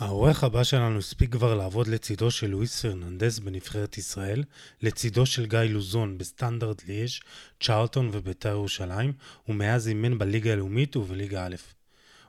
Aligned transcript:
העורך 0.00 0.44
הבא 0.44 0.64
שלנו 0.64 0.98
הספיק 0.98 1.32
כבר 1.32 1.54
לעבוד 1.54 1.86
לצידו 1.86 2.30
של 2.30 2.46
לואיס 2.46 2.82
פרננדס 2.82 3.38
בנבחרת 3.38 3.98
ישראל, 3.98 4.44
לצידו 4.82 5.26
של 5.26 5.46
גיא 5.46 5.58
לוזון 5.58 6.18
בסטנדרט 6.18 6.82
ליאז', 6.88 7.10
צ'ארלטון 7.60 8.10
ובית"ר 8.12 8.48
ירושלים, 8.48 9.12
ומאז 9.48 9.88
אימן 9.88 10.18
בליגה 10.18 10.52
הלאומית 10.52 10.96
ובליגה 10.96 11.46
א'. 11.46 11.54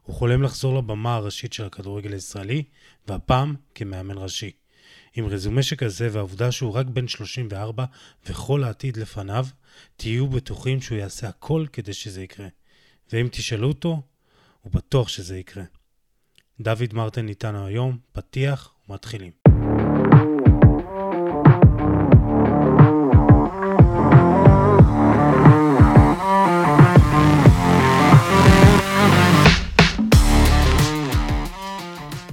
הוא 0.03 0.15
חולם 0.15 0.43
לחזור 0.43 0.77
לבמה 0.77 1.15
הראשית 1.15 1.53
של 1.53 1.65
הכדורגל 1.65 2.13
הישראלי, 2.13 2.63
והפעם 3.07 3.55
כמאמן 3.75 4.17
ראשי. 4.17 4.51
עם 5.15 5.25
רזומה 5.25 5.63
שכזה 5.63 6.09
והעובדה 6.11 6.51
שהוא 6.51 6.73
רק 6.73 6.85
בן 6.85 7.07
34 7.07 7.85
וכל 8.25 8.63
העתיד 8.63 8.97
לפניו, 8.97 9.45
תהיו 9.95 10.27
בטוחים 10.27 10.81
שהוא 10.81 10.97
יעשה 10.97 11.29
הכל 11.29 11.65
כדי 11.73 11.93
שזה 11.93 12.23
יקרה. 12.23 12.47
ואם 13.13 13.27
תשאלו 13.31 13.67
אותו, 13.67 14.01
הוא 14.61 14.71
בטוח 14.73 15.07
שזה 15.07 15.37
יקרה. 15.37 15.80
דוד 16.63 16.93
מרטין 16.93 17.27
איתנו 17.27 17.65
היום, 17.65 17.97
פתיח 18.11 18.73
ומתחילים. 18.89 19.31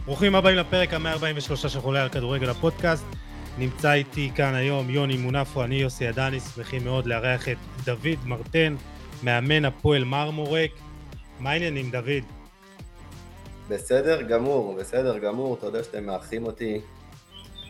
ברוכים 0.06 0.34
הבאים 0.34 0.56
לפרק 0.56 0.94
ה-143 0.94 1.56
של 1.56 1.80
חולה 1.80 2.02
על 2.02 2.08
כדורגל 2.08 2.50
הפודקאסט. 2.50 3.04
נמצא 3.58 3.92
איתי 3.92 4.30
כאן 4.34 4.54
היום 4.54 4.90
יוני 4.90 5.16
מונפו, 5.16 5.64
אני 5.64 5.74
יוסי 5.74 6.06
עדני, 6.06 6.40
שמחים 6.40 6.84
מאוד 6.84 7.06
לארח 7.06 7.48
את 7.48 7.56
דוד 7.84 8.18
מרטן, 8.24 8.76
מאמן 9.22 9.64
הפועל 9.64 10.04
מרמורק. 10.04 10.70
מה 11.40 11.50
העניינים, 11.50 11.90
דוד? 11.90 12.37
בסדר 13.68 14.22
גמור, 14.22 14.74
בסדר 14.74 15.18
גמור, 15.18 15.54
אתה 15.54 15.66
יודע 15.66 15.82
שאתם 15.82 16.04
מארחים 16.04 16.46
אותי. 16.46 16.80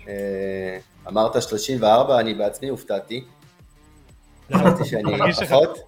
אה, 0.09 0.79
אמרת 1.09 1.43
34, 1.43 2.21
אני 2.21 2.35
בעצמי 2.35 2.69
הופתעתי. 2.69 3.25
חשבתי 4.53 4.85
שאני 4.85 5.33
פחות. 5.47 5.79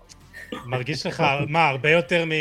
מרגיש 0.66 1.06
לך, 1.06 1.24
מה, 1.48 1.68
הרבה 1.68 1.90
יותר 1.90 2.24
מ... 2.24 2.32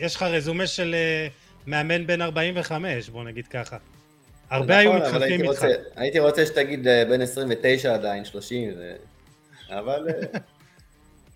יש 0.00 0.16
לך 0.16 0.22
רזומה 0.22 0.66
של 0.66 0.94
אה, 0.94 1.28
מאמן 1.66 2.06
בן 2.06 2.22
45, 2.22 3.08
בוא 3.08 3.24
נגיד 3.24 3.46
ככה. 3.46 3.76
הרבה 4.50 4.78
היו 4.78 4.92
נכון, 4.92 5.06
מתחלפים 5.06 5.50
איתך. 5.50 5.64
הייתי 5.96 6.18
רוצה 6.18 6.46
שתגיד 6.46 6.88
אה, 6.88 7.04
בן 7.04 7.20
29 7.20 7.94
עדיין, 7.94 8.24
30, 8.24 8.70
אבל... 9.70 10.06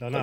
לא, 0.01 0.11
לא, 0.11 0.19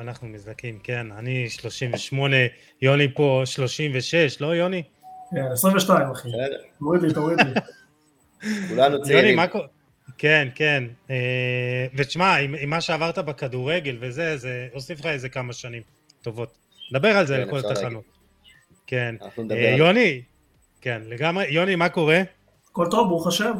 אנחנו 0.00 0.28
מזדקים, 0.28 0.78
כן, 0.82 1.06
אני 1.18 1.50
38, 1.50 2.36
יוני 2.82 3.14
פה 3.14 3.42
36, 3.44 4.40
לא 4.40 4.46
יוני? 4.46 4.82
22 5.32 6.06
כן, 6.06 6.12
אחי, 6.12 6.28
תוריד 6.78 7.02
לי, 7.02 7.14
תוריד 7.14 7.38
לי. 7.40 7.60
כולנו 8.68 9.02
צעירים. 9.02 9.38
כן, 10.18 10.48
כן, 10.54 10.84
אה, 11.10 11.86
ותשמע, 11.94 12.36
עם 12.36 12.70
מה 12.70 12.80
שעברת 12.80 13.18
בכדורגל 13.18 13.96
וזה, 14.00 14.36
זה 14.36 14.68
הוסיף 14.72 15.00
לך 15.00 15.06
איזה 15.06 15.28
כמה 15.28 15.52
שנים 15.52 15.82
טובות. 16.22 16.48
נדבר 16.92 17.08
על 17.08 17.26
זה 17.26 17.38
לכל 17.38 17.58
התחנות. 17.58 18.04
כן, 18.86 19.14
אה, 19.50 19.74
יוני, 19.78 20.22
כן, 20.80 21.02
לגמרי, 21.06 21.46
יוני, 21.48 21.76
מה 21.76 21.88
קורה? 21.88 22.22
הכל 22.70 22.86
טוב, 22.90 23.08
ברוך 23.08 23.26
השם, 23.26 23.52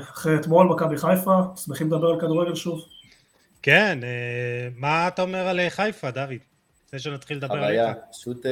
אחרי 0.00 0.36
אתמול 0.36 0.66
מכבי 0.66 0.96
חיפה, 0.96 1.40
שמחים 1.56 1.86
לדבר 1.86 2.08
על 2.08 2.20
כדורגל 2.20 2.54
שוב. 2.54 2.84
כן, 3.62 3.98
אה, 4.02 4.68
מה 4.76 5.08
אתה 5.08 5.22
אומר 5.22 5.48
על 5.48 5.60
חיפה, 5.68 6.10
דוד? 6.10 6.32
לפני 6.86 6.98
שנתחיל 6.98 7.36
לדבר 7.36 7.54
עליך. 7.54 7.80
חוויה, 7.80 7.94
פשוט 8.12 8.46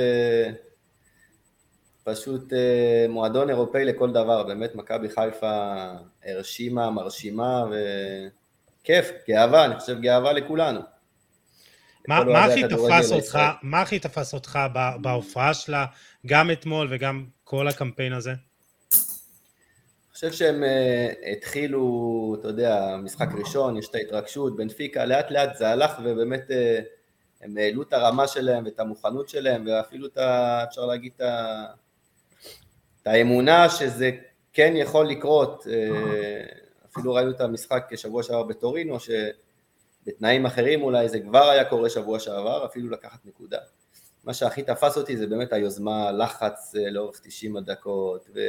פשוט 2.06 2.52
אה, 2.52 3.06
מועדון 3.08 3.50
אירופאי 3.50 3.84
לכל 3.84 4.12
דבר, 4.12 4.42
באמת 4.42 4.74
מכבי 4.74 5.08
חיפה 5.08 5.76
הרשימה, 6.24 6.90
מרשימה 6.90 7.64
וכיף, 8.80 9.10
גאווה, 9.28 9.64
אני 9.64 9.80
חושב 9.80 10.00
גאווה 10.00 10.32
לכולנו. 10.32 10.80
מה, 12.08 12.24
מה 12.24 12.44
הכי 12.44 12.62
תפס 12.68 13.12
אותך, 13.12 13.38
מה 13.62 13.80
הכי 13.80 13.98
תפס 13.98 14.34
אותך 14.34 14.58
בהופעה 15.00 15.54
שלה, 15.54 15.86
גם 16.26 16.50
אתמול 16.50 16.88
וגם 16.90 17.26
כל 17.44 17.68
הקמפיין 17.68 18.12
הזה? 18.12 18.30
אני 18.30 18.38
חושב 20.12 20.32
שהם 20.32 20.62
uh, 20.62 21.28
התחילו, 21.32 22.36
אתה 22.40 22.48
יודע, 22.48 22.96
משחק 23.02 23.28
ראשון, 23.38 23.76
יש 23.76 23.88
את 23.88 23.94
ההתרגשות, 23.94 24.56
בנפיקה, 24.56 25.04
לאט 25.04 25.30
לאט 25.30 25.56
זה 25.56 25.68
הלך 25.68 25.92
ובאמת 26.04 26.50
uh, 26.50 26.84
הם 27.40 27.56
העלו 27.56 27.82
את 27.82 27.92
הרמה 27.92 28.26
שלהם 28.26 28.64
ואת 28.64 28.80
המוכנות 28.80 29.28
שלהם 29.28 29.64
ואפילו 29.66 30.06
את 30.06 30.18
ה... 30.18 30.64
אפשר 30.64 30.86
להגיד 30.86 31.12
את 31.16 31.20
ה... 31.20 31.66
את 33.06 33.10
האמונה 33.10 33.70
שזה 33.70 34.10
כן 34.52 34.72
יכול 34.76 35.08
לקרות, 35.08 35.66
אה, 35.70 36.44
אפילו 36.92 37.14
ראינו 37.14 37.30
את 37.30 37.40
המשחק 37.40 37.90
שבוע 37.96 38.22
שעבר 38.22 38.42
בטורינו, 38.42 38.96
שבתנאים 39.00 40.46
אחרים 40.46 40.82
אולי 40.82 41.08
זה 41.08 41.20
כבר 41.20 41.48
היה 41.48 41.64
קורה 41.64 41.90
שבוע 41.90 42.18
שעבר, 42.18 42.66
אפילו 42.66 42.90
לקחת 42.90 43.18
נקודה. 43.24 43.58
מה 44.24 44.34
שהכי 44.34 44.62
תפס 44.62 44.96
אותי 44.96 45.16
זה 45.16 45.26
באמת 45.26 45.52
היוזמה, 45.52 46.12
לחץ 46.12 46.74
אה, 46.78 46.90
לאורך 46.90 47.20
90 47.22 47.56
הדקות, 47.56 48.28
ו... 48.34 48.40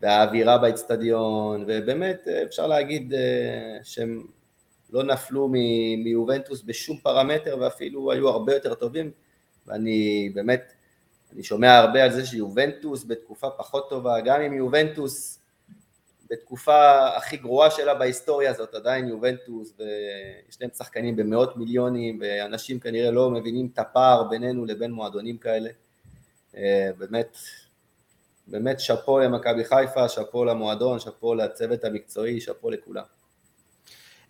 והאווירה 0.00 0.58
באצטדיון, 0.58 1.64
ובאמת 1.66 2.28
אה, 2.28 2.42
אפשר 2.42 2.66
להגיד 2.66 3.14
שהם 3.82 4.26
לא 4.90 5.02
נפלו 5.02 5.48
מיובנטוס 6.04 6.62
בשום 6.62 6.98
פרמטר 6.98 7.56
ואפילו 7.60 8.12
היו 8.12 8.28
הרבה 8.28 8.54
יותר 8.54 8.74
טובים, 8.74 9.10
ואני 9.66 10.30
באמת 10.34 10.72
אני 11.32 11.42
שומע 11.42 11.78
הרבה 11.78 12.04
על 12.04 12.12
זה 12.12 12.26
שיובנטוס 12.26 13.04
בתקופה 13.04 13.50
פחות 13.50 13.90
טובה, 13.90 14.20
גם 14.20 14.40
אם 14.40 14.52
יובנטוס 14.52 15.38
בתקופה 16.30 17.08
הכי 17.16 17.36
גרועה 17.36 17.70
שלה 17.70 17.94
בהיסטוריה 17.94 18.52
זאת 18.52 18.74
עדיין 18.74 19.08
יובנטוס 19.08 19.74
ויש 19.78 20.60
להם 20.60 20.70
שחקנים 20.78 21.16
במאות 21.16 21.56
מיליונים 21.56 22.18
ואנשים 22.20 22.80
כנראה 22.80 23.10
לא 23.10 23.30
מבינים 23.30 23.68
את 23.72 23.78
הפער 23.78 24.24
בינינו 24.24 24.64
לבין 24.64 24.90
מועדונים 24.90 25.38
כאלה. 25.38 25.70
אה, 26.56 26.90
באמת, 26.98 27.36
באמת 28.46 28.80
שאפו 28.80 29.18
למכבי 29.18 29.64
חיפה, 29.64 30.08
שאפו 30.08 30.44
למועדון, 30.44 30.98
שאפו 30.98 31.34
לצוות 31.34 31.84
המקצועי, 31.84 32.40
שאפו 32.40 32.70
לכולם. 32.70 33.04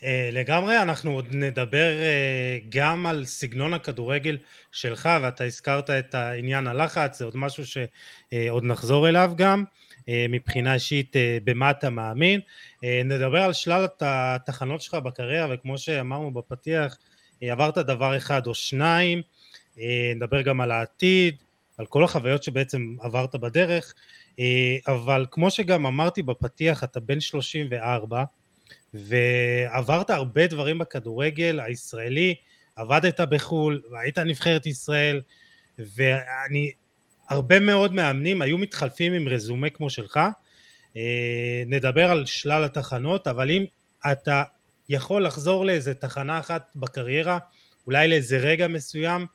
אה, 0.04 0.30
לגמרי, 0.32 0.82
אנחנו 0.82 1.12
עוד 1.12 1.26
נדבר 1.30 1.98
אה, 2.00 2.58
גם 2.68 3.06
על 3.06 3.24
סגנון 3.24 3.74
הכדורגל 3.74 4.38
שלך, 4.72 5.08
ואתה 5.22 5.44
הזכרת 5.44 5.90
את 5.90 6.14
העניין 6.14 6.66
הלחץ, 6.66 7.18
זה 7.18 7.24
עוד 7.24 7.36
משהו 7.36 7.64
שעוד 7.66 8.64
נחזור 8.64 9.08
אליו 9.08 9.32
גם, 9.36 9.64
אה, 10.08 10.26
מבחינה 10.28 10.74
אישית 10.74 11.16
במה 11.44 11.70
אתה 11.70 11.90
מאמין. 11.90 12.40
נדבר 13.04 13.42
על 13.42 13.52
שלל 13.52 13.86
התחנות 14.00 14.80
שלך 14.82 14.94
בקריירה, 14.94 15.46
וכמו 15.54 15.78
שאמרנו 15.78 16.30
בפתיח, 16.30 16.96
עברת 17.42 17.78
דבר 17.78 18.16
אחד 18.16 18.46
או 18.46 18.54
שניים, 18.54 19.22
נדבר 20.16 20.42
גם 20.42 20.60
על 20.60 20.70
העתיד, 20.70 21.36
על 21.78 21.86
כל 21.86 22.04
החוויות 22.04 22.42
שבעצם 22.42 22.96
עברת 23.00 23.36
בדרך, 23.36 23.94
אבל 24.86 25.26
כמו 25.30 25.50
שגם 25.50 25.86
אמרתי 25.86 26.22
בפתיח, 26.22 26.84
אתה 26.84 27.00
בן 27.00 27.20
34, 27.20 28.24
ועברת 28.94 30.10
הרבה 30.10 30.46
דברים 30.46 30.78
בכדורגל 30.78 31.60
הישראלי, 31.60 32.34
עבדת 32.76 33.20
בחו"ל, 33.20 33.82
והיית 33.90 34.18
נבחרת 34.18 34.66
ישראל, 34.66 35.20
ואני, 35.78 36.70
הרבה 37.28 37.60
מאוד 37.60 37.92
מאמנים 37.94 38.42
היו 38.42 38.58
מתחלפים 38.58 39.12
עם 39.12 39.28
רזומה 39.28 39.70
כמו 39.70 39.90
שלך. 39.90 40.20
אה, 40.96 41.62
נדבר 41.66 42.10
על 42.10 42.26
שלל 42.26 42.64
התחנות, 42.64 43.26
אבל 43.26 43.50
אם 43.50 43.64
אתה 44.12 44.42
יכול 44.88 45.26
לחזור 45.26 45.64
לאיזה 45.64 45.94
תחנה 45.94 46.38
אחת 46.38 46.70
בקריירה, 46.76 47.38
אולי 47.86 48.08
לאיזה 48.08 48.38
רגע 48.38 48.68
מסוים, 48.68 49.26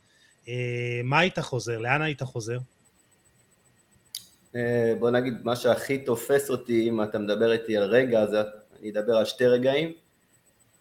אה, 0.47 1.01
מה 1.03 1.19
היית 1.19 1.39
חוזר? 1.39 1.77
לאן 1.77 2.01
היית 2.01 2.21
חוזר? 2.21 2.57
אה, 4.55 4.93
בוא 4.99 5.09
נגיד, 5.09 5.33
מה 5.43 5.55
שהכי 5.55 5.97
תופס 5.97 6.49
אותי, 6.49 6.89
אם 6.89 7.03
אתה 7.03 7.19
מדבר 7.19 7.51
איתי 7.51 7.77
על 7.77 7.83
רגע, 7.83 8.25
זה 8.25 8.41
אני 8.83 8.91
אדבר 8.91 9.15
על 9.15 9.25
שתי 9.25 9.45
רגעים. 9.45 9.93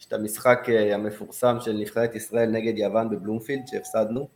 יש 0.01 0.07
את 0.07 0.13
המשחק 0.13 0.67
אה, 0.69 0.95
המפורסם 0.95 1.57
של 1.61 1.73
נבחרת 1.73 2.15
ישראל 2.15 2.51
נגד 2.51 2.79
יוון 2.79 3.11
בבלומפילד 3.11 3.63
שהפסדנו, 3.67 4.29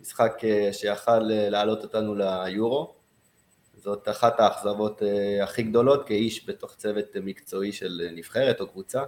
משחק 0.00 0.32
אה, 0.44 0.72
שיכל 0.72 1.30
אה, 1.30 1.50
להעלות 1.50 1.82
אותנו 1.84 2.14
ליורו. 2.14 2.94
זאת 3.76 4.08
אחת 4.08 4.40
האכזבות 4.40 5.02
הכי 5.42 5.62
גדולות 5.62 6.06
כאיש 6.06 6.48
בתוך 6.48 6.74
צוות 6.74 7.16
מקצועי 7.22 7.72
של 7.72 8.08
נבחרת 8.14 8.60
או 8.60 8.66
קבוצה. 8.66 9.02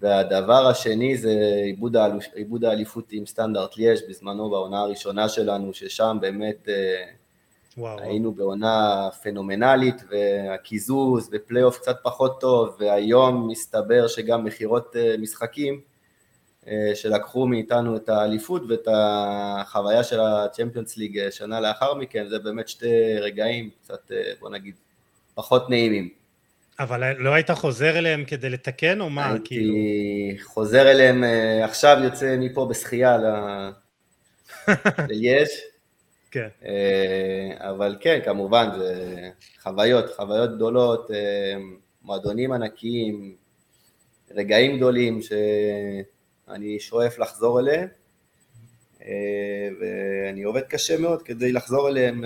והדבר 0.00 0.66
השני 0.66 1.16
זה 1.16 1.30
עיבוד 2.34 2.64
האליפות 2.64 3.12
עם 3.12 3.26
סטנדרט 3.26 3.76
ליאש 3.76 4.00
בזמנו 4.08 4.50
בעונה 4.50 4.80
הראשונה 4.80 5.28
שלנו, 5.28 5.74
ששם 5.74 6.18
באמת 6.20 6.68
וואו. 7.78 8.00
היינו 8.00 8.32
בעונה 8.32 9.08
פנומנלית, 9.22 10.02
והקיזוז 10.10 11.28
ופלייאוף 11.32 11.78
קצת 11.78 11.96
פחות 12.02 12.40
טוב, 12.40 12.76
והיום 12.80 13.48
מסתבר 13.48 14.08
שגם 14.08 14.44
מכירות 14.44 14.96
אה, 14.96 15.14
משחקים 15.18 15.80
אה, 16.66 16.90
שלקחו 16.94 17.46
מאיתנו 17.46 17.96
את 17.96 18.08
האליפות 18.08 18.62
ואת 18.68 18.88
החוויה 18.90 20.04
של 20.04 20.20
הצ'מפיונס 20.20 20.96
ליג 20.96 21.18
אה, 21.18 21.30
שנה 21.30 21.60
לאחר 21.60 21.94
מכן, 21.94 22.28
זה 22.28 22.38
באמת 22.38 22.68
שתי 22.68 23.18
רגעים 23.20 23.70
קצת, 23.82 24.10
בוא 24.40 24.50
נגיד, 24.50 24.74
פחות 25.34 25.70
נעימים. 25.70 26.08
אבל 26.80 27.12
לא 27.18 27.30
היית 27.34 27.50
חוזר 27.50 27.98
אליהם 27.98 28.24
כדי 28.24 28.50
לתקן 28.50 29.00
או 29.00 29.10
מה? 29.10 29.30
הייתי 29.30 29.44
כאילו... 29.46 29.74
חוזר 30.44 30.90
אליהם, 30.90 31.24
עכשיו 31.64 31.96
יוצא 32.04 32.36
מפה 32.38 32.66
בשחייה 32.70 33.18
ליש. 35.08 35.50
כן. 36.32 36.48
אה, 36.64 37.70
אבל 37.70 37.96
כן, 38.00 38.18
כמובן, 38.24 38.68
זה 38.78 39.30
חוויות, 39.62 40.04
חוויות 40.16 40.54
גדולות, 40.54 41.10
אה, 41.10 41.54
מועדונים 42.02 42.52
ענקיים, 42.52 43.36
רגעים 44.30 44.76
גדולים 44.76 45.20
שאני 45.22 46.80
שואף 46.80 47.18
לחזור 47.18 47.60
אליהם, 47.60 47.88
ואני 49.80 50.42
עובד 50.42 50.62
קשה 50.62 50.98
מאוד 50.98 51.22
כדי 51.22 51.52
לחזור 51.52 51.88
אליהם 51.88 52.24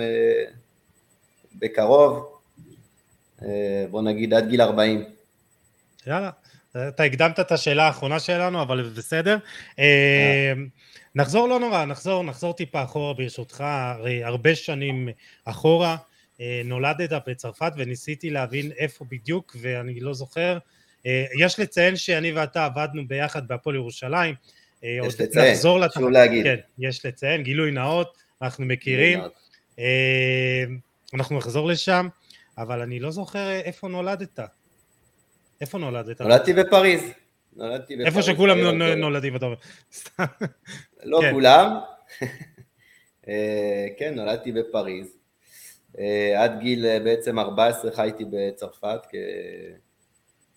בקרוב, 1.55 2.39
בוא 3.89 4.01
נגיד 4.01 4.33
עד 4.33 4.49
גיל 4.49 4.61
40. 4.61 5.03
יאללה, 6.07 6.29
אתה 6.71 7.03
הקדמת 7.03 7.39
את 7.39 7.51
השאלה 7.51 7.83
האחרונה 7.87 8.19
שלנו, 8.19 8.61
אבל 8.61 8.89
בסדר. 8.97 9.37
נחזור 11.17 11.47
לא 11.47 11.59
נורא, 11.59 11.85
נחזור, 11.85 12.23
נחזור 12.23 12.53
טיפה 12.53 12.83
אחורה 12.83 13.13
ברשותך, 13.13 13.61
הרי 13.61 14.23
הרבה 14.23 14.55
שנים 14.55 15.09
אחורה, 15.45 15.97
נולדת 16.65 17.13
בצרפת 17.27 17.71
וניסיתי 17.77 18.29
להבין 18.29 18.71
איפה 18.77 19.05
בדיוק 19.11 19.55
ואני 19.61 19.99
לא 19.99 20.13
זוכר, 20.13 20.57
יש 21.39 21.59
לציין 21.59 21.95
שאני 21.95 22.31
ואתה 22.31 22.65
עבדנו 22.65 23.07
ביחד 23.07 23.47
בהפועל 23.47 23.75
ירושלים, 23.75 24.35
יש 24.83 25.21
לציין, 25.21 25.55
חשוב 25.55 26.09
להגיד. 26.09 26.43
כן, 26.43 26.55
יש 26.79 27.05
לציין, 27.05 27.43
גילוי 27.43 27.71
נאות, 27.71 28.17
אנחנו 28.41 28.65
מכירים, 28.65 29.19
אנחנו 31.13 31.37
נחזור 31.37 31.67
לשם, 31.67 32.07
אבל 32.57 32.81
אני 32.81 32.99
לא 32.99 33.11
זוכר 33.11 33.49
איפה 33.51 33.87
נולדת. 33.87 34.39
איפה 35.61 35.77
נולדת? 35.77 36.21
נולדתי 36.21 36.53
בפריז. 36.53 37.01
נולדתי 37.55 37.95
בפריז. 37.95 38.07
איפה 38.07 38.21
שכולם 38.21 38.81
נולדים, 38.97 39.35
אתה 39.35 39.45
אומר. 39.45 39.55
לא 41.03 41.19
כן. 41.21 41.31
כולם. 41.33 41.79
אה, 43.27 43.87
כן, 43.97 44.15
נולדתי 44.15 44.51
בפריז. 44.51 45.07
אה, 45.99 46.43
עד 46.43 46.59
גיל 46.59 46.85
אה, 46.85 46.99
בעצם 46.99 47.39
14 47.39 47.91
חייתי 47.91 48.23
בצרפת 48.29 48.99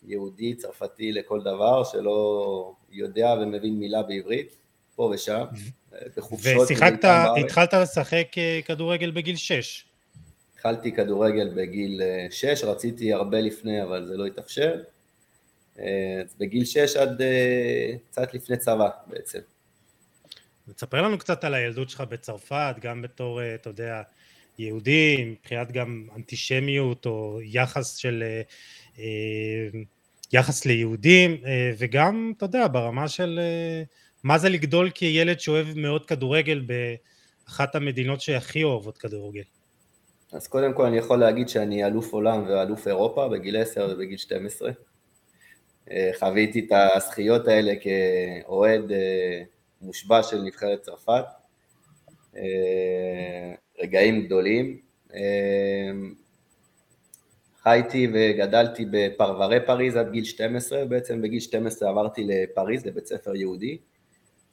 כיהודי 0.07 0.55
צרפתי 0.55 1.13
לכל 1.13 1.41
דבר, 1.43 1.85
שלא 1.85 2.73
יודע 2.91 3.35
ומבין 3.43 3.79
מילה 3.79 4.03
בעברית, 4.03 4.57
פה 4.95 5.11
ושם, 5.15 5.45
בחופשות. 6.17 6.63
ושיחקת, 6.65 7.05
התחלת 7.45 7.75
לשחק 7.75 8.27
כדורגל 8.65 9.11
בגיל 9.11 9.37
6. 9.37 9.85
התחלתי 10.55 10.93
כדורגל 10.93 11.49
בגיל 11.57 12.03
6, 12.31 12.65
רציתי 12.65 13.13
הרבה 13.13 13.41
לפני 13.41 13.83
אבל 13.83 14.07
זה 14.07 14.17
לא 14.17 14.27
התאפשר. 14.27 14.83
בגיל 16.39 16.65
6 16.65 16.97
עד 16.97 17.23
קצת 18.11 18.35
לפני 18.35 18.57
צבא 18.57 18.89
בעצם. 19.07 19.39
תספר 20.77 21.03
לנו 21.03 21.19
קצת 21.19 21.45
על 21.45 21.55
הילדות 21.55 21.91
שלך 21.91 22.01
בצרפת, 22.01 22.75
גם 22.81 23.03
בתור, 23.03 23.41
אתה 23.55 23.71
יודע, 23.71 24.03
יהודי, 24.59 25.25
מבחינת 25.25 25.73
גם 25.73 26.07
אנטישמיות 26.17 27.07
או 27.07 27.39
יחס 27.43 27.97
של, 27.97 28.25
יחס 30.33 30.67
ליהודים, 30.67 31.37
וגם, 31.79 32.33
אתה 32.37 32.45
יודע, 32.45 32.67
ברמה 32.69 33.09
של 33.09 33.41
מה 34.23 34.39
זה 34.39 34.49
לגדול 34.49 34.91
כילד 34.91 35.41
שאוהב 35.41 35.79
מאוד 35.79 36.07
כדורגל 36.07 36.67
באחת 37.47 37.75
המדינות 37.75 38.21
שהכי 38.21 38.65
אוהבות 38.65 38.99
כדורגל. 38.99 39.43
אז 40.33 40.49
קודם 40.49 40.73
כל 40.75 40.87
אני 40.87 40.99
יכול 40.99 41.19
להגיד 41.21 41.49
שאני 41.49 41.87
אלוף 41.87 42.13
עולם 42.13 42.45
ואלוף 42.49 42.89
אירופה 42.89 43.29
בגיל 43.29 43.57
10 43.57 43.89
ובגיל 43.93 44.17
12. 44.17 44.71
חוויתי 46.19 46.67
את 46.67 46.73
הזכיות 46.97 47.49
האלה 47.49 47.73
כאוהד 47.81 48.93
מושבע 49.81 50.23
של 50.23 50.43
נבחרת 50.43 50.83
צרפת. 50.83 51.25
רגעים 53.83 54.27
גדולים. 54.27 54.81
חייתי 57.63 58.09
וגדלתי 58.13 58.85
בפרברי 58.91 59.67
פריז 59.67 59.97
עד 59.97 60.13
גיל 60.13 60.25
12, 60.25 60.85
בעצם 60.85 61.23
בגיל 61.23 61.41
12 61.41 61.89
עברתי 61.89 62.25
לפריז, 62.25 62.87
לבית 62.87 63.07
ספר 63.07 63.35
יהודי, 63.37 63.79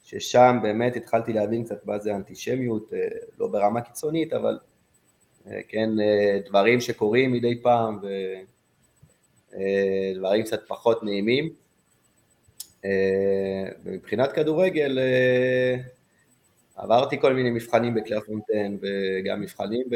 ששם 0.04 0.58
באמת 0.62 0.96
התחלתי 0.96 1.32
להבין 1.32 1.64
קצת 1.64 1.86
מה 1.86 1.98
זה 1.98 2.16
אנטישמיות, 2.16 2.92
לא 3.38 3.46
ברמה 3.46 3.80
קיצונית, 3.80 4.32
אבל 4.32 4.58
כן, 5.68 5.90
דברים 6.46 6.80
שקורים 6.80 7.32
מדי 7.32 7.62
פעם 7.62 8.00
ודברים 9.52 10.44
קצת 10.44 10.68
פחות 10.68 11.02
נעימים. 11.02 11.67
ומבחינת 13.84 14.32
כדורגל 14.32 14.98
עברתי 16.76 17.20
כל 17.20 17.34
מיני 17.34 17.50
מבחנים 17.50 17.94
בקלר 17.94 18.20
פונטן 18.20 18.76
וגם 18.80 19.40
מבחנים 19.40 19.86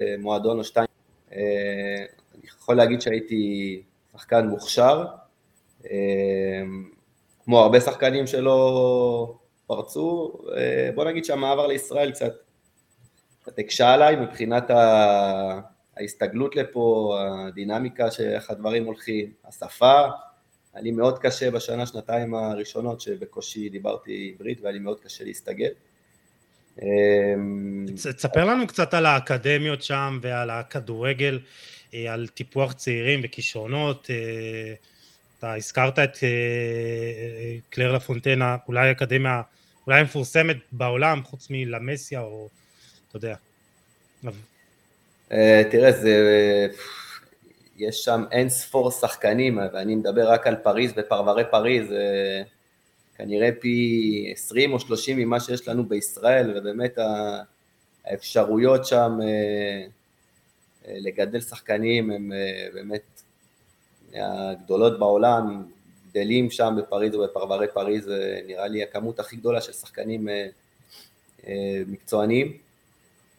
במועדון 0.00 0.58
או 0.58 0.64
שתיים. 0.64 0.86
אני 1.32 2.42
יכול 2.44 2.76
להגיד 2.76 3.00
שהייתי 3.00 3.82
שחקן 4.12 4.46
מוכשר, 4.46 5.04
כמו 7.44 7.58
הרבה 7.58 7.80
שחקנים 7.80 8.26
שלא 8.26 9.34
פרצו, 9.66 10.32
בוא 10.94 11.04
נגיד 11.04 11.24
שהמעבר 11.24 11.66
לישראל 11.66 12.12
קצת 12.12 13.58
הקשה 13.58 13.94
עליי 13.94 14.16
מבחינת 14.16 14.70
ההסתגלות 15.96 16.56
לפה, 16.56 17.16
הדינמיקה 17.20 18.10
שאיך 18.10 18.50
הדברים 18.50 18.84
הולכים, 18.84 19.32
השפה, 19.44 20.00
היה 20.74 20.82
לי 20.82 20.90
מאוד 20.90 21.18
קשה 21.18 21.50
בשנה, 21.50 21.86
שנתיים 21.86 22.34
הראשונות 22.34 23.00
שבקושי 23.00 23.68
דיברתי 23.68 24.34
עברית 24.34 24.60
והיה 24.60 24.72
לי 24.72 24.78
מאוד 24.78 25.00
קשה 25.00 25.24
להסתגל. 25.24 25.70
תספר 27.94 28.44
לנו 28.44 28.66
קצת 28.66 28.94
על 28.94 29.06
האקדמיות 29.06 29.82
שם 29.82 30.18
ועל 30.22 30.50
הכדורגל, 30.50 31.40
על 32.08 32.28
טיפוח 32.28 32.72
צעירים 32.72 33.20
וכישרונות, 33.24 34.10
אתה 35.38 35.54
הזכרת 35.54 35.98
את 35.98 36.18
קלר 37.70 37.92
לה 37.92 38.00
פונטנה, 38.00 38.56
אולי 38.68 38.90
אקדמיה, 38.90 39.42
אולי 39.86 40.00
המפורסמת 40.00 40.56
בעולם 40.72 41.24
חוץ 41.24 41.46
מלמסיה 41.50 42.20
או 42.20 42.48
אתה 43.08 43.16
יודע. 43.16 43.34
תראה, 45.70 45.92
זה... 45.92 46.68
יש 47.76 48.04
שם 48.04 48.24
אין 48.32 48.48
ספור 48.48 48.90
שחקנים, 48.90 49.58
ואני 49.72 49.94
מדבר 49.94 50.30
רק 50.30 50.46
על 50.46 50.56
פריז 50.56 50.92
ופרברי 50.96 51.44
פריז, 51.50 51.94
כנראה 53.16 53.48
פי 53.60 54.32
20 54.32 54.72
או 54.72 54.80
30 54.80 55.18
ממה 55.18 55.40
שיש 55.40 55.68
לנו 55.68 55.84
בישראל, 55.84 56.58
ובאמת 56.58 56.98
האפשרויות 58.04 58.86
שם 58.86 59.18
לגדל 60.88 61.40
שחקנים 61.40 62.10
הם 62.10 62.32
באמת 62.74 63.22
הגדולות 64.14 64.98
בעולם, 64.98 65.64
גדלים 66.10 66.50
שם 66.50 66.74
בפריז 66.78 67.14
ובפרברי 67.14 67.66
פריז, 67.74 68.10
נראה 68.46 68.68
לי 68.68 68.82
הכמות 68.82 69.20
הכי 69.20 69.36
גדולה 69.36 69.60
של 69.60 69.72
שחקנים 69.72 70.28
מקצוענים. 71.86 72.63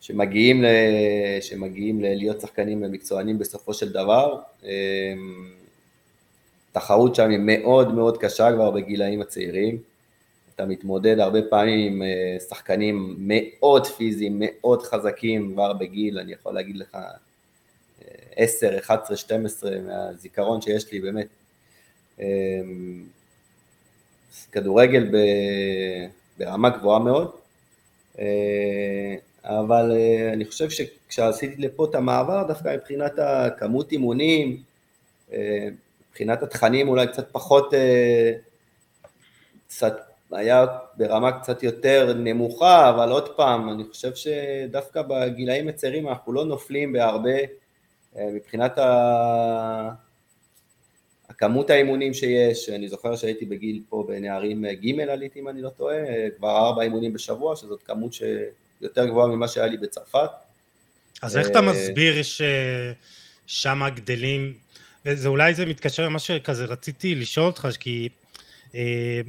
שמגיעים, 0.06 0.64
ל... 0.64 0.66
שמגיעים 1.42 2.02
ל... 2.02 2.16
להיות 2.16 2.42
שחקנים 2.42 2.82
מקצוענים 2.82 3.40
בסופו 3.40 3.74
של 3.74 3.92
דבר. 3.92 4.40
אמ, 4.64 4.70
תחרות 6.72 7.16
שם 7.16 7.30
היא 7.30 7.40
מאוד 7.42 7.94
מאוד 7.94 8.18
קשה 8.18 8.52
כבר 8.54 8.72
בגילאים 8.72 9.22
הצעירים. 9.22 9.78
אתה 10.56 10.66
מתמודד 10.66 11.20
הרבה 11.20 11.40
פעמים 11.50 11.94
עם 11.94 12.02
אה, 12.02 12.38
שחקנים 12.50 13.16
מאוד 13.18 13.88
פיזיים, 13.88 14.42
מאוד 14.46 14.84
חזקים 14.84 15.54
כבר 15.54 15.74
בגיל, 15.74 16.20
אני 16.20 16.34
יכול 16.34 16.54
להגיד 16.54 16.78
לך 16.78 16.98
10, 18.36 18.78
11, 18.78 19.18
12 19.18 19.72
מהזיכרון 19.80 20.62
שיש 20.62 20.92
לי 20.92 21.00
באמת. 21.00 21.28
אמ, 22.20 23.04
כדורגל 24.52 25.12
ברמה 26.38 26.70
גבוהה 26.70 27.00
מאוד. 27.00 27.32
אבל 29.46 29.92
אה, 29.92 30.34
אני 30.34 30.46
חושב 30.46 30.70
שכשעשיתי 30.70 31.62
לפה 31.62 31.86
את 31.86 31.96
המעבר, 31.96 32.44
דווקא 32.48 32.76
מבחינת 32.76 33.20
הכמות 33.20 33.92
אימונים, 33.92 34.64
אה, 35.34 35.68
מבחינת 36.10 36.44
התכנים 36.44 36.88
אולי 36.88 37.08
קצת 37.08 37.32
פחות, 37.32 37.74
אה, 37.74 38.32
קצת 39.68 39.98
היה 40.32 40.66
ברמה 40.98 41.40
קצת 41.40 41.64
יותר 41.64 42.14
נמוכה, 42.14 42.90
אבל 42.90 43.12
עוד 43.12 43.36
פעם, 43.36 43.70
אני 43.70 43.84
חושב 43.84 44.12
שדווקא 44.16 45.02
בגילאים 45.02 45.68
הצעירים 45.68 46.08
אנחנו 46.08 46.34
לא 46.34 46.46
נופלים 46.46 46.94
בהרבה 46.94 47.38
מבחינת 48.16 48.78
ה... 48.78 49.90
הכמות 51.30 51.70
האימונים 51.70 52.14
שיש, 52.14 52.70
אני 52.70 52.88
זוכר 52.88 53.16
שהייתי 53.16 53.46
בגיל 53.46 53.82
פה 53.90 54.06
בנערים 54.08 54.66
ג' 54.66 55.00
עליתי 55.00 55.40
אם 55.40 55.48
אני 55.48 55.62
לא 55.62 55.70
טועה, 55.70 55.98
כבר 56.38 56.58
ארבע 56.58 56.82
אימונים 56.82 57.14
בשבוע, 57.14 57.56
שזאת 57.56 57.84
כמות 57.84 58.14
ש... 58.14 58.24
יותר 58.82 59.06
גבוהה 59.06 59.28
ממה 59.28 59.48
שהיה 59.48 59.68
לי 59.68 59.78
בצרפת. 59.78 60.30
אז 61.22 61.38
איך 61.38 61.48
אתה 61.48 61.62
מסביר 61.62 62.16
ששם 63.48 63.82
גדלים, 63.96 64.54
וזה 65.06 65.28
אולי 65.28 65.54
זה 65.54 65.66
מתקשר 65.66 66.06
למה 66.06 66.20
שכזה 66.20 66.66
רציתי 66.66 67.16
לשאול 67.16 67.46
אותך, 67.46 67.68
כי 67.80 68.10
אה, 68.76 69.22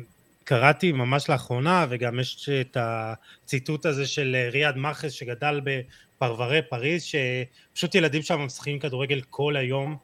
קראתי 0.45 0.93
ממש 0.93 1.31
לאחרונה, 1.31 1.87
וגם 1.89 2.21
יש 2.21 2.49
את 2.49 2.77
הציטוט 2.81 3.87
הזה 3.87 4.07
של 4.07 4.37
ריאד 4.53 4.77
מאחז 4.77 5.13
שגדל 5.13 5.61
בפרברי 5.65 6.63
פריז, 6.63 7.03
שפשוט 7.03 7.95
ילדים 7.95 8.23
שם 8.23 8.41
משחקים 8.41 8.79
כדורגל 8.79 9.21
כל 9.31 9.57
היום, 9.57 9.97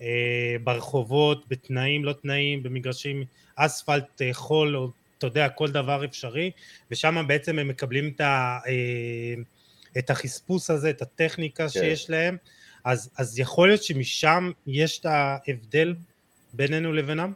אה, 0.00 0.56
ברחובות, 0.64 1.44
בתנאים 1.48 2.04
לא 2.04 2.12
תנאים, 2.12 2.62
במגרשים 2.62 3.24
אספלט, 3.56 4.22
אה, 4.22 4.28
חול, 4.32 4.76
אתה 5.24 5.30
יודע, 5.30 5.48
כל 5.48 5.70
דבר 5.70 6.04
אפשרי, 6.04 6.50
ושם 6.90 7.24
בעצם 7.26 7.58
הם 7.58 7.68
מקבלים 7.68 8.12
את, 8.14 8.20
ה, 8.20 8.58
אה, 8.66 9.42
את 9.98 10.10
החספוס 10.10 10.70
הזה, 10.70 10.90
את 10.90 11.02
הטכניקה 11.02 11.62
כן. 11.62 11.68
שיש 11.68 12.10
להם, 12.10 12.36
אז, 12.84 13.10
אז 13.18 13.38
יכול 13.38 13.68
להיות 13.68 13.82
שמשם 13.82 14.50
יש 14.66 15.00
את 15.00 15.06
ההבדל 15.06 15.94
בינינו 16.52 16.92
לבינם? 16.92 17.32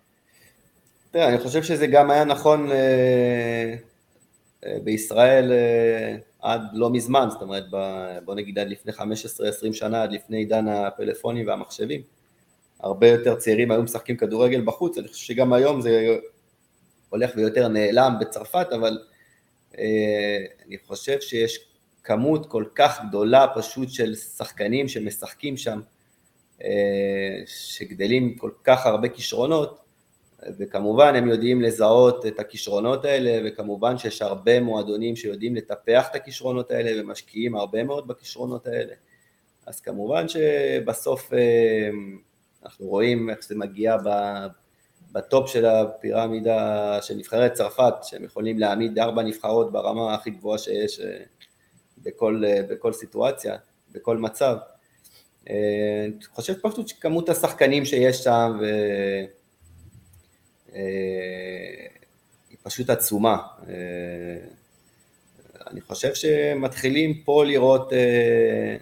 תראה, 1.10 1.28
אני 1.28 1.38
חושב 1.38 1.62
שזה 1.62 1.86
גם 1.86 2.10
היה 2.10 2.24
נכון 2.24 2.70
אה, 2.70 3.74
בישראל 4.84 5.52
אה, 5.52 6.16
עד 6.42 6.60
לא 6.72 6.90
מזמן, 6.90 7.28
זאת 7.30 7.42
אומרת, 7.42 7.64
בוא 8.24 8.34
נגיד 8.34 8.58
עד 8.58 8.68
לפני 8.68 8.92
15-20 8.92 8.96
שנה, 9.72 10.02
עד 10.02 10.12
לפני 10.12 10.36
עידן 10.36 10.68
הפלאפונים 10.68 11.46
והמחשבים. 11.46 12.00
הרבה 12.80 13.08
יותר 13.08 13.34
צעירים 13.34 13.70
היו 13.70 13.82
משחקים 13.82 14.16
כדורגל 14.16 14.60
בחוץ, 14.64 14.98
אני 14.98 15.08
חושב 15.08 15.26
שגם 15.26 15.52
היום 15.52 15.80
זה 15.80 16.18
הולך 17.16 17.30
ויותר 17.36 17.68
נעלם 17.68 18.14
בצרפת, 18.20 18.66
אבל 18.74 18.98
אני 20.66 20.78
חושב 20.86 21.20
שיש 21.20 21.60
כמות 22.04 22.46
כל 22.46 22.64
כך 22.74 23.00
גדולה 23.08 23.46
פשוט 23.54 23.90
של 23.90 24.14
שחקנים 24.14 24.88
שמשחקים 24.88 25.56
שם, 25.56 25.80
שגדלים 27.46 28.36
כל 28.36 28.50
כך 28.64 28.86
הרבה 28.86 29.08
כישרונות, 29.08 29.80
וכמובן 30.58 31.14
הם 31.14 31.28
יודעים 31.28 31.62
לזהות 31.62 32.26
את 32.26 32.40
הכישרונות 32.40 33.04
האלה, 33.04 33.40
וכמובן 33.44 33.98
שיש 33.98 34.22
הרבה 34.22 34.60
מועדונים 34.60 35.16
שיודעים 35.16 35.54
לטפח 35.54 36.08
את 36.10 36.14
הכישרונות 36.14 36.70
האלה 36.70 37.02
ומשקיעים 37.02 37.56
הרבה 37.56 37.84
מאוד 37.84 38.08
בכישרונות 38.08 38.66
האלה. 38.66 38.94
אז 39.66 39.80
כמובן 39.80 40.28
שבסוף 40.28 41.32
אה, 41.32 41.88
אנחנו 42.64 42.86
רואים 42.86 43.30
איך 43.30 43.44
זה 43.44 43.54
מגיע 43.54 43.96
בטופ 45.16 45.50
של 45.50 45.66
הפירמידה 45.66 46.98
של 47.02 47.14
נבחרת 47.14 47.52
צרפת, 47.52 47.94
שהם 48.02 48.24
יכולים 48.24 48.58
להעמיד 48.58 48.98
ארבע 48.98 49.22
נבחרות 49.22 49.72
ברמה 49.72 50.14
הכי 50.14 50.30
גבוהה 50.30 50.58
שיש 50.58 51.00
אה, 51.00 51.18
בכל, 52.02 52.42
אה, 52.46 52.60
בכל 52.62 52.92
סיטואציה, 52.92 53.56
בכל 53.92 54.16
מצב. 54.16 54.56
אני 55.46 56.24
חושב 56.34 56.54
פשוט 56.62 56.88
שכמות 56.88 57.28
השחקנים 57.28 57.84
שיש 57.84 58.24
שם, 58.24 58.58
ו... 58.60 58.64
אה, 60.74 61.86
היא 62.50 62.58
פשוט 62.62 62.90
עצומה. 62.90 63.36
אה, 63.68 63.74
אני 65.70 65.80
חושב 65.80 66.14
שמתחילים 66.14 67.22
פה 67.24 67.44
לראות 67.44 67.92
אה, 67.92 68.76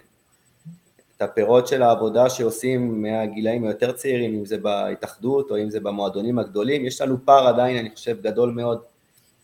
הפירות 1.24 1.66
של 1.66 1.82
העבודה 1.82 2.30
שעושים 2.30 3.02
מהגילאים 3.02 3.64
היותר 3.64 3.92
צעירים, 3.92 4.34
אם 4.34 4.44
זה 4.44 4.58
בהתאחדות 4.58 5.50
או 5.50 5.58
אם 5.58 5.70
זה 5.70 5.80
במועדונים 5.80 6.38
הגדולים. 6.38 6.86
יש 6.86 7.00
לנו 7.00 7.16
פער 7.24 7.48
עדיין, 7.48 7.76
אני 7.76 7.90
חושב, 7.90 8.22
גדול 8.22 8.50
מאוד 8.50 8.82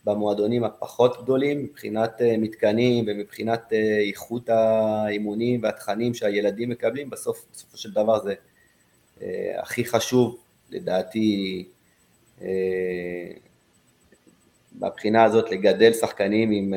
במועדונים 0.05 0.63
הפחות 0.63 1.23
גדולים, 1.23 1.63
מבחינת 1.63 2.21
מתקנים 2.37 3.05
ומבחינת 3.07 3.73
איכות 4.07 4.49
האימונים 4.49 5.63
והתכנים 5.63 6.13
שהילדים 6.13 6.69
מקבלים, 6.69 7.09
בסוף, 7.09 7.45
בסופו 7.53 7.77
של 7.77 7.91
דבר 7.91 8.19
זה 8.23 8.33
הכי 9.57 9.85
חשוב, 9.85 10.37
לדעתי, 10.69 11.65
מהבחינה 14.79 15.23
הזאת 15.23 15.51
לגדל 15.51 15.93
שחקנים 15.93 16.51
עם, 16.51 16.73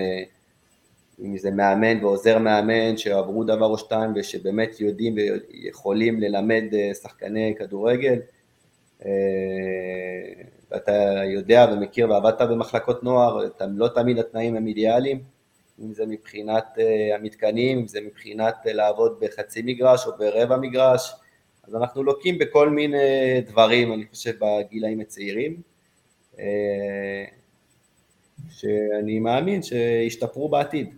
עם 1.19 1.33
איזה 1.33 1.51
מאמן 1.51 2.05
ועוזר 2.05 2.39
מאמן 2.39 2.97
שעברו 2.97 3.45
דבר 3.45 3.67
או 3.67 3.79
שתיים 3.79 4.11
ושבאמת 4.17 4.81
יודעים 4.81 5.15
ויכולים 5.15 6.21
ללמד 6.21 6.65
שחקני 7.03 7.55
כדורגל 7.59 8.19
ואתה 10.71 11.23
יודע 11.35 11.67
ומכיר 11.73 12.11
ועבדת 12.11 12.41
במחלקות 12.41 13.05
נוער, 13.05 13.39
לא 13.69 13.89
תמיד 13.89 14.19
התנאים 14.19 14.57
הם 14.57 14.67
אידיאליים, 14.67 15.23
אם 15.81 15.93
זה 15.93 16.07
מבחינת 16.07 16.79
המתקנים, 17.15 17.79
אם 17.79 17.87
זה 17.87 18.01
מבחינת 18.01 18.55
לעבוד 18.65 19.17
בחצי 19.21 19.63
מגרש 19.63 20.07
או 20.07 20.13
ברבע 20.19 20.57
מגרש, 20.57 21.13
אז 21.67 21.75
אנחנו 21.75 22.03
לוקים 22.03 22.39
בכל 22.39 22.71
מיני 22.71 23.41
דברים, 23.47 23.93
אני 23.93 24.07
חושב, 24.07 24.33
בגילאים 24.41 25.01
הצעירים, 25.01 25.61
אה, 26.39 27.25
שאני 28.51 29.19
מאמין 29.19 29.63
שישתפרו 29.63 30.49
בעתיד. 30.49 30.95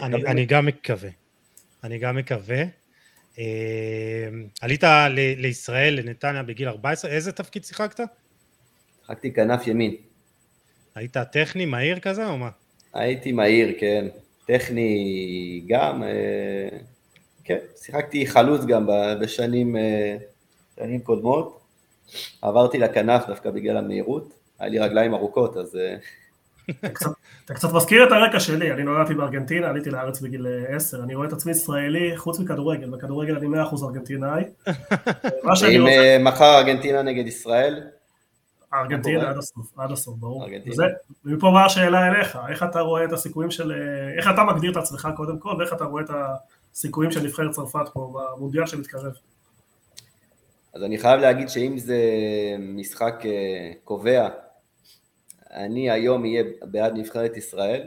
אני, 0.00 0.26
אני 0.26 0.46
גם 0.46 0.66
מקווה. 0.66 1.10
אני 1.84 1.98
גם 1.98 2.16
מקווה. 2.16 2.62
אה, 3.38 4.28
עלית 4.60 4.84
ל- 4.84 5.34
לישראל, 5.36 5.94
לנתניה, 5.94 6.42
בגיל 6.42 6.68
14, 6.68 7.10
איזה 7.10 7.32
תפקיד 7.32 7.64
שיחקת? 7.64 8.00
שיחקתי 9.00 9.32
כנף 9.32 9.66
ימין. 9.66 9.94
היית 10.94 11.16
טכני, 11.18 11.66
מהיר 11.66 11.98
כזה, 11.98 12.26
או 12.26 12.38
מה? 12.38 12.50
הייתי 12.94 13.32
מהיר, 13.32 13.74
כן. 13.80 14.06
טכני 14.46 15.64
גם, 15.68 16.02
אה, 16.02 16.78
כן, 17.44 17.58
שיחקתי 17.76 18.26
חלוץ 18.26 18.64
גם 18.64 18.86
בשנים 19.20 19.76
שנים 20.76 21.00
קודמות, 21.00 21.60
עברתי 22.42 22.78
לכנף 22.78 23.26
דווקא 23.26 23.50
בגלל 23.50 23.76
המהירות, 23.76 24.34
היה 24.58 24.68
לי 24.70 24.78
רגליים 24.78 25.14
ארוכות, 25.14 25.56
אז... 25.56 25.78
אתה 27.44 27.54
קצת 27.54 27.72
מזכיר 27.72 28.06
את 28.06 28.12
הרקע 28.12 28.40
שלי, 28.40 28.72
אני 28.72 28.82
נולדתי 28.82 29.14
בארגנטינה, 29.14 29.68
עליתי 29.68 29.90
לארץ 29.90 30.20
בגיל 30.20 30.46
10, 30.68 31.02
אני 31.02 31.14
רואה 31.14 31.28
את 31.28 31.32
עצמי 31.32 31.52
ישראלי 31.52 32.16
חוץ 32.16 32.38
מכדורגל, 32.38 32.90
בכדורגל 32.90 33.36
אני 33.36 33.46
100% 33.46 33.84
ארגנטינאי. 33.84 34.44
אם 35.76 35.86
אה, 35.86 36.16
מחר 36.20 36.58
ארגנטינה 36.58 37.02
נגד 37.02 37.26
ישראל? 37.26 37.82
ארגנטינה 38.74 39.30
עד 39.30 39.38
הסוף, 39.38 39.78
עד 39.78 39.90
הסוף, 39.92 40.16
ברור. 40.18 40.46
ומפה 41.24 41.50
באה 41.50 41.64
השאלה 41.64 42.08
אליך, 42.08 42.38
איך 42.48 42.62
אתה 42.62 42.80
רואה 42.80 43.04
את 43.04 43.12
הסיכויים 43.12 43.50
של... 43.50 43.72
אה, 43.72 44.18
איך 44.18 44.30
אתה 44.34 44.44
מגדיר 44.44 44.72
את 44.72 44.76
עצמך 44.76 45.08
קודם 45.16 45.38
כל, 45.38 45.54
ואיך 45.58 45.72
אתה 45.72 45.84
רואה 45.84 46.02
את 46.02 46.10
הסיכויים 46.74 47.12
של 47.12 47.22
נבחרת 47.22 47.50
צרפת 47.50 47.88
פה 47.92 48.12
במונדיאל 48.36 48.66
שמתקרב? 48.66 49.12
אז 50.74 50.82
אני 50.82 50.98
חייב 50.98 51.20
להגיד 51.20 51.48
שאם 51.48 51.78
זה 51.78 51.98
משחק 52.58 53.22
אה, 53.24 53.72
קובע, 53.84 54.28
אני 55.54 55.90
היום 55.90 56.24
אהיה 56.24 56.42
בעד 56.62 56.92
נבחרת 56.96 57.36
ישראל, 57.36 57.86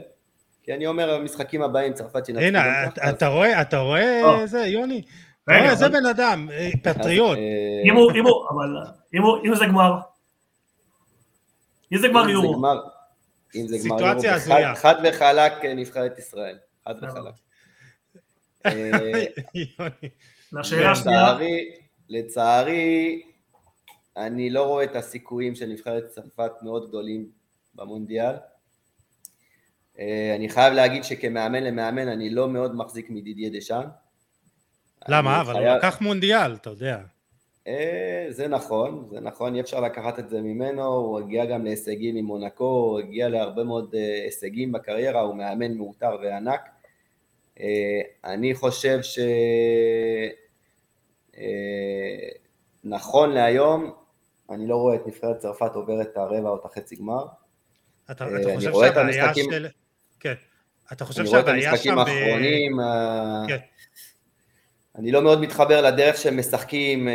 כי 0.62 0.74
אני 0.74 0.86
אומר, 0.86 1.14
המשחקים 1.14 1.62
הבאים, 1.62 1.92
צרפת 1.92 2.28
ינצחו. 2.28 2.44
הנה, 2.44 2.62
אתה 3.10 3.26
רואה, 3.26 3.60
אתה 3.60 3.78
רואה 3.78 4.46
זה, 4.46 4.58
יוני? 4.58 5.02
רגע, 5.48 5.74
זה 5.74 5.88
בן 5.88 6.06
אדם, 6.06 6.48
אה, 6.52 6.70
פטריוט. 6.82 7.38
אם 9.44 9.54
זה 9.54 9.66
גמר, 9.66 10.00
אם 11.92 11.98
זה 11.98 12.08
גמר 12.08 12.28
יורו. 12.28 12.62
אם 13.56 13.68
זה 13.68 13.78
גמר 13.84 14.00
יורו, 14.00 14.74
חד 14.74 14.94
וחלק 15.04 15.52
נבחרת 15.64 16.18
ישראל, 16.18 16.58
חד 16.84 16.94
וחלק. 17.02 17.34
לשאלה 20.52 20.92
השנייה. 20.92 21.36
לצערי, 22.08 23.22
אני 24.16 24.50
לא 24.50 24.62
רואה 24.62 24.84
את 24.84 24.96
הסיכויים 24.96 25.54
של 25.54 25.66
נבחרת 25.66 26.06
צרפת 26.06 26.52
מאוד 26.62 26.88
גדולים 26.88 27.37
במונדיאל. 27.78 28.34
אה, 29.98 30.34
אני 30.36 30.48
חייב 30.48 30.74
להגיד 30.74 31.04
שכמאמן 31.04 31.62
למאמן 31.62 32.08
אני 32.08 32.30
לא 32.30 32.48
מאוד 32.48 32.74
מחזיק 32.74 33.10
מדידיה 33.10 33.50
דשאן. 33.50 33.84
למה? 35.08 35.40
אבל 35.40 35.52
חייב... 35.52 35.66
הוא 35.68 35.76
לקח 35.76 36.00
מונדיאל, 36.00 36.54
אתה 36.54 36.70
יודע. 36.70 36.98
אה, 37.66 38.26
זה 38.28 38.48
נכון, 38.48 39.08
זה 39.10 39.20
נכון, 39.20 39.54
אי 39.54 39.60
אפשר 39.60 39.80
לקחת 39.80 40.18
את 40.18 40.28
זה 40.28 40.40
ממנו, 40.40 40.84
הוא 40.84 41.18
הגיע 41.18 41.44
גם 41.44 41.64
להישגים 41.64 42.16
עם 42.16 42.24
מונקו, 42.24 42.64
הוא 42.64 42.98
הגיע 42.98 43.28
להרבה 43.28 43.64
מאוד 43.64 43.94
אה, 43.94 44.22
הישגים 44.24 44.72
בקריירה, 44.72 45.20
הוא 45.20 45.34
מאמן 45.34 45.74
מאותר 45.74 46.16
וענק. 46.22 46.60
אני 48.24 48.54
חושב 48.54 49.02
ש... 49.02 49.18
אה, 51.38 52.28
נכון 52.84 53.30
להיום, 53.30 53.92
אני 54.50 54.66
לא 54.66 54.76
רואה 54.76 54.94
את 54.94 55.06
נבחרת 55.06 55.38
צרפת 55.38 55.74
עוברת 55.74 56.06
את 56.06 56.16
הרבע 56.16 56.48
או 56.48 56.56
את 56.56 56.64
החצי 56.64 56.96
גמר. 56.96 57.26
אתה, 58.10 58.24
אה, 58.24 58.40
אתה 58.40 58.54
חושב 58.54 58.72
שהבעיה 58.72 59.34
של... 59.34 59.66
כן. 60.20 60.34
אתה 60.92 61.04
חושב 61.04 61.26
שהבעיה 61.26 61.42
שם... 61.44 61.50
אני 61.50 61.60
רואה 61.60 61.70
את 61.70 61.72
המשחקים 61.72 61.98
האחרונים, 61.98 62.78
כן. 63.48 63.58
אני 64.96 65.12
לא 65.12 65.22
מאוד 65.22 65.40
מתחבר 65.40 65.82
לדרך 65.82 66.16
שהם 66.16 66.38
משחקים, 66.38 67.08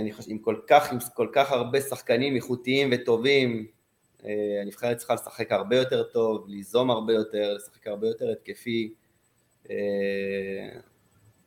אני 0.00 0.12
חושב, 0.12 0.30
עם 0.30 0.38
כל 0.38 0.56
כך, 0.66 0.92
עם 0.92 0.98
כל 1.14 1.28
כך 1.32 1.52
הרבה 1.52 1.80
שחקנים 1.80 2.36
איכותיים 2.36 2.88
וטובים, 2.92 3.66
הנבחרת 4.62 4.96
צריכה 4.96 5.14
לשחק 5.14 5.52
הרבה 5.52 5.76
יותר 5.76 6.02
טוב, 6.02 6.44
ליזום 6.48 6.90
הרבה 6.90 7.12
יותר, 7.12 7.54
לשחק 7.54 7.86
הרבה 7.86 8.06
יותר 8.06 8.32
התקפי. 8.32 8.94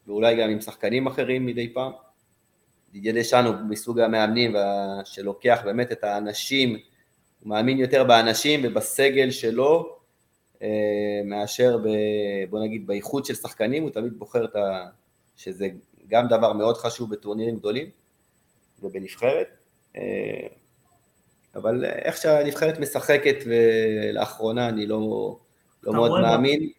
ואולי 0.07 0.35
גם 0.35 0.49
עם 0.49 0.61
שחקנים 0.61 1.07
אחרים 1.07 1.45
מדי 1.45 1.73
פעם. 1.73 1.91
דידיה 2.91 3.13
דשאן 3.13 3.45
הוא 3.45 3.55
מסוג 3.69 3.99
המאמנים 3.99 4.55
שלוקח 5.05 5.61
באמת 5.63 5.91
את 5.91 6.03
האנשים, 6.03 6.77
הוא 7.39 7.49
מאמין 7.49 7.77
יותר 7.77 8.03
באנשים 8.03 8.61
ובסגל 8.63 9.31
שלו 9.31 9.95
אה, 10.61 10.67
מאשר 11.25 11.77
ב, 11.77 11.87
בוא 12.49 12.59
נגיד 12.59 12.87
באיכות 12.87 13.25
של 13.25 13.33
שחקנים, 13.33 13.83
הוא 13.83 13.91
תמיד 13.91 14.19
בוחר 14.19 14.45
את 14.45 14.55
ה... 14.55 14.85
שזה 15.37 15.67
גם 16.07 16.27
דבר 16.27 16.53
מאוד 16.53 16.77
חשוב 16.77 17.11
בטורנירים 17.11 17.55
גדולים 17.55 17.89
ובנבחרת, 18.83 19.47
אה, 19.95 20.47
אבל 21.55 21.85
איך 21.85 22.17
שהנבחרת 22.17 22.79
משחקת 22.79 23.35
ולאחרונה 23.45 24.69
אני 24.69 24.85
לא, 24.85 25.37
לא 25.83 25.93
מאוד 25.93 26.21
מאמין. 26.21 26.69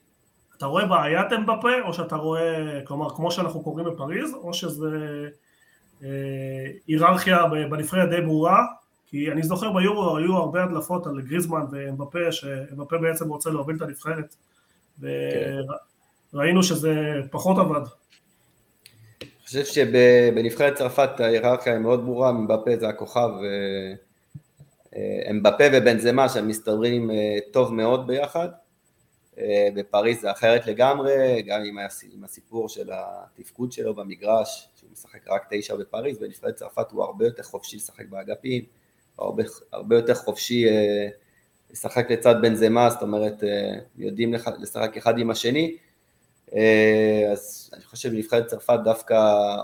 אתה 0.56 0.66
רואה 0.66 0.86
בעיית 0.86 1.32
אמבפה 1.32 1.80
או 1.86 1.94
שאתה 1.94 2.16
רואה, 2.16 2.80
כלומר 2.84 3.10
כמו 3.10 3.30
שאנחנו 3.30 3.62
קוראים 3.62 3.86
בפריז, 3.86 4.34
או 4.34 4.54
שזה 4.54 4.88
אה, 6.02 6.08
היררכיה 6.86 7.46
בנבחרת 7.70 8.10
די 8.10 8.20
ברורה 8.20 8.58
כי 9.10 9.30
אני 9.32 9.42
זוכר 9.42 9.72
ביורו 9.72 10.16
היו 10.16 10.36
הרבה 10.36 10.64
הדלפות 10.64 11.06
על 11.06 11.20
גריזמן 11.20 11.64
ואמבפה, 11.70 12.32
שאמבפה 12.32 12.98
בעצם 12.98 13.28
רוצה 13.28 13.50
להוביל 13.50 13.76
את 13.76 13.82
הנבחרת, 13.82 14.34
וראינו 16.32 16.62
שזה 16.62 16.94
פחות 17.30 17.58
עבד. 17.58 17.80
אני 19.22 19.28
חושב 19.44 19.64
שבנבחרת 19.64 20.74
צרפת 20.74 21.20
ההיררכיה 21.20 21.72
היא 21.72 21.80
מאוד 21.80 22.04
ברורה, 22.04 22.30
אמבפה 22.30 22.70
זה 22.80 22.88
הכוכב, 22.88 23.30
אה, 24.96 25.30
אמבפה 25.30 25.64
ובנזמה 25.72 26.28
שהם 26.28 26.48
מסתדרים 26.48 27.10
אה, 27.10 27.36
טוב 27.52 27.74
מאוד 27.74 28.06
ביחד, 28.06 28.48
אה, 29.38 29.68
בפריז 29.74 30.20
זה 30.20 30.30
אחרת 30.30 30.66
לגמרי, 30.66 31.42
גם 31.42 31.60
עם 32.12 32.24
הסיפור 32.24 32.68
של 32.68 32.90
התפקוד 32.92 33.72
שלו 33.72 33.94
במגרש, 33.94 34.68
שהוא 34.76 34.90
משחק 34.92 35.28
רק 35.28 35.46
תשע 35.50 35.76
בפריז, 35.76 36.18
בנבחרת 36.18 36.54
צרפת 36.54 36.90
הוא 36.90 37.04
הרבה 37.04 37.24
יותר 37.24 37.42
חופשי 37.42 37.76
לשחק 37.76 38.06
באגפים, 38.08 38.64
הרבה, 39.20 39.42
הרבה 39.72 39.96
יותר 39.96 40.14
חופשי 40.14 40.68
אה, 40.68 41.08
לשחק 41.70 42.10
לצד 42.10 42.34
בן 42.42 42.54
זמה, 42.54 42.90
זאת 42.90 43.02
אומרת 43.02 43.44
אה, 43.44 43.78
יודעים 43.98 44.34
לשחק 44.58 44.96
אחד 44.96 45.18
עם 45.18 45.30
השני, 45.30 45.76
אה, 46.54 47.28
אז 47.32 47.70
אני 47.74 47.84
חושב 47.84 48.10
שנבחרת 48.10 48.46
צרפת 48.46 48.78
דווקא 48.84 49.14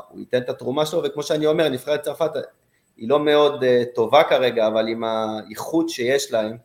הוא 0.08 0.20
ייתן 0.20 0.38
את 0.38 0.48
התרומה 0.48 0.86
שלו, 0.86 1.02
וכמו 1.04 1.22
שאני 1.22 1.46
אומר, 1.46 1.68
נבחרת 1.68 2.02
צרפת 2.02 2.30
היא 2.96 3.08
לא 3.08 3.24
מאוד 3.24 3.64
טובה 3.94 4.22
כרגע, 4.22 4.66
אבל 4.66 4.88
עם 4.88 5.04
האיכות 5.04 5.88
שיש 5.88 6.32
להם, 6.32 6.56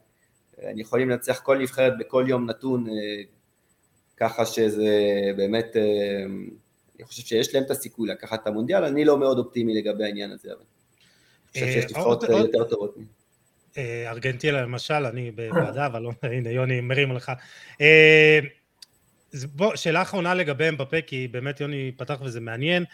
הם 0.57 0.79
יכולים 0.79 1.09
לנצח 1.09 1.39
כל 1.43 1.57
נבחרת 1.57 1.93
בכל 1.99 2.25
יום 2.27 2.49
נתון, 2.49 2.85
ככה 4.17 4.45
שזה 4.45 4.89
באמת, 5.37 5.75
אני 6.95 7.03
חושב 7.03 7.21
שיש 7.21 7.55
להם 7.55 7.63
את 7.63 7.71
הסיכוי 7.71 8.09
לקחת 8.09 8.41
את 8.41 8.47
המונדיאל, 8.47 8.83
אני 8.83 9.05
לא 9.05 9.17
מאוד 9.17 9.37
אופטימי 9.37 9.73
לגבי 9.73 10.03
העניין 10.03 10.31
הזה. 10.31 10.49
אבל. 10.53 10.70
חושב 11.53 11.65
שיש 11.65 11.85
נבחרות 11.85 12.23
אה, 12.23 12.37
יותר 12.37 12.63
טובות. 12.63 12.95
אה, 13.77 14.11
ארגנטינה 14.11 14.61
למשל, 14.61 14.93
אני 14.93 15.31
בוועדה, 15.31 15.85
אבל 15.85 16.01
לא, 16.01 16.11
הנה 16.37 16.49
יוני 16.49 16.81
מרים 16.81 17.11
לך. 17.11 17.31
אה, 17.81 18.39
בוא, 19.55 19.75
שאלה 19.75 20.01
אחרונה 20.01 20.33
לגבי 20.33 20.69
אמבפה, 20.69 21.01
כי 21.01 21.27
באמת 21.27 21.61
יוני 21.61 21.91
פתח 21.97 22.21
וזה 22.21 22.39
מעניין. 22.39 22.85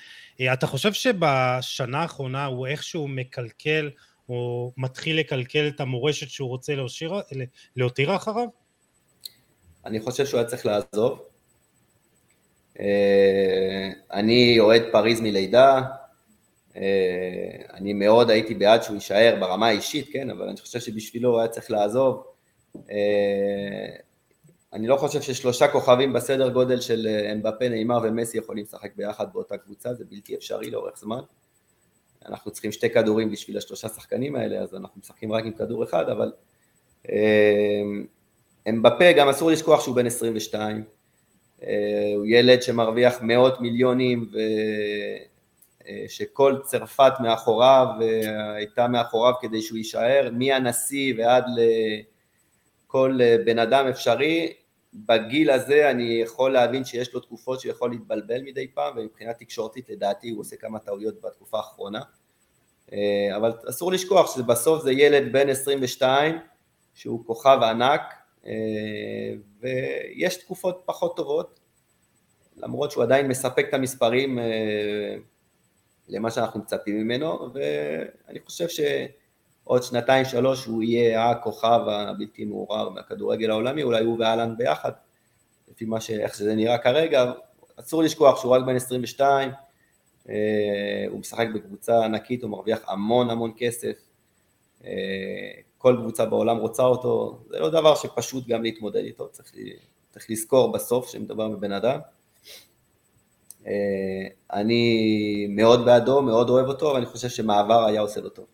אתה 0.53 0.67
חושב 0.67 0.93
שבשנה 0.93 2.01
האחרונה 2.01 2.45
הוא 2.45 2.67
איכשהו 2.67 3.07
מקלקל, 3.07 3.89
או 4.29 4.71
מתחיל 4.77 5.19
לקלקל 5.19 5.67
את 5.67 5.81
המורשת 5.81 6.29
שהוא 6.29 6.49
רוצה 6.49 6.73
להותיר 7.75 8.15
אחריו? 8.15 8.47
אני 9.85 9.99
חושב 9.99 10.25
שהוא 10.25 10.39
היה 10.39 10.47
צריך 10.47 10.65
לעזוב. 10.65 11.21
אני 14.13 14.59
אוהד 14.59 14.81
פריז 14.91 15.21
מלידה, 15.21 15.75
אה, 15.75 15.81
אני 17.73 17.93
מאוד 17.93 18.29
הייתי 18.29 18.53
בעד 18.53 18.83
שהוא 18.83 18.95
יישאר 18.95 19.37
ברמה 19.39 19.67
האישית, 19.67 20.09
כן, 20.13 20.29
אבל 20.29 20.47
אני 20.49 20.57
חושב 20.57 20.79
שבשבילו 20.79 21.29
הוא 21.29 21.39
היה 21.39 21.47
צריך 21.47 21.71
לעזוב. 21.71 22.23
אה, 22.75 23.95
אני 24.73 24.87
לא 24.87 24.95
חושב 24.95 25.21
ששלושה 25.21 25.67
כוכבים 25.67 26.13
בסדר 26.13 26.49
גודל 26.49 26.81
של 26.81 27.07
אה, 27.09 27.31
אמבפה, 27.31 27.69
נאמר 27.69 27.99
ומסי 28.03 28.37
יכולים 28.37 28.63
לשחק 28.63 28.95
ביחד 28.95 29.25
באותה 29.33 29.57
קבוצה, 29.57 29.93
זה 29.93 30.05
בלתי 30.09 30.35
אפשרי 30.35 30.71
לאורך 30.71 30.97
זמן. 30.97 31.21
אנחנו 32.25 32.51
צריכים 32.51 32.71
שתי 32.71 32.89
כדורים 32.89 33.31
בשביל 33.31 33.57
השלושה 33.57 33.89
שחקנים 33.89 34.35
האלה, 34.35 34.59
אז 34.59 34.75
אנחנו 34.75 35.01
משחקים 35.01 35.31
רק 35.31 35.45
עם 35.45 35.51
כדור 35.51 35.83
אחד, 35.83 36.09
אבל 36.09 36.31
אמבפה, 38.69 39.11
גם 39.11 39.29
אסור 39.29 39.51
לשכוח 39.51 39.83
שהוא 39.83 39.95
בן 39.95 40.05
22, 40.05 40.83
הוא 42.15 42.25
ילד 42.25 42.61
שמרוויח 42.61 43.17
מאות 43.21 43.61
מיליונים 43.61 44.29
ו... 44.33 44.37
שכל 46.07 46.57
צרפת 46.63 47.13
מאחוריו 47.19 47.87
הייתה 48.55 48.87
מאחוריו 48.87 49.33
כדי 49.41 49.61
שהוא 49.61 49.77
יישאר, 49.77 50.29
מהנשיא 50.33 51.13
ועד 51.17 51.45
לכל 52.87 53.19
בן 53.45 53.59
אדם 53.59 53.87
אפשרי, 53.87 54.53
בגיל 54.93 55.51
הזה 55.51 55.91
אני 55.91 56.03
יכול 56.03 56.53
להבין 56.53 56.85
שיש 56.85 57.13
לו 57.13 57.19
תקופות 57.19 57.59
שהוא 57.59 57.71
יכול 57.71 57.91
להתבלבל 57.91 58.41
מדי 58.41 58.67
פעם 58.67 58.97
ומבחינה 58.97 59.33
תקשורתית 59.33 59.89
לדעתי 59.89 60.29
הוא 60.29 60.41
עושה 60.41 60.55
כמה 60.55 60.79
טעויות 60.79 61.21
בתקופה 61.21 61.57
האחרונה. 61.57 62.01
אבל 63.35 63.51
אסור 63.69 63.91
לשכוח 63.91 64.35
שבסוף 64.35 64.83
זה 64.83 64.91
ילד 64.91 65.31
בן 65.31 65.49
22 65.49 66.39
שהוא 66.93 67.25
כוכב 67.25 67.59
ענק 67.63 68.01
ויש 69.59 70.35
תקופות 70.35 70.81
פחות 70.85 71.15
טובות 71.17 71.59
למרות 72.57 72.91
שהוא 72.91 73.03
עדיין 73.03 73.27
מספק 73.27 73.65
את 73.69 73.73
המספרים 73.73 74.39
למה 76.09 76.31
שאנחנו 76.31 76.59
מצפים 76.59 76.97
ממנו, 76.97 77.49
ואני 77.53 78.39
חושב 78.45 78.67
שעוד 78.67 79.83
שנתיים 79.83 80.25
שלוש 80.25 80.65
הוא 80.65 80.83
יהיה 80.83 81.29
הכוכב 81.29 81.79
הבלתי 81.87 82.45
מעורר 82.45 82.89
מהכדורגל 82.89 83.49
העולמי, 83.49 83.83
אולי 83.83 84.03
הוא 84.03 84.17
ואלן 84.19 84.57
ביחד, 84.57 84.91
לפי 85.71 85.85
מה 85.85 86.01
ש... 86.01 86.11
איך 86.11 86.35
שזה 86.35 86.55
נראה 86.55 86.77
כרגע, 86.77 87.31
אסור 87.79 88.03
לשכוח 88.03 88.41
שהוא 88.41 88.55
רק 88.55 88.63
בן 88.65 88.75
22, 88.75 89.51
אה, 90.29 91.05
הוא 91.09 91.19
משחק 91.19 91.47
בקבוצה 91.55 92.05
ענקית, 92.05 92.43
הוא 92.43 92.51
מרוויח 92.51 92.79
המון 92.87 93.29
המון 93.29 93.51
כסף, 93.57 93.97
אה, 94.85 94.91
כל 95.77 95.97
קבוצה 96.01 96.25
בעולם 96.25 96.57
רוצה 96.57 96.83
אותו, 96.83 97.39
זה 97.49 97.59
לא 97.59 97.69
דבר 97.69 97.95
שפשוט 97.95 98.47
גם 98.47 98.63
להתמודד 98.63 99.03
איתו, 99.03 99.29
צריך, 99.31 99.53
צריך 100.09 100.29
לזכור 100.29 100.71
בסוף 100.71 101.09
שמדובר 101.09 101.49
בבן 101.49 101.71
אדם. 101.71 101.99
אה, 103.67 104.27
אני 104.53 105.47
מאוד 105.49 105.85
בעדו, 105.85 106.21
מאוד 106.21 106.49
אוהב 106.49 106.67
אותו, 106.67 106.85
ואני 106.85 107.05
חושב 107.05 107.29
שמעבר 107.29 107.85
היה 107.85 108.01
עושה 108.01 108.21
לו 108.21 108.29
טוב. 108.29 108.45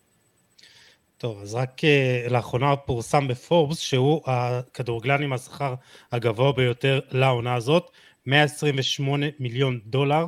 טוב, 1.17 1.41
אז 1.41 1.55
רק 1.55 1.81
uh, 1.81 2.29
לאחרונה 2.29 2.75
פורסם 2.75 3.27
בפורבס 3.27 3.79
שהוא 3.79 4.21
הכדורגלן 4.25 5.23
עם 5.23 5.33
השכר 5.33 5.75
הגבוה 6.11 6.51
ביותר 6.51 6.99
לעונה 7.11 7.55
הזאת, 7.55 7.91
128 8.25 9.25
מיליון 9.39 9.79
דולר 9.85 10.25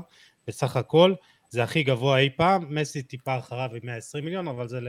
בסך 0.47 0.75
הכל, 0.75 1.13
זה 1.49 1.63
הכי 1.63 1.83
גבוה 1.83 2.19
אי 2.19 2.29
פעם, 2.35 2.65
מסי 2.69 3.03
טיפה 3.03 3.37
אחריו 3.37 3.69
עם 3.73 3.79
120 3.83 4.25
מיליון, 4.25 4.47
אבל 4.47 4.67
זה 4.67 4.79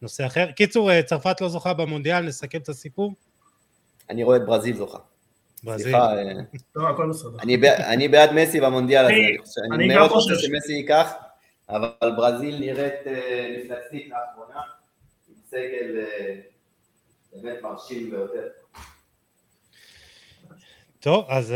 לנושא 0.00 0.26
אחר. 0.26 0.52
קיצור, 0.52 0.90
אה, 0.90 1.02
צרפת 1.02 1.40
לא 1.40 1.48
זוכה 1.48 1.74
במונדיאל, 1.74 2.20
נסכם 2.20 2.58
את 2.58 2.68
הסיפור? 2.68 3.14
אני 4.10 4.22
רואה 4.22 4.36
את 4.36 4.46
ברזיל 4.46 4.76
זוכה. 4.76 4.98
סליחה, 5.62 6.14
אה, 6.16 6.32
לא, 6.76 6.88
הכל 6.88 7.10
בסדר. 7.10 7.36
אני 7.92 8.08
בעד 8.08 8.32
מסי 8.32 8.60
במונדיאל 8.60 9.04
הזה, 9.04 9.60
אני 9.74 9.94
מאוד 9.94 10.10
רוצה 10.10 10.34
שמסי 10.34 10.72
ייקח, 10.72 11.12
אבל 11.68 11.88
ברזיל 12.16 12.58
נראית 12.58 13.06
אה, 13.06 13.56
מפלצתית 13.58 14.10
לאחרונה, 14.10 14.60
עם 15.28 15.34
סגל 15.50 15.98
אה, 15.98 16.34
באמת 17.32 17.62
מרשים 17.62 18.10
ביותר. 18.10 18.48
טוב, 21.00 21.24
אז 21.28 21.54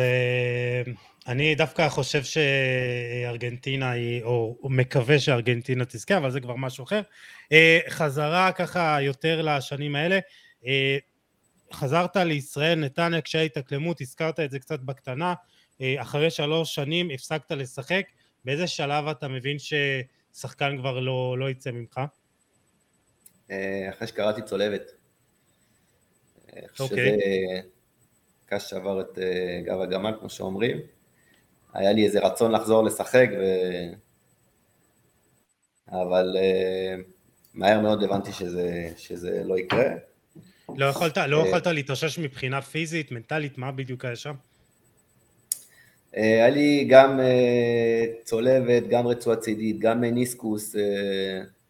אני 1.27 1.55
דווקא 1.55 1.89
חושב 1.89 2.23
שארגנטינה 2.23 3.91
היא, 3.91 4.23
או 4.23 4.57
מקווה 4.65 5.19
שארגנטינה 5.19 5.85
תזכה, 5.85 6.17
אבל 6.17 6.31
זה 6.31 6.41
כבר 6.41 6.57
משהו 6.57 6.85
אחר. 6.85 7.01
חזרה 7.89 8.53
ככה 8.53 8.99
יותר 9.01 9.43
לשנים 9.43 9.97
האלה. 9.97 10.19
חזרת 11.73 12.17
לישראל, 12.17 12.79
נתניה, 12.79 13.21
קשיי 13.21 13.47
התאקלמות, 13.47 14.01
הזכרת 14.01 14.41
את 14.41 14.51
זה 14.51 14.59
קצת 14.59 14.81
בקטנה, 14.81 15.35
אה, 15.81 16.03
אחרי 16.03 16.31
שלוש 16.31 16.75
שנים 16.75 17.11
הפסקת 17.15 17.53
לשחק, 17.53 18.07
באיזה 18.45 18.67
שלב 18.67 19.09
אתה 19.09 19.29
מבין 19.29 19.57
ששחקן 19.59 20.77
כבר 20.79 21.01
לא, 21.01 21.39
לא 21.39 21.51
יצא 21.51 21.71
ממך? 21.71 22.01
אה, 23.51 23.91
אחרי 23.91 24.09
שקראתי 24.09 24.43
צולבת. 24.43 24.91
אה, 26.57 26.63
אוקיי. 26.81 26.97
שזה 26.99 27.61
קש 28.47 28.71
שעבר 28.71 29.01
את 29.01 29.19
גב 29.65 29.81
הגמל, 29.81 30.17
כמו 30.21 30.31
שאומרים. 30.31 30.81
היה 31.75 31.93
לי 31.93 32.07
איזה 32.07 32.21
רצון 32.21 32.53
לחזור 32.53 32.85
לשחק, 32.85 33.29
ו... 33.39 33.45
אבל 35.89 36.37
מהר 37.55 37.81
מאוד 37.81 38.03
הבנתי 38.03 38.33
שזה, 38.33 38.93
שזה 38.97 39.43
לא 39.45 39.59
יקרה. 39.59 39.87
לא 40.77 40.87
יכולת, 40.87 41.17
לא 41.19 41.43
אה, 41.43 41.49
יכולת 41.49 41.67
להתאושש 41.67 42.19
מבחינה 42.19 42.63
פיזית, 42.63 43.13
מנטלית, 43.13 43.59
מה 43.59 43.73
בדיוק 43.73 44.05
היה 44.05 44.17
שם? 44.17 44.35
היה 46.13 46.51
לי 46.51 46.87
גם 46.89 47.21
צולבת, 48.25 48.83
גם 48.89 49.07
רצועה 49.07 49.37
צידית, 49.37 49.79
גם 49.79 50.01
מניסקוס, 50.01 50.77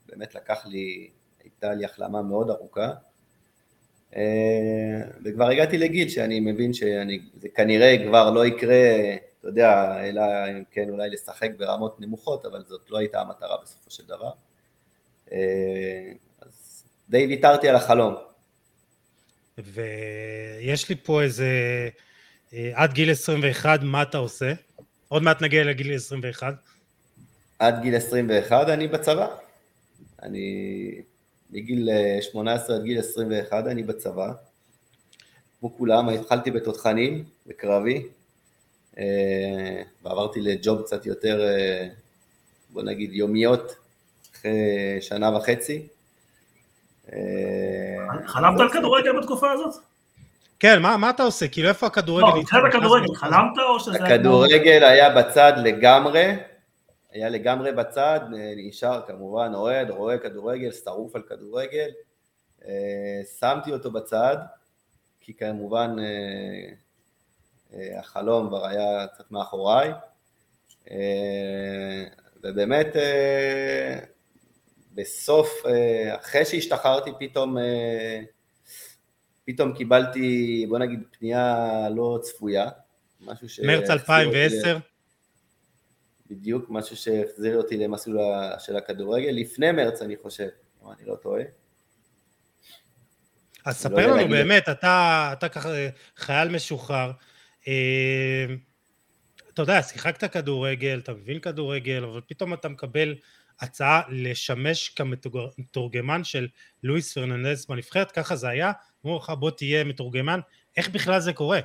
באמת 0.09 0.35
לקח 0.35 0.67
לי, 0.67 1.11
הייתה 1.43 1.75
לי 1.75 1.85
החלמה 1.85 2.23
מאוד 2.23 2.51
ארוכה. 2.51 2.91
וכבר 5.25 5.49
הגעתי 5.49 5.79
לגיל 5.79 6.09
שאני 6.09 6.41
מבין 6.41 6.73
שזה 6.73 7.49
כנראה 7.55 7.97
כבר 8.07 8.31
לא 8.31 8.47
יקרה, 8.47 9.15
אתה 9.41 9.49
יודע, 9.49 10.01
אלא 10.05 10.23
אם 10.51 10.63
כן 10.71 10.89
אולי 10.91 11.11
לשחק 11.11 11.51
ברמות 11.59 12.01
נמוכות, 12.01 12.47
אבל 12.47 12.65
זאת 12.69 12.91
לא 12.91 12.99
הייתה 12.99 13.21
המטרה 13.21 13.57
בסופו 13.63 13.91
של 13.91 14.03
דבר. 14.07 14.31
אז 16.43 16.85
די 17.09 17.27
ויתרתי 17.27 17.69
על 17.69 17.77
החלום. 17.77 18.15
ויש 19.59 20.89
לי 20.89 20.97
פה 20.97 21.23
איזה, 21.23 21.49
אה, 22.53 22.71
עד 22.75 22.93
גיל 22.93 23.11
21 23.11 23.81
מה 23.83 24.03
אתה 24.03 24.19
עושה? 24.19 24.53
עוד 25.09 25.23
מעט 25.23 25.43
נגיע 25.43 25.65
לגיל 25.65 25.95
21. 25.95 26.55
עד 27.59 27.83
גיל 27.83 27.97
21 27.97 28.69
אני 28.69 28.89
בצבא. 28.89 29.27
אני 30.23 30.91
מגיל 31.51 31.89
18 32.21 32.77
עד 32.77 32.83
גיל 32.83 32.99
21 32.99 33.67
אני 33.67 33.83
בצבא. 33.83 34.33
כמו 35.61 35.77
כולם, 35.77 36.09
התחלתי 36.09 36.51
בתותחנים, 36.51 37.25
בקרבי, 37.47 38.07
אה, 38.99 39.83
ועברתי 40.03 40.41
לג'וב 40.41 40.83
קצת 40.83 41.07
יותר, 41.07 41.41
אה, 41.41 41.89
בוא 42.71 42.83
נגיד, 42.83 43.13
יומיות, 43.13 43.77
אחרי 44.35 44.99
שנה 45.01 45.37
וחצי. 45.37 45.87
אה, 47.13 47.19
חלמת 48.27 48.61
על 48.61 48.69
כדורגל 48.69 49.19
בתקופה 49.21 49.51
הזאת? 49.51 49.75
כן, 50.61 50.83
מה, 50.83 50.97
מה 50.97 51.11
אתה 51.11 51.23
עושה? 51.23 51.49
כאילו 51.49 51.69
איפה 51.69 51.87
הכדורגל? 51.87 52.27
לא, 52.27 52.37
מבחינת 52.37 52.63
הכדורגל, 52.75 53.15
חלמת 53.15 53.59
או 53.59 53.81
שזה... 53.81 54.05
הכדורגל 54.05 54.85
היה 54.85 55.11
בצד 55.11 55.53
לגמרי, 55.57 56.37
היה 57.13 57.29
לגמרי 57.29 57.73
בצד, 57.73 58.21
נשאר 58.57 59.01
כמובן 59.07 59.53
אוהד, 59.55 59.91
רואה 59.91 60.19
כדורגל, 60.19 60.73
שרוף 60.73 61.17
על 61.17 61.23
כדורגל, 61.23 61.89
אה, 62.65 63.21
שמתי 63.41 63.73
אותו 63.73 63.91
בצד, 63.91 64.37
כי 65.21 65.35
כמובן 65.35 65.97
אה, 67.75 67.99
החלום 67.99 68.49
כבר 68.49 68.67
היה 68.67 69.07
קצת 69.15 69.31
מאחוריי, 69.31 69.93
ובאמת 72.45 72.87
בסוף, 74.97 75.67
אה, 75.67 76.17
אחרי 76.17 76.45
שהשתחררתי 76.45 77.11
פתאום, 77.19 77.59
אה, 77.59 78.21
פתאום 79.45 79.73
קיבלתי, 79.73 80.67
בוא 80.69 80.79
נגיד, 80.79 81.01
פנייה 81.19 81.67
לא 81.97 82.19
צפויה, 82.23 82.69
משהו 83.21 83.49
ש... 83.49 83.61
מרץ 83.61 83.91
2010? 83.91 84.79
בדיוק, 86.31 86.67
משהו 86.69 86.97
שהחזיר 86.97 87.57
אותי 87.57 87.77
למסלול 87.77 88.21
של 88.59 88.77
הכדורגל, 88.77 89.31
לפני 89.31 89.73
מרץ 89.73 90.03
אני 90.03 90.17
חושב, 90.17 90.49
אם 90.85 90.91
אני 90.93 91.07
לא 91.07 91.15
טועה. 91.15 91.43
אז 93.65 93.85
לא 93.85 93.91
ספר 93.91 94.07
לא 94.07 94.17
לנו 94.17 94.29
באמת, 94.29 94.69
אתה, 94.69 95.31
אתה 95.33 95.49
ככה 95.49 95.69
חייל 96.17 96.49
משוחרר, 96.49 97.11
אה, 97.69 98.47
אתה 99.55 99.63
יודע, 99.63 99.83
שיחקת 99.83 100.33
כדורגל, 100.33 101.01
אתה 101.03 101.13
מבין 101.13 101.41
כדורגל, 101.41 102.05
אבל 102.05 102.21
פתאום 102.27 102.55
אתה 102.55 102.69
מקבל 102.69 103.15
הצעה 103.61 104.03
לשמש 104.09 104.89
כמתורגמן 104.89 106.25
של 106.25 106.49
לואיס 106.83 107.15
פרננדס 107.15 107.67
בנבחרת, 107.67 108.13
ככה 108.13 108.37
זה 108.37 108.49
היה, 108.49 108.73
אמרו 109.07 109.17
לך 109.17 109.33
בוא 109.39 109.51
תהיה 109.51 109.85
מתורגמן, 109.85 110.41
איך 110.77 110.89
בכלל 110.89 111.21
זה 111.21 111.33
קורה? 111.33 111.61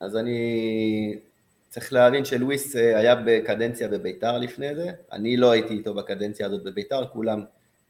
אז 0.00 0.16
אני 0.16 1.18
צריך 1.68 1.92
להבין 1.92 2.24
שלואיס 2.24 2.76
אה, 2.76 2.98
היה 2.98 3.14
בקדנציה 3.26 3.88
בביתר 3.88 4.38
לפני 4.38 4.74
זה, 4.74 4.90
אני 5.12 5.36
לא 5.36 5.50
הייתי 5.50 5.74
איתו 5.74 5.94
בקדנציה 5.94 6.46
הזאת 6.46 6.62
בביתר, 6.62 7.06
כולם 7.06 7.44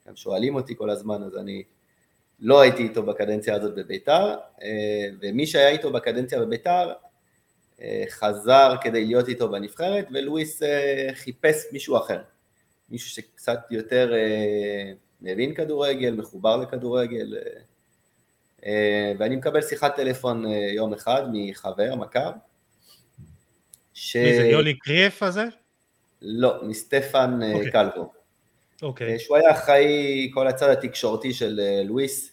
גם 0.08 0.16
שואלים 0.16 0.54
אותי 0.54 0.76
כל 0.76 0.90
הזמן, 0.90 1.22
אז 1.22 1.36
אני 1.36 1.62
לא 2.40 2.60
הייתי 2.60 2.82
איתו 2.82 3.02
בקדנציה 3.02 3.54
הזאת 3.54 3.74
בביתר, 3.74 4.36
אה, 4.62 5.08
ומי 5.20 5.46
שהיה 5.46 5.68
איתו 5.68 5.92
בקדנציה 5.92 6.40
בביתר 6.40 6.92
אה, 7.80 8.04
חזר 8.10 8.74
כדי 8.80 9.04
להיות 9.04 9.28
איתו 9.28 9.50
בנבחרת, 9.50 10.06
ולואיס 10.12 10.62
חיפש 11.14 11.56
מישהו 11.72 11.96
אחר. 11.96 12.22
מישהו 12.90 13.10
שקצת 13.10 13.58
יותר 13.70 14.14
אה, 14.14 14.92
מבין 15.20 15.54
כדורגל, 15.54 16.14
מחובר 16.14 16.56
לכדורגל, 16.56 17.36
אה, 17.36 17.60
אה, 18.66 19.12
ואני 19.18 19.36
מקבל 19.36 19.62
שיחת 19.62 19.96
טלפון 19.96 20.44
יום 20.74 20.92
אחד 20.92 21.22
מחבר, 21.32 21.94
מכר. 21.94 22.30
ש... 23.94 24.16
מי 24.16 24.36
זה 24.36 24.46
יוני 24.46 24.78
קריאף 24.78 25.22
הזה? 25.22 25.44
לא, 26.22 26.64
מסטפן 26.64 27.40
okay. 27.42 27.54
אוקיי. 27.54 27.70
קלבו. 27.70 28.12
אוקיי. 28.82 29.16
Okay. 29.16 29.18
שהוא 29.18 29.36
היה 29.36 29.50
אחראי 29.50 30.30
כל 30.34 30.46
הצד 30.46 30.70
התקשורתי 30.70 31.32
של 31.32 31.60
לואיס, 31.84 32.32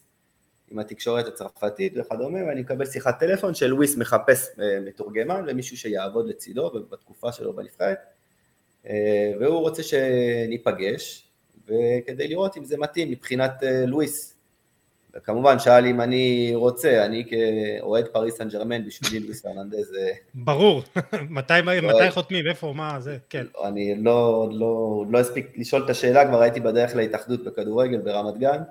עם 0.71 0.79
התקשורת 0.79 1.27
הצרפתית 1.27 1.93
וכדומה, 1.95 2.39
ואני 2.47 2.61
מקבל 2.61 2.85
שיחת 2.85 3.19
טלפון 3.19 3.55
שלואיס 3.55 3.97
מחפש 3.97 4.47
מתורגמן 4.85 5.45
ומישהו 5.47 5.77
שיעבוד 5.77 6.29
לצידו 6.29 6.71
בתקופה 6.89 7.31
שלו 7.31 7.53
בנבחרת. 7.53 7.97
אה, 8.89 9.31
והוא 9.39 9.59
רוצה 9.59 9.83
שניפגש, 9.83 11.27
וכדי 11.65 12.27
לראות 12.27 12.57
אם 12.57 12.65
זה 12.65 12.77
מתאים 12.77 13.11
מבחינת 13.11 13.63
אה, 13.63 13.85
לואיס. 13.85 14.33
וכמובן 15.15 15.59
שאל 15.59 15.85
אם 15.85 16.01
אני 16.01 16.51
רוצה, 16.55 17.05
אני 17.05 17.25
כאוהד 17.29 18.07
פריס 18.07 18.35
סן 18.35 18.49
ג'רמן 18.49 18.85
בשבילי 18.85 19.19
לואיס 19.25 19.41
פרננדז. 19.41 19.91
ברור, 20.33 20.83
מתי, 21.29 21.53
לא, 21.65 21.73
מתי 21.81 22.11
חותמים, 22.11 22.47
איפה, 22.47 22.73
מה, 22.75 22.99
זה, 22.99 23.17
כן. 23.29 23.45
אני 23.63 23.95
לא, 23.95 24.49
לא, 24.51 25.03
לא 25.09 25.19
הספיק 25.19 25.57
לשאול 25.57 25.85
את 25.85 25.89
השאלה, 25.89 26.27
כבר 26.27 26.41
הייתי 26.41 26.59
בדרך 26.59 26.95
להתאחדות 26.95 27.43
בכדורגל 27.43 27.97
ברמת 27.97 28.37
גן, 28.37 28.61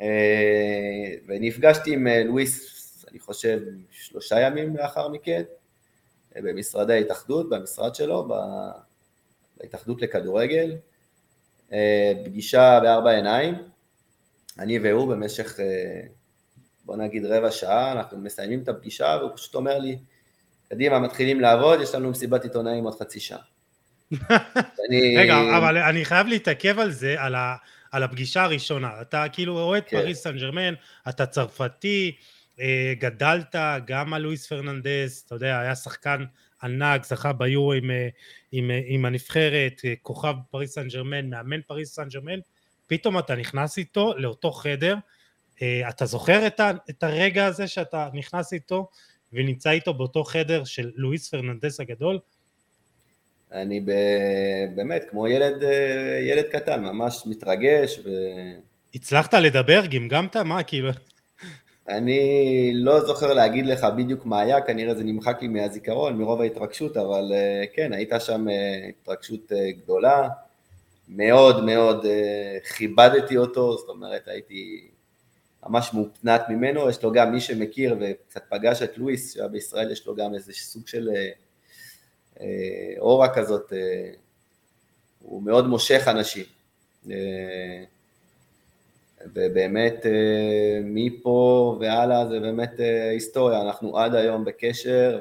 אה, 0.00 1.14
ונפגשתי 1.26 1.92
עם 1.94 2.06
לואיס, 2.06 2.72
אני 3.10 3.18
חושב, 3.18 3.60
שלושה 3.90 4.40
ימים 4.40 4.76
לאחר 4.76 5.08
מכן, 5.08 5.42
במשרדי 6.36 6.92
ההתאחדות, 6.92 7.48
במשרד 7.48 7.94
שלו, 7.94 8.28
בהתאחדות 9.60 10.02
לכדורגל, 10.02 10.76
אה, 11.72 12.12
פגישה 12.24 12.80
בארבע 12.82 13.10
עיניים, 13.10 13.54
אני 14.58 14.78
והוא 14.78 15.14
במשך, 15.14 15.60
אה, 15.60 16.00
בוא 16.84 16.96
נגיד 16.96 17.24
רבע 17.24 17.50
שעה, 17.50 17.92
אנחנו 17.92 18.18
מסיימים 18.18 18.62
את 18.62 18.68
הפגישה 18.68 19.16
והוא 19.20 19.30
פשוט 19.36 19.54
אומר 19.54 19.78
לי, 19.78 19.98
קדימה, 20.68 20.98
מתחילים 20.98 21.40
לעבוד, 21.40 21.80
יש 21.80 21.94
לנו 21.94 22.10
מסיבת 22.10 22.44
עיתונאים 22.44 22.84
עוד 22.84 22.98
חצי 23.00 23.20
שעה. 23.20 23.38
אני... 24.88 25.16
רגע, 25.16 25.34
אבל 25.58 25.78
אני 25.78 26.04
חייב 26.04 26.26
להתעכב 26.26 26.78
על 26.78 26.90
זה, 26.90 27.14
על, 27.18 27.34
ה, 27.34 27.56
על 27.92 28.02
הפגישה 28.02 28.42
הראשונה. 28.42 29.00
אתה 29.00 29.24
כאילו 29.32 29.58
אוהד 29.58 29.82
כן. 29.86 30.00
פריס 30.00 30.22
סן 30.22 30.38
ג'רמן, 30.38 30.74
אתה 31.08 31.26
צרפתי, 31.26 32.16
גדלת 32.98 33.54
גם 33.86 34.14
על 34.14 34.22
לואיס 34.22 34.46
פרננדס, 34.46 35.24
אתה 35.26 35.34
יודע, 35.34 35.60
היה 35.60 35.74
שחקן 35.74 36.24
ענק, 36.62 37.04
זכה 37.04 37.32
ביורו 37.32 37.72
עם, 37.72 37.90
אה, 37.90 38.08
עם, 38.52 38.70
אה, 38.70 38.80
עם 38.84 39.04
הנבחרת, 39.04 39.80
כוכב 40.02 40.34
פריס 40.50 40.74
סן 40.74 40.88
ג'רמן, 40.88 41.30
מאמן 41.30 41.60
פריס 41.66 41.94
סן 41.94 42.08
ג'רמן, 42.08 42.38
פתאום 42.86 43.18
אתה 43.18 43.34
נכנס 43.34 43.78
איתו 43.78 44.14
לאותו 44.16 44.52
חדר, 44.52 44.96
אתה 45.88 46.06
זוכר 46.06 46.46
את, 46.46 46.60
ה, 46.60 46.70
את 46.90 47.02
הרגע 47.02 47.46
הזה 47.46 47.68
שאתה 47.68 48.08
נכנס 48.14 48.52
איתו 48.52 48.88
ונמצא 49.32 49.70
איתו 49.70 49.94
באותו 49.94 50.24
חדר 50.24 50.64
של 50.64 50.90
לואיס 50.94 51.30
פרננדס 51.30 51.80
הגדול? 51.80 52.18
אני 53.52 53.80
ב... 53.80 53.92
באמת, 54.74 55.04
כמו 55.10 55.28
ילד, 55.28 55.62
ילד 56.22 56.44
קטן, 56.44 56.82
ממש 56.84 57.22
מתרגש 57.26 57.98
ו... 58.04 58.10
הצלחת 58.94 59.34
לדבר? 59.34 59.86
גמגמת? 59.86 60.36
מה, 60.36 60.62
כאילו... 60.62 60.90
אני 61.96 62.70
לא 62.74 63.00
זוכר 63.00 63.32
להגיד 63.34 63.66
לך 63.66 63.86
בדיוק 63.96 64.26
מה 64.26 64.40
היה, 64.40 64.60
כנראה 64.60 64.94
זה 64.94 65.04
נמחק 65.04 65.38
לי 65.42 65.48
מהזיכרון, 65.48 66.18
מרוב 66.18 66.40
ההתרגשות, 66.40 66.96
אבל 66.96 67.32
אה, 67.34 67.64
כן, 67.74 67.92
הייתה 67.92 68.20
שם 68.20 68.48
אה, 68.48 68.88
התרגשות 68.88 69.52
אה, 69.52 69.72
גדולה, 69.72 70.28
מאוד 71.08 71.64
מאוד 71.64 72.06
כיבדתי 72.76 73.36
אותו, 73.36 73.76
זאת 73.76 73.88
אומרת 73.88 74.28
הייתי 74.28 74.88
ממש 75.66 75.90
מופנת 75.92 76.42
ממנו, 76.48 76.88
יש 76.88 77.02
לו 77.02 77.12
גם 77.12 77.32
מי 77.32 77.40
שמכיר 77.40 77.96
וקצת 78.00 78.42
פגש 78.48 78.82
את 78.82 78.98
לואיס, 78.98 79.34
שהיה 79.34 79.48
בישראל 79.48 79.92
יש 79.92 80.06
לו 80.06 80.14
גם 80.14 80.34
איזה 80.34 80.52
סוג 80.52 80.86
של 80.86 81.10
אורה 82.98 83.34
כזאת, 83.34 83.72
הוא 85.18 85.42
מאוד 85.42 85.66
מושך 85.66 86.08
אנשים. 86.08 86.44
ובאמת 89.26 90.06
אה, 90.06 90.80
מפה 90.84 91.76
והלאה 91.80 92.28
זה 92.28 92.40
באמת 92.40 92.80
אה, 92.80 93.10
היסטוריה, 93.10 93.60
אנחנו 93.60 93.98
עד 93.98 94.14
היום 94.14 94.44
בקשר 94.44 95.20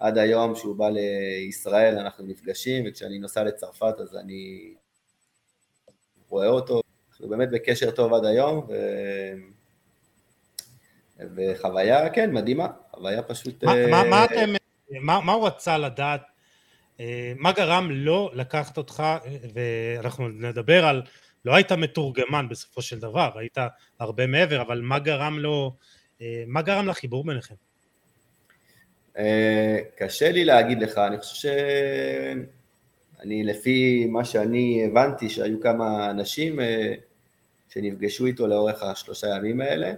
ועד 0.00 0.18
היום 0.18 0.54
שהוא 0.54 0.76
בא 0.76 0.88
לישראל 0.88 1.98
אנחנו 1.98 2.26
נפגשים 2.26 2.84
וכשאני 2.88 3.18
נוסע 3.18 3.44
לצרפת 3.44 3.94
אז 4.00 4.16
אני 4.16 4.74
רואה 6.28 6.48
אותו, 6.48 6.80
אנחנו 7.10 7.28
באמת 7.28 7.50
בקשר 7.50 7.90
טוב 7.90 8.14
עד 8.14 8.24
היום 8.24 8.66
ו... 8.68 8.74
וחוויה, 11.36 12.10
כן, 12.10 12.32
מדהימה, 12.32 12.68
חוויה 12.90 13.22
פשוט... 13.22 13.64
מה, 13.64 13.86
מה, 13.90 14.04
מה, 14.04 14.24
אתם, 14.24 14.52
מה, 14.90 15.20
מה 15.20 15.32
הוא 15.32 15.46
רצה 15.46 15.78
לדעת, 15.78 16.20
מה 17.36 17.52
גרם 17.52 17.90
לו 17.90 18.30
לקחת 18.34 18.78
אותך, 18.78 19.02
ואנחנו 19.54 20.28
נדבר 20.28 20.84
על, 20.84 21.02
לא 21.44 21.54
היית 21.54 21.72
מתורגמן 21.72 22.48
בסופו 22.48 22.82
של 22.82 22.98
דבר, 22.98 23.30
היית 23.38 23.58
הרבה 23.98 24.26
מעבר, 24.26 24.62
אבל 24.62 24.80
מה 24.80 24.98
גרם 24.98 25.38
לו, 25.38 25.76
מה 26.46 26.62
גרם 26.62 26.88
לחיבור 26.88 27.24
ביניכם? 27.24 27.54
קשה 29.96 30.32
לי 30.32 30.44
להגיד 30.44 30.82
לך, 30.82 30.98
אני 30.98 31.18
חושב 31.18 31.34
ש... 31.34 31.46
אני 33.22 33.44
לפי 33.44 34.06
מה 34.06 34.24
שאני 34.24 34.84
הבנתי 34.86 35.28
שהיו 35.28 35.60
כמה 35.60 36.10
אנשים 36.10 36.60
אה, 36.60 36.94
שנפגשו 37.68 38.26
איתו 38.26 38.46
לאורך 38.46 38.82
השלושה 38.82 39.26
ימים 39.26 39.60
האלה 39.60 39.92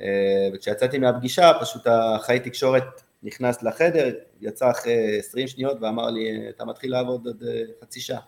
אה, 0.00 0.48
וכשיצאתי 0.54 0.98
מהפגישה 0.98 1.52
פשוט 1.60 1.86
החיי 1.86 2.40
תקשורת 2.40 3.02
נכנס 3.22 3.62
לחדר, 3.62 4.14
יצא 4.40 4.70
אחרי 4.70 5.18
עשרים 5.18 5.48
שניות 5.48 5.76
ואמר 5.80 6.10
לי 6.10 6.48
אתה 6.48 6.64
מתחיל 6.64 6.90
לעבוד 6.90 7.26
עוד 7.26 7.42
אה, 7.42 7.62
חצי 7.82 8.00
שעה 8.00 8.20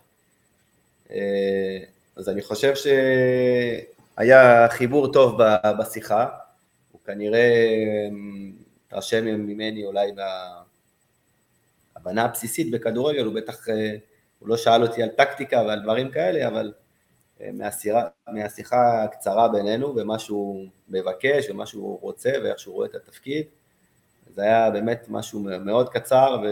אז 2.17 2.29
אני 2.29 2.43
חושב 2.43 2.73
שהיה 4.17 4.69
חיבור 4.69 5.13
טוב 5.13 5.41
בשיחה, 5.79 6.29
הוא 6.93 7.01
כנראה 7.05 7.51
התרשם 8.87 9.25
ממני 9.25 9.85
אולי 9.85 10.13
ההבנה 11.97 12.25
הבסיסית 12.25 12.71
בכדורגל, 12.71 13.25
הוא 13.25 13.35
בטח, 13.35 13.69
אה, 13.69 13.97
הוא 14.39 14.49
לא 14.49 14.57
שאל 14.57 14.83
אותי 14.83 15.03
על 15.03 15.09
טקטיקה 15.09 15.63
ועל 15.67 15.83
דברים 15.83 16.11
כאלה, 16.11 16.49
אבל 16.49 16.73
אה, 17.41 17.51
מהשיחה, 17.53 18.03
מהשיחה 18.29 19.03
הקצרה 19.03 19.49
בינינו 19.49 19.97
ומה 19.97 20.19
שהוא 20.19 20.67
מבקש 20.89 21.51
ומה 21.51 21.67
שהוא 21.67 21.99
רוצה 22.01 22.31
ואיך 22.45 22.59
שהוא 22.59 22.75
רואה 22.75 22.89
את 22.89 22.95
התפקיד, 22.95 23.47
זה 24.35 24.43
היה 24.43 24.71
באמת 24.71 25.07
משהו 25.09 25.41
מאוד 25.41 25.89
קצר 25.89 26.37
ו... 26.45 26.47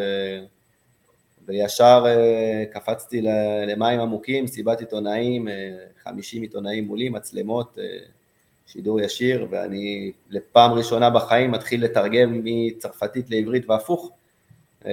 וישר 1.46 2.04
אה, 2.06 2.64
קפצתי 2.72 3.22
למים 3.66 4.00
עמוקים, 4.00 4.46
סיבת 4.46 4.80
עיתונאים, 4.80 5.48
50 6.04 6.42
עיתונאים 6.42 6.86
מולי, 6.86 7.08
מצלמות, 7.08 7.78
שידור 8.66 9.00
ישיר, 9.00 9.46
ואני 9.50 10.12
לפעם 10.30 10.72
ראשונה 10.72 11.10
בחיים 11.10 11.50
מתחיל 11.50 11.84
לתרגם 11.84 12.40
מצרפתית 12.44 13.30
לעברית 13.30 13.70
והפוך, 13.70 14.10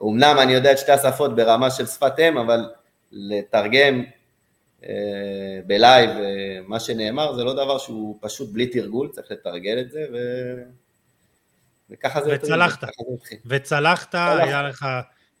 אומנם 0.00 0.36
אני 0.42 0.52
יודע 0.52 0.72
את 0.72 0.78
שתי 0.78 0.92
השפות 0.92 1.36
ברמה 1.36 1.70
של 1.70 1.86
שפת 1.86 2.18
אם, 2.18 2.38
אבל 2.38 2.70
לתרגם 3.12 4.04
אה, 4.88 5.60
בלייב 5.66 6.10
אה, 6.10 6.58
מה 6.66 6.80
שנאמר 6.80 7.34
זה 7.34 7.44
לא 7.44 7.52
דבר 7.52 7.78
שהוא 7.78 8.18
פשוט 8.20 8.48
בלי 8.52 8.66
תרגול, 8.66 9.08
צריך 9.12 9.30
לתרגל 9.30 9.80
את 9.80 9.90
זה, 9.90 10.06
ו... 10.12 10.16
וככה 11.90 12.22
זה 12.22 12.30
וצלחת, 12.34 12.84
וצלחת, 13.46 14.14
היה 14.14 14.62
לך, 14.62 14.86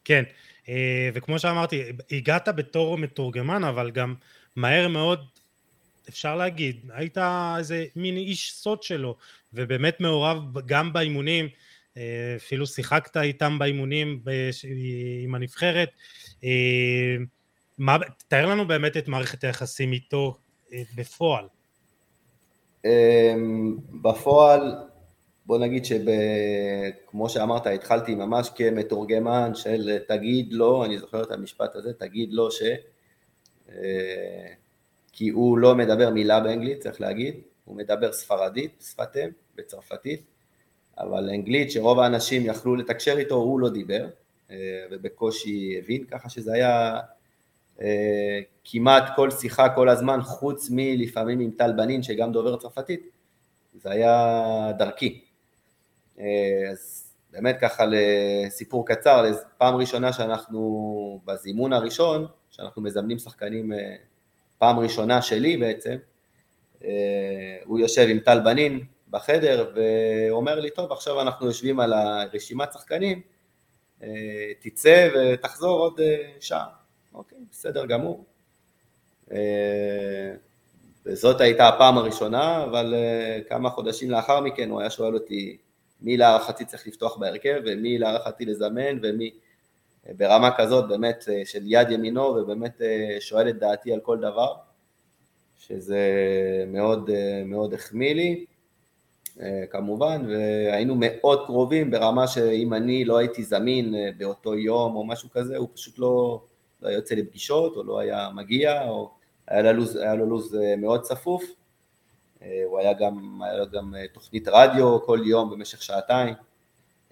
כן, 0.04 0.22
אה, 0.68 1.10
וכמו 1.14 1.38
שאמרתי, 1.38 1.82
הגעת 2.10 2.48
בתור 2.48 2.98
מתורגמן, 2.98 3.64
אבל 3.64 3.90
גם 3.90 4.14
מהר 4.56 4.88
מאוד, 4.88 5.24
אפשר 6.08 6.36
להגיד, 6.36 6.90
היית 6.92 7.18
איזה 7.58 7.84
מין 7.96 8.16
איש 8.16 8.52
סוד 8.52 8.82
שלו, 8.82 9.16
ובאמת 9.52 10.00
מעורב 10.00 10.58
גם 10.66 10.92
באימונים, 10.92 11.48
אפילו 12.36 12.66
שיחקת 12.66 13.16
איתם 13.16 13.58
באימונים 13.58 14.22
עם 15.24 15.34
הנבחרת. 15.34 15.90
אה, 16.44 17.16
מה, 17.78 17.96
תאר 18.28 18.46
לנו 18.46 18.66
באמת 18.68 18.96
את 18.96 19.08
מערכת 19.08 19.44
היחסים 19.44 19.92
איתו 19.92 20.36
אה, 20.72 20.82
בפועל. 20.94 21.44
אמ, 22.84 23.76
בפועל, 24.02 24.74
בוא 25.46 25.58
נגיד 25.58 25.84
שכמו 25.84 27.28
שאמרת, 27.28 27.66
התחלתי 27.66 28.14
ממש 28.14 28.50
כמתורגמן 28.56 29.54
של 29.54 29.98
תגיד 30.08 30.52
לו, 30.52 30.84
אני 30.84 30.98
זוכר 30.98 31.22
את 31.22 31.32
המשפט 31.32 31.76
הזה, 31.76 31.92
תגיד 31.92 32.32
לו 32.32 32.50
ש... 32.50 32.62
אה, 33.68 34.46
כי 35.12 35.28
הוא 35.28 35.58
לא 35.58 35.74
מדבר 35.74 36.10
מילה 36.10 36.40
באנגלית, 36.40 36.80
צריך 36.80 37.00
להגיד, 37.00 37.34
הוא 37.64 37.76
מדבר 37.76 38.12
ספרדית, 38.12 38.84
שפת 38.90 39.16
אם, 39.16 39.28
בצרפתית, 39.56 40.22
אבל 40.98 41.30
אנגלית 41.30 41.70
שרוב 41.70 41.98
האנשים 41.98 42.46
יכלו 42.46 42.76
לתקשר 42.76 43.18
איתו, 43.18 43.34
הוא 43.34 43.60
לא 43.60 43.68
דיבר, 43.68 44.08
אה, 44.50 44.56
ובקושי 44.90 45.78
הבין, 45.78 46.04
ככה 46.04 46.28
שזה 46.28 46.52
היה 46.52 47.00
אה, 47.80 48.40
כמעט 48.64 49.04
כל 49.16 49.30
שיחה 49.30 49.68
כל 49.68 49.88
הזמן, 49.88 50.22
חוץ 50.22 50.68
מלפעמים 50.70 51.40
עם 51.40 51.50
טל 51.50 51.72
בנין 51.72 52.02
שגם 52.02 52.32
דובר 52.32 52.56
צרפתית, 52.56 53.06
זה 53.74 53.90
היה 53.90 54.72
דרכי. 54.78 55.23
אה, 56.18 56.24
אז 56.70 57.12
באמת 57.30 57.56
ככה 57.60 57.84
לסיפור 57.90 58.86
קצר, 58.86 59.24
פעם 59.58 59.74
ראשונה 59.74 60.12
שאנחנו 60.12 61.20
בזימון 61.24 61.72
הראשון, 61.72 62.26
שאנחנו 62.50 62.82
מזמנים 62.82 63.18
שחקנים, 63.18 63.72
פעם 64.58 64.78
ראשונה 64.78 65.22
שלי 65.22 65.56
בעצם, 65.56 65.96
הוא 67.64 67.78
יושב 67.78 68.06
עם 68.10 68.18
טל 68.18 68.40
בנין, 68.40 68.84
בחדר 69.14 69.72
ואומר 69.74 70.60
לי, 70.60 70.70
טוב, 70.70 70.92
עכשיו 70.92 71.20
אנחנו 71.20 71.46
יושבים 71.46 71.80
על 71.80 71.92
הרשימת 71.92 72.72
שחקנים, 72.72 73.20
אה, 74.02 74.52
תצא 74.60 75.08
ותחזור 75.14 75.80
עוד 75.80 76.00
אה, 76.00 76.30
שעה. 76.40 76.66
אוקיי, 77.14 77.38
בסדר 77.50 77.86
גמור. 77.86 78.24
אה, 79.32 80.34
וזאת 81.06 81.40
הייתה 81.40 81.68
הפעם 81.68 81.98
הראשונה, 81.98 82.64
אבל 82.64 82.94
כמה 83.48 83.70
חודשים 83.70 84.10
לאחר 84.10 84.40
מכן 84.40 84.70
הוא 84.70 84.80
היה 84.80 84.90
שואל 84.90 85.14
אותי 85.14 85.56
מי 86.04 86.16
להערכתי 86.16 86.64
צריך 86.64 86.86
לפתוח 86.86 87.16
בהרכב 87.16 87.60
ומי 87.66 87.98
להערכתי 87.98 88.44
לזמן 88.44 88.98
ומי 89.02 89.30
ברמה 90.16 90.50
כזאת 90.56 90.88
באמת 90.88 91.24
של 91.44 91.62
יד 91.64 91.90
ימינו 91.90 92.22
ובאמת 92.22 92.80
שואל 93.20 93.48
את 93.48 93.58
דעתי 93.58 93.92
על 93.92 94.00
כל 94.00 94.18
דבר, 94.18 94.54
שזה 95.58 95.98
מאוד 96.66 97.10
מאוד 97.44 97.74
החמיא 97.74 98.14
לי. 98.14 98.44
אה, 99.40 99.64
כמובן, 99.70 100.26
והיינו 100.28 100.94
מאוד 100.98 101.46
קרובים 101.46 101.90
ברמה 101.90 102.26
שאם 102.26 102.74
אני 102.74 103.04
לא 103.04 103.18
הייתי 103.18 103.42
זמין 103.42 103.94
אה, 103.94 104.08
באותו 104.16 104.54
יום 104.54 104.96
או 104.96 105.04
משהו 105.04 105.30
כזה, 105.30 105.56
הוא 105.56 105.68
פשוט 105.74 105.98
לא, 105.98 106.40
לא 106.82 106.88
היה 106.88 106.96
יוצא 106.96 107.14
לפגישות 107.14 107.76
או 107.76 107.82
לא 107.82 107.98
היה 107.98 108.28
מגיע, 108.34 108.88
או 108.88 109.10
היה 109.48 109.62
לו 109.62 109.72
לו"ז, 109.72 109.96
היה 109.96 110.14
לו 110.14 110.26
לו"ז 110.26 110.54
אה, 110.54 110.76
מאוד 110.76 111.00
צפוף. 111.00 111.44
הוא 112.66 112.78
היה 112.78 112.92
גם, 112.92 113.42
היה 113.44 113.56
לו 113.56 113.70
גם 113.70 113.94
תוכנית 114.12 114.48
רדיו 114.48 115.02
כל 115.02 115.20
יום 115.24 115.50
במשך 115.50 115.82
שעתיים. 115.82 116.34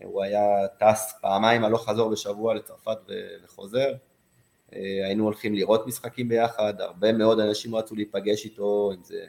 הוא 0.02 0.22
היה 0.22 0.68
טס 0.78 1.14
פעמיים 1.20 1.64
הלוך 1.64 1.88
חזור 1.88 2.10
בשבוע 2.10 2.54
לצרפת 2.54 2.98
וחוזר. 3.44 3.94
היינו 4.72 5.24
הולכים 5.24 5.54
לראות 5.54 5.86
משחקים 5.86 6.28
ביחד, 6.28 6.80
הרבה 6.80 7.12
מאוד 7.12 7.40
אנשים 7.40 7.74
רצו 7.74 7.94
להיפגש 7.94 8.44
איתו, 8.44 8.92
אם 8.94 9.04
זה 9.04 9.24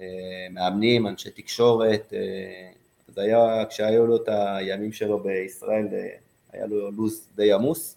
אה, 0.00 0.46
מאמנים, 0.50 1.06
אנשי 1.06 1.30
תקשורת, 1.30 2.12
אה, 2.12 2.70
זה 3.08 3.20
היה, 3.20 3.64
כשהיו 3.68 4.06
לו 4.06 4.16
את 4.16 4.28
הימים 4.28 4.92
שלו 4.92 5.18
בישראל, 5.18 5.86
אה, 5.92 6.08
היה 6.52 6.66
לו 6.66 6.90
לו"ז 6.90 7.28
די 7.36 7.52
עמוס. 7.52 7.96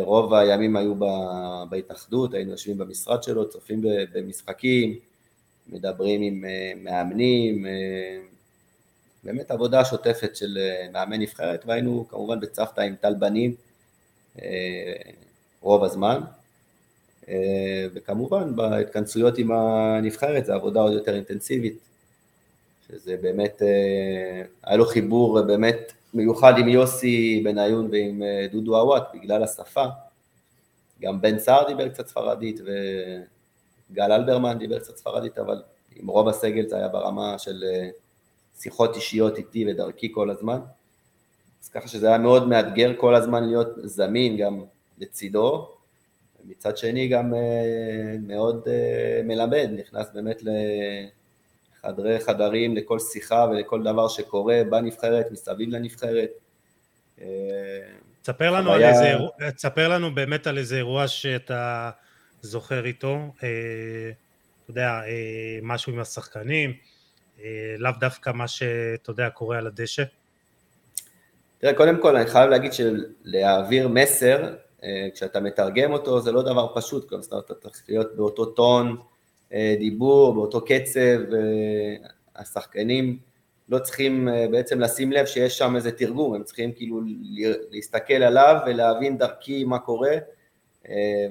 רוב 0.00 0.34
הימים 0.34 0.76
היו 0.76 0.94
בהתאחדות, 1.70 2.34
היינו 2.34 2.50
יושבים 2.50 2.78
במשרד 2.78 3.22
שלו, 3.22 3.48
צופים 3.48 3.80
במשחקים, 4.12 4.98
מדברים 5.72 6.22
עם 6.22 6.44
מאמנים, 6.84 7.66
באמת 9.24 9.50
עבודה 9.50 9.84
שוטפת 9.84 10.36
של 10.36 10.58
מאמן 10.92 11.20
נבחרת, 11.20 11.64
והיינו 11.66 12.06
כמובן 12.08 12.40
בצוותא 12.40 12.80
עם 12.80 12.94
טל 12.94 13.14
בנים 13.14 13.54
רוב 15.60 15.84
הזמן. 15.84 16.20
אה, 17.30 17.86
וכמובן 17.94 18.56
בהתכנסויות 18.56 19.38
עם 19.38 19.52
הנבחרת 19.52 20.44
זה 20.44 20.54
עבודה 20.54 20.80
עוד 20.80 20.92
יותר 20.92 21.14
אינטנסיבית, 21.14 21.78
שזה 22.88 23.16
באמת, 23.22 23.62
אה, 23.62 24.42
היה 24.64 24.76
לו 24.76 24.86
חיבור 24.86 25.42
באמת 25.42 25.92
מיוחד 26.14 26.58
עם 26.58 26.68
יוסי 26.68 27.40
בניון 27.44 27.88
ועם 27.92 28.22
אה, 28.22 28.46
דודו 28.52 28.76
עוואט 28.76 29.02
בגלל 29.14 29.42
השפה, 29.42 29.84
גם 31.00 31.20
בן 31.20 31.38
סער 31.38 31.68
דיבר 31.68 31.88
קצת 31.88 32.06
ספרדית 32.06 32.60
וגל 33.90 34.12
אלברמן 34.12 34.58
דיבר 34.58 34.78
קצת 34.78 34.96
ספרדית, 34.96 35.38
אבל 35.38 35.62
עם 35.96 36.06
רוב 36.06 36.28
הסגל 36.28 36.66
זה 36.66 36.76
היה 36.76 36.88
ברמה 36.88 37.38
של 37.38 37.64
שיחות 38.58 38.96
אישיות 38.96 39.38
איתי 39.38 39.64
ודרכי 39.70 40.12
כל 40.14 40.30
הזמן, 40.30 40.60
אז 41.62 41.68
ככה 41.68 41.88
שזה 41.88 42.08
היה 42.08 42.18
מאוד 42.18 42.48
מאתגר 42.48 42.92
כל 42.96 43.14
הזמן 43.14 43.44
להיות 43.44 43.68
זמין 43.84 44.36
גם 44.36 44.64
לצידו, 44.98 45.68
מצד 46.44 46.76
שני 46.76 47.08
גם 47.08 47.34
אה, 47.34 48.16
מאוד 48.26 48.68
אה, 48.68 49.20
מלמד, 49.24 49.70
נכנס 49.78 50.06
באמת 50.14 50.42
לחדרי 51.82 52.20
חדרים 52.20 52.76
לכל 52.76 52.98
שיחה 52.98 53.46
ולכל 53.50 53.82
דבר 53.82 54.08
שקורה 54.08 54.62
בנבחרת, 54.70 55.30
מסביב 55.30 55.68
לנבחרת. 55.70 56.30
אה, 57.20 57.26
תספר 58.22 58.50
לנו, 58.50 58.70
חוויה... 58.70 58.90
איזה, 58.90 59.12
תספר 59.56 59.88
לנו 59.88 60.14
באמת 60.14 60.46
על 60.46 60.58
איזה 60.58 60.76
אירוע 60.76 61.08
שאתה 61.08 61.90
זוכר 62.42 62.84
איתו, 62.84 63.18
אתה 63.36 63.44
יודע, 64.68 65.00
משהו 65.62 65.92
עם 65.92 65.98
השחקנים, 65.98 66.72
לאו 67.78 67.90
דווקא 68.00 68.30
מה 68.30 68.48
שאתה 68.48 69.10
יודע 69.10 69.30
קורה 69.30 69.58
על 69.58 69.66
הדשא. 69.66 70.02
תראה, 71.58 71.74
קודם 71.74 72.02
כל 72.02 72.16
אני 72.16 72.26
חייב 72.26 72.50
להגיד 72.50 72.72
שלהעביר 72.72 73.88
מסר, 73.88 74.54
אה, 74.82 75.08
כשאתה 75.14 75.40
מתרגם 75.40 75.92
אותו 75.92 76.20
זה 76.20 76.32
לא 76.32 76.42
דבר 76.42 76.72
פשוט, 76.74 77.08
כלומר 77.08 77.24
אתה 77.38 77.54
צריך 77.54 77.84
להיות 77.88 78.16
באותו 78.16 78.44
טון 78.44 78.96
אה, 79.52 79.74
דיבור, 79.78 80.34
באותו 80.34 80.64
קצב, 80.64 81.20
השחקנים 82.36 83.18
לא 83.68 83.78
צריכים 83.78 84.28
בעצם 84.50 84.80
לשים 84.80 85.12
לב 85.12 85.26
שיש 85.26 85.58
שם 85.58 85.76
איזה 85.76 85.92
תרגום, 85.92 86.34
הם 86.34 86.42
צריכים 86.42 86.72
כאילו 86.72 87.00
להסתכל 87.70 88.14
עליו 88.14 88.56
ולהבין 88.66 89.18
דרכי 89.18 89.64
מה 89.64 89.78
קורה, 89.78 90.16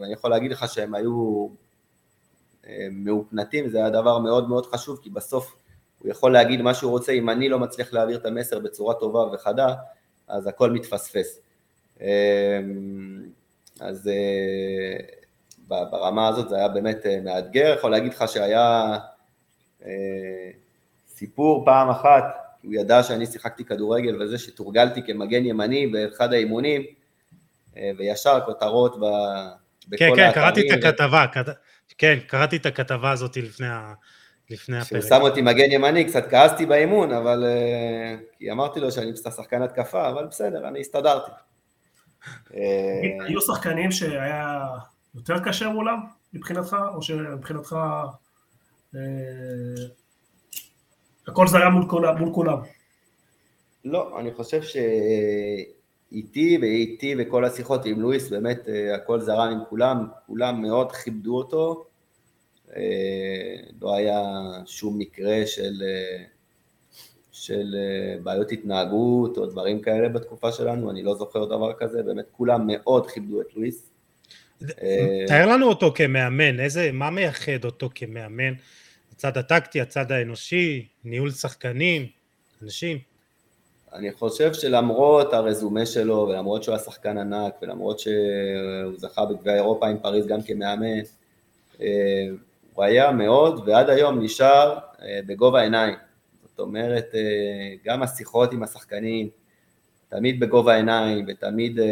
ואני 0.02 0.14
יכול 0.14 0.32
להגיד 0.32 0.52
לך 0.52 0.66
שהם 0.70 0.94
היו 0.94 1.48
מאופנתים, 2.92 3.70
זה 3.70 3.78
היה 3.78 3.90
דבר 3.90 4.20
מאוד 4.20 4.50
מאוד 4.50 4.66
חשוב, 4.66 5.00
כי 5.04 5.10
בסוף 5.10 5.56
הוא 6.00 6.12
יכול 6.12 6.34
להגיד 6.34 6.62
מה 6.62 6.74
שהוא 6.74 6.92
רוצה, 6.92 7.12
אם 7.12 7.30
אני 7.30 7.50
לא 7.50 7.60
מצליח 7.60 7.94
להעביר 7.94 8.18
את 8.18 8.26
המסר 8.26 8.60
בצורה 8.60 8.94
טובה 8.94 9.20
וחדה, 9.20 9.74
אז 10.28 10.48
הכל 10.48 10.72
מתפספס. 10.72 11.40
אמ, 12.02 12.06
אז 13.80 14.08
אה, 14.08 14.98
ברמה 15.68 16.28
הזאת 16.28 16.50
זה 16.50 16.56
היה 16.56 16.68
באמת 16.68 17.06
אה, 17.06 17.20
מאתגר, 17.24 17.76
יכול 17.78 17.92
להגיד 17.92 18.14
לך 18.14 18.24
שהיה 18.28 18.98
אה, 19.86 20.50
סיפור 21.08 21.66
פעם 21.66 21.90
אחת, 21.90 22.24
הוא 22.64 22.74
ידע 22.74 23.04
שאני 23.04 23.26
שיחקתי 23.26 23.66
כדורגל 23.66 24.22
וזה 24.22 24.38
שתורגלתי 24.38 25.02
כמגן 25.04 25.46
ימני 25.46 25.88
באחד 25.88 26.34
האימונים, 26.34 26.86
וישר 27.98 28.40
כותרות 28.46 29.00
ב... 29.00 29.04
בכל 29.88 29.98
כן, 29.98 30.16
כן, 30.16 30.32
קראתי 30.34 30.74
את 30.74 30.84
הכתבה, 30.84 31.26
כן, 31.98 32.20
קראתי 32.28 32.58
את 32.58 32.66
הכתבה 32.66 33.12
הזאת 33.12 33.38
לפני 33.38 33.68
ה... 33.68 33.94
לפני 34.50 34.78
הפרק. 34.78 35.02
כשהוא 35.02 35.18
שם 35.18 35.22
אותי 35.22 35.42
מגן 35.42 35.72
ימני, 35.72 36.06
קצת 36.06 36.30
כעסתי 36.30 36.66
באימון, 36.66 37.12
אבל... 37.12 37.44
אה, 37.44 38.16
כי 38.38 38.52
אמרתי 38.52 38.80
לו 38.80 38.92
שאני 38.92 39.16
שחקן 39.16 39.62
התקפה, 39.62 40.10
אבל 40.10 40.26
בסדר, 40.26 40.68
אני 40.68 40.80
הסתדרתי. 40.80 41.32
אה, 42.54 43.26
היו 43.28 43.42
שחקנים 43.42 43.92
שהיה 43.92 44.66
יותר 45.16 45.40
קשה 45.46 45.70
מולם, 45.70 46.00
מבחינתך, 46.34 46.76
או 46.94 47.02
שמבחינתך 47.02 47.76
אה, 48.96 49.00
הכל 51.28 51.48
זה 51.48 51.58
היה 51.58 51.70
מול 51.70 52.34
כולם? 52.34 52.58
לא, 53.86 54.20
אני 54.20 54.34
חושב 54.34 54.62
שאיתי 56.12 56.58
ואיתי 56.62 57.16
וכל 57.20 57.46
השיחות 57.46 57.86
עם 57.86 58.02
לואיס, 58.02 58.30
באמת 58.30 58.68
הכל 58.96 59.22
זרם 59.22 59.52
עם 59.52 59.60
כולם, 59.70 60.08
כולם 60.28 60.62
מאוד 60.62 60.92
כיבדו 60.92 61.38
אותו. 61.38 61.86
אה, 62.76 63.56
לא 63.82 63.96
היה 63.96 64.22
שום 64.66 65.00
מקרה 65.00 65.48
של, 65.48 65.84
אה, 65.86 66.24
של 67.32 67.76
אה, 67.78 68.22
בעיות 68.24 68.52
התנהגות 68.52 69.38
או 69.38 69.46
דברים 69.46 69.82
כאלה 69.82 70.10
בתקופה 70.10 70.52
שלנו, 70.52 70.92
אני 70.92 71.04
לא 71.04 71.16
זוכר 71.16 71.46
דבר 71.46 71.74
כזה, 71.80 72.04
באמת 72.04 72.26
כולם 72.32 72.68
מאוד 72.68 73.12
כיבדו 73.12 73.42
את 73.42 73.56
לואיס. 73.56 73.90
תאר 75.28 75.48
לנו 75.48 75.66
אותו 75.66 75.92
כמאמן, 75.96 76.60
איזה, 76.60 76.92
מה 76.92 77.10
מייחד 77.10 77.66
אותו 77.66 77.90
כמאמן? 77.96 78.54
הצד 79.12 79.38
הטקטי, 79.38 79.82
הצד 79.82 80.12
האנושי, 80.12 80.88
ניהול 81.04 81.32
שחקנים, 81.32 82.08
אנשים? 82.64 83.09
אני 83.94 84.12
חושב 84.12 84.54
שלמרות 84.54 85.34
הרזומה 85.34 85.86
שלו, 85.86 86.28
ולמרות 86.30 86.64
שהוא 86.64 86.76
היה 86.76 86.84
שחקן 86.84 87.18
ענק, 87.18 87.54
ולמרות 87.62 88.00
שהוא 88.00 88.14
זכה 88.96 89.26
בגביע 89.26 89.56
אירופה 89.56 89.88
עם 89.88 89.98
פריז 89.98 90.28
גם 90.28 90.42
כמאמן, 90.42 91.00
הוא 92.80 92.84
היה 92.86 93.12
מאוד, 93.12 93.64
ועד 93.66 93.90
היום 93.90 94.24
נשאר 94.24 94.78
אה, 95.02 95.20
בגובה 95.26 95.60
העיניים. 95.60 95.96
זאת 96.44 96.60
אומרת, 96.60 97.06
אה, 97.16 97.76
גם 97.86 98.04
השיחות 98.04 98.54
עם 98.54 98.64
השחקנים, 98.64 99.30
תמיד 100.10 100.40
בגובה 100.40 100.74
העיניים, 100.74 101.26
ותמיד 101.28 101.80
אה, 101.80 101.86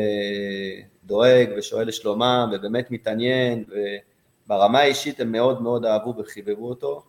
דואג 1.06 1.50
ושואל 1.58 1.88
לשלומם, 1.88 2.52
ובאמת 2.54 2.92
מתעניין, 2.92 3.64
וברמה 4.46 4.80
האישית 4.80 5.20
הם 5.20 5.32
מאוד 5.32 5.62
מאוד 5.62 5.86
אהבו 5.86 6.14
וחיבבו 6.18 6.70
אותו. 6.70 7.04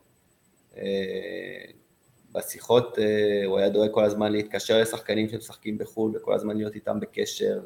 בשיחות 2.38 2.98
הוא 3.46 3.58
היה 3.58 3.68
דואג 3.68 3.90
כל 3.90 4.04
הזמן 4.04 4.32
להתקשר 4.32 4.80
לשחקנים 4.80 5.28
שמשחקים 5.28 5.78
בחו"ל, 5.78 6.16
וכל 6.16 6.34
הזמן 6.34 6.56
להיות 6.56 6.74
איתם 6.74 7.00
בקשר. 7.00 7.60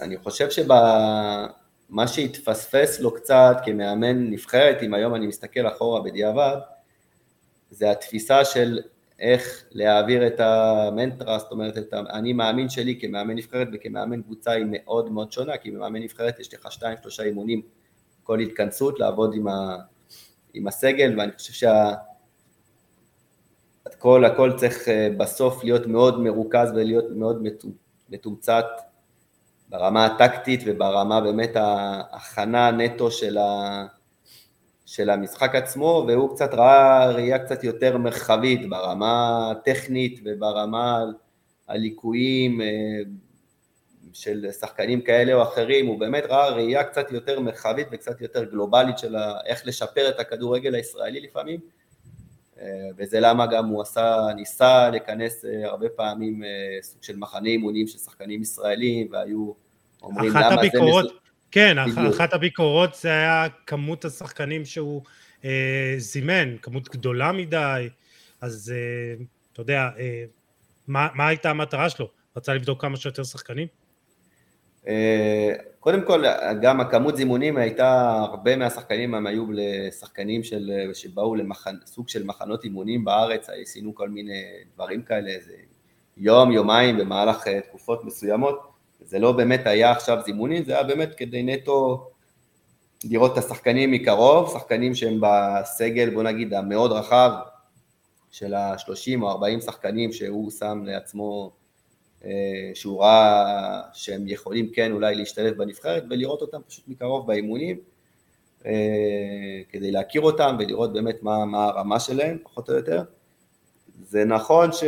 אני 0.00 0.16
חושב 0.16 0.50
שב... 0.50 0.68
מה 1.88 2.08
שהתפספס 2.08 3.00
לו 3.00 3.14
קצת 3.14 3.56
כמאמן 3.64 4.30
נבחרת, 4.30 4.82
אם 4.82 4.94
היום 4.94 5.14
אני 5.14 5.26
מסתכל 5.26 5.66
אחורה 5.68 6.02
בדיעבד, 6.02 6.56
זה 7.70 7.90
התפיסה 7.90 8.44
של 8.44 8.80
איך 9.18 9.64
להעביר 9.70 10.26
את 10.26 10.40
המנטרה, 10.40 11.38
זאת 11.38 11.52
אומרת, 11.52 11.78
את 11.78 11.92
האני 11.92 12.32
מאמין 12.32 12.68
שלי 12.68 13.00
כמאמן 13.00 13.34
נבחרת 13.34 13.68
וכמאמן 13.72 14.22
קבוצה 14.22 14.50
היא 14.50 14.64
מאוד 14.68 15.10
מאוד 15.10 15.32
שונה, 15.32 15.56
כי 15.56 15.70
במאמן 15.70 16.02
נבחרת 16.02 16.40
יש 16.40 16.54
לך 16.54 16.72
שתיים, 16.72 16.96
שלושה 17.02 17.22
אימונים 17.22 17.62
כל 18.22 18.40
התכנסות, 18.40 19.00
לעבוד 19.00 19.34
עם, 19.34 19.48
ה, 19.48 19.76
עם 20.56 20.66
הסגל, 20.66 21.14
ואני 21.18 21.32
חושב 21.32 21.52
שה... 21.52 21.94
הכל, 23.86 24.24
הכל 24.24 24.52
צריך 24.56 24.88
אה, 24.88 25.08
בסוף 25.16 25.64
להיות 25.64 25.86
מאוד 25.86 26.20
מרוכז 26.20 26.70
ולהיות 26.74 27.04
מאוד 27.10 27.42
מתומצת 28.08 28.64
ברמה 29.68 30.06
הטקטית 30.06 30.60
וברמה 30.66 31.20
באמת 31.20 31.50
ההכנה 31.54 32.70
נטו 32.70 33.10
של, 33.10 33.38
ה, 33.38 33.84
של 34.86 35.10
המשחק 35.10 35.54
עצמו, 35.54 36.04
והוא 36.08 36.34
קצת 36.34 36.54
ראה 36.54 37.10
ראייה 37.10 37.38
קצת 37.38 37.64
יותר 37.64 37.98
מרחבית 37.98 38.70
ברמה 38.70 39.50
הטכנית 39.50 40.20
וברמה 40.24 41.04
הליקויים 41.68 42.60
אה, 42.60 42.66
של 44.16 44.46
שחקנים 44.60 45.00
כאלה 45.00 45.32
או 45.32 45.42
אחרים, 45.42 45.86
הוא 45.86 46.00
באמת 46.00 46.24
ראה 46.28 46.50
ראייה 46.50 46.84
קצת 46.84 47.10
יותר 47.10 47.40
מרחבית 47.40 47.86
וקצת 47.92 48.20
יותר 48.20 48.44
גלובלית 48.44 48.98
של 48.98 49.16
איך 49.46 49.66
לשפר 49.66 50.08
את 50.08 50.20
הכדורגל 50.20 50.74
הישראלי 50.74 51.20
לפעמים, 51.20 51.60
אה, 52.60 52.66
וזה 52.96 53.20
למה 53.20 53.46
גם 53.46 53.66
הוא 53.66 53.82
עשה, 53.82 54.26
ניסה 54.36 54.90
לכנס 54.90 55.44
אה, 55.44 55.66
הרבה 55.66 55.88
פעמים 55.88 56.44
אה, 56.44 56.48
סוג 56.82 57.02
של 57.02 57.16
מחנה 57.16 57.48
אימונים 57.48 57.86
של 57.86 57.98
שחקנים 57.98 58.42
ישראלים, 58.42 59.08
והיו 59.10 59.52
אומרים 60.02 60.30
למה 60.30 60.46
הביקורות, 60.46 61.04
זה... 61.04 61.14
כן, 61.50 61.76
בדיוק. 61.92 62.14
אחת 62.14 62.32
הביקורות 62.32 62.94
זה 62.94 63.08
היה 63.08 63.46
כמות 63.66 64.04
השחקנים 64.04 64.64
שהוא 64.64 65.02
אה, 65.44 65.94
זימן, 65.98 66.56
כמות 66.62 66.88
גדולה 66.88 67.32
מדי, 67.32 67.88
אז 68.40 68.72
אה, 68.76 69.24
אתה 69.52 69.60
יודע, 69.60 69.88
אה, 69.98 70.24
מה, 70.86 71.08
מה 71.14 71.28
הייתה 71.28 71.50
המטרה 71.50 71.90
שלו? 71.90 72.08
רצה 72.36 72.54
לבדוק 72.54 72.80
כמה 72.80 72.96
שיותר 72.96 73.24
שחקנים? 73.24 73.68
קודם 75.80 76.02
כל, 76.06 76.24
גם 76.62 76.80
הכמות 76.80 77.16
זימונים 77.16 77.56
הייתה, 77.56 78.10
הרבה 78.18 78.56
מהשחקנים 78.56 79.14
הם 79.14 79.26
היו 79.26 79.44
לשחקנים 79.52 80.42
של, 80.42 80.90
שבאו 80.94 81.34
לסוג 81.34 82.08
של 82.08 82.24
מחנות 82.24 82.64
אימונים 82.64 83.04
בארץ, 83.04 83.48
עשינו 83.62 83.94
כל 83.94 84.08
מיני 84.08 84.42
דברים 84.74 85.02
כאלה, 85.02 85.30
איזה 85.30 85.52
יום, 86.16 86.52
יומיים 86.52 86.98
במהלך 86.98 87.46
אה, 87.46 87.60
תקופות 87.60 88.04
מסוימות, 88.04 88.60
זה 89.00 89.18
לא 89.18 89.32
באמת 89.32 89.66
היה 89.66 89.90
עכשיו 89.90 90.18
זימונים, 90.24 90.64
זה 90.64 90.72
היה 90.72 90.82
באמת 90.82 91.14
כדי 91.14 91.42
נטו 91.42 92.08
לראות 93.04 93.32
את 93.32 93.38
השחקנים 93.38 93.90
מקרוב, 93.90 94.50
שחקנים 94.52 94.94
שהם 94.94 95.20
בסגל, 95.20 96.10
בוא 96.10 96.22
נגיד, 96.22 96.54
המאוד 96.54 96.92
רחב 96.92 97.30
של 98.30 98.54
ה-30 98.54 99.22
או 99.22 99.30
40 99.30 99.60
שחקנים 99.60 100.12
שהוא 100.12 100.50
שם 100.50 100.82
לעצמו 100.84 101.52
שהוא 102.74 103.00
ראה 103.02 103.80
שהם 103.92 104.28
יכולים 104.28 104.70
כן 104.70 104.92
אולי 104.92 105.14
להשתלב 105.14 105.56
בנבחרת 105.56 106.04
ולראות 106.10 106.42
אותם 106.42 106.58
פשוט 106.68 106.88
מקרוב 106.88 107.26
באימונים 107.26 107.80
אה, 108.66 109.60
כדי 109.68 109.90
להכיר 109.90 110.20
אותם 110.20 110.56
ולראות 110.58 110.92
באמת 110.92 111.22
מה, 111.22 111.44
מה 111.44 111.64
הרמה 111.64 112.00
שלהם 112.00 112.38
פחות 112.42 112.70
או 112.70 112.74
יותר. 112.74 113.02
זה 114.02 114.24
נכון 114.24 114.72
ש... 114.72 114.84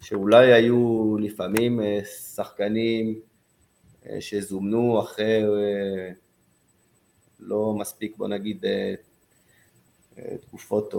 שאולי 0.00 0.52
היו 0.52 1.16
לפעמים 1.20 1.80
אה, 1.80 2.00
שחקנים 2.34 3.20
שזומנו 4.20 5.00
אחרי 5.00 5.42
לא 7.40 7.74
מספיק 7.78 8.16
בוא 8.16 8.28
נגיד 8.28 8.64
תקופות 10.40 10.94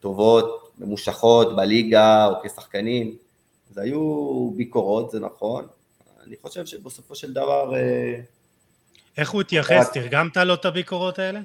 טובות, 0.00 0.72
ממושכות 0.78 1.56
בליגה 1.56 2.26
או 2.26 2.32
כשחקנים 2.42 3.16
אז 3.70 3.78
היו 3.78 4.50
ביקורות, 4.56 5.10
זה 5.10 5.20
נכון. 5.20 5.66
אני 6.26 6.36
חושב 6.42 6.66
שבסופו 6.66 7.14
של 7.14 7.32
דבר... 7.32 7.74
אה, 7.74 8.20
איך 9.18 9.30
הוא 9.30 9.40
התייחס? 9.40 9.90
תרגמת 9.92 10.36
לו 10.36 10.54
את 10.54 10.64
הביקורות 10.64 11.18
האלה? 11.18 11.40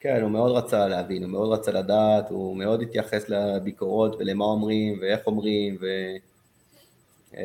כן, 0.00 0.22
הוא 0.22 0.30
מאוד 0.30 0.56
רצה 0.56 0.88
להבין, 0.88 1.22
הוא 1.22 1.30
מאוד 1.30 1.58
רצה 1.58 1.72
לדעת, 1.72 2.30
הוא 2.30 2.56
מאוד 2.56 2.82
התייחס 2.82 3.28
לביקורות 3.28 4.16
ולמה 4.18 4.44
אומרים 4.44 4.98
ואיך 5.00 5.26
אומרים, 5.26 5.74
וזה 5.74 7.38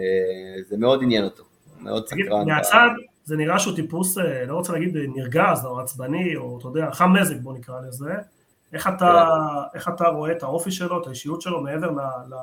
אה, 0.74 0.78
מאוד 0.78 1.00
עניין 1.04 1.24
אותו, 1.24 1.44
מאוד 1.80 2.08
סקרן. 2.08 2.48
מהצד 2.48 2.90
זה 3.26 3.36
נראה 3.36 3.60
שהוא 3.60 3.76
טיפוס, 3.76 4.18
אה, 4.18 4.46
לא 4.46 4.56
רוצה 4.56 4.74
להגיד 4.74 4.98
נרגז 5.16 5.66
או 5.66 5.80
עצבני, 5.80 6.36
או 6.36 6.60
אתה 6.60 6.68
יודע, 6.68 6.92
חם 6.92 7.14
מזג 7.14 7.36
בוא 7.42 7.54
נקרא 7.54 7.82
לזה, 7.88 8.14
איך 8.74 8.88
אתה, 8.88 9.26
כן. 9.72 9.78
איך 9.78 9.90
אתה 9.96 10.08
רואה 10.08 10.32
את 10.32 10.44
האופי 10.44 10.72
שלו, 10.72 11.02
את 11.02 11.08
האישיות 11.08 11.42
שלו, 11.42 11.62
מעבר 11.62 11.92
ל, 11.92 12.00
ל, 12.00 12.34
ל, 12.34 12.36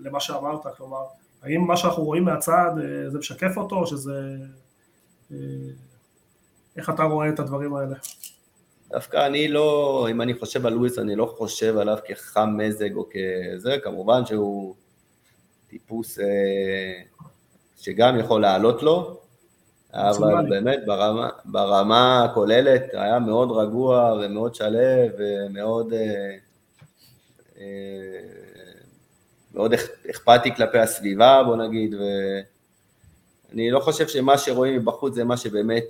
למה 0.00 0.20
שאמרת, 0.20 0.66
כלומר, 0.76 1.04
האם 1.42 1.60
מה 1.60 1.76
שאנחנו 1.76 2.04
רואים 2.04 2.24
מהצד 2.24 2.70
אה, 2.78 3.10
זה 3.10 3.18
משקף 3.18 3.56
אותו, 3.56 3.76
או 3.76 3.86
שזה... 3.86 4.36
אה, 5.32 5.36
איך 6.76 6.90
אתה 6.90 7.02
רואה 7.02 7.28
את 7.28 7.38
הדברים 7.38 7.74
האלה? 7.74 7.94
דווקא 8.90 9.26
אני 9.26 9.48
לא, 9.48 10.06
אם 10.10 10.20
אני 10.20 10.34
חושב 10.34 10.66
על 10.66 10.72
לואיס, 10.72 10.98
אני 10.98 11.16
לא 11.16 11.34
חושב 11.36 11.78
עליו 11.78 11.98
כחם 12.06 12.56
מזג 12.56 12.94
או 12.96 13.06
כזה, 13.10 13.76
כמובן 13.84 14.26
שהוא 14.26 14.74
טיפוס 15.68 16.18
אה, 16.18 17.02
שגם 17.76 18.18
יכול 18.18 18.42
לעלות 18.42 18.82
לו, 18.82 19.20
אבל 19.94 20.48
באמת 20.48 20.78
ברמה, 20.86 21.28
ברמה 21.44 22.24
הכוללת 22.24 22.82
היה 22.92 23.18
מאוד 23.18 23.50
רגוע 23.50 24.14
ומאוד 24.20 24.54
שלו 24.54 24.78
ומאוד 25.18 25.92
מאוד 29.54 29.72
אכפתי 30.10 30.54
כלפי 30.54 30.78
הסביבה, 30.78 31.42
בוא 31.46 31.56
נגיד, 31.56 31.94
ואני 33.50 33.70
לא 33.70 33.80
חושב 33.80 34.08
שמה 34.08 34.38
שרואים 34.38 34.76
מבחוץ 34.76 35.14
זה 35.14 35.24
מה 35.24 35.36
שבאמת 35.36 35.84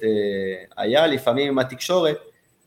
היה, 0.76 1.06
לפעמים 1.06 1.48
עם 1.48 1.58
התקשורת, 1.58 2.18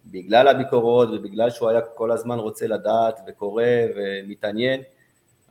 בגלל 0.06 0.48
הביקורות 0.48 1.10
ובגלל 1.10 1.50
שהוא 1.50 1.70
היה 1.70 1.82
כל 1.82 2.12
הזמן 2.12 2.40
רוצה 2.40 2.68
לדעת 2.68 3.20
וקורא 3.28 3.64
ומתעניין, 3.96 4.82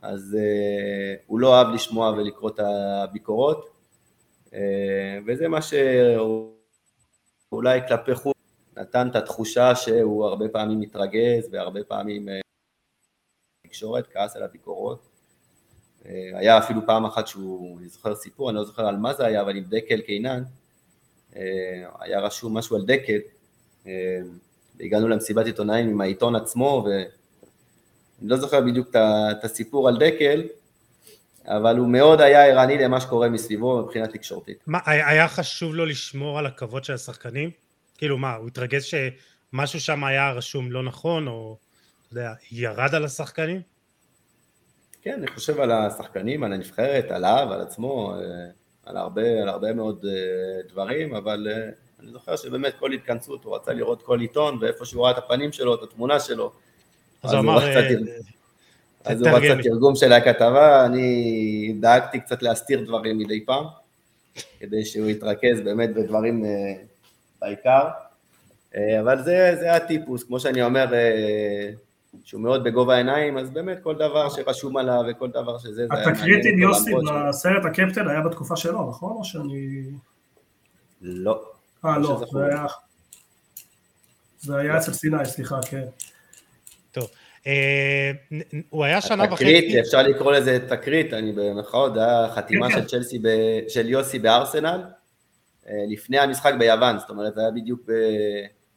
אז 0.01 0.37
uh, 0.39 1.21
הוא 1.27 1.39
לא 1.39 1.55
אהב 1.55 1.67
לשמוע 1.67 2.09
ולקרוא 2.09 2.49
את 2.49 2.59
הביקורות, 2.59 3.69
uh, 4.45 4.53
וזה 5.27 5.47
מה 5.47 5.59
שאולי 7.51 7.79
כלפי 7.87 8.15
חוץ 8.15 8.37
נתן 8.77 9.07
את 9.07 9.15
התחושה 9.15 9.75
שהוא 9.75 10.25
הרבה 10.25 10.49
פעמים 10.49 10.79
מתרגז 10.79 11.49
והרבה 11.51 11.83
פעמים 11.83 12.27
תקשורת, 13.67 14.07
כעס 14.13 14.35
על 14.35 14.43
הביקורות. 14.43 15.06
Uh, 16.07 16.09
היה 16.33 16.57
אפילו 16.57 16.81
פעם 16.85 17.05
אחת 17.05 17.27
שהוא, 17.27 17.79
אני 17.79 17.87
זוכר 17.87 18.15
סיפור, 18.15 18.49
אני 18.49 18.57
לא 18.57 18.63
זוכר 18.63 18.85
על 18.85 18.97
מה 18.97 19.13
זה 19.13 19.25
היה, 19.25 19.41
אבל 19.41 19.55
עם 19.55 19.63
דקל 19.63 20.01
קינן, 20.01 20.43
uh, 21.33 21.37
היה 21.99 22.19
רשום 22.19 22.57
משהו 22.57 22.75
על 22.75 22.85
דקל, 22.85 23.17
uh, 23.83 23.87
והגענו 24.79 25.07
למסיבת 25.07 25.45
עיתונאים 25.45 25.89
עם 25.89 26.01
העיתון 26.01 26.35
עצמו, 26.35 26.85
ואני 26.85 28.29
לא 28.29 28.37
זוכר 28.37 28.61
בדיוק 28.61 28.89
את 29.31 29.43
הסיפור 29.43 29.87
על 29.87 29.97
דקל, 29.97 30.43
אבל 31.45 31.77
הוא 31.77 31.87
מאוד 31.87 32.21
היה 32.21 32.45
ערני 32.45 32.77
למה 32.77 33.01
שקורה 33.01 33.29
מסביבו 33.29 33.81
מבחינה 33.83 34.07
תקשורתית. 34.07 34.57
מה, 34.67 34.79
היה 34.85 35.27
חשוב 35.27 35.75
לו 35.75 35.85
לשמור 35.85 36.39
על 36.39 36.45
הכבוד 36.45 36.83
של 36.83 36.93
השחקנים? 36.93 37.51
כאילו 37.97 38.17
מה, 38.17 38.35
הוא 38.35 38.47
התרגז 38.47 38.83
שמשהו 38.83 39.79
שם 39.79 40.03
היה 40.03 40.31
רשום 40.31 40.71
לא 40.71 40.83
נכון, 40.83 41.27
או 41.27 41.57
אתה 42.07 42.13
יודע, 42.13 42.33
ירד 42.51 42.95
על 42.95 43.05
השחקנים? 43.05 43.61
כן, 45.07 45.13
אני 45.13 45.27
חושב 45.27 45.59
על 45.59 45.71
השחקנים, 45.71 46.43
על 46.43 46.53
הנבחרת, 46.53 47.11
עליו, 47.11 47.47
על 47.51 47.61
עצמו, 47.61 48.13
אה, 48.15 48.19
על 48.85 48.97
הרבה, 48.97 49.41
על 49.41 49.49
הרבה 49.49 49.73
מאוד 49.73 50.05
אה, 50.05 50.61
דברים, 50.69 51.15
אבל 51.15 51.47
אה, 51.51 51.69
אני 51.99 52.11
זוכר 52.11 52.35
שבאמת 52.35 52.73
כל 52.79 52.91
התכנסות 52.91 53.43
הוא 53.43 53.55
רצה 53.55 53.73
לראות 53.73 54.01
כל 54.01 54.19
עיתון 54.19 54.57
ואיפה 54.61 54.85
שהוא 54.85 55.03
ראה 55.03 55.11
את 55.11 55.17
הפנים 55.17 55.51
שלו, 55.51 55.75
את 55.75 55.83
התמונה 55.83 56.19
שלו. 56.19 56.51
אז 57.23 57.33
הוא 57.33 57.39
אמר... 57.39 57.57
אז 59.05 59.21
הוא 59.21 59.29
רצה 59.29 59.63
תרגום 59.63 59.95
של 59.95 60.13
הכתבה, 60.13 60.85
אני 60.85 61.73
דאגתי 61.79 62.19
קצת 62.19 62.43
להסתיר 62.43 62.85
דברים 62.85 63.17
מדי 63.17 63.45
פעם, 63.45 63.65
כדי 64.59 64.85
שהוא 64.85 65.07
יתרכז 65.07 65.61
באמת 65.63 65.93
בדברים 65.93 66.45
בעיקר. 67.41 67.87
אבל 68.75 69.23
זה, 69.23 69.55
זה 69.59 69.75
הטיפוס, 69.75 70.23
כמו 70.23 70.39
שאני 70.39 70.63
אומר, 70.63 70.85
שהוא 72.23 72.41
מאוד 72.41 72.63
בגובה 72.63 72.95
העיניים, 72.95 73.37
אז 73.37 73.49
באמת 73.49 73.77
כל 73.83 73.95
דבר 73.95 74.29
שרשום 74.29 74.77
עליו 74.77 75.01
וכל 75.09 75.29
דבר 75.29 75.57
שזה... 75.57 75.87
התקרית 75.91 76.45
עם 76.45 76.59
יוסי 76.59 76.91
בסרט 77.29 77.65
הקפטן 77.65 78.07
היה 78.07 78.21
בתקופה 78.21 78.55
שלו, 78.55 78.89
נכון? 78.89 79.11
או 79.11 79.25
שאני... 79.25 79.83
לא. 81.01 81.41
אה, 81.85 81.97
לא, 81.97 82.21
זה 82.31 82.45
היה... 82.45 82.65
זה 84.39 84.57
היה 84.57 84.77
אצל 84.77 84.93
סיני, 84.93 85.25
סליחה, 85.25 85.59
כן. 85.69 85.85
טוב. 86.91 87.07
אה, 87.47 88.11
הוא 88.69 88.83
היה 88.85 89.01
שנה 89.01 89.23
וחצי... 89.23 89.35
תקרית, 89.35 89.75
אפשר 89.85 90.01
לקרוא 90.01 90.31
לזה 90.31 90.59
תקרית, 90.69 91.13
אני 91.13 91.31
במחאות, 91.31 91.93
זה 91.93 91.99
היה 91.99 92.29
חתימה 92.35 92.67
כן, 92.67 92.73
של 92.73 92.81
כן. 92.81 92.87
צ'לסי, 92.87 93.21
של 93.67 93.89
יוסי 93.89 94.19
בארסנל, 94.19 94.83
אה, 95.67 95.73
לפני 95.89 96.19
המשחק 96.19 96.53
ביוון, 96.59 96.99
זאת 96.99 97.09
אומרת, 97.09 97.35
זה 97.35 97.41
היה 97.41 97.51
בדיוק 97.51 97.81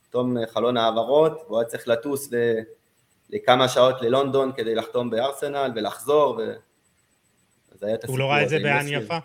בתום 0.08 0.36
חלון 0.46 0.76
העברות, 0.76 1.42
והוא 1.46 1.58
היה 1.58 1.68
צריך 1.68 1.88
לטוס 1.88 2.30
לכמה 3.32 3.68
שעות 3.68 4.02
ללונדון 4.02 4.52
כדי 4.56 4.74
לחתום 4.74 5.10
בארסנל 5.10 5.72
ולחזור, 5.74 6.38
ו... 6.38 6.52
הוא 8.06 8.18
לא 8.18 8.30
ראה 8.30 8.42
את 8.42 8.48
זה 8.48 8.58
בעין 8.58 8.88
יפה? 8.88 9.18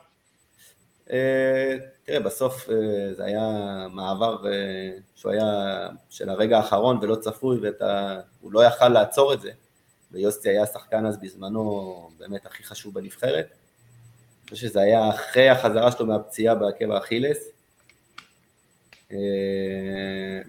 אה, 1.12 1.78
תראה, 2.04 2.20
בסוף 2.20 2.70
אה, 2.70 3.14
זה 3.14 3.26
היה 3.26 3.48
מעבר 3.92 4.48
אה, 4.48 4.92
שהוא 5.16 5.32
היה 5.32 5.88
של 6.10 6.30
הרגע 6.30 6.58
האחרון 6.58 7.00
ולא 7.02 7.16
צפוי, 7.16 7.60
והוא 7.60 8.54
לא 8.54 8.64
יכל 8.64 8.90
לעצור 8.90 9.34
את 9.34 9.42
זה, 9.42 9.52
ויוסי 10.12 10.50
היה 10.50 10.66
שחקן 10.66 11.06
אז 11.06 11.18
בזמנו 11.18 12.10
באמת 12.18 12.46
הכי 12.46 12.64
חשוב 12.64 12.94
בנבחרת. 12.94 13.48
אני 13.48 14.50
חושב 14.50 14.68
שזה 14.68 14.82
היה 14.82 15.10
אחרי 15.10 15.50
החזרה 15.50 15.92
שלו 15.92 16.06
מהפציעה 16.06 16.56
בעקב 16.56 16.92
האכילס. 16.92 17.55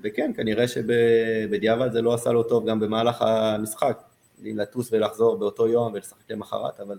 וכן, 0.04 0.32
כנראה 0.36 0.68
שבדיעבד 0.68 1.92
זה 1.92 2.02
לא 2.02 2.14
עשה 2.14 2.32
לו 2.32 2.42
טוב 2.42 2.68
גם 2.68 2.80
במהלך 2.80 3.22
המשחק, 3.22 4.02
לטוס 4.42 4.92
ולחזור 4.92 5.38
באותו 5.38 5.68
יום 5.68 5.92
ולשחק 5.92 6.30
למחרת, 6.30 6.80
אבל 6.80 6.98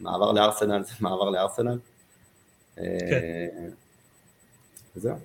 מעבר 0.00 0.32
לארסנל 0.32 0.82
זה 0.84 0.92
מעבר 1.00 1.30
לארסנל. 1.30 1.78
כן. 2.76 2.82
זהו. 4.94 5.16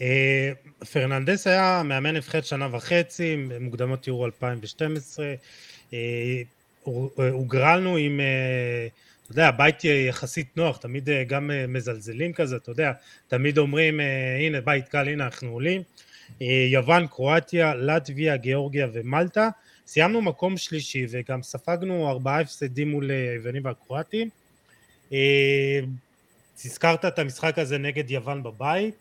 אה, 0.00 0.52
פרננדס 0.92 1.46
היה 1.46 1.82
מאמן 1.84 2.16
נבחרת 2.16 2.44
שנה 2.44 2.76
וחצי, 2.76 3.36
מוקדמות 3.60 4.06
יורו 4.06 4.26
2012, 4.26 5.34
אה, 5.92 6.42
הוגרלנו 7.16 7.96
עם, 7.96 8.20
אה, 8.20 8.86
אתה 9.30 9.40
יודע, 9.40 9.50
בית 9.50 9.84
יחסית 9.84 10.56
נוח, 10.56 10.76
תמיד 10.76 11.08
גם 11.26 11.50
מזלזלים 11.68 12.32
כזה, 12.32 12.56
אתה 12.56 12.70
יודע, 12.70 12.92
תמיד 13.28 13.58
אומרים, 13.58 14.00
הנה 14.38 14.60
בית 14.60 14.88
קל, 14.88 15.08
הנה 15.08 15.24
אנחנו 15.24 15.50
עולים. 15.50 15.82
יוון, 16.70 17.06
קרואטיה, 17.06 17.74
לטביה, 17.74 18.36
גיאורגיה 18.36 18.88
ומלטה. 18.92 19.48
סיימנו 19.86 20.22
מקום 20.22 20.56
שלישי 20.56 21.06
וגם 21.10 21.42
ספגנו 21.42 22.08
ארבעה 22.08 22.40
הפסדים 22.40 22.90
מול 22.90 23.10
היוונים 23.10 23.64
והקרואטים. 23.64 24.28
הזכרת 26.64 27.04
את 27.04 27.18
המשחק 27.18 27.58
הזה 27.58 27.78
נגד 27.78 28.10
יוון 28.10 28.42
בבית. 28.42 28.94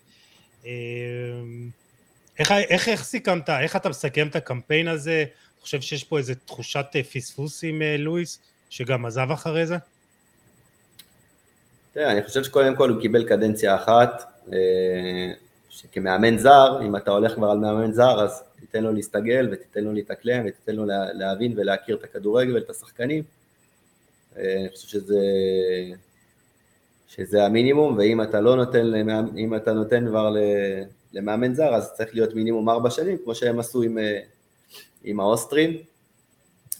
איך, 2.39 2.51
איך, 2.51 2.89
איך 2.89 3.03
סיכמת, 3.03 3.49
איך 3.49 3.75
אתה 3.75 3.89
מסכם 3.89 4.27
את 4.27 4.35
הקמפיין 4.35 4.87
הזה? 4.87 5.19
אני 5.19 5.61
חושב 5.61 5.81
שיש 5.81 6.03
פה 6.03 6.17
איזו 6.17 6.33
תחושת 6.45 6.85
אה, 6.95 7.03
פספוס 7.03 7.63
עם 7.63 7.81
אה, 7.81 7.97
לואיס, 7.97 8.39
שגם 8.69 9.05
עזב 9.05 9.31
אחרי 9.31 9.65
זה? 9.67 9.77
תראה, 11.97 12.11
אני 12.11 12.23
חושב 12.23 12.43
שקודם 12.43 12.75
כל 12.75 12.89
הוא 12.89 13.01
קיבל 13.01 13.23
קדנציה 13.23 13.75
אחת, 13.75 14.23
אה, 14.53 15.31
שכמאמן 15.69 16.37
זר, 16.37 16.79
אם 16.81 16.95
אתה 16.95 17.11
הולך 17.11 17.33
כבר 17.33 17.49
על 17.49 17.57
מאמן 17.57 17.91
זר, 17.91 18.23
אז 18.23 18.43
תיתן 18.59 18.83
לו 18.83 18.93
להסתגל 18.93 19.49
ותיתן 19.51 19.83
לו 19.83 19.93
להתאקלם 19.93 20.45
ותיתן 20.47 20.75
לו 20.75 20.85
להבין 21.13 21.53
ולהכיר 21.55 21.95
את 21.95 22.03
הכדורגל 22.03 22.55
ואת 22.55 22.69
השחקנים. 22.69 23.23
אני 24.35 24.69
חושב 24.75 24.87
שזה 24.87 25.19
שזה 27.07 27.45
המינימום, 27.45 27.97
ואם 27.97 28.21
אתה 28.21 28.41
לא 28.41 28.55
נותן, 28.55 29.09
אם 29.37 29.55
אתה 29.55 29.73
נותן 29.73 30.07
כבר 30.07 30.35
למאמן 31.13 31.53
זר, 31.53 31.75
אז 31.75 31.93
צריך 31.93 32.09
להיות 32.13 32.35
מינימום 32.35 32.69
ארבע 32.69 32.89
שנים, 32.89 33.17
כמו 33.23 33.35
שהם 33.35 33.59
עשו 33.59 33.81
עם, 33.81 33.97
אה, 33.97 34.19
עם 35.03 35.19
האוסטרים, 35.19 35.77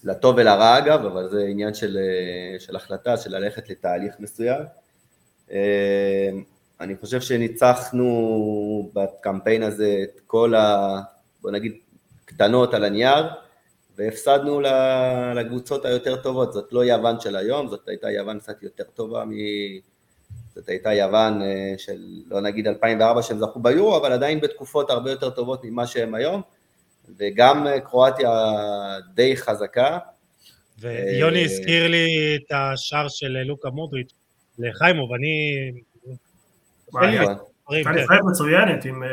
לטוב 0.04 0.36
ולרע 0.38 0.78
אגב, 0.78 1.06
אבל 1.06 1.30
זה 1.30 1.46
עניין 1.50 1.74
של, 1.74 1.98
אה, 1.98 2.60
של 2.60 2.76
החלטה, 2.76 3.18
של 3.18 3.38
ללכת 3.38 3.70
לתהליך 3.70 4.14
מסוים. 4.20 4.64
אה, 5.52 6.30
אני 6.80 6.96
חושב 6.98 7.22
שניצחנו 7.22 8.92
בקמפיין 8.94 9.64
הזה 9.64 10.04
את 10.04 10.22
כל 10.28 10.56
ה... 10.56 11.00
בוא 11.42 11.52
נגיד, 11.52 11.74
קטנות 12.26 12.74
על 12.74 12.84
הנייר, 12.84 13.26
והפסדנו 13.96 14.62
לקבוצות 15.36 15.86
היותר 15.86 16.16
טובות, 16.16 16.54
זאת 16.54 16.74
לא 16.74 16.86
יוון 16.86 17.20
של 17.20 17.36
היום, 17.36 17.68
זאת 17.68 17.88
הייתה 17.88 18.12
יוון 18.12 18.40
קצת 18.40 18.64
יותר 18.64 18.84
טובה 18.84 19.26
מ... 19.26 19.32
זאת 20.56 20.70
הייתה 20.70 20.94
יוון 20.94 21.42
אה, 21.42 21.74
של, 21.78 22.02
לא 22.28 22.42
נגיד 22.42 22.68
2004 22.68 23.22
שהם 23.22 23.40
זכו 23.40 23.60
ביורו, 23.60 23.98
אבל 23.98 24.12
עדיין 24.12 24.40
בתקופות 24.40 24.90
הרבה 24.90 25.12
יותר 25.12 25.30
טובות 25.30 25.64
ממה 25.64 25.88
שהם 25.88 26.16
היום, 26.16 26.42
וגם 27.18 27.68
אה, 27.68 27.80
קרואטיה 27.80 28.32
די 29.14 29.38
חזקה. 29.38 29.98
ויוני 30.80 31.46
הזכיר 31.46 31.88
לי 31.88 32.08
את 32.36 32.52
השער 32.52 33.08
של 33.08 33.38
לוקה 33.46 33.70
מודריץ' 33.70 34.14
לחיימוב, 34.60 35.14
אני... 35.14 35.72
הייתה 37.00 37.90
כן. 37.94 38.00
נבחרת 38.00 38.20
מצוינת 38.32 38.86
עם 38.86 39.04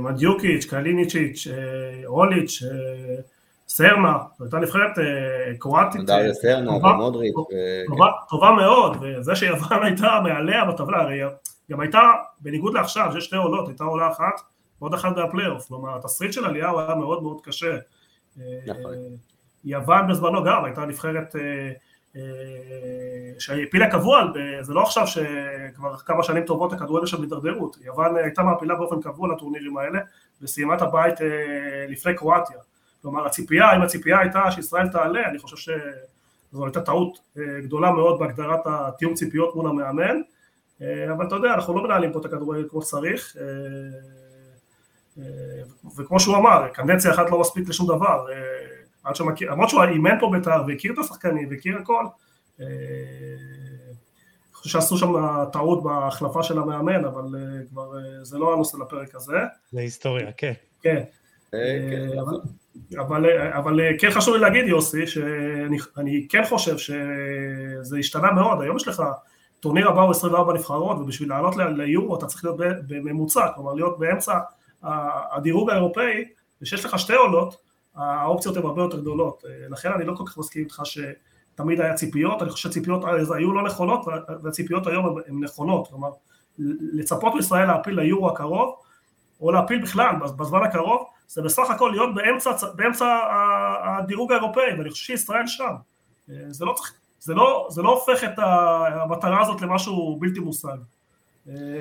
מדיוקיץ', 0.00 0.64
קליניצ'יץ', 0.64 1.46
אוליץ', 2.06 2.62
סרנה, 3.68 4.18
זו 4.38 4.44
הייתה 4.44 4.58
נבחרת 4.58 4.90
קרואטית. 5.58 6.06
דריה 6.06 6.34
סרנה 6.34 6.72
ומודריץ'. 6.72 7.34
טובה 8.28 8.50
מאוד, 8.52 8.96
וזה 9.00 9.36
שיוון 9.36 9.82
הייתה 9.84 10.20
מעליה 10.24 10.64
בטבלה, 10.64 11.00
הרי 11.00 11.20
גם 11.70 11.80
הייתה, 11.80 12.00
בניגוד 12.40 12.74
לעכשיו, 12.74 13.10
שיש 13.12 13.24
שתי 13.24 13.36
עולות, 13.36 13.68
הייתה 13.68 13.84
עולה 13.84 14.10
אחת 14.10 14.40
ועוד 14.80 14.94
אחת 14.94 15.16
מהפלייאוף, 15.16 15.66
כלומר 15.68 15.96
התסריט 15.96 16.32
של 16.32 16.44
עלייה 16.44 16.68
הוא 16.68 16.80
היה 16.80 16.94
מאוד 16.94 17.22
מאוד 17.22 17.40
קשה. 17.44 17.76
נכון. 18.66 18.94
יוון 19.64 20.08
בזמנו 20.08 20.44
גם 20.44 20.64
הייתה 20.64 20.84
נבחרת 20.84 21.34
אה, 22.16 22.22
אה, 22.22 23.40
שהעפילה 23.40 23.90
קבוע, 23.90 24.24
זה 24.60 24.74
לא 24.74 24.82
עכשיו 24.82 25.06
שכבר 25.06 25.96
כמה 25.96 26.22
שנים 26.22 26.44
טובות 26.44 26.72
הכדורגל 26.72 27.06
שם 27.06 27.18
בהידרדרות, 27.18 27.76
יוון 27.84 28.16
הייתה 28.16 28.42
מעפילה 28.42 28.74
באופן 28.74 29.00
קבוע 29.00 29.28
לטורנירים 29.34 29.76
האלה 29.76 29.98
וסיימה 30.42 30.74
את 30.74 30.82
הבית 30.82 31.20
אה, 31.20 31.26
לפני 31.88 32.14
קרואטיה. 32.14 32.56
כלומר 33.02 33.26
הציפייה, 33.26 33.76
אם 33.76 33.82
הציפייה 33.82 34.18
הייתה 34.18 34.50
שישראל 34.50 34.88
תעלה, 34.88 35.28
אני 35.28 35.38
חושב 35.38 35.56
שזו 35.56 36.64
הייתה 36.64 36.80
טעות 36.80 37.18
גדולה 37.62 37.90
מאוד 37.90 38.18
בהגדרת 38.18 38.60
התיאום 38.64 39.14
ציפיות 39.14 39.56
מול 39.56 39.66
המאמן, 39.66 40.20
אבל 41.12 41.26
אתה 41.26 41.34
יודע, 41.34 41.54
אנחנו 41.54 41.76
לא 41.76 41.84
מנהלים 41.84 42.12
פה 42.12 42.18
את 42.18 42.24
הכדורגל 42.24 42.68
כמו 42.70 42.82
שצריך, 42.82 43.36
וכמו 45.96 46.20
שהוא 46.20 46.36
אמר, 46.36 46.68
קנדציה 46.72 47.10
אחת 47.10 47.30
לא 47.30 47.40
מספיק 47.40 47.68
לשום 47.68 47.86
דבר, 47.86 48.26
עד 49.06 49.16
שמכיר, 49.16 49.50
למרות 49.50 49.68
שהוא 49.68 49.82
אימן 49.82 50.20
פה 50.20 50.30
בית"ר 50.32 50.62
והכיר 50.66 50.92
את 50.92 50.98
השחקנים 50.98 51.48
והכיר 51.50 51.78
הכל, 51.78 52.04
אני 52.60 52.66
חושב 54.52 54.70
שעשו 54.70 54.98
שם 54.98 55.12
טעות 55.52 55.82
בהחלפה 55.82 56.42
של 56.42 56.58
המאמן, 56.58 57.04
אבל 57.04 57.24
כבר 57.70 57.92
זה 58.22 58.38
לא 58.38 58.52
הנושא 58.54 58.76
לפרק 58.76 59.14
הזה. 59.14 59.36
זה 59.72 59.80
היסטוריה, 59.80 60.32
כן. 60.36 60.52
כן. 60.82 61.02
אבל, 63.00 63.26
אבל 63.52 63.80
כן 63.98 64.10
חשוב 64.10 64.34
לי 64.34 64.40
להגיד 64.40 64.68
יוסי, 64.68 65.06
שאני 65.06 66.26
כן 66.28 66.44
חושב 66.48 66.78
שזה 66.78 67.98
השתנה 67.98 68.32
מאוד, 68.32 68.62
היום 68.62 68.76
יש 68.76 68.88
לך 68.88 69.02
טורניר 69.60 69.88
הבא 69.88 70.00
הוא 70.00 70.10
24 70.10 70.52
נבחרות 70.52 70.98
ובשביל 70.98 71.28
לעלות 71.28 71.56
ליורו 71.56 72.16
אתה 72.16 72.26
צריך 72.26 72.44
להיות 72.44 72.56
בממוצע, 72.88 73.48
כלומר 73.54 73.72
להיות 73.72 73.98
באמצע 73.98 74.38
הדירוג 74.82 75.70
האירופאי 75.70 76.24
ושיש 76.62 76.84
לך 76.84 76.98
שתי 76.98 77.14
עולות 77.14 77.65
האופציות 77.96 78.56
הן 78.56 78.62
הרבה 78.62 78.82
יותר 78.82 79.00
גדולות, 79.00 79.44
לכן 79.70 79.92
אני 79.92 80.04
לא 80.04 80.14
כל 80.16 80.24
כך 80.26 80.38
מסכים 80.38 80.62
איתך 80.62 80.82
שתמיד 80.84 81.80
היה 81.80 81.94
ציפיות, 81.94 82.42
אני 82.42 82.50
חושב 82.50 82.68
שציפיות 82.68 83.04
אז 83.04 83.30
היו 83.30 83.52
לא 83.52 83.62
נכונות 83.62 84.06
והציפיות 84.42 84.86
היום 84.86 85.18
הן 85.28 85.44
נכונות, 85.44 85.88
כלומר 85.88 86.08
לצפות 86.92 87.34
מישראל 87.34 87.66
להפיל 87.66 88.00
ליורו 88.00 88.28
הקרוב 88.28 88.74
או 89.40 89.52
להפיל 89.52 89.82
בכלל 89.82 90.16
בזמן 90.36 90.62
הקרוב 90.62 91.06
זה 91.28 91.42
בסך 91.42 91.70
הכל 91.70 91.90
להיות 91.92 92.14
באמצע, 92.14 92.50
באמצע 92.74 93.18
הדירוג 93.84 94.32
האירופאי 94.32 94.78
ואני 94.78 94.90
חושב 94.90 95.04
שישראל 95.04 95.46
שם, 95.46 95.72
זה 96.48 96.64
לא, 96.64 96.72
צריך, 96.72 96.92
זה, 97.20 97.34
לא, 97.34 97.66
זה 97.70 97.82
לא 97.82 97.88
הופך 97.88 98.24
את 98.24 98.38
המטרה 98.38 99.42
הזאת 99.42 99.62
למשהו 99.62 100.16
בלתי 100.20 100.40
מושג. 100.40 100.76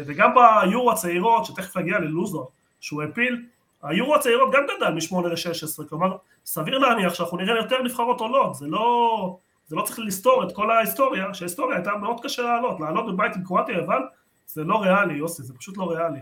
וגם 0.05 0.31
ביורו 0.35 0.91
הצעירות 0.91 1.45
שתכף 1.45 1.77
נגיע 1.77 1.99
ללוזון 1.99 2.45
שהוא 2.79 3.03
הפיל 3.03 3.45
היורו 3.85 4.15
הצעירות 4.15 4.53
גם 4.53 4.63
גדל 4.77 4.91
מ-8 4.91 5.27
ל-16, 5.27 5.89
כלומר 5.89 6.17
סביר 6.45 6.77
להניח 6.77 7.13
שאנחנו 7.13 7.37
נראה 7.37 7.57
יותר 7.57 7.81
נבחרות 7.81 8.19
עולות, 8.19 8.55
זה 8.55 8.65
לא, 8.67 9.37
זה 9.67 9.75
לא 9.75 9.81
צריך 9.81 9.99
לסתור 9.99 10.43
את 10.43 10.55
כל 10.55 10.71
ההיסטוריה, 10.71 11.33
שההיסטוריה 11.33 11.75
הייתה 11.75 11.91
מאוד 11.91 12.17
קשה 12.23 12.41
לעלות, 12.41 12.79
לעלות 12.79 13.13
בבית 13.13 13.35
עם 13.35 13.43
קרואטיה 13.43 13.77
יוון 13.77 14.01
זה 14.47 14.63
לא 14.63 14.81
ריאלי 14.81 15.13
יוסי, 15.13 15.43
זה 15.43 15.53
פשוט 15.53 15.77
לא 15.77 15.91
ריאלי. 15.91 16.19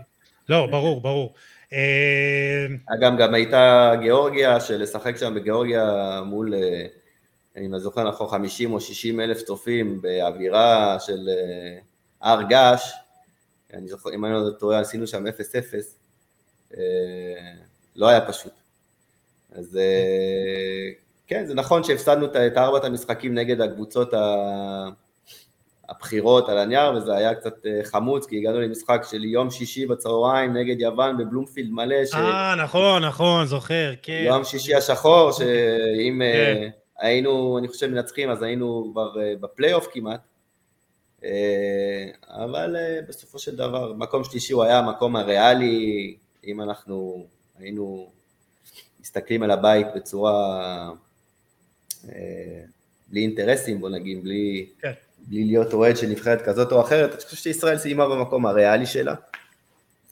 לא, 0.48 0.66
ברור, 0.66 1.00
ברור. 1.00 1.34
אגב, 2.86 3.18
גם 3.18 3.34
הייתה 3.34 3.92
גיאורגיה, 4.00 4.60
שלשחק 4.60 5.16
שם 5.16 5.34
בגיאורגיה 5.34 5.84
מול, 6.26 6.54
אה, 6.54 6.86
אני 7.56 7.68
לא 7.68 7.78
זוכר 7.78 8.08
נכון, 8.08 8.28
50 8.28 8.72
או 8.72 8.80
60 8.80 9.20
אלף 9.20 9.42
צופים 9.42 10.00
באווירה 10.00 10.96
של 11.00 11.28
אה, 11.28 11.78
הר 12.20 12.42
געש, 12.42 12.92
אני 13.74 13.88
זוכר, 13.88 14.14
אם 14.14 14.24
אני 14.24 14.32
לא 14.32 14.50
טועה, 14.58 14.80
עשינו 14.80 15.06
שם 15.06 15.26
0-0, 15.26 15.30
אה, 15.74 15.80
לא 17.96 18.08
היה 18.08 18.20
פשוט. 18.20 18.52
אז 19.54 19.76
אה, 19.76 20.90
כן, 21.26 21.46
זה 21.46 21.54
נכון 21.54 21.84
שהפסדנו 21.84 22.26
את 22.26 22.56
ארבעת 22.56 22.84
המשחקים 22.84 23.34
נגד 23.34 23.60
הקבוצות 23.60 24.14
הבכירות 25.88 26.48
על 26.48 26.58
הנייר, 26.58 26.92
וזה 26.92 27.16
היה 27.16 27.34
קצת 27.34 27.66
אה, 27.66 27.80
חמוץ, 27.84 28.26
כי 28.26 28.38
הגענו 28.38 28.60
למשחק 28.60 29.06
של 29.10 29.24
יום 29.24 29.50
שישי 29.50 29.86
בצהריים 29.86 30.56
נגד 30.56 30.80
יוון 30.80 31.18
בבלומפילד 31.18 31.70
מלא. 31.70 32.06
ש... 32.06 32.14
אה, 32.14 32.54
נכון, 32.54 33.04
נכון, 33.04 33.46
זוכר, 33.46 33.92
כן. 34.02 34.22
יום 34.26 34.44
שישי 34.44 34.74
השחור, 34.74 35.32
שאם 35.32 36.22
כן. 36.34 36.68
היינו, 36.98 37.58
אני 37.58 37.68
חושב, 37.68 37.86
מנצחים, 37.86 38.30
אז 38.30 38.42
היינו 38.42 38.88
כבר 38.92 39.10
בפלייאוף 39.40 39.86
כמעט. 39.92 40.20
אבל 42.28 42.76
בסופו 43.08 43.38
של 43.38 43.56
דבר, 43.56 43.92
מקום 43.92 44.24
שלישי 44.24 44.52
הוא 44.52 44.64
היה 44.64 44.78
המקום 44.78 45.16
הריאלי, 45.16 46.16
אם 46.46 46.60
אנחנו 46.60 47.26
היינו 47.58 48.10
מסתכלים 49.00 49.42
על 49.42 49.50
הבית 49.50 49.86
בצורה 49.96 50.90
אה, 52.08 52.62
בלי 53.08 53.20
אינטרסים, 53.20 53.80
בוא 53.80 53.90
נגיד, 53.90 54.22
בלי, 54.22 54.66
כן. 54.80 54.92
בלי 55.18 55.44
להיות 55.44 55.72
אוהד 55.72 55.96
של 55.96 56.06
נבחרת 56.06 56.42
כזאת 56.42 56.72
או 56.72 56.80
אחרת, 56.80 57.12
אני 57.12 57.20
חושב 57.20 57.36
שישראל 57.36 57.78
סיימה 57.78 58.08
במקום 58.08 58.46
הריאלי 58.46 58.86
שלה. 58.86 59.14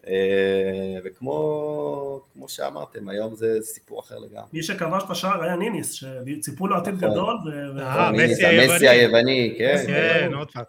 אה, 0.07 0.99
וכמו 1.05 2.20
שאמרתם, 2.49 3.09
היום 3.09 3.35
זה 3.35 3.59
סיפור 3.62 4.01
אחר 4.01 4.18
לגמרי. 4.18 4.47
מי 4.53 4.62
שכבש 4.62 5.03
את 5.05 5.11
השער 5.11 5.43
היה 5.43 5.57
ניניס, 5.57 5.93
שציפו 5.93 6.66
לו 6.66 6.76
עתיד 6.76 6.95
נכון. 6.95 7.11
גדול. 7.11 7.37
אה, 7.80 8.11
מסי 8.12 8.89
היווני, 8.89 9.55
כן. 9.59 9.85
כן, 9.87 10.30
עוד 10.35 10.51
פעם. 10.51 10.64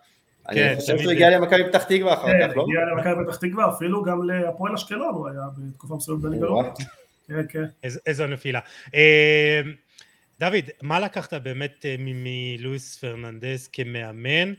אני 0.50 0.56
כן, 0.56 0.76
חושב 0.80 0.98
שהוא 0.98 1.12
הגיע 1.12 1.30
למכבי 1.30 1.64
פתח 1.70 1.84
תקווה 1.84 2.14
אחר 2.14 2.28
כן, 2.28 2.48
כך, 2.50 2.58
לא? 2.58 2.64
הגיע 2.64 2.86
למכבי 2.86 3.26
פתח 3.26 3.36
תקווה, 3.36 3.70
אפילו 3.70 4.04
גם 4.04 4.24
להפועל 4.24 4.74
אשקלון 4.74 5.14
הוא 5.14 5.30
היה 5.30 5.42
בתקופה 5.58 5.96
מסוימת 5.96 6.22
בליגה 6.22 6.48
כן, 7.28 7.48
כן. 7.50 7.64
איזו 8.06 8.28
נפילה. 8.28 8.60
אה, 8.96 9.62
דוד, 10.40 10.70
מה 10.82 11.00
לקחת 11.00 11.34
באמת 11.34 11.86
אה, 11.86 11.96
מלואיס 12.00 12.98
פרננדס 12.98 13.70
כמאמן? 13.74 14.54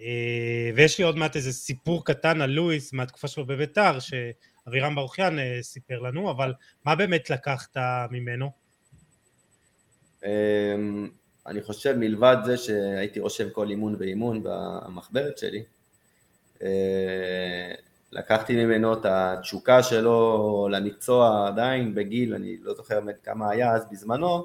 אה, 0.00 0.70
ויש 0.74 0.98
לי 0.98 1.04
עוד 1.04 1.16
מעט 1.16 1.36
איזה 1.36 1.52
סיפור 1.52 2.04
קטן 2.04 2.40
על 2.40 2.50
לואיס 2.50 2.92
מהתקופה 2.92 3.28
שלו 3.28 3.46
בביתר, 3.46 3.98
שאבירם 3.98 4.94
ברוכיאן 4.94 5.36
סיפר 5.62 5.98
לנו, 5.98 6.30
אבל 6.30 6.54
מה 6.84 6.94
באמת 6.94 7.30
לקחת 7.30 7.76
ממנו? 8.10 8.50
אני 11.46 11.62
חושב 11.62 11.96
מלבד 11.96 12.36
זה 12.44 12.56
שהייתי 12.56 13.20
רושם 13.20 13.50
כל 13.50 13.70
אימון 13.70 13.96
ואימון 13.98 14.42
במחברת 14.42 15.38
שלי, 15.38 15.62
אה, 16.62 17.74
לקחתי 18.12 18.64
ממנו 18.64 18.92
את 18.92 19.04
התשוקה 19.04 19.82
שלו 19.82 20.68
למקצוע 20.70 21.48
עדיין 21.48 21.94
בגיל, 21.94 22.34
אני 22.34 22.56
לא 22.62 22.74
זוכר 22.74 23.00
כמה 23.24 23.50
היה 23.50 23.72
אז 23.72 23.82
בזמנו, 23.90 24.44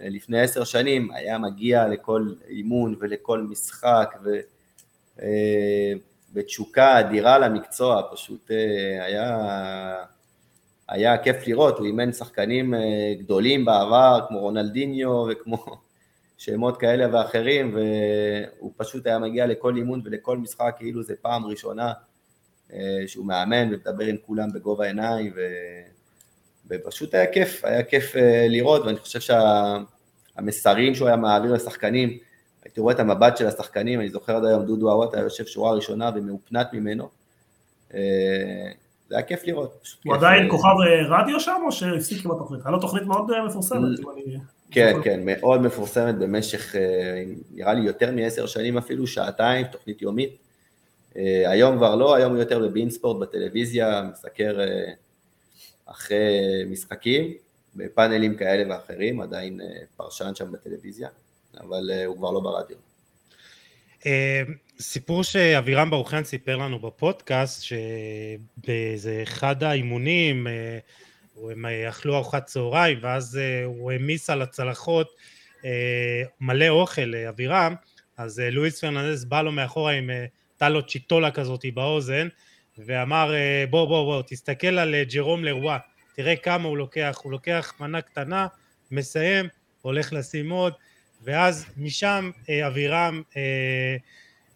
אה, 0.00 0.08
לפני 0.08 0.40
עשר 0.40 0.64
שנים 0.64 1.10
היה 1.10 1.38
מגיע 1.38 1.88
לכל 1.88 2.32
אימון 2.48 2.96
ולכל 3.00 3.40
משחק 3.42 4.18
ובתשוקה 6.32 6.94
אה, 6.94 7.00
אדירה 7.00 7.38
למקצוע, 7.38 8.02
פשוט 8.12 8.50
היה, 9.00 9.38
היה 10.88 11.18
כיף 11.18 11.46
לראות, 11.46 11.78
הוא 11.78 11.86
אימן 11.86 12.12
שחקנים 12.12 12.74
גדולים 13.18 13.64
בעבר 13.64 14.20
כמו 14.28 14.38
רונלדיניו 14.38 15.26
וכמו 15.30 15.80
שמות 16.40 16.76
כאלה 16.76 17.06
ואחרים, 17.12 17.74
והוא 17.74 18.72
פשוט 18.76 19.06
היה 19.06 19.18
מגיע 19.18 19.46
לכל 19.46 19.76
אימון 19.76 20.00
ולכל 20.04 20.38
משחק 20.38 20.74
כאילו 20.78 21.02
זה 21.02 21.14
פעם 21.22 21.46
ראשונה 21.46 21.92
אה, 22.72 23.02
שהוא 23.06 23.26
מאמן 23.26 23.74
ומדבר 23.74 24.04
עם 24.04 24.16
כולם 24.26 24.52
בגובה 24.52 24.84
העיניים, 24.84 25.32
ו... 25.36 25.40
ופשוט 26.70 27.14
היה 27.14 27.32
כיף, 27.32 27.64
היה 27.64 27.82
כיף 27.82 28.16
אה, 28.16 28.46
לראות, 28.48 28.82
ואני 28.84 28.98
חושב 28.98 29.20
שהמסרים 30.36 30.94
שהוא 30.94 31.08
היה 31.08 31.16
מעביר 31.16 31.52
לשחקנים, 31.52 32.18
הייתי 32.64 32.80
רואה 32.80 32.94
את 32.94 33.00
המבט 33.00 33.36
של 33.36 33.46
השחקנים, 33.46 34.00
אני 34.00 34.08
זוכר 34.08 34.36
עד 34.36 34.44
היום 34.44 34.64
דודו 34.64 34.90
אהוות 34.90 35.14
היה 35.14 35.22
יושב 35.22 35.46
שורה 35.46 35.72
ראשונה 35.72 36.10
ומאופנת 36.14 36.72
ממנו, 36.72 37.08
אה, 37.94 38.00
זה 39.08 39.16
היה 39.16 39.22
כיף 39.22 39.44
לראות. 39.44 39.88
הוא 40.04 40.14
עדיין 40.14 40.50
כוכב 40.50 40.74
רדיו 41.08 41.40
שם 41.40 41.60
או 41.66 41.72
שהפסיק 41.72 42.24
עם 42.24 42.30
התוכנית? 42.30 42.60
היה 42.64 42.72
לו 42.72 42.80
תוכנית 42.80 43.02
מאוד 43.02 43.30
מפורסמת. 43.46 43.98
כן, 44.70 44.96
כן, 45.04 45.20
מאוד 45.24 45.60
מפורסמת 45.60 46.14
במשך, 46.14 46.76
אה, 46.76 47.24
נראה 47.50 47.74
לי 47.74 47.86
יותר 47.86 48.12
מעשר 48.12 48.46
שנים 48.46 48.78
אפילו, 48.78 49.06
שעתיים, 49.06 49.66
תוכנית 49.66 50.02
יומית. 50.02 50.36
אה, 51.16 51.50
היום 51.50 51.76
כבר 51.76 51.96
לא, 51.96 52.14
היום 52.14 52.32
הוא 52.32 52.40
יותר 52.40 52.58
בבינספורט 52.58 53.28
בטלוויזיה, 53.28 54.02
מסקר 54.12 54.60
אה, 54.60 54.92
אחרי 55.86 56.40
משחקים, 56.70 57.34
בפאנלים 57.76 58.36
כאלה 58.36 58.74
ואחרים, 58.74 59.20
עדיין 59.20 59.60
פרשן 59.96 60.34
שם 60.34 60.52
בטלוויזיה, 60.52 61.08
אבל 61.60 61.90
הוא 62.06 62.16
כבר 62.16 62.30
לא 62.30 62.40
ברדיו. 62.40 62.76
סיפור 64.80 65.24
שאבירם 65.24 65.90
ברוכן 65.90 66.24
סיפר 66.24 66.56
לנו 66.56 66.78
בפודקאסט, 66.78 67.62
שבאיזה 67.62 69.20
אחד 69.22 69.62
האימונים 69.62 70.46
הם 71.50 71.66
אכלו 71.88 72.14
ארוחת 72.14 72.46
צהריים 72.46 72.98
ואז 73.02 73.40
הוא 73.64 73.92
העמיס 73.92 74.30
על 74.30 74.42
הצלחות 74.42 75.08
מלא 76.40 76.68
אוכל, 76.68 77.14
אבירם, 77.28 77.74
אז 78.16 78.42
לואיס 78.52 78.80
פרננדס 78.80 79.24
בא 79.24 79.42
לו 79.42 79.52
מאחורה 79.52 79.92
עם 79.92 80.10
הייתה 80.10 80.68
לו 80.68 80.86
צ'יטולה 80.86 81.30
כזאת 81.30 81.64
באוזן 81.74 82.28
ואמר 82.78 83.34
בוא 83.70 83.84
בוא 83.84 84.04
בוא 84.04 84.22
תסתכל 84.26 84.78
על 84.78 84.94
ג'רום 85.04 85.44
לרואה 85.44 85.78
תראה 86.14 86.36
כמה 86.36 86.68
הוא 86.68 86.76
לוקח, 86.78 87.20
הוא 87.22 87.32
לוקח 87.32 87.74
מנה 87.80 88.00
קטנה, 88.00 88.46
מסיים, 88.90 89.48
הולך 89.82 90.12
לשים 90.12 90.50
עוד 90.50 90.72
ואז 91.22 91.66
משם 91.76 92.30
אבירם 92.66 93.22
אה, 93.36 93.96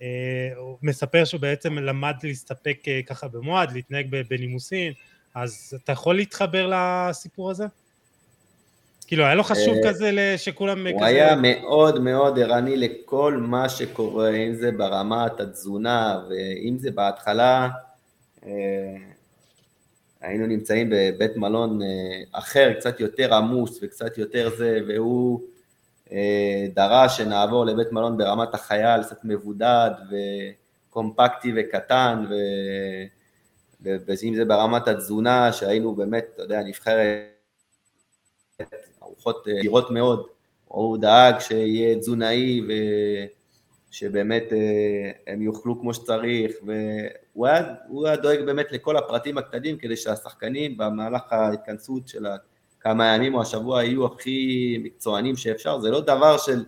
אה, 0.02 0.50
מספר 0.82 1.24
שהוא 1.24 1.40
בעצם 1.40 1.78
למד 1.78 2.14
להסתפק 2.22 2.78
אה, 2.88 3.00
ככה 3.06 3.28
במועד, 3.28 3.72
להתנהג 3.72 4.06
בנימוסין, 4.28 4.92
אז 5.34 5.74
אתה 5.84 5.92
יכול 5.92 6.16
להתחבר 6.16 6.70
לסיפור 6.74 7.50
הזה? 7.50 7.66
כאילו 9.06 9.24
היה 9.24 9.34
לו 9.34 9.44
חשוב 9.44 9.74
אה, 9.76 9.88
כזה 9.88 10.34
שכולם... 10.36 10.86
הוא 10.86 11.04
היה 11.04 11.36
מאוד 11.36 12.00
מאוד 12.00 12.38
ערני 12.38 12.76
לכל 12.76 13.36
מה 13.36 13.68
שקורה, 13.68 14.30
אם 14.30 14.54
זה 14.54 14.72
ברמת 14.72 15.40
התזונה 15.40 16.20
ואם 16.28 16.76
זה 16.78 16.90
בהתחלה, 16.90 17.68
היינו 20.20 20.46
נמצאים 20.46 20.90
בבית 20.90 21.36
מלון 21.36 21.80
אחר, 22.32 22.72
קצת 22.72 23.00
יותר 23.00 23.34
עמוס 23.34 23.78
וקצת 23.82 24.18
יותר 24.18 24.50
זה, 24.56 24.78
והוא 24.88 25.40
דרש 26.74 27.16
שנעבור 27.16 27.66
לבית 27.66 27.92
מלון 27.92 28.18
ברמת 28.18 28.54
החייל, 28.54 29.02
קצת 29.02 29.24
מבודד 29.24 29.90
וקומפקטי 30.90 31.52
וקטן, 31.56 32.24
ו... 32.30 32.34
ואם 33.84 34.34
זה 34.34 34.44
ברמת 34.44 34.88
התזונה, 34.88 35.52
שהיינו 35.52 35.94
באמת, 35.94 36.26
אתה 36.34 36.42
יודע, 36.42 36.62
נבחרת 36.62 37.18
ארוחות 39.02 39.46
גדולות 39.62 39.90
מאוד, 39.90 40.26
הוא 40.64 40.98
דאג 40.98 41.38
שיהיה 41.38 41.98
תזונאי 41.98 42.60
ושבאמת 43.90 44.52
אה, 44.52 45.10
הם 45.26 45.42
יאכלו 45.42 45.80
כמו 45.80 45.94
שצריך, 45.94 46.52
והוא 46.62 47.46
היה, 47.46 47.74
היה 48.04 48.16
דואג 48.16 48.40
באמת 48.46 48.72
לכל 48.72 48.96
הפרטים 48.96 49.38
הקטנים 49.38 49.78
כדי 49.78 49.96
שהשחקנים 49.96 50.76
במהלך 50.76 51.32
ההתכנסות 51.32 52.08
של 52.08 52.26
כמה 52.80 53.14
ימים 53.14 53.34
או 53.34 53.42
השבוע 53.42 53.84
יהיו 53.84 54.06
הכי 54.06 54.78
מקצוענים 54.82 55.36
שאפשר, 55.36 55.80
זה 55.80 55.90
לא 55.90 56.00
דבר 56.00 56.38
של, 56.38 56.64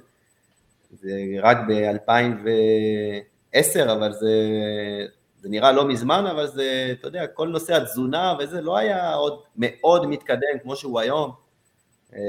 זה 0.93 1.13
רק 1.43 1.57
ב-2010, 1.69 3.93
אבל 3.93 4.13
זה, 4.13 4.33
זה 5.47 5.51
נראה 5.51 5.73
לא 5.73 5.89
מזמן, 5.89 6.27
אבל 6.27 6.47
זה, 6.47 6.89
אתה 6.93 7.09
יודע, 7.09 7.27
כל 7.27 7.49
נושא 7.49 7.75
התזונה 7.75 8.35
וזה 8.39 8.61
לא 8.61 8.77
היה 8.77 9.15
עוד 9.15 9.43
מאוד 9.57 10.07
מתקדם 10.07 10.59
כמו 10.63 10.77
שהוא 10.77 11.01
היום. 11.01 11.33
אה, 12.15 12.21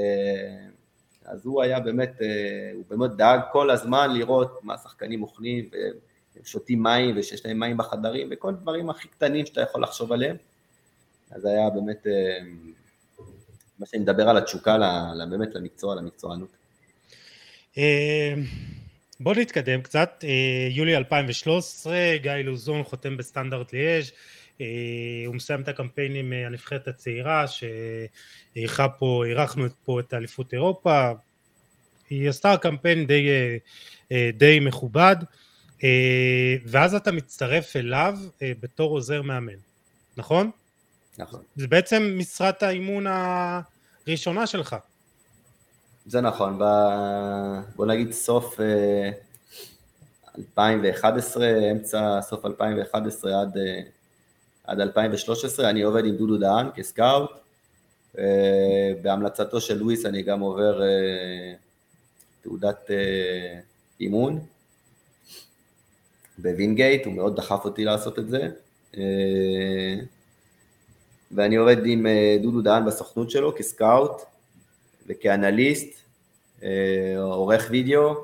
אז 1.24 1.46
הוא 1.46 1.62
היה 1.62 1.80
באמת, 1.80 2.22
אה, 2.22 2.70
הוא 2.74 2.84
באמת 2.90 3.16
דאג 3.16 3.40
כל 3.52 3.70
הזמן 3.70 4.14
לראות 4.14 4.58
מה 4.62 4.74
השחקנים 4.74 5.22
אוכלים, 5.22 5.68
והם 5.72 6.44
שותים 6.44 6.82
מים, 6.82 7.18
ושיש 7.18 7.46
להם 7.46 7.60
מים 7.60 7.76
בחדרים, 7.76 8.28
וכל 8.30 8.48
הדברים 8.48 8.90
הכי 8.90 9.08
קטנים 9.08 9.46
שאתה 9.46 9.60
יכול 9.60 9.82
לחשוב 9.82 10.12
עליהם. 10.12 10.36
אז 11.30 11.44
היה 11.44 11.70
באמת 11.70 12.06
אה, 12.06 12.38
מה 13.78 13.86
שאני 13.86 14.02
מדבר 14.02 14.28
על 14.28 14.36
התשוקה 14.36 14.76
באמת 15.30 15.54
למקצוע, 15.54 15.94
למקצוענות. 15.94 16.56
אה, 19.20 19.24
בוא 19.24 19.34
נתקדם 19.34 19.82
קצת, 19.82 20.24
אה, 20.28 20.68
יולי 20.70 20.96
2013, 20.96 22.16
גיא 22.22 22.32
לוזון 22.32 22.84
חותם 22.84 23.16
בסטנדרט 23.16 23.72
ליאז', 23.72 24.10
אה, 24.60 24.66
הוא 25.26 25.34
מסיים 25.34 25.60
את 25.60 25.68
הקמפיין 25.68 26.14
עם 26.14 26.32
הנבחרת 26.32 26.88
הצעירה 26.88 27.44
שאירחה 27.46 28.88
פה, 28.88 29.24
אירחנו 29.26 29.66
פה 29.84 30.00
את 30.00 30.14
אליפות 30.14 30.54
אירופה, 30.54 31.12
היא 32.10 32.28
עשתה 32.28 32.56
קמפיין 32.56 33.06
די, 33.06 33.28
די 34.32 34.60
מכובד, 34.60 35.16
ואז 36.64 36.94
אתה 36.94 37.12
מצטרף 37.12 37.76
אליו 37.76 38.18
בתור 38.42 38.90
עוזר 38.90 39.22
מאמן, 39.22 39.58
נכון? 40.16 40.50
נכון. 41.18 41.42
זה 41.56 41.68
בעצם 41.68 42.14
משרת 42.18 42.62
האימון 42.62 43.06
הראשונה 44.06 44.46
שלך. 44.46 44.76
זה 46.08 46.20
נכון, 46.20 46.58
ב... 46.58 46.64
בוא 47.76 47.86
נגיד 47.86 48.12
סוף 48.12 48.60
2011, 50.38 51.44
אה, 51.44 51.70
אמצע 51.70 52.20
סוף 52.22 52.46
2011 52.46 53.40
עד, 53.40 53.56
אה, 53.56 53.80
עד 54.64 54.80
2013, 54.80 55.70
אני 55.70 55.82
עובד 55.82 56.04
עם 56.04 56.16
דודו 56.16 56.36
דהן 56.36 56.66
כסקאוט, 56.74 57.30
אה, 58.18 58.92
בהמלצתו 59.02 59.60
של 59.60 59.78
לואיס 59.78 60.06
אני 60.06 60.22
גם 60.22 60.40
עובר 60.40 60.80
תעודת 62.42 62.90
אימון 64.00 64.40
בווינגייט, 66.38 67.06
הוא 67.06 67.14
מאוד 67.14 67.36
דחף 67.36 67.64
אותי 67.64 67.84
לעשות 67.84 68.18
את 68.18 68.28
זה. 68.28 68.48
ואני 71.32 71.56
עובד 71.56 71.76
עם 71.84 72.06
דודו 72.42 72.60
דהן 72.60 72.84
בסוכנות 72.84 73.30
שלו 73.30 73.54
כסקאוט 73.56 74.22
וכאנליסט, 75.08 76.02
אה, 76.62 77.14
עורך 77.18 77.66
וידאו, 77.70 78.14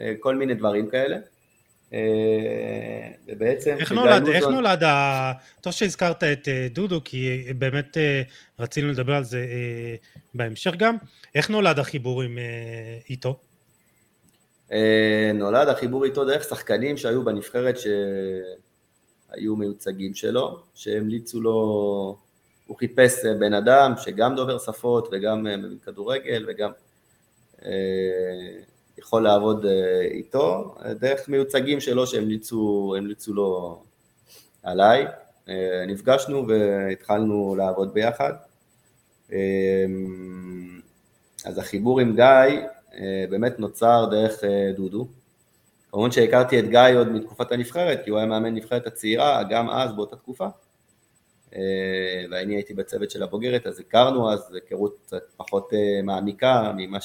אה, 0.00 0.12
כל 0.20 0.36
מיני 0.36 0.54
דברים 0.54 0.90
כאלה. 0.90 1.16
ובעצם... 3.28 3.76
איך 3.78 3.92
נולד, 3.92 4.28
איך 4.28 4.44
נולד, 4.44 4.82
ה... 4.82 5.32
טוב 5.60 5.72
שהזכרת 5.72 6.24
את 6.24 6.48
דודו, 6.72 7.00
כי 7.04 7.44
באמת 7.58 7.96
רצינו 8.58 8.88
לדבר 8.88 9.14
על 9.14 9.24
זה 9.24 9.46
בהמשך 10.34 10.74
גם, 10.76 10.96
איך 11.34 11.50
נולד 11.50 11.78
החיבור 11.78 12.22
עם 12.22 12.38
איתו? 13.10 13.38
נולד 15.34 15.68
החיבור 15.68 16.04
איתו 16.04 16.24
דרך 16.24 16.44
שחקנים 16.44 16.96
שהיו 16.96 17.24
בנבחרת 17.24 17.78
ש... 17.78 17.86
היו 19.32 19.56
מיוצגים 19.56 20.14
שלו, 20.14 20.60
שהמליצו 20.74 21.40
לו, 21.40 22.18
הוא 22.70 22.78
חיפש 22.78 23.24
אה, 23.24 23.34
בן 23.34 23.54
אדם 23.54 23.92
שגם 23.96 24.34
דובר 24.34 24.58
שפות 24.58 25.08
וגם 25.12 25.46
אה, 25.46 25.56
מבין 25.56 25.78
כדורגל 25.84 26.44
וגם 26.48 26.70
אה, 27.64 27.70
יכול 28.98 29.22
לעבוד 29.22 29.66
איתו, 30.10 30.74
דרך 31.00 31.28
מיוצגים 31.28 31.80
שלו 31.80 32.06
שהמליצו 32.06 32.94
לו 33.28 33.82
עליי. 34.62 35.06
נפגשנו 35.86 36.48
והתחלנו 36.48 37.54
לעבוד 37.58 37.94
ביחד. 37.94 38.32
אה, 39.32 39.84
אז 41.44 41.58
החיבור 41.58 42.00
עם 42.00 42.16
גיא 42.16 42.66
באמת 43.30 43.58
נוצר 43.58 44.08
דרך 44.10 44.44
דודו. 44.76 45.06
כמובן 45.90 46.10
שהכרתי 46.10 46.58
את 46.58 46.68
גיא 46.68 46.98
עוד 46.98 47.08
מתקופת 47.08 47.52
הנבחרת, 47.52 48.00
כי 48.04 48.10
הוא 48.10 48.18
היה 48.18 48.26
מאמן 48.26 48.54
נבחרת 48.54 48.86
הצעירה, 48.86 49.42
גם 49.50 49.70
אז 49.70 49.92
באותה 49.92 50.16
תקופה. 50.16 50.46
אה, 51.56 52.24
ואני 52.30 52.54
הייתי 52.54 52.74
בצוות 52.74 53.10
של 53.10 53.22
הבוגרת, 53.22 53.66
אז 53.66 53.80
הכרנו 53.80 54.32
אז 54.32 54.54
היכרות 54.54 54.96
קצת 55.06 55.22
פחות 55.36 55.72
אה, 55.74 56.02
מעמיקה 56.02 56.72
ממה 56.76 56.98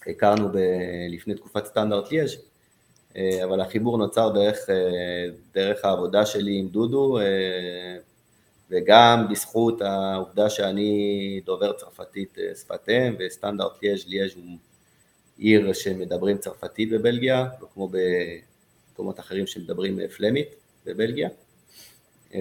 שהכרנו 0.00 0.48
ב... 0.48 0.56
לפני 1.08 1.34
תקופת 1.34 1.66
סטנדרט 1.66 2.08
יש, 2.12 2.38
אה, 3.16 3.44
אבל 3.44 3.60
החיבור 3.60 3.98
נוצר 3.98 4.28
דרך, 4.28 4.58
דרך 5.54 5.84
העבודה 5.84 6.26
שלי 6.26 6.58
עם 6.58 6.68
דודו, 6.68 7.18
וגם 8.70 9.26
בזכות 9.30 9.82
העובדה 9.82 10.50
שאני 10.50 11.40
דובר 11.44 11.72
צרפתית 11.72 12.38
שפת 12.60 12.88
אם, 12.88 13.16
וסטנדרט 13.18 13.82
ליאז' 13.82 14.08
ליאז' 14.08 14.34
הוא 14.36 14.44
עיר 15.38 15.72
שמדברים 15.72 16.38
צרפתית 16.38 16.90
בבלגיה, 16.90 17.46
לא 17.60 17.66
כמו 17.74 17.90
במקומות 18.92 19.20
אחרים 19.20 19.46
שמדברים 19.46 19.98
פלמית 20.16 20.48
בבלגיה. 20.86 21.28
אה, 22.34 22.40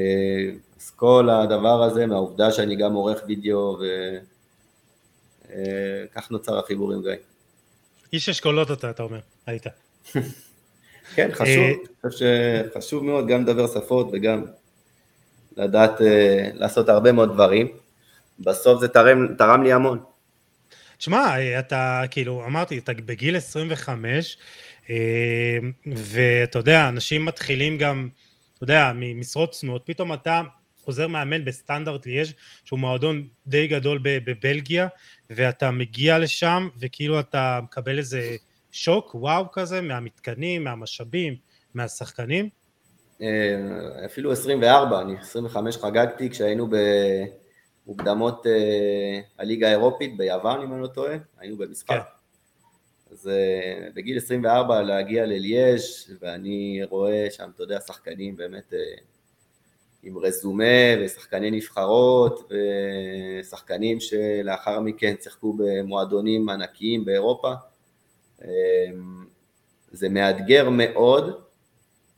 אז 0.80 0.90
כל 0.90 1.30
הדבר 1.30 1.84
הזה, 1.84 2.06
מהעובדה 2.06 2.52
שאני 2.52 2.76
גם 2.76 2.94
עורך 2.94 3.22
וידאו, 3.28 3.78
וכך 3.78 3.88
אה, 6.18 6.28
נוצר 6.32 6.60
החיבור 6.60 6.94
עם 6.94 7.02
גיא. 7.02 7.12
איש 8.14 8.30
אשכולות 8.30 8.72
אתה, 8.72 8.90
אתה 8.90 9.04
אומר, 9.04 9.20
היית. 9.46 9.66
כן, 11.16 11.30
חשוב, 11.34 11.48
אה, 11.48 11.74
אני 12.04 12.12
חושב 12.12 12.26
שחשוב 12.74 13.04
מאוד 13.04 13.28
גם 13.28 13.42
לדבר 13.42 13.68
שפות 13.68 14.10
וגם 14.14 14.46
לדעת 15.58 16.02
לעשות 16.54 16.90
הרבה 16.90 17.12
מאוד 17.12 17.34
דברים. 17.34 17.68
בסוף 18.40 18.82
זה 18.82 18.88
תרם, 18.88 19.36
תרם 19.38 19.64
לי 19.64 19.74
המון. 19.74 20.00
תשמע, 20.98 21.36
אתה 21.60 22.02
כאילו, 22.12 22.46
אמרתי, 22.46 22.78
אתה 22.78 22.94
בגיל 22.94 23.36
25, 23.36 24.38
אה, 24.90 25.58
ואתה 25.96 26.60
יודע, 26.60 26.90
אנשים 26.90 27.26
מתחילים 27.26 27.78
גם, 27.78 28.10
אתה 28.60 28.64
יודע, 28.64 28.92
ממשרות 28.96 29.52
צנועות, 29.52 29.82
פתאום 29.86 30.14
אתה 30.14 30.42
חוזר 30.84 31.08
מאמן 31.08 31.46
בסטנדרט 31.46 32.06
ליאז' 32.06 32.34
שהוא 32.66 32.80
מועדון 32.80 33.28
די 33.48 33.68
גדול 33.68 34.00
בבלגיה, 34.04 34.88
ואתה 35.30 35.72
מגיע 35.72 36.20
לשם, 36.20 36.70
וכאילו 36.80 37.20
אתה 37.20 37.60
מקבל 37.64 37.98
איזה 37.98 38.36
שוק, 38.72 39.16
וואו 39.16 39.52
כזה, 39.52 39.82
מהמתקנים, 39.82 40.64
מהמשאבים, 40.64 41.36
מהשחקנים? 41.74 42.50
אפילו 44.06 44.32
24, 44.32 45.02
אני 45.02 45.18
25 45.20 45.78
חגגתי 45.78 46.30
כשהיינו 46.30 46.70
במוקדמות 47.88 48.46
הליגה 49.40 49.68
האירופית 49.68 50.18
ביוון, 50.18 50.62
אם 50.62 50.74
אני 50.74 50.82
לא 50.82 50.88
טועה, 50.88 51.16
היינו 51.40 51.58
במשחק. 51.58 51.90
כן. 51.90 52.19
אז 53.12 53.30
uh, 53.30 53.94
בגיל 53.96 54.18
24 54.18 54.82
להגיע 54.82 55.26
לליאז' 55.26 56.18
ואני 56.22 56.82
רואה 56.90 57.28
שם, 57.32 57.50
אתה 57.56 57.64
יודע, 57.64 57.80
שחקנים 57.80 58.36
באמת 58.36 58.74
uh, 58.74 59.02
עם 60.04 60.18
רזומה 60.18 60.64
ושחקני 61.02 61.52
נבחרות 61.52 62.52
ושחקנים 63.42 64.00
שלאחר 64.00 64.80
מכן 64.80 65.16
שיחקו 65.22 65.54
במועדונים 65.54 66.50
ענקיים 66.50 67.06
באירופה. 67.06 67.54
Uh, 68.40 68.44
זה 69.92 70.10
מאתגר 70.10 70.70
מאוד, 70.70 71.42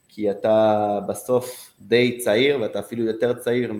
כי 0.07 0.31
אתה 0.31 0.99
בסוף 1.07 1.73
די 1.79 2.17
צעיר 2.17 2.61
ואתה 2.61 2.79
אפילו 2.79 3.03
יותר 3.03 3.33
צעיר 3.33 3.73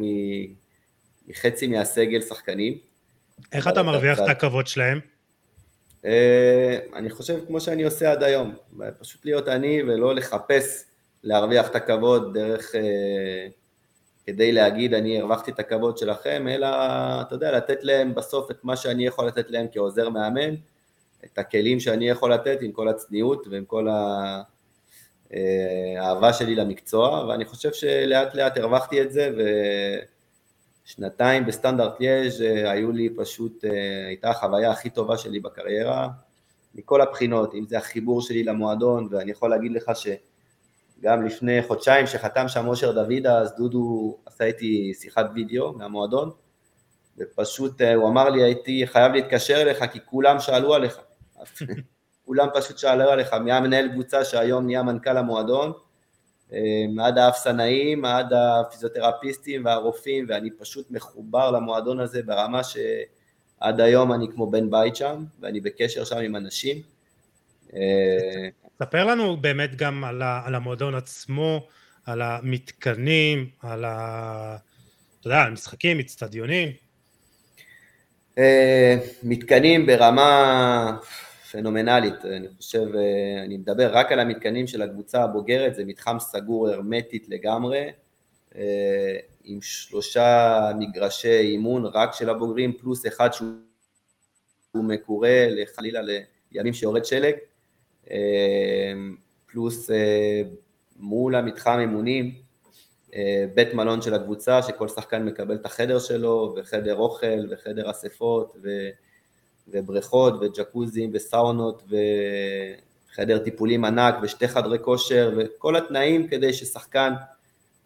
מחצי 1.28 1.68
מהסגל 1.68 2.22
שחקנים. 2.22 2.78
איך 3.52 3.68
אתה 3.68 3.84
מרוויח 3.84 4.20
את 4.20 4.30
הכבוד 4.30 4.68
שלהם? 4.68 5.00
אה, 6.06 6.80
אני 6.96 7.10
חושב 7.10 7.40
כמו 7.48 7.62
שאני 7.62 7.84
עושה 7.84 8.12
עד 8.12 8.24
היום, 8.24 8.56
פשוט 9.00 9.26
להיות 9.26 9.48
אני 9.48 9.84
ולא 9.84 10.16
לחפש 10.16 10.84
להרוויח 11.24 11.68
את 11.70 11.76
הכבוד 11.76 12.38
דרך, 12.38 12.76
אה, 12.76 13.48
כדי 14.28 14.52
להגיד 14.52 14.94
אני 14.94 15.20
הרווחתי 15.20 15.52
את 15.52 15.60
הכבוד 15.60 15.98
שלכם, 15.98 16.48
אלא 16.48 16.68
אתה 17.22 17.36
יודע, 17.36 17.52
לתת 17.52 17.84
להם 17.84 18.16
בסוף 18.16 18.52
את 18.52 18.64
מה 18.64 18.76
שאני 18.76 19.06
יכול 19.06 19.28
לתת 19.28 19.52
להם 19.52 19.68
כעוזר 19.72 20.10
מאמן, 20.10 20.56
את 21.26 21.38
הכלים 21.38 21.80
שאני 21.80 22.10
יכול 22.10 22.34
לתת 22.34 22.58
עם 22.62 22.72
כל 22.72 22.88
הצניעות 22.88 23.48
ועם 23.52 23.66
כל 23.66 23.88
האהבה 25.30 26.28
אה, 26.28 26.34
שלי 26.34 26.56
למקצוע, 26.56 27.26
ואני 27.30 27.46
חושב 27.46 27.74
שלאט 27.74 28.36
לאט 28.36 28.58
הרווחתי 28.58 29.02
את 29.02 29.12
זה, 29.12 29.30
ו... 29.38 29.42
שנתיים 30.96 31.46
בסטנדרט 31.46 32.00
ליאז' 32.00 32.42
אה, 32.42 32.72
היו 32.72 32.92
לי 32.92 33.10
פשוט, 33.18 33.66
אה, 33.66 34.08
הייתה 34.08 34.30
החוויה 34.30 34.72
הכי 34.72 34.90
טובה 34.90 35.18
שלי 35.18 35.40
בקריירה, 35.40 36.08
מכל 36.76 37.02
הבחינות, 37.02 37.54
אם 37.54 37.66
זה 37.68 37.78
החיבור 37.78 38.22
שלי 38.22 38.44
למועדון, 38.44 39.08
ואני 39.12 39.32
יכול 39.32 39.50
להגיד 39.50 39.72
לך 39.72 39.92
שגם 39.96 41.26
לפני 41.26 41.64
חודשיים 41.64 42.08
שחתם 42.08 42.48
שם 42.48 42.68
אושר 42.68 42.92
דוידה, 42.92 43.38
אז 43.38 43.56
דודו 43.58 44.18
עשה 44.26 44.44
איתי 44.44 44.94
שיחת 44.94 45.26
וידאו 45.36 45.74
מהמועדון, 45.74 46.32
ופשוט 47.18 47.82
אה, 47.82 47.94
הוא 47.94 48.10
אמר 48.10 48.30
לי, 48.30 48.44
הייתי 48.44 48.88
חייב 48.88 49.12
להתקשר 49.12 49.62
אליך 49.62 49.84
כי 49.92 50.00
כולם 50.06 50.40
שאלו 50.40 50.74
עליך. 50.74 51.00
כולם 52.26 52.48
פשוט 52.54 52.78
שאלו 52.78 53.10
עליך, 53.10 53.34
מהמנהל 53.34 53.92
קבוצה 53.92 54.26
שהיום 54.26 54.66
נהיה 54.66 54.84
מנכ"ל 54.84 55.18
המועדון, 55.18 55.72
עד 57.02 57.18
האפסנאים, 57.18 58.06
עד 58.06 58.34
הפיזיותרפיסטים 58.34 59.66
והרופאים, 59.66 60.26
ואני 60.30 60.50
פשוט 60.52 60.92
מחובר 60.92 61.52
למועדון 61.52 62.00
הזה 62.00 62.24
ברמה 62.24 62.62
שעד 62.64 63.82
היום 63.82 64.14
אני 64.14 64.28
כמו 64.32 64.52
בן 64.52 64.70
בית 64.70 64.96
שם, 64.96 65.24
ואני 65.40 65.60
בקשר 65.60 66.04
שם 66.04 66.18
עם 66.18 66.36
אנשים. 66.36 66.82
אה, 67.76 68.50
ספר 68.84 69.06
לנו 69.06 69.38
באמת 69.38 69.76
גם 69.76 70.04
על, 70.04 70.22
על 70.46 70.56
המועדון 70.56 70.96
עצמו, 70.96 71.68
על 72.06 72.22
המתקנים, 72.22 73.50
על 73.62 73.86
ה... 73.86 74.58
אתה 75.20 75.28
יודע, 75.28 75.42
על 75.42 75.52
משחקים, 75.52 76.00
אצטדיונים. 76.00 76.70
אה, 78.38 78.96
מתקנים 79.24 79.86
ברמה 79.86 80.98
פנומנלית, 81.52 82.26
אני 82.26 82.48
חושב, 82.58 82.96
אה, 82.96 83.44
אני 83.46 83.58
מדבר 83.58 83.98
רק 83.98 84.12
על 84.12 84.20
המתקנים 84.20 84.68
של 84.68 84.82
הקבוצה 84.82 85.24
הבוגרת, 85.24 85.76
זה 85.76 85.86
מתחם 85.86 86.18
סגור 86.20 86.70
הרמטית 86.70 87.30
לגמרי, 87.30 87.90
אה, 88.56 89.18
עם 89.44 89.62
שלושה 89.62 90.72
מגרשי 90.80 91.40
אימון 91.40 91.86
רק 91.86 92.14
של 92.14 92.30
הבוגרים, 92.30 92.74
פלוס 92.74 93.08
אחד 93.08 93.30
שהוא 93.34 93.54
מקורה 94.84 95.48
לחלילה 95.50 96.02
לימים 96.52 96.74
שיורד 96.74 97.06
שלג, 97.06 97.34
אה, 98.12 98.94
פלוס 99.46 99.90
מול 100.96 101.36
המתחם 101.36 101.78
אימונים, 101.80 102.36
בית 103.56 103.74
מלון 103.74 104.02
של 104.02 104.14
הקבוצה, 104.14 104.62
שכל 104.62 104.88
שחקן 104.88 105.26
מקבל 105.26 105.56
את 105.56 105.66
החדר 105.66 106.00
שלו, 106.00 106.56
וחדר 106.58 106.96
אוכל, 106.96 107.48
וחדר 107.50 107.92
אספות, 107.92 108.56
ו... 108.64 108.90
ובריכות 109.68 110.34
וג'קוזים 110.42 111.10
וסאונות 111.14 111.84
וחדר 113.12 113.40
טיפולים 113.40 113.86
ענק 113.86 114.16
ושתי 114.22 114.48
חדרי 114.48 114.80
כושר 114.80 115.32
וכל 115.38 115.76
התנאים 115.76 116.28
כדי 116.28 116.54
ששחקן 116.54 117.14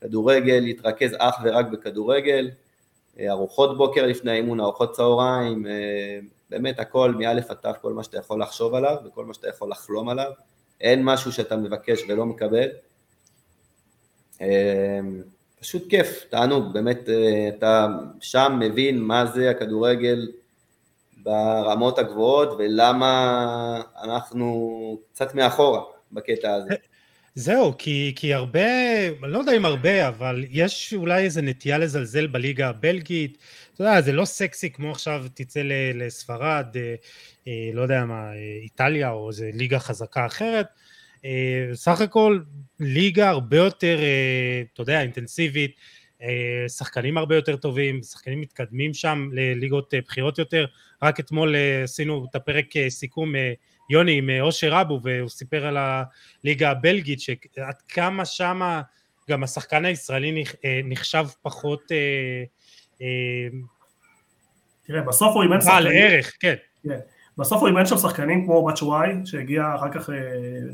כדורגל 0.01 0.67
יתרכז 0.67 1.15
אך 1.17 1.35
ורק 1.43 1.65
בכדורגל, 1.65 2.51
ארוחות 3.29 3.77
בוקר 3.77 4.05
לפני 4.05 4.31
האימון, 4.31 4.59
ארוחות 4.59 4.91
צהריים, 4.91 5.65
באמת 6.49 6.79
הכל 6.79 7.13
מאלף 7.19 7.51
עד 7.51 7.57
תו, 7.57 7.69
כל 7.81 7.93
מה 7.93 8.03
שאתה 8.03 8.17
יכול 8.17 8.41
לחשוב 8.41 8.75
עליו 8.75 8.95
וכל 9.05 9.25
מה 9.25 9.33
שאתה 9.33 9.49
יכול 9.49 9.71
לחלום 9.71 10.09
עליו, 10.09 10.31
אין 10.81 11.03
משהו 11.03 11.31
שאתה 11.31 11.55
מבקש 11.55 12.01
ולא 12.09 12.25
מקבל. 12.25 12.67
פשוט 15.59 15.89
כיף, 15.89 16.25
תענוג, 16.29 16.73
באמת 16.73 17.09
אתה 17.57 17.87
שם 18.19 18.57
מבין 18.59 19.01
מה 19.01 19.25
זה 19.25 19.49
הכדורגל 19.49 20.31
ברמות 21.25 21.99
הגבוהות 21.99 22.49
ולמה 22.57 23.81
אנחנו 24.03 24.99
קצת 25.11 25.35
מאחורה 25.35 25.81
בקטע 26.11 26.53
הזה. 26.53 26.75
זהו, 27.35 27.73
כי, 27.77 28.13
כי 28.15 28.33
הרבה, 28.33 28.59
אני 29.23 29.31
לא 29.31 29.37
יודע 29.37 29.57
אם 29.57 29.65
הרבה, 29.65 30.07
אבל 30.07 30.45
יש 30.49 30.93
אולי 30.93 31.23
איזה 31.23 31.41
נטייה 31.41 31.77
לזלזל 31.77 32.27
בליגה 32.27 32.69
הבלגית. 32.69 33.37
אתה 33.73 33.83
יודע, 33.83 34.01
זה 34.01 34.11
לא 34.11 34.25
סקסי 34.25 34.69
כמו 34.69 34.91
עכשיו 34.91 35.25
תצא 35.33 35.61
לספרד, 35.93 36.65
אה, 36.75 36.95
אה, 37.47 37.69
לא 37.73 37.81
יודע 37.81 38.05
מה, 38.05 38.31
איטליה 38.63 39.11
או 39.11 39.29
איזה 39.29 39.49
ליגה 39.53 39.79
חזקה 39.79 40.25
אחרת. 40.25 40.67
אה, 41.25 41.69
סך 41.73 42.01
הכל 42.01 42.39
ליגה 42.79 43.29
הרבה 43.29 43.57
יותר, 43.57 43.99
אתה 44.73 44.81
יודע, 44.81 45.01
אינטנסיבית, 45.01 45.75
שחקנים 46.67 47.17
הרבה 47.17 47.35
יותר 47.35 47.55
טובים, 47.55 48.03
שחקנים 48.03 48.41
מתקדמים 48.41 48.93
שם 48.93 49.29
לליגות 49.33 49.93
בכירות 50.07 50.39
יותר. 50.39 50.65
רק 51.01 51.19
אתמול 51.19 51.55
אה, 51.55 51.83
עשינו 51.83 52.25
את 52.29 52.35
הפרק 52.35 52.77
אה, 52.77 52.89
סיכום 52.89 53.35
אה, 53.35 53.53
יוני 53.89 54.17
עם 54.17 54.29
אושר 54.41 54.81
אבו 54.81 54.99
והוא 55.03 55.29
סיפר 55.29 55.65
על 55.65 55.77
הליגה 55.77 56.71
הבלגית 56.71 57.21
שעד 57.21 57.81
כמה 57.87 58.25
שמה 58.25 58.81
גם 59.29 59.43
השחקן 59.43 59.85
הישראלי 59.85 60.43
נחשב 60.83 61.25
פחות 61.41 61.91
תראה 64.87 65.01
בסוף 65.07 65.35
הוא 65.35 65.43
אימן 65.43 65.61
שחקנים 65.61 65.83
בעל 65.83 65.93
ערך, 65.95 66.35
כן. 66.39 66.55
כן 66.83 66.99
בסוף 67.37 67.59
הוא 67.59 67.67
אימן 67.67 67.85
שם 67.85 67.97
שחקנים 67.97 68.45
כמו 68.45 68.65
בצ'וואי 68.65 69.09
שהגיע 69.25 69.75
אחר 69.75 69.91
כך 69.91 70.09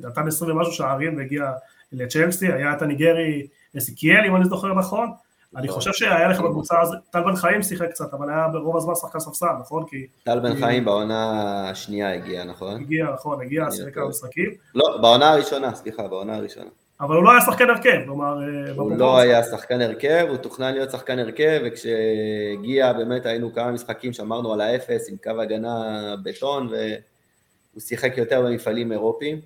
נתן 0.04 0.28
עשרים 0.28 0.58
ומשהו 0.58 0.74
שערים 0.74 1.18
והגיע 1.18 1.52
לצ'לסי 1.92 2.52
היה 2.52 2.74
את 2.74 2.82
הניגרי 2.82 3.48
אסיקיאל 3.78 4.26
אם 4.26 4.36
אני 4.36 4.46
זוכר 4.46 4.74
נכון 4.74 5.12
אני 5.56 5.68
חושב 5.68 5.93
שהיה 5.93 6.28
לך 6.28 6.39
בקבוצה 6.39 6.82
הזאת, 6.82 6.97
טל 7.10 7.24
בן 7.24 7.36
חיים 7.36 7.64
שיחק 7.64 7.89
קצת, 7.89 8.14
אבל 8.14 8.30
היה 8.30 8.47
ברוב 8.47 8.78
הזמן 8.78 8.95
שחקן 8.95 9.20
ספסל, 9.20 9.45
נכון? 9.60 9.86
טל 10.24 10.39
בן 10.39 10.56
חיים 10.56 10.86
בעונה 10.86 11.70
השנייה 11.70 12.14
הגיע, 12.14 12.43
נכון? 12.43 12.82
הגיע, 12.82 13.06
נכון, 13.14 13.41
הגיע, 13.41 13.72
שיחק 13.72 13.93
כמה 13.93 14.08
משחקים. 14.08 14.49
לא, 14.76 14.97
בעונה 15.02 15.32
הראשונה, 15.32 15.76
סליחה, 15.76 16.08
בעונה 16.08 16.36
הראשונה. 16.36 16.70
אבל 17.02 17.16
הוא 17.16 17.24
לא 17.24 17.32
היה 17.32 17.41
שחקן 17.41 17.70
הרכב, 17.70 17.97
כלומר... 18.06 18.38
אה, 18.41 18.72
הוא 18.72 18.91
לא 18.91 19.20
היה 19.20 19.43
שחקן 19.43 19.82
הרכב, 19.82 20.26
הוא 20.30 20.38
תוכנן 20.38 20.74
להיות 20.74 20.91
שחקן 20.91 21.20
הרכב, 21.20 21.62
וכשהגיע 21.66 22.93
באמת 22.93 23.26
היינו 23.26 23.54
כמה 23.54 23.72
משחקים 23.72 24.14
שאמרנו 24.14 24.54
על 24.54 24.62
האפס 24.62 25.10
עם 25.10 25.16
קו 25.24 25.41
הגנה 25.41 26.16
בטון, 26.24 26.68
והוא 26.68 27.82
שיחק 27.82 28.18
יותר 28.18 28.41
במפעלים 28.41 28.91
אירופיים. 28.91 29.41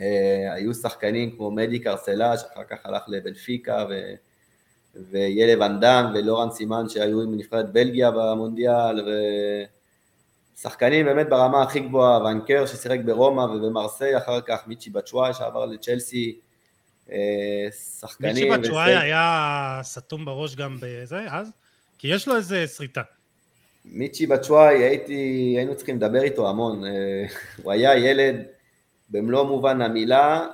אה, 0.00 0.52
היו 0.54 0.74
שחקנים 0.74 1.30
כמו 1.36 1.50
מדיקר 1.50 1.96
סלאז', 1.96 2.44
אחר 2.54 2.64
כך 2.64 2.86
הלך 2.86 3.02
לבנפיקה, 3.08 3.84
וילב 5.10 5.62
אנדן 5.62 6.06
ולורן 6.14 6.50
סימן 6.50 6.88
שהיו 6.88 7.20
עם 7.22 7.38
נבחרת 7.38 7.72
בלגיה 7.72 8.10
במונדיאל, 8.10 9.08
ושחקנים 10.56 11.06
באמת 11.06 11.28
ברמה 11.28 11.62
הכי 11.62 11.80
גבוהה, 11.80 12.24
ואנקר 12.24 12.66
ששיחק 12.66 12.98
ברומא 13.04 13.40
ובמרסיי 13.40 14.16
אחר 14.16 14.40
כך, 14.40 14.62
מיצ'י 14.66 14.90
בצ'וואי 14.90 15.34
שעבר 15.34 15.66
לצ'לסי, 15.66 16.38
אה, 17.12 17.16
שחקנים. 18.00 18.52
מיצ'י 18.52 18.68
בצ'וואי 18.68 18.96
היה 18.96 19.80
סתום 19.82 20.24
בראש 20.24 20.56
גם 20.56 20.76
בזה, 20.80 21.20
אז? 21.30 21.50
כי 21.98 22.08
יש 22.08 22.28
לו 22.28 22.36
איזה 22.36 22.66
שריטה. 22.66 23.02
מיצ'י 23.84 24.26
בצ'וואי, 24.26 24.84
הייתי, 24.84 25.54
היינו 25.56 25.76
צריכים 25.76 25.96
לדבר 25.96 26.22
איתו 26.22 26.48
המון, 26.48 26.84
אה, 26.84 26.90
הוא 27.62 27.72
היה 27.72 27.96
ילד 27.96 28.36
במלוא 29.10 29.42
מובן 29.42 29.82
המילה, 29.82 30.46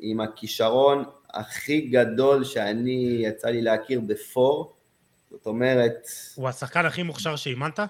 עם 0.00 0.20
הכישרון 0.20 1.04
הכי 1.36 1.80
גדול 1.80 2.44
שאני 2.44 3.18
יצא 3.20 3.48
לי 3.48 3.62
להכיר 3.62 4.00
בפור, 4.00 4.76
זאת 5.30 5.46
אומרת... 5.46 6.08
הוא 6.34 6.48
השחקן 6.48 6.86
הכי 6.86 7.02
מוכשר 7.02 7.36
שאימנת? 7.36 7.80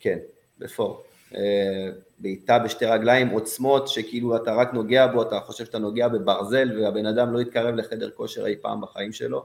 כן, 0.00 0.18
בפור. 0.58 1.02
אה, 1.34 1.88
בעיטה 2.18 2.58
בשתי 2.58 2.86
רגליים, 2.86 3.28
עוצמות 3.28 3.88
שכאילו 3.88 4.36
אתה 4.36 4.54
רק 4.54 4.74
נוגע 4.74 5.06
בו, 5.06 5.22
אתה 5.22 5.40
חושב 5.40 5.64
שאתה 5.64 5.78
נוגע 5.78 6.08
בברזל 6.08 6.80
והבן 6.80 7.06
אדם 7.06 7.32
לא 7.32 7.40
יתקרב 7.40 7.74
לחדר 7.74 8.10
כושר 8.10 8.46
אי 8.46 8.56
פעם 8.62 8.80
בחיים 8.80 9.12
שלו. 9.12 9.44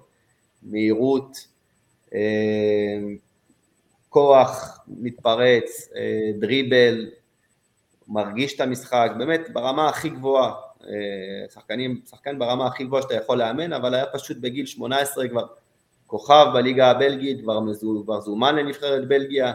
מהירות, 0.63 1.47
אה, 2.13 2.99
כוח 4.09 4.79
מתפרץ, 4.87 5.89
אה, 5.95 6.31
דריבל, 6.39 7.09
מרגיש 8.07 8.55
את 8.55 8.61
המשחק, 8.61 9.11
באמת 9.17 9.41
ברמה 9.53 9.89
הכי 9.89 10.09
גבוהה, 10.09 10.53
שחקנים, 11.53 12.01
שחקן 12.09 12.39
ברמה 12.39 12.67
הכי 12.67 12.83
גבוהה 12.83 13.01
שאתה 13.01 13.15
יכול 13.15 13.37
לאמן, 13.37 13.73
אבל 13.73 13.93
היה 13.93 14.05
פשוט 14.05 14.37
בגיל 14.37 14.65
18 14.65 15.27
כבר 15.27 15.45
כוכב 16.07 16.45
בליגה 16.53 16.91
הבלגית, 16.91 17.41
כבר, 17.41 17.59
מזו, 17.59 18.01
כבר 18.03 18.21
זומן 18.21 18.55
לנבחרת 18.55 19.07
בלגיה, 19.07 19.53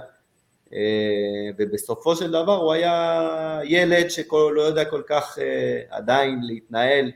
ובסופו 1.59 2.16
של 2.16 2.31
דבר 2.31 2.57
הוא 2.57 2.72
היה 2.72 3.61
ילד 3.64 4.11
שלא 4.11 4.62
יודע 4.62 4.85
כל 4.85 5.03
כך 5.07 5.39
עדיין 5.91 6.41
להתנהל 6.43 7.11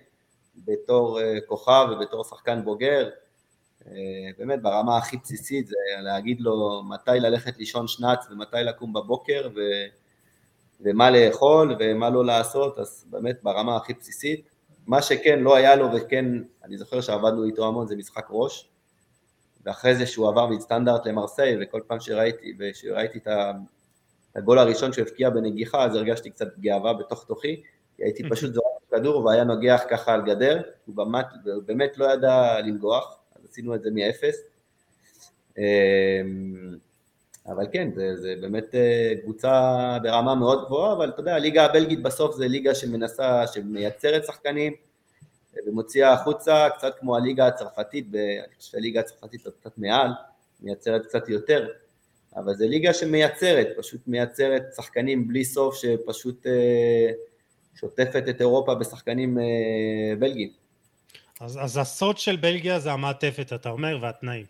בתור 0.57 1.21
כוכב 1.47 1.87
ובתור 1.91 2.25
שחקן 2.25 2.65
בוגר, 2.65 3.11
אה, 3.87 4.31
באמת 4.39 4.63
ברמה 4.63 4.97
הכי 4.97 5.17
בסיסית 5.17 5.67
זה 5.67 5.77
להגיד 6.03 6.41
לו 6.41 6.83
מתי 6.89 7.11
ללכת 7.21 7.59
לישון 7.59 7.89
שנץ 7.89 8.27
ומתי 8.31 8.57
לקום 8.57 8.93
בבוקר 8.93 9.49
ו... 9.57 9.61
ומה 10.81 11.11
לאכול 11.11 11.77
ומה 11.81 12.11
לא 12.11 12.25
לעשות, 12.25 12.79
אז 12.79 13.07
באמת 13.11 13.37
ברמה 13.43 13.77
הכי 13.77 13.95
בסיסית. 13.95 14.49
מה 14.87 15.03
שכן 15.03 15.39
לא 15.39 15.57
היה 15.57 15.77
לו 15.77 15.89
וכן, 15.93 16.27
אני 16.65 16.79
זוכר 16.79 17.01
שעבדנו 17.01 17.45
איתו 17.45 17.69
המון 17.69 17.87
זה 17.87 17.97
משחק 17.97 18.27
ראש, 18.31 18.69
ואחרי 19.65 19.95
זה 19.95 20.07
שהוא 20.07 20.29
עבר 20.29 20.47
מסטנדרט 20.47 21.07
למרסיי 21.07 21.57
וכל 21.61 21.81
פעם 21.87 22.01
שראיתי, 22.01 22.57
ושראיתי 22.59 23.19
את 23.19 23.29
הגול 24.37 24.59
הראשון 24.59 24.93
שהוא 24.93 25.05
הבקיע 25.09 25.31
בנגיחה 25.31 25.85
אז 25.85 25.95
הרגשתי 25.95 26.31
קצת 26.31 26.59
גאווה 26.59 26.93
בתוך 26.93 27.25
תוכי, 27.25 27.63
כי 27.97 28.03
הייתי 28.03 28.29
פשוט 28.31 28.55
זורק 28.55 28.65
כדור 28.91 29.25
והיה 29.25 29.45
נוגח 29.45 29.83
ככה 29.91 30.15
על 30.15 30.23
גדר, 30.23 30.63
הוא 30.87 30.97
באמת, 30.97 31.27
באמת 31.67 31.99
לא 31.99 32.13
ידע 32.13 32.61
לנגוח, 32.61 33.19
עשינו 33.51 33.75
את 33.75 33.83
זה 33.83 33.91
מאפס. 33.91 34.37
אבל 37.47 37.67
כן, 37.73 37.89
זה, 37.95 38.17
זה 38.17 38.35
באמת 38.41 38.75
אה, 38.75 39.13
קבוצה 39.23 39.99
ברמה 40.03 40.35
מאוד 40.35 40.65
גבוהה, 40.67 40.93
אבל 40.93 41.09
אתה 41.09 41.21
יודע, 41.21 41.35
הליגה 41.35 41.65
הבלגית 41.65 42.03
בסוף 42.03 42.37
זה 42.37 42.49
ליגה 42.49 42.75
שמנסה, 42.75 43.47
שמייצרת 43.47 44.25
שחקנים 44.25 44.73
ומוציאה 45.67 46.13
החוצה, 46.13 46.69
קצת 46.79 46.95
כמו 47.01 47.17
הליגה 47.17 47.47
הצרפתית, 47.47 48.07
אני 48.15 48.55
חושב 48.59 48.71
שהליגה 48.71 49.01
הצרפתית 49.01 49.47
קצת 49.61 49.79
מעל, 49.79 50.11
מייצרת 50.61 51.07
קצת 51.07 51.29
יותר, 51.29 51.69
אבל 52.37 52.55
זה 52.55 52.67
ליגה 52.67 52.95
שמייצרת, 52.95 53.69
פשוט 53.79 54.01
מייצרת 54.07 54.63
שחקנים 54.77 55.29
בלי 55.29 55.45
סוף, 55.45 55.77
שפשוט 55.77 56.47
אה, 56.47 57.11
שוטפת 57.75 58.25
את 58.29 58.41
אירופה 58.41 58.75
בשחקנים 58.75 59.39
אה, 59.39 60.17
בלגים. 60.19 60.51
אז, 61.41 61.59
אז 61.63 61.77
הסוד 61.77 62.19
של 62.19 62.37
בלגיה 62.37 62.79
זה 62.79 62.93
המעטפת, 62.93 63.53
אתה 63.55 63.69
אומר, 63.69 63.99
והתנאים. 64.03 64.45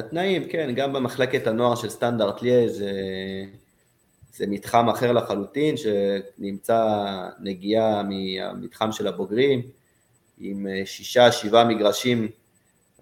התנאים, 0.00 0.48
כן, 0.48 0.74
גם 0.74 0.92
במחלקת 0.92 1.46
הנוער 1.46 1.74
של 1.74 1.90
סטנדרט 1.90 2.42
ליה 2.42 2.68
זה, 2.68 2.92
זה 4.32 4.46
מתחם 4.46 4.88
אחר 4.88 5.12
לחלוטין, 5.12 5.74
שנמצא 5.76 7.08
נגיעה 7.40 8.02
מהמתחם 8.02 8.92
של 8.92 9.06
הבוגרים, 9.06 9.62
עם 10.38 10.66
שישה, 10.84 11.32
שבעה 11.32 11.64
מגרשים 11.64 12.28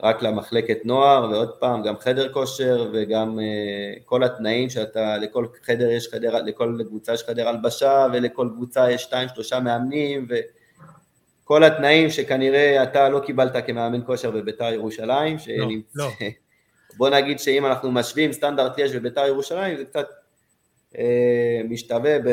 רק 0.03 0.22
למחלקת 0.22 0.78
נוער, 0.84 1.30
ועוד 1.30 1.51
פעם, 1.51 1.82
גם 1.82 1.99
חדר 1.99 2.32
כושר 2.32 2.90
וגם 2.92 3.38
uh, 3.38 4.03
כל 4.05 4.24
התנאים 4.24 4.70
שאתה, 4.70 5.18
לכל 5.18 5.46
חדר 5.62 5.90
יש 5.90 6.09
חדר, 6.09 6.42
לכל 6.42 6.78
קבוצה 6.86 7.14
יש 7.14 7.22
חדר 7.22 7.49
הלבשה, 7.49 8.07
ולכל 8.12 8.49
קבוצה 8.55 8.90
יש 8.90 9.03
שתיים, 9.03 9.28
שלושה 9.34 9.61
מאמנים, 9.61 10.26
ו... 10.28 10.34
כל 11.44 11.64
התנאים 11.64 12.11
שכנראה 12.11 12.82
אתה 12.82 13.09
לא 13.09 13.20
קיבלת 13.20 13.66
כמאמן 13.66 14.01
כושר 14.07 14.30
בביתר 14.30 14.72
ירושלים, 14.72 15.32
לא, 15.32 15.38
שנמצא... 15.38 15.88
לא, 15.94 16.05
לא. 16.20 16.26
בוא 16.99 17.09
נגיד 17.11 17.38
שאם 17.38 17.66
אנחנו 17.66 17.92
משווים 17.92 18.32
סטנדרט 18.32 18.72
יש 18.78 18.94
בביתר 18.94 19.26
ירושלים, 19.26 19.76
זה 19.76 19.84
קצת 19.84 20.07
אה, 20.99 21.61
משתווה 21.68 22.18
ב... 22.18 22.28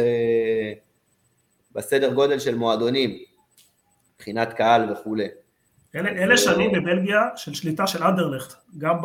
בסדר 1.71 2.13
גודל 2.13 2.39
של 2.39 2.55
מועדונים, 2.55 3.17
מבחינת 4.15 4.53
קהל 4.53 4.91
וכולי. 4.91 5.27
אלה, 5.95 6.09
אלה 6.09 6.37
שנים 6.37 6.71
בבלגיה 6.71 7.21
של 7.35 7.53
שליטה 7.53 7.87
של 7.87 8.03
אנדרלכט, 8.03 8.53
גם 8.77 8.97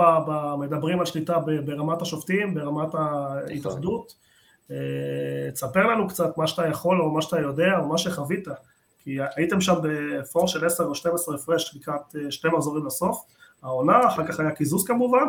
מדברים 0.59 1.01
על 1.01 1.07
שליטה 1.07 1.39
ברמת 1.39 2.03
השופטים, 2.03 2.55
ברמת 2.55 2.95
ההתאחדות. 2.95 4.15
אה, 4.71 5.51
תספר 5.53 5.87
לנו 5.87 6.09
קצת 6.09 6.39
מה 6.39 6.47
שאתה 6.47 6.69
יכול 6.69 7.01
או 7.01 7.11
מה 7.11 7.23
שאתה 7.23 7.41
יודע 7.41 7.79
או 7.79 7.89
מה 7.89 7.99
שחווית. 7.99 8.49
כי 9.01 9.17
הייתם 9.37 9.61
שם 9.61 9.75
בפור 9.83 10.49
של 10.49 10.67
10 10.67 10.85
או 10.85 10.95
12 10.95 11.35
הפרש 11.35 11.77
לקראת 11.77 12.17
אה, 12.17 12.31
שתי 12.31 12.49
מחזורים 12.49 12.87
לסוף, 12.87 13.25
העונה, 13.63 14.07
אחר 14.07 14.27
כך 14.27 14.41
היה 14.41 14.51
קיזוז 14.51 14.87
כמובן. 14.87 15.25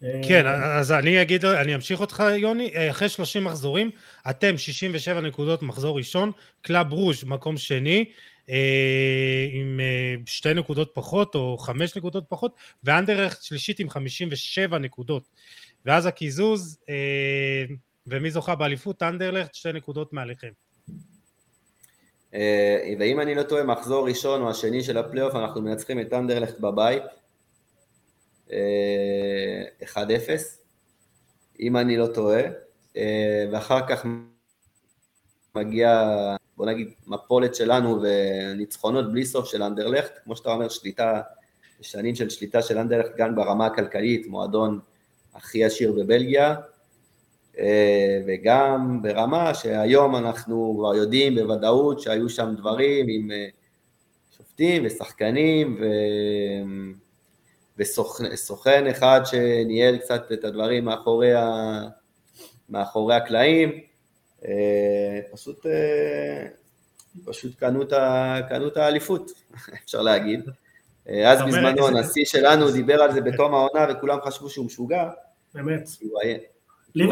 כן, 0.00 0.46
אז 0.46 0.92
אני 0.92 1.22
אגיד, 1.22 1.44
אני 1.44 1.74
אמשיך 1.74 2.00
אותך 2.00 2.22
יוני, 2.36 2.70
אה, 2.74 2.90
אחרי 2.90 3.08
30 3.08 3.44
מחזורים, 3.44 3.90
אתם 4.30 4.58
67 4.58 5.20
נקודות 5.20 5.62
מחזור 5.62 5.96
ראשון, 5.96 6.32
קלאב 6.62 6.92
ברוז' 6.92 7.24
מקום 7.24 7.56
שני, 7.56 8.04
אה, 8.50 9.46
עם 9.52 9.80
שתי 10.26 10.54
נקודות 10.54 10.90
פחות 10.94 11.34
או 11.34 11.58
חמש 11.58 11.96
נקודות 11.96 12.24
פחות, 12.28 12.56
ואנדרלכט 12.84 13.38
שלישית 13.42 13.80
עם 13.80 13.90
57 13.90 14.78
נקודות. 14.78 15.28
ואז 15.86 16.06
הקיזוז, 16.06 16.78
ומי 18.06 18.30
זוכה 18.30 18.54
באליפות? 18.54 19.02
אנדרלכט 19.02 19.54
שתי 19.54 19.72
נקודות 19.72 20.12
מעליכם. 20.12 20.50
אה, 22.34 22.94
ואם 22.98 23.20
אני 23.20 23.34
לא 23.34 23.42
טועה, 23.42 23.64
מחזור 23.64 24.08
ראשון 24.08 24.42
או 24.42 24.50
השני 24.50 24.82
של 24.82 24.98
הפלייאוף, 24.98 25.34
אנחנו 25.34 25.62
מנצחים 25.62 26.00
את 26.00 26.12
אנדרלכט 26.12 26.60
בבית, 26.60 27.02
1-0, 28.48 28.52
אה, 28.52 30.36
אם 31.60 31.76
אני 31.76 31.96
לא 31.96 32.06
טועה, 32.06 32.42
אה, 32.96 33.44
ואחר 33.52 33.86
כך 33.88 34.06
מגיע, 35.54 36.08
בוא 36.56 36.66
נגיד, 36.66 36.88
מפולת 37.06 37.54
שלנו 37.54 38.02
וניצחונות 38.02 39.12
בלי 39.12 39.26
סוף 39.26 39.48
של 39.48 39.62
אנדרלכט, 39.62 40.18
כמו 40.24 40.36
שאתה 40.36 40.52
אומר, 40.52 40.68
שליטה, 40.68 41.20
שנים 41.80 42.14
של 42.14 42.30
שליטה 42.30 42.62
של 42.62 42.78
אנדרלכט 42.78 43.16
גם 43.16 43.36
ברמה 43.36 43.66
הכלכלית, 43.66 44.26
מועדון 44.26 44.80
הכי 45.34 45.64
עשיר 45.64 45.92
בבלגיה, 45.92 46.54
אה, 47.58 48.20
וגם 48.26 49.02
ברמה 49.02 49.54
שהיום 49.54 50.16
אנחנו 50.16 50.74
כבר 50.78 50.94
יודעים 50.94 51.34
בוודאות 51.34 52.00
שהיו 52.00 52.28
שם 52.28 52.54
דברים 52.56 53.06
עם 53.08 53.30
שופטים 54.36 54.82
ושחקנים 54.86 55.76
ו... 55.80 55.84
וסוכן 57.78 58.86
אחד 58.90 59.20
שניהל 59.24 59.96
קצת 59.96 60.32
את 60.32 60.44
הדברים 60.44 60.84
מאחורי, 60.84 61.34
ה... 61.34 61.80
מאחורי 62.68 63.14
הקלעים, 63.14 63.80
אה, 64.44 65.20
פשוט, 65.32 65.66
פשוט 67.24 67.54
קנו 67.58 67.82
את 68.66 68.76
האליפות, 68.76 69.30
אפשר 69.84 70.02
להגיד. 70.02 70.40
אז 71.26 71.42
בזמנו 71.42 71.88
הנשיא 71.88 72.24
שלנו 72.24 72.70
דיבר 72.70 73.02
על 73.02 73.12
זה 73.12 73.20
בתום 73.20 73.54
העונה 73.54 73.86
וכולם 73.90 74.18
חשבו 74.24 74.50
שהוא 74.50 74.66
משוגע. 74.66 75.10
באמת. 75.54 75.88
לי 76.94 77.06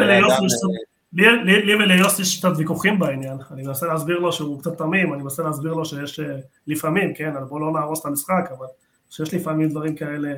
וליוסי 1.75 2.23
יש 2.23 2.39
קצת 2.39 2.51
ויכוחים 2.57 2.99
בעניין, 2.99 3.39
אני 3.51 3.63
מנסה 3.63 3.87
להסביר 3.87 4.19
לו 4.19 4.33
שהוא 4.33 4.61
קצת 4.61 4.79
תמים, 4.79 5.15
אני 5.15 5.23
מנסה 5.23 5.43
להסביר 5.43 5.73
לו 5.73 5.85
שיש 5.85 6.21
אה, 6.21 6.37
לפעמים, 6.67 7.15
כן, 7.15 7.33
בוא 7.49 7.61
לא 7.61 7.73
נהרוס 7.73 8.01
את 8.01 8.07
המשחק, 8.07 8.51
אבל 8.59 8.67
שיש 9.11 9.35
לפעמים 9.35 9.69
דברים 9.69 9.97
כאלה 9.97 10.29
אה, 10.29 10.35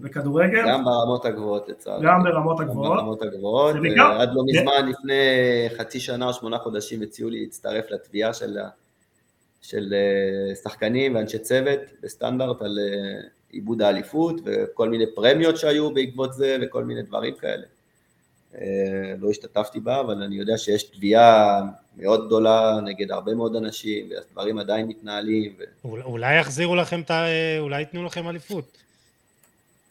בכדורגל. 0.00 0.68
גם 0.68 0.84
ברמות 0.84 1.24
הגבוהות 1.24 1.68
לצערי. 1.68 2.06
גם 2.06 2.22
ברמות 2.22 2.60
הגבוהות. 2.60 2.90
גם 2.90 2.96
ברמות 2.96 3.22
הגבוהות. 3.22 3.76
אה, 3.76 4.22
עד 4.22 4.30
לא 4.34 4.42
מזמן, 4.46 4.88
לפני 4.88 5.14
חצי 5.78 6.00
שנה 6.00 6.26
או 6.26 6.32
שמונה 6.32 6.58
חודשים, 6.58 7.02
הציעו 7.02 7.30
לי 7.30 7.40
להצטרף 7.40 7.84
לתביעה 7.90 8.34
של, 8.34 8.58
של 9.62 9.94
שחקנים 10.62 11.14
ואנשי 11.14 11.38
צוות 11.38 11.80
בסטנדרט 12.02 12.62
על 12.62 12.78
עיבוד 13.50 13.82
האליפות 13.82 14.40
וכל 14.44 14.88
מיני 14.88 15.04
פרמיות 15.14 15.56
שהיו 15.56 15.94
בעקבות 15.94 16.32
זה 16.32 16.56
וכל 16.62 16.84
מיני 16.84 17.02
דברים 17.02 17.34
כאלה. 17.34 17.66
אה, 18.54 19.14
לא 19.18 19.30
השתתפתי 19.30 19.80
בה, 19.80 20.00
אבל 20.00 20.22
אני 20.22 20.36
יודע 20.36 20.58
שיש 20.58 20.82
תביעה 20.82 21.60
מאוד 21.96 22.26
גדולה 22.26 22.78
נגד 22.84 23.10
הרבה 23.10 23.34
מאוד 23.34 23.56
אנשים, 23.56 24.10
והדברים 24.10 24.58
עדיין 24.58 24.86
מתנהלים. 24.86 25.54
ו... 25.58 25.62
אולי 25.84 26.38
יחזירו 26.38 26.76
לכם, 26.76 27.00
את 27.00 27.10
ה... 27.10 27.24
אולי 27.58 27.80
ייתנו 27.80 28.04
לכם 28.04 28.28
אליפות. 28.28 28.78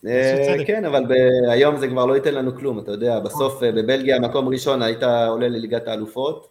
אה, 0.07 0.55
כן, 0.67 0.85
אבל 0.85 1.03
היום 1.49 1.77
זה 1.77 1.87
כבר 1.87 2.05
לא 2.05 2.15
ייתן 2.15 2.33
לנו 2.33 2.55
כלום, 2.55 2.79
אתה 2.79 2.91
יודע, 2.91 3.19
בסוף 3.19 3.63
אה, 3.63 3.71
בבלגיה 3.71 4.19
מקום 4.19 4.47
ראשון 4.47 4.81
היית 4.81 5.03
עולה 5.03 5.47
לליגת 5.47 5.87
האלופות, 5.87 6.47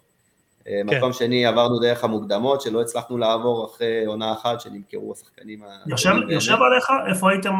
כן. 0.64 0.96
מקום 0.96 1.12
שני 1.12 1.46
עברנו 1.46 1.78
דרך 1.78 2.05
המוקדמות, 2.05 2.61
שלא 2.61 2.80
הצלחנו 2.80 3.18
לעבור 3.18 3.66
אחרי 3.66 4.05
עונה 4.07 4.32
אחת 4.32 4.61
שנמכרו 4.61 5.12
השחקנים. 5.12 5.62
יושב 6.28 6.59
עליך? 6.62 6.90
איפה 7.09 7.30
הייתם 7.30 7.55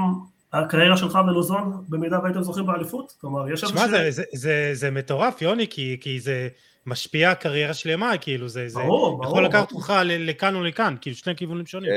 הקריירה 0.53 0.97
שלך 0.97 1.19
בלוזון, 1.27 1.85
במידה 1.89 2.19
והייתם 2.23 2.43
זוכים 2.43 2.67
באליפות? 2.67 3.15
כלומר, 3.21 3.53
יש 3.53 3.61
שמע, 3.61 3.89
זה, 3.89 4.11
זה, 4.11 4.23
זה, 4.33 4.71
זה 4.73 4.91
מטורף, 4.91 5.43
יוני, 5.43 5.67
כי, 5.71 5.97
כי 6.01 6.21
זה 6.21 6.49
משפיע 6.87 7.35
קריירה 7.35 7.75
שלמה, 7.75 8.13
כאילו 8.21 8.49
זה, 8.49 8.69
זה 8.69 8.81
ברור, 8.81 9.25
יכול 9.25 9.45
לקחת 9.45 9.73
אותך 9.73 9.93
לכאן 10.05 10.55
או 10.55 10.65
לכאן, 10.65 10.95
כאילו 11.01 11.17
שני 11.17 11.37
כיוונים 11.37 11.67
שונים. 11.67 11.91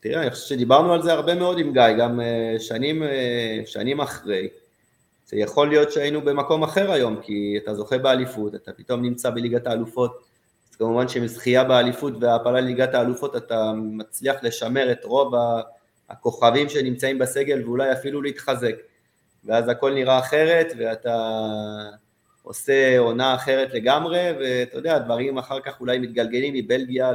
תראה, 0.00 0.22
אני 0.22 0.30
חושב 0.30 0.46
שדיברנו 0.46 0.92
על 0.92 1.02
זה 1.02 1.12
הרבה 1.12 1.34
מאוד 1.34 1.58
עם 1.58 1.72
גיא, 1.72 1.92
גם 1.98 2.20
שנים, 2.58 3.02
שנים 3.66 4.00
אחרי. 4.00 4.48
זה 5.26 5.36
יכול 5.36 5.68
להיות 5.68 5.92
שהיינו 5.92 6.20
במקום 6.20 6.62
אחר 6.62 6.92
היום, 6.92 7.20
כי 7.22 7.58
אתה 7.62 7.74
זוכה 7.74 7.98
באליפות, 7.98 8.54
אתה 8.54 8.72
פתאום 8.72 9.02
נמצא 9.02 9.30
בליגת 9.30 9.66
האלופות, 9.66 10.24
אז 10.70 10.76
כמובן 10.76 11.08
שעם 11.08 11.26
זכייה 11.26 11.64
באליפות 11.64 12.14
והעפלה 12.20 12.60
לליגת 12.60 12.94
האלופות 12.94 13.36
אתה 13.36 13.72
מצליח 13.76 14.36
לשמר 14.42 14.92
את 14.92 15.04
רוב 15.04 15.34
הכוכבים 16.08 16.68
שנמצאים 16.68 17.18
בסגל 17.18 17.62
ואולי 17.64 17.92
אפילו 17.92 18.22
להתחזק, 18.22 18.74
ואז 19.44 19.68
הכל 19.68 19.94
נראה 19.94 20.18
אחרת 20.18 20.72
ואתה 20.78 21.38
עושה 22.42 22.98
עונה 22.98 23.34
אחרת 23.34 23.74
לגמרי, 23.74 24.30
ואתה 24.40 24.78
יודע, 24.78 24.96
הדברים 24.96 25.38
אחר 25.38 25.60
כך 25.60 25.80
אולי 25.80 25.98
מתגלגלים 25.98 26.54
מבלגיה 26.54 27.12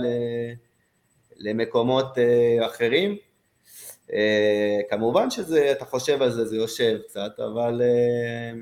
למקומות 1.38 2.18
אה, 2.18 2.66
אחרים. 2.66 3.18
אה, 4.14 4.80
כמובן 4.90 5.30
שזה, 5.30 5.72
אתה 5.72 5.86
חושב 5.86 6.22
על 6.22 6.32
זה, 6.32 6.46
זה 6.46 6.56
יושב 6.56 7.00
קצת, 7.08 7.40
אבל 7.40 7.82
אה, 7.82 8.60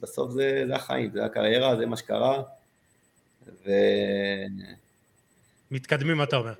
בסוף 0.00 0.30
זה, 0.30 0.64
זה 0.66 0.74
החיים, 0.74 1.10
זה 1.12 1.24
הקריירה, 1.24 1.76
זה 1.76 1.86
מה 1.86 1.96
שקרה. 1.96 2.42
ו... 3.66 3.70
מתקדמים, 5.70 6.22
אתה 6.22 6.36
אומר. 6.36 6.52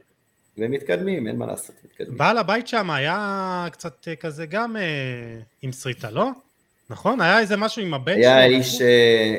ומתקדמים, 0.58 1.26
אין 1.26 1.36
מה 1.36 1.46
לעשות, 1.46 1.76
מתקדמים. 1.84 2.18
בעל 2.18 2.38
הבית 2.38 2.68
שם 2.68 2.90
היה 2.90 3.66
קצת 3.72 4.08
כזה 4.20 4.46
גם 4.46 4.76
עם 5.62 5.72
שריטה, 5.72 6.10
לא? 6.10 6.30
נכון? 6.90 7.20
היה 7.20 7.38
איזה 7.38 7.56
משהו 7.56 7.82
עם 7.82 7.94
הבן 7.94 8.14
שלו? 8.14 8.22
היה 8.22 8.44
איש, 8.44 8.78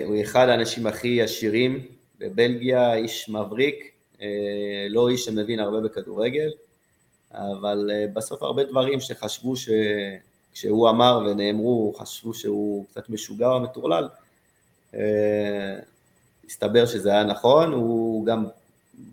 הוא 0.05 0.21
אחד 0.21 0.49
האנשים 0.49 0.87
הכי 0.87 1.21
עשירים 1.21 1.85
בבלגיה, 2.19 2.93
איש 2.93 3.29
מבריק, 3.29 3.90
לא 4.89 5.09
איש 5.09 5.25
שמבין 5.25 5.59
הרבה 5.59 5.79
בכדורגל. 5.81 6.49
אבל 7.33 7.89
אה, 7.93 8.05
בסוף 8.13 8.43
הרבה 8.43 8.63
דברים 8.63 8.99
שחשבו 8.99 9.53
שכשהוא 9.55 10.89
אמר 10.89 11.23
ונאמרו, 11.25 11.93
חשבו 11.97 12.33
שהוא 12.33 12.85
קצת 12.85 13.09
משוגע 13.09 13.47
או 13.47 13.59
מטורלל, 13.59 14.07
אה, 14.93 15.79
הסתבר 16.45 16.85
שזה 16.85 17.09
היה 17.11 17.23
נכון, 17.23 17.73
הוא 17.73 18.25
גם 18.25 18.45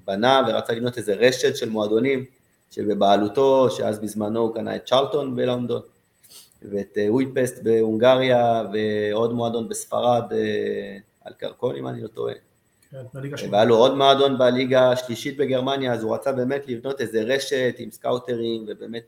בנה 0.05 0.43
ורצה 0.49 0.73
לבנות 0.73 0.99
איזה 0.99 1.15
רשת 1.15 1.57
של 1.57 1.69
מועדונים 1.69 2.25
שבבעלותו, 2.71 3.71
שאז 3.71 3.99
בזמנו 3.99 4.41
הוא 4.41 4.55
קנה 4.55 4.77
את 4.77 4.87
צ'רלטון 4.87 5.37
בלונדון, 5.37 5.83
ואת 6.63 6.99
וויפסט 7.09 7.57
אה, 7.57 7.63
בהונגריה, 7.63 8.63
ועוד 8.73 9.33
מועדון 9.33 9.69
בספרד, 9.69 10.33
על 11.25 11.33
קרקון 11.33 11.77
אם 11.77 11.89
אני 11.89 12.03
לא 12.03 12.09
טועה. 12.09 12.35
כן, 12.91 13.53
והיה 13.53 13.65
לו 13.65 13.77
עוד 13.77 13.97
מועדון 13.97 14.39
בליגה 14.39 14.93
השלישית 14.93 15.37
בגרמניה, 15.37 15.93
אז 15.93 16.03
הוא 16.03 16.15
רצה 16.15 16.33
באמת 16.33 16.69
לבנות 16.69 17.01
איזה 17.01 17.23
רשת 17.23 17.75
עם 17.79 17.91
סקאוטרים 17.91 18.65
ובאמת 18.69 19.05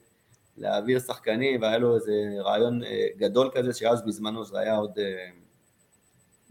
להעביר 0.56 1.00
שחקנים, 1.00 1.62
והיה 1.62 1.78
לו 1.78 1.94
איזה 1.94 2.12
רעיון 2.38 2.84
אה, 2.84 3.06
גדול 3.16 3.50
כזה, 3.54 3.72
שאז 3.74 4.06
בזמנו 4.06 4.44
זה 4.44 4.58
היה 4.58 4.76
עוד 4.76 4.98
אה, 4.98 5.30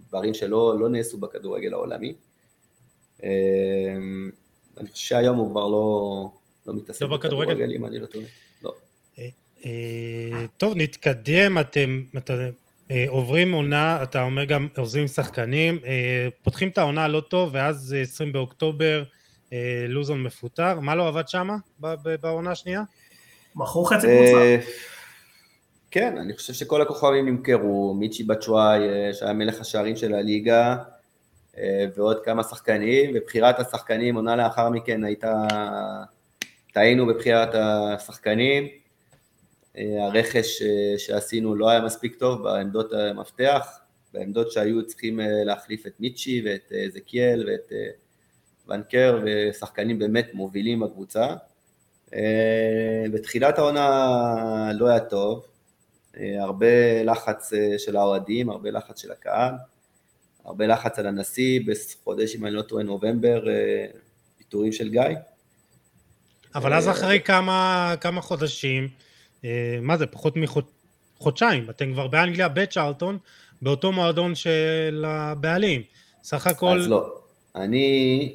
דברים 0.08 0.34
שלא 0.34 0.80
לא 0.80 0.90
נעשו 0.90 1.18
בכדורגל 1.18 1.74
העולמי. 1.74 2.16
אה, 3.24 3.30
אני 4.78 4.90
חושב 4.90 5.06
שהיום 5.08 5.38
הוא 5.38 5.52
כבר 5.52 5.68
לא, 5.68 6.30
לא 6.68 6.74
מתעסק 6.74 7.02
לא 7.02 7.18
בכדורגל, 7.18 7.72
אם 7.72 7.86
אני 7.86 8.00
לא 8.00 8.06
טועה. 8.06 8.26
לא. 8.64 8.74
טוב, 10.58 10.74
נתקדם, 10.76 11.58
אתם, 11.58 12.04
אה, 12.30 12.50
עוברים 13.08 13.52
עונה, 13.52 14.04
אתה 14.04 14.24
אומר 14.24 14.44
גם 14.44 14.68
עוזבים 14.78 15.08
שחקנים, 15.08 15.80
אה, 15.86 16.28
פותחים 16.44 16.70
את 16.70 16.78
העונה 16.78 17.08
לא 17.08 17.20
טוב 17.20 17.50
ואז 17.54 17.96
20 18.02 18.34
באוקטובר 18.34 19.04
אה, 19.54 19.86
לוזון 19.88 20.24
מפוטר, 20.24 20.80
מה 20.80 20.96
לא 20.96 21.08
עבד 21.08 21.28
שמה 21.28 21.56
בעונה 22.22 22.52
השנייה? 22.52 22.82
מכרו 23.56 23.86
חצי 23.86 24.08
קבוצה. 24.08 24.58
כן, 25.92 26.18
אני 26.18 26.34
חושב 26.34 26.54
שכל 26.54 26.82
הכוכבים 26.82 27.26
נמכרו, 27.26 27.96
מיצ'י 28.00 28.24
בצ'וואי 28.24 28.80
שהיה 29.14 29.34
מלך 29.34 29.62
השערים 29.62 29.96
של 29.96 30.14
הליגה 30.14 30.76
ועוד 31.96 32.24
כמה 32.26 32.44
שחקנים, 32.44 33.12
ובחירת 33.16 33.60
השחקנים 33.60 34.16
עונה 34.16 34.36
לאחר 34.36 34.70
מכן 34.70 35.04
הייתה, 35.04 35.34
טעינו 36.74 37.08
בבחירת 37.08 37.50
השחקנים, 37.56 38.64
אה, 38.64 38.70
הרכש 39.76 40.62
אה, 40.62 40.98
שעשינו 40.98 41.56
לא 41.56 41.70
היה 41.70 41.82
מספיק 41.82 42.16
טוב 42.16 42.44
בעמדות 42.44 42.94
המפתח, 42.94 43.80
בעמדות 44.14 44.52
שהיו 44.52 44.86
צריכים 44.86 45.20
אה, 45.20 45.44
להחליף 45.44 45.88
את 45.88 45.94
מיצ'י 46.00 46.44
ואת 46.46 46.72
זקיאל 46.94 47.46
ואת 47.48 47.72
ונקר 48.68 49.20
ושחקנים 49.26 50.00
באמת 50.00 50.34
מובילים 50.34 50.80
בקבוצה. 50.80 51.28
בתחילת 53.14 53.58
העונה 53.58 54.72
לא 54.74 54.88
היה 54.88 55.00
טוב, 55.00 55.46
הרבה 56.40 57.04
לחץ 57.04 57.52
של 57.78 57.96
האוהדים, 57.96 58.50
הרבה 58.50 58.72
לחץ 58.72 59.02
של 59.02 59.12
הקהל, 59.12 59.54
הרבה 60.46 60.68
לחץ 60.68 61.00
על 61.00 61.08
הנשיא, 61.08 61.60
בחודש, 61.68 62.36
אם 62.36 62.46
אני 62.46 62.54
לא 62.54 62.62
טועה, 62.62 62.84
נובמבר, 62.84 63.44
פיטורים 64.38 64.72
של 64.72 64.90
גיא. 64.90 65.02
אבל 66.56 66.74
אז 66.74 66.90
אחרי 66.90 67.20
כמה, 67.20 67.94
כמה 68.02 68.22
חודשים, 68.22 68.84
אה, 68.84 69.09
מה 69.82 69.98
זה, 69.98 70.06
פחות 70.08 70.34
מחודשיים, 71.18 71.70
אתם 71.70 71.94
כבר 71.94 72.08
באנגליה 72.08 72.48
בצ'ארלטון, 72.48 73.18
באותו 73.62 73.92
מועדון 73.92 74.36
של 74.36 75.06
הבעלים. 75.08 75.82
סך 76.24 76.48
הכל... 76.48 76.80
אז 76.80 76.88
לא. 76.88 77.20
אני, 77.56 78.34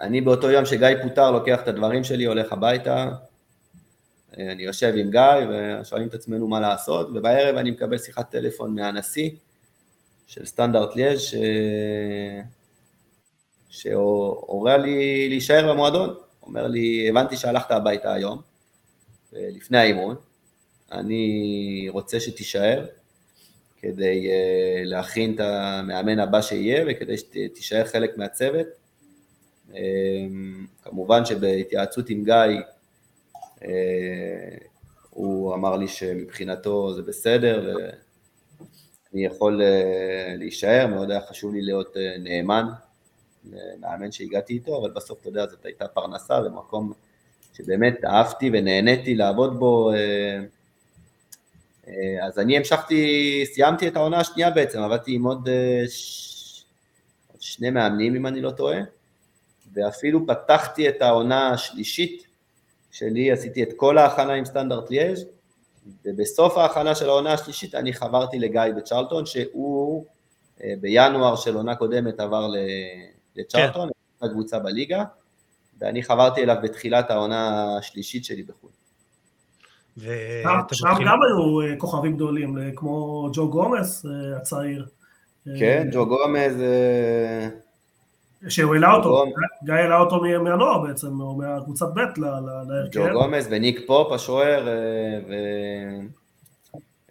אני 0.00 0.20
באותו 0.20 0.50
יום 0.50 0.66
שגיא 0.66 0.88
פוטר, 1.02 1.30
לוקח 1.30 1.60
את 1.62 1.68
הדברים 1.68 2.04
שלי, 2.04 2.24
הולך 2.24 2.52
הביתה, 2.52 3.08
אה, 4.38 4.52
אני 4.52 4.62
יושב 4.62 4.92
עם 4.96 5.10
גיא 5.10 5.46
ושואלים 5.50 6.08
את 6.08 6.14
עצמנו 6.14 6.48
מה 6.48 6.60
לעשות, 6.60 7.08
ובערב 7.14 7.56
אני 7.56 7.70
מקבל 7.70 7.98
שיחת 7.98 8.30
טלפון 8.30 8.74
מהנשיא 8.74 9.30
של 10.26 10.46
סטנדרט 10.46 10.96
ליאז' 10.96 11.20
ש... 11.20 11.34
שהורה 13.70 14.76
לי 14.76 15.28
להישאר 15.28 15.72
במועדון. 15.72 16.14
אומר 16.42 16.66
לי, 16.66 17.08
הבנתי 17.08 17.36
שהלכת 17.36 17.70
הביתה 17.70 18.12
היום, 18.12 18.40
לפני 19.32 19.78
האימון, 19.78 20.16
אני 20.92 21.86
רוצה 21.90 22.20
שתישאר 22.20 22.86
כדי 23.76 24.28
uh, 24.28 24.88
להכין 24.88 25.34
את 25.34 25.40
המאמן 25.40 26.18
הבא 26.18 26.40
שיהיה 26.40 26.84
וכדי 26.88 27.16
שתישאר 27.16 27.84
חלק 27.84 28.18
מהצוות. 28.18 28.66
Um, 29.70 29.74
כמובן 30.82 31.24
שבהתייעצות 31.24 32.10
עם 32.10 32.24
גיא, 32.24 32.60
uh, 33.58 33.64
הוא 35.10 35.54
אמר 35.54 35.76
לי 35.76 35.88
שמבחינתו 35.88 36.94
זה 36.94 37.02
בסדר 37.02 37.74
ואני 37.74 39.24
יכול 39.24 39.62
להישאר, 40.38 40.86
מאוד 40.86 41.10
היה 41.10 41.20
חשוב 41.20 41.54
לי 41.54 41.62
להיות 41.62 41.96
נאמן 42.18 42.64
למאמן 43.44 44.12
שהגעתי 44.12 44.52
איתו, 44.52 44.78
אבל 44.80 44.90
בסוף, 44.90 45.20
אתה 45.20 45.28
יודע, 45.28 45.46
זאת 45.46 45.64
הייתה 45.64 45.88
פרנסה 45.88 46.40
ומקום 46.46 46.92
שבאמת 47.58 48.04
אהבתי 48.04 48.50
ונהניתי 48.52 49.14
לעבוד 49.14 49.58
בו, 49.58 49.92
אה, 49.92 49.96
אה, 51.88 52.26
אז 52.26 52.38
אני 52.38 52.56
המשכתי, 52.56 53.44
סיימתי 53.52 53.88
את 53.88 53.96
העונה 53.96 54.20
השנייה 54.20 54.50
בעצם, 54.50 54.82
עבדתי 54.82 55.14
עם 55.14 55.24
עוד 55.24 55.48
אה, 55.48 55.84
ש... 55.88 56.64
שני 57.40 57.70
מאמנים 57.70 58.16
אם 58.16 58.26
אני 58.26 58.40
לא 58.40 58.50
טועה, 58.50 58.78
ואפילו 59.72 60.26
פתחתי 60.26 60.88
את 60.88 61.02
העונה 61.02 61.50
השלישית 61.50 62.26
שלי, 62.90 63.32
עשיתי 63.32 63.62
את 63.62 63.68
כל 63.76 63.98
ההכנה 63.98 64.32
עם 64.32 64.44
סטנדרט 64.44 64.90
ליאז' 64.90 65.24
ובסוף 66.04 66.58
ההכנה 66.58 66.94
של 66.94 67.08
העונה 67.08 67.32
השלישית 67.32 67.74
אני 67.74 67.92
חברתי 67.92 68.38
לגיא 68.38 68.60
בצ'רלטון, 68.76 69.26
שהוא 69.26 70.04
בינואר 70.80 71.36
של 71.36 71.56
עונה 71.56 71.76
קודמת 71.76 72.20
עבר 72.20 72.50
לצ'רלטון, 73.36 73.88
כן. 74.20 74.26
הקבוצה 74.26 74.58
בליגה, 74.58 75.04
ואני 75.80 76.02
חברתי 76.02 76.42
אליו 76.42 76.56
בתחילת 76.62 77.10
העונה 77.10 77.66
השלישית 77.78 78.24
שלי 78.24 78.42
בחו"ל. 78.42 78.70
שם 80.72 80.94
גם 81.06 81.18
היו 81.22 81.60
אה, 81.60 81.76
כוכבים 81.78 82.14
גדולים, 82.16 82.58
אה, 82.58 82.70
כמו 82.76 83.28
ג'ו 83.32 83.50
גומס 83.50 84.06
אה, 84.06 84.36
הצעיר. 84.36 84.86
כן, 85.58 85.88
ג'ו 85.92 86.06
גומס... 86.06 86.52
שהוא 88.48 88.74
העלה 88.74 88.94
אותו, 88.94 89.24
גיא 89.64 89.74
העלה 89.74 90.00
אותו 90.00 90.20
מהנוער 90.20 90.78
בעצם, 90.78 91.20
או 91.20 91.34
מהקבוצת 91.34 91.86
ב' 91.94 92.20
להרכב. 92.20 92.90
ג'ו 92.92 93.04
גומס 93.12 93.46
וניק 93.50 93.80
פופ 93.86 94.12
השוער, 94.12 94.68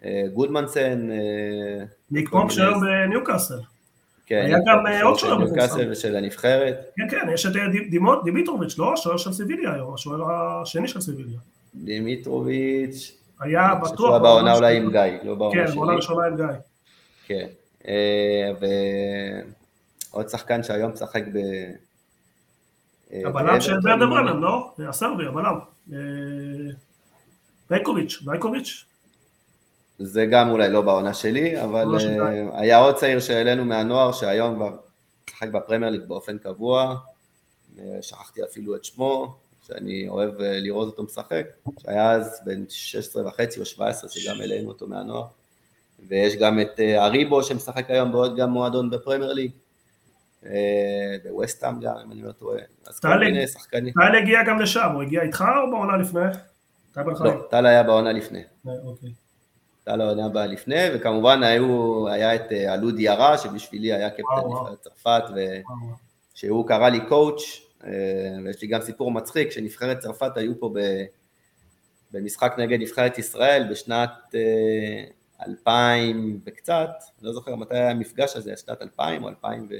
וגודמנסן. 0.04 1.08
ניק 2.10 2.28
פופ 2.28 2.52
שוער 2.52 2.72
בניוקאסל. 2.78 3.58
כן, 4.28 4.42
היה 4.44 4.58
גם 4.66 4.86
אה, 4.86 5.02
עוד 5.02 5.18
שוער 5.18 5.38
מפורסם. 5.38 5.94
של 5.94 6.16
הנבחרת. 6.16 6.90
כן, 6.96 7.08
כן, 7.10 7.28
יש 7.34 7.46
את 7.46 7.56
אה, 7.56 7.62
דימיטרוביץ', 8.24 8.78
לא? 8.78 8.92
השוער 8.92 9.16
של 9.16 9.32
סיביליה 9.32 9.74
היום, 9.74 9.94
השוער 9.94 10.22
השני 10.30 10.88
של 10.88 11.00
סיביליה. 11.00 11.38
דימיטרוביץ'. 11.74 13.18
היה 13.40 13.74
בטוח. 13.74 13.96
שהוא 13.96 14.18
בעונה 14.18 14.54
אולי 14.54 14.76
עם 14.76 14.90
גיא, 14.90 15.00
לא 15.22 15.34
בעונה 15.34 15.54
שלי. 15.54 15.66
כן, 15.66 15.74
בעונה 15.74 15.92
ראשונה 15.92 16.26
עם 16.26 16.36
גיא. 16.36 16.44
כן, 17.26 17.46
אה, 17.88 18.52
עוד 20.10 20.28
שחקן 20.28 20.62
שהיום 20.62 20.92
משחק 20.92 21.22
ב... 21.32 21.38
הבלם 23.26 23.60
של 23.60 23.80
ורדר 23.80 24.06
ברמן, 24.06 24.40
לא? 24.40 24.72
הסרבי, 24.88 25.24
הבלם. 25.26 25.58
בייקוביץ', 27.70 28.22
בייקוביץ'? 28.24 28.84
זה 29.98 30.26
גם 30.26 30.50
אולי 30.50 30.70
לא 30.70 30.80
בעונה 30.80 31.14
שלי, 31.14 31.62
אבל 31.62 31.86
היה 32.52 32.78
עוד 32.78 32.94
צעיר 32.94 33.20
שהעלינו 33.20 33.64
מהנוער 33.64 34.12
שהיום 34.12 34.54
כבר 34.54 34.76
משחק 35.30 35.48
בפרמייר 35.48 35.92
ליג 35.92 36.02
באופן 36.06 36.38
קבוע, 36.38 36.96
שכחתי 38.00 38.44
אפילו 38.44 38.76
את 38.76 38.84
שמו, 38.84 39.36
שאני 39.68 40.08
אוהב 40.08 40.40
אה, 40.40 40.60
לראות 40.60 40.86
אותו 40.86 41.02
משחק, 41.02 41.46
שהיה 41.78 42.10
אז 42.10 42.40
בן 42.44 42.64
16 42.68 43.26
וחצי 43.26 43.60
או 43.60 43.64
17 43.64 44.10
שגם 44.10 44.40
העלינו 44.40 44.68
אותו 44.68 44.86
מהנוער, 44.86 45.26
ויש 46.08 46.36
גם 46.36 46.60
את 46.60 46.80
אה, 46.80 47.04
אריבו 47.04 47.42
שמשחק 47.42 47.90
היום 47.90 48.12
בעוד 48.12 48.36
גם 48.36 48.50
מועדון 48.50 48.90
בפרמייר 48.90 49.32
ליג, 49.32 49.50
אה, 50.46 51.16
בווסטהאם 51.24 51.80
גם, 51.80 51.94
אם 52.04 52.12
אני 52.12 52.22
לא 52.22 52.32
טועה, 52.32 52.60
אז 52.86 53.00
כל 53.00 53.18
מיני 53.18 53.48
שחקנים. 53.48 53.94
טל 53.94 54.16
הגיע 54.22 54.42
גם 54.46 54.60
לשם, 54.60 54.90
הוא 54.94 55.02
הגיע 55.02 55.22
איתך 55.22 55.44
או 55.64 55.70
בעונה 55.70 55.96
לפני? 55.96 56.20
לא, 56.96 57.46
טל 57.50 57.66
היה 57.66 57.82
בעונה 57.82 58.12
לפני. 58.12 58.42
אוקיי. 58.84 59.10
טל 59.88 60.00
העונה 60.00 60.28
באה 60.28 60.46
לפני, 60.46 60.84
וכמובן 60.94 61.42
היו, 61.42 62.08
היה 62.08 62.34
את 62.34 62.52
אלוד 62.52 63.00
ירה, 63.00 63.38
שבשבילי 63.38 63.92
היה 63.92 64.10
קפטן 64.10 64.48
נבחרת 64.48 64.80
צרפת, 64.80 65.22
שהוא 66.34 66.68
קרא 66.68 66.88
לי 66.88 67.00
קואוץ', 67.08 67.60
אה, 67.84 67.90
ויש 68.44 68.62
לי 68.62 68.68
גם 68.68 68.80
סיפור 68.80 69.10
מצחיק, 69.12 69.50
שנבחרת 69.50 69.98
צרפת 69.98 70.36
היו 70.36 70.60
פה 70.60 70.74
במשחק 72.10 72.54
נגד 72.58 72.80
נבחרת 72.80 73.18
ישראל 73.18 73.66
בשנת 73.70 74.10
2000 75.46 75.64
אה, 75.66 76.38
וקצת, 76.46 76.90
לא 77.22 77.32
זוכר 77.32 77.56
מתי 77.56 77.76
היה 77.76 77.90
המפגש 77.90 78.36
הזה, 78.36 78.56
שנת 78.56 78.82
2000 78.82 79.24
או 79.24 79.28
2000 79.28 79.66
ו... 79.70 79.74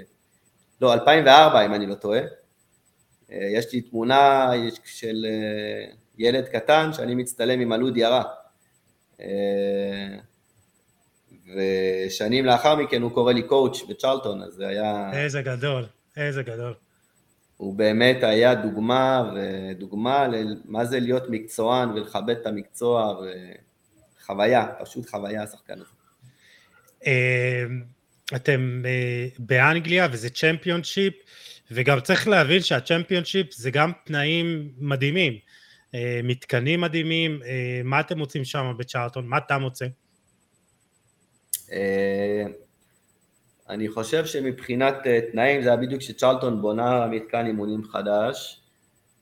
לא, 0.81 0.95
2004 0.95 1.67
אם 1.67 1.75
אני 1.75 1.87
לא 1.87 1.95
טועה. 1.95 2.21
אה, 3.33 3.49
יש 3.53 3.73
לי 3.73 3.81
תמונה 3.81 4.51
של 4.85 5.27
ילד 6.19 6.49
קטן 6.49 6.91
שאני 6.93 7.15
מצטלם 7.15 7.61
עם 7.61 7.73
אלוד 7.73 7.97
ירה. 7.97 8.23
ושנים 11.57 12.45
לאחר 12.45 12.77
מכן 12.77 13.03
הוא 13.03 13.11
קורא 13.11 13.33
לי 13.33 13.43
קואוץ' 13.43 13.83
בצ'רלטון, 13.89 14.43
אז 14.43 14.53
זה 14.53 14.69
היה... 14.69 15.11
איזה 15.13 15.43
גדול, 15.43 15.87
איזה 16.17 16.43
גדול. 16.43 16.75
הוא 17.57 17.75
באמת 17.75 18.23
היה 18.23 18.55
דוגמה, 18.55 19.33
ודוגמה 19.35 20.29
למה 20.29 20.85
זה 20.85 21.01
להיות 21.01 21.23
מקצוען 21.29 21.91
ולכבד 21.91 22.37
את 22.41 22.47
המקצוע, 22.47 23.21
וחוויה, 24.21 24.67
פשוט 24.81 25.11
חוויה 25.11 25.43
השחקן 25.43 25.75
הזה. 25.75 25.99
אמ, 27.07 27.83
אתם 28.37 28.83
אה, 28.85 29.27
באנגליה 29.39 30.09
וזה 30.13 30.31
צ'מפיונשיפ, 30.31 31.15
וגם 31.71 32.01
צריך 32.01 32.29
להבין 32.29 32.61
שהצ'מפיונשיפ 32.61 33.55
זה 33.55 33.71
גם 33.71 33.93
תנאים 34.05 34.69
מדהימים, 34.79 35.33
אה, 35.33 35.39
מתקנים 36.23 36.81
מדהימים, 36.81 37.43
אה, 37.43 37.81
מה 37.85 38.01
אתם 38.01 38.19
מוצאים 38.19 38.45
שם 38.45 38.73
בצ'ארטון? 38.79 39.27
מה 39.27 39.39
אתה 39.39 39.59
מוצא? 39.59 39.87
אני 43.69 43.89
חושב 43.89 44.27
שמבחינת 44.27 44.95
אה, 45.07 45.21
תנאים 45.33 45.63
זה 45.63 45.69
היה 45.69 45.77
בדיוק 45.77 46.03
שצ'רלטון 46.03 46.63
בונה 46.63 47.07
מתקן 47.07 47.47
אימונים 47.47 47.85
חדש, 47.85 48.61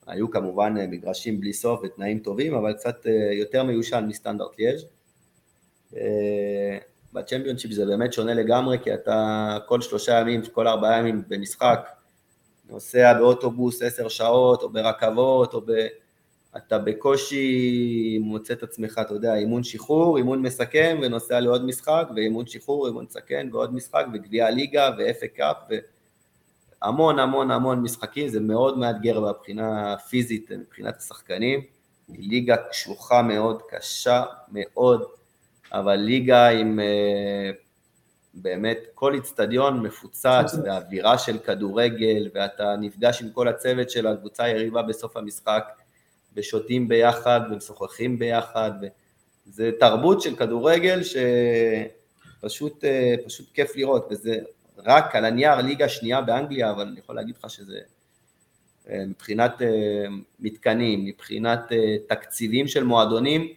היו 0.07 0.31
כמובן 0.31 0.75
אה, 0.81 0.87
מגרשים 0.87 1.41
בלי 1.41 1.53
סוף 1.53 1.81
ותנאים 1.85 2.19
טובים, 2.19 2.55
אבל 2.55 2.73
קצת 2.73 3.07
אה, 3.07 3.33
יותר 3.33 3.63
מיושן 3.63 4.05
מסטנדרט 4.09 4.59
ליאז'. 4.59 4.85
בצ'מפיונשיפ 7.13 7.71
זה 7.73 7.87
באמת 7.87 8.13
שונה 8.13 8.35
לגמרי, 8.35 8.79
כי 8.83 8.95
אתה 8.95 9.59
כל 9.67 9.81
שלושה 9.81 10.21
ימים, 10.21 10.43
כל 10.53 10.69
ארבעה 10.69 10.99
ימים 10.99 11.23
במשחק, 11.29 11.89
נוסע 12.69 13.15
באוטובוס 13.19 13.83
עשר 13.83 14.09
שעות, 14.09 14.63
או 14.63 14.69
ברכבות, 14.69 15.55
או 15.55 15.61
ב... 15.61 15.73
אתה 16.57 16.79
בקושי 16.79 18.19
מוצא 18.23 18.55
את 18.55 18.63
עצמך, 18.63 19.01
אתה 19.01 19.15
יודע, 19.15 19.35
אימון 19.35 19.63
שחרור, 19.63 20.17
אימון 20.17 20.43
מסכם 20.43 20.99
ונוסע 21.03 21.41
לעוד 21.41 21.65
משחק, 21.65 22.09
ואימון 22.17 22.47
שחרור, 22.47 22.87
אימון 22.87 23.05
מסכם 23.05 23.49
ועוד 23.53 23.75
משחק, 23.75 24.07
וגביע 24.15 24.51
ליגה 24.51 24.91
ואפק 24.99 25.33
קאפ, 25.37 25.57
והמון 26.83 27.19
המון 27.19 27.51
המון 27.51 27.83
משחקים, 27.83 28.29
זה 28.29 28.41
מאוד 28.41 28.79
מאתגר 28.79 29.21
מבחינה 29.21 29.97
פיזית, 29.97 30.51
מבחינת 30.51 30.97
השחקנים, 30.97 31.61
ליגה 32.09 32.57
קשוחה 32.57 33.23
מאוד, 33.23 33.63
קשה 33.71 34.25
מאוד, 34.53 35.03
אבל 35.73 35.95
ליגה 35.97 36.49
עם 36.49 36.81
אה, 36.81 37.51
באמת 38.35 38.79
כל 38.95 39.15
איצטדיון 39.15 39.81
מפוצץ 39.81 40.55
באווירה 40.65 41.19
של 41.19 41.39
כדורגל, 41.39 42.29
ואתה 42.35 42.77
נפגש 42.81 43.23
עם 43.23 43.31
כל 43.31 43.49
הצוות 43.49 43.91
של 43.91 44.07
הקבוצה 44.07 44.45
היריבה 44.45 44.83
בסוף 44.83 45.17
המשחק, 45.17 45.65
ושותים 46.37 46.89
ביחד 46.89 47.41
ומשוחחים 47.51 48.19
ביחד, 48.19 48.73
זה 49.47 49.71
תרבות 49.81 50.23
של 50.23 50.37
כדורגל 50.37 51.01
שפשוט 52.41 52.85
אה, 52.85 53.15
פשוט 53.27 53.47
כיף 53.55 53.77
לראות, 53.77 54.09
וזה 54.11 54.39
רק 54.79 55.17
על 55.17 55.25
הנייר 55.25 55.57
ליגה 55.57 55.89
שנייה 55.89 56.21
באנגליה, 56.21 56.71
אבל 56.71 56.87
אני 56.87 56.99
יכול 56.99 57.17
להגיד 57.17 57.37
לך 57.37 57.51
שזה 57.51 57.79
אה, 58.91 59.05
מבחינת 59.07 59.63
אה, 59.63 60.05
מתקנים, 60.41 61.05
מבחינת 61.05 61.61
תקציבים 62.09 62.69
של 62.69 62.85
מועדונים, 62.85 63.49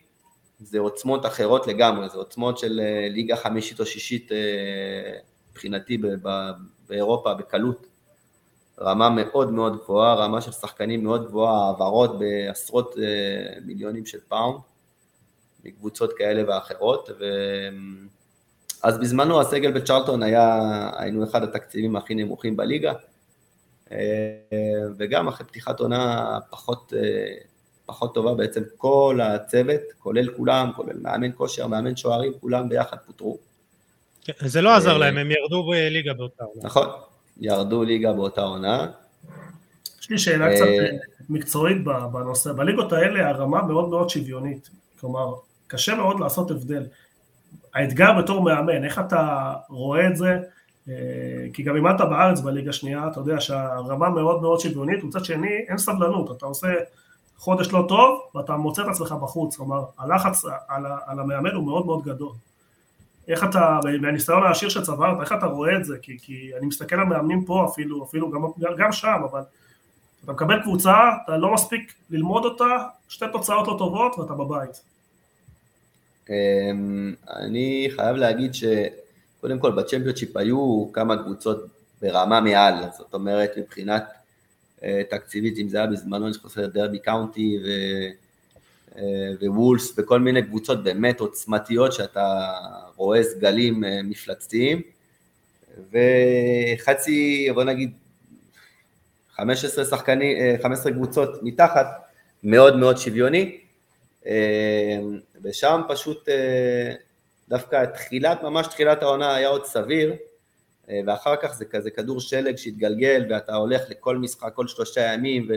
זה 0.60 0.80
עוצמות 0.80 1.26
אחרות 1.26 1.68
לגמרי, 1.68 2.10
זה 2.10 2.18
עוצמות 2.18 2.58
של 2.58 2.82
ליגה 3.10 3.36
חמישית 3.36 3.80
או 3.80 3.86
שישית 3.86 4.32
מבחינתי 5.52 5.98
באירופה 6.88 7.34
בקלות. 7.34 7.89
רמה 8.82 9.10
מאוד 9.10 9.52
מאוד 9.52 9.78
גבוהה, 9.78 10.14
רמה 10.14 10.42
של 10.42 10.52
שחקנים 10.52 11.04
מאוד 11.04 11.28
גבוהה, 11.28 11.66
העברות 11.66 12.20
בעשרות 12.20 12.96
אה, 12.98 13.60
מיליונים 13.66 14.06
של 14.06 14.20
פאונד, 14.28 14.60
מקבוצות 15.66 16.14
כאלה 16.18 16.44
ואחרות, 16.48 17.10
ו... 17.20 17.26
אז 18.84 18.98
בזמנו 18.98 19.42
הסגל 19.42 19.72
בצ'רלטון 19.72 20.24
היה, 20.24 20.60
היינו 20.98 21.24
אחד 21.24 21.44
התקציבים 21.44 21.96
הכי 21.96 22.16
נמוכים 22.16 22.58
בליגה, 22.58 22.94
אה, 23.92 23.98
וגם 24.98 25.28
אחרי 25.28 25.48
פתיחת 25.48 25.80
עונה 25.80 26.38
פחות, 26.50 26.94
אה, 26.98 27.34
פחות 27.86 28.14
טובה, 28.14 28.34
בעצם 28.34 28.64
כל 28.78 29.20
הצוות, 29.24 29.82
כולל 30.00 30.34
כולם, 30.38 30.72
כולל 30.76 30.98
מאמן 31.02 31.32
כושר, 31.36 31.68
מאמן 31.68 31.96
שוערים, 31.96 32.34
כולם 32.42 32.70
ביחד 32.70 32.98
פוטרו. 33.06 33.38
כן, 34.22 34.48
זה 34.48 34.62
לא 34.62 34.76
עזר 34.76 34.98
להם, 34.98 35.18
הם 35.18 35.32
ירדו 35.32 35.70
בליגה 35.70 36.14
באותה 36.14 36.44
עונה. 36.44 36.62
נכון, 36.64 36.88
ירדו 37.40 37.84
ליגה 37.84 38.14
באותה 38.14 38.42
עונה. 38.42 38.88
יש 40.02 40.10
לי 40.10 40.18
שאלה 40.18 40.56
קצת 40.56 40.66
אה, 40.66 40.98
מקצועית 41.30 41.84
בנושא, 41.84 42.54
בליגות 42.54 42.94
האלה 42.94 43.30
הרמה 43.30 43.62
מאוד 43.62 43.90
מאוד 43.90 44.10
שוויונית, 44.10 44.70
כלומר 45.00 45.34
קשה 45.68 45.96
מאוד 45.96 46.20
לעשות 46.20 46.52
הבדל. 46.52 46.84
האתגר 47.74 48.22
בתור 48.22 48.42
מאמן, 48.42 48.84
איך 48.84 49.00
אתה 49.00 49.54
רואה 49.70 50.08
את 50.08 50.16
זה? 50.16 50.38
אה, 50.90 50.94
כי 51.54 51.64
גם 51.64 51.76
אימנת 51.76 52.02
בארץ 52.02 52.40
בליגה 52.40 52.74
שנייה, 52.74 53.08
אתה 53.08 53.20
יודע 53.20 53.42
שהרמה 53.42 54.10
מאוד 54.10 54.42
מאוד 54.42 54.60
שוויונית, 54.60 55.04
מצד 55.04 55.26
שני 55.26 55.66
אין 55.68 55.78
סבלנות, 55.78 56.38
אתה 56.38 56.46
עושה 56.46 56.68
חודש 57.38 57.72
לא 57.72 57.86
טוב 57.88 58.20
ואתה 58.36 58.58
מוצא 58.58 58.82
את 58.82 58.88
עצמך 58.88 59.12
בחוץ, 59.22 59.56
כלומר 59.56 59.84
הלחץ 59.98 60.46
על, 60.68 60.86
על 61.06 61.20
המאמן 61.20 61.52
הוא 61.52 61.66
מאוד 61.66 61.86
מאוד 61.86 62.04
גדול. 62.04 62.32
איך 63.30 63.44
אתה, 63.44 63.80
מהניסיון 64.02 64.44
העשיר 64.44 64.70
שצברת, 64.70 65.22
איך 65.22 65.34
אתה 65.34 65.46
רואה 65.46 65.76
את 65.76 65.86
זה? 65.86 65.98
כי, 66.02 66.18
כי 66.22 66.52
אני 66.58 66.66
מסתכל 66.66 66.96
על 66.96 67.06
מאמנים 67.06 67.46
פה 67.46 67.68
אפילו, 67.72 68.04
אפילו 68.04 68.32
גם, 68.32 68.42
גם 68.78 68.92
שם, 68.92 69.22
אבל 69.32 69.42
אתה 70.24 70.32
מקבל 70.32 70.62
קבוצה, 70.62 70.94
אתה 71.24 71.38
לא 71.38 71.54
מספיק 71.54 71.94
ללמוד 72.10 72.46
אותה, 72.46 72.78
שתי 73.10 73.26
תוצאות 73.32 73.68
לא 73.68 73.76
טובות 73.78 74.20
ואתה 74.20 74.34
בבית. 74.34 74.82
אמ, 76.30 77.14
אני 77.30 77.88
חייב 77.96 78.16
להגיד 78.16 78.52
שקודם 78.54 79.60
כל 79.60 79.72
בצ'מפיונשיפ 79.72 80.38
היו 80.38 80.90
כמה 80.94 81.24
קבוצות 81.24 81.66
ברמה 82.02 82.42
מעל, 82.42 82.76
זאת 82.98 83.14
אומרת 83.14 83.52
מבחינת 83.58 84.04
אה, 84.84 85.02
תקציבית, 85.10 85.58
אם 85.58 85.70
זה 85.70 85.78
היה 85.78 85.88
בזמנו, 85.88 86.26
אני 86.26 86.34
חושב 86.34 86.62
דרבי 86.62 87.00
קאונטי 87.00 87.60
ו... 87.64 87.68
אה, 89.00 89.50
ווולס 89.50 89.94
וכל 89.98 90.20
מיני 90.20 90.44
קבוצות 90.44 90.84
באמת 90.84 91.20
עוצמתיות 91.20 91.94
שאתה 91.94 92.54
רואה 92.96 93.24
סגלים 93.24 93.84
אה, 93.84 94.00
מפלצתיים. 94.04 94.82
וחצי, 95.92 97.48
בוא 97.54 97.64
נגיד 97.64 97.92
15 99.32 99.86
שחקנים, 99.86 100.38
15 100.64 100.92
קבוצות 100.92 101.30
מתחת, 101.44 101.88
מאוד 102.44 102.78
מאוד 102.78 102.98
שוויוני. 102.98 103.58
ושם 105.44 105.82
פשוט 105.90 106.30
דווקא 107.50 107.86
תחילת, 107.86 108.44
ממש 108.44 108.68
תחילת 108.68 109.04
העונה 109.04 109.36
היה 109.36 109.48
עוד 109.48 109.66
סביר 109.66 110.14
ואחר 111.06 111.36
כך 111.36 111.54
זה 111.54 111.66
כזה 111.66 111.92
כדור 111.92 112.20
שלג 112.20 112.56
שהתגלגל 112.56 113.26
ואתה 113.30 113.56
הולך 113.56 113.82
לכל 113.90 114.18
משחק 114.18 114.54
כל 114.54 114.68
שלושה 114.68 115.14
ימים 115.14 115.46
ו... 115.50 115.54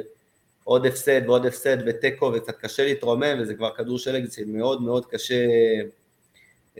עוד 0.64 0.86
הפסד 0.86 1.20
ועוד 1.26 1.46
הפסד 1.46 1.76
ותיקו 1.86 2.32
וקצת 2.34 2.58
קשה 2.58 2.84
להתרומם 2.84 3.36
וזה 3.40 3.54
כבר 3.54 3.70
כדור 3.74 3.98
שלג 3.98 4.30
שמאוד 4.30 4.82
מאוד 4.82 5.06
קשה, 5.06 5.46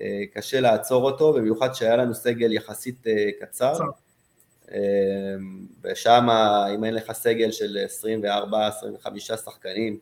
אה, 0.00 0.22
קשה 0.34 0.60
לעצור 0.60 1.10
אותו, 1.10 1.32
במיוחד 1.32 1.74
שהיה 1.74 1.96
לנו 1.96 2.14
סגל 2.14 2.52
יחסית 2.52 3.06
אה, 3.06 3.30
קצר. 3.40 3.74
ושם 5.84 6.28
אם 6.74 6.84
אין 6.84 6.94
לך 6.94 7.12
סגל 7.12 7.50
של 7.52 7.78
24-25 9.04 9.08
שחקנים 9.18 9.98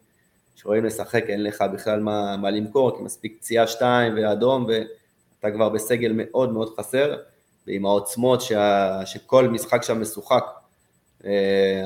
שרואים 0.56 0.84
לשחק, 0.84 1.24
אין 1.28 1.42
לך 1.42 1.64
בכלל 1.72 2.00
מה, 2.00 2.36
מה 2.36 2.50
למכור, 2.50 2.96
כי 2.96 3.02
מספיק 3.02 3.36
פציעה 3.38 3.66
שתיים 3.66 4.12
ואדום 4.16 4.66
ואתה 4.68 5.50
כבר 5.50 5.68
בסגל 5.68 6.12
מאוד 6.14 6.52
מאוד 6.52 6.74
חסר, 6.78 7.16
ועם 7.66 7.86
העוצמות 7.86 8.40
שה, 8.40 9.00
שכל 9.06 9.48
משחק 9.48 9.82
שם 9.82 10.00
משוחק. 10.00 10.44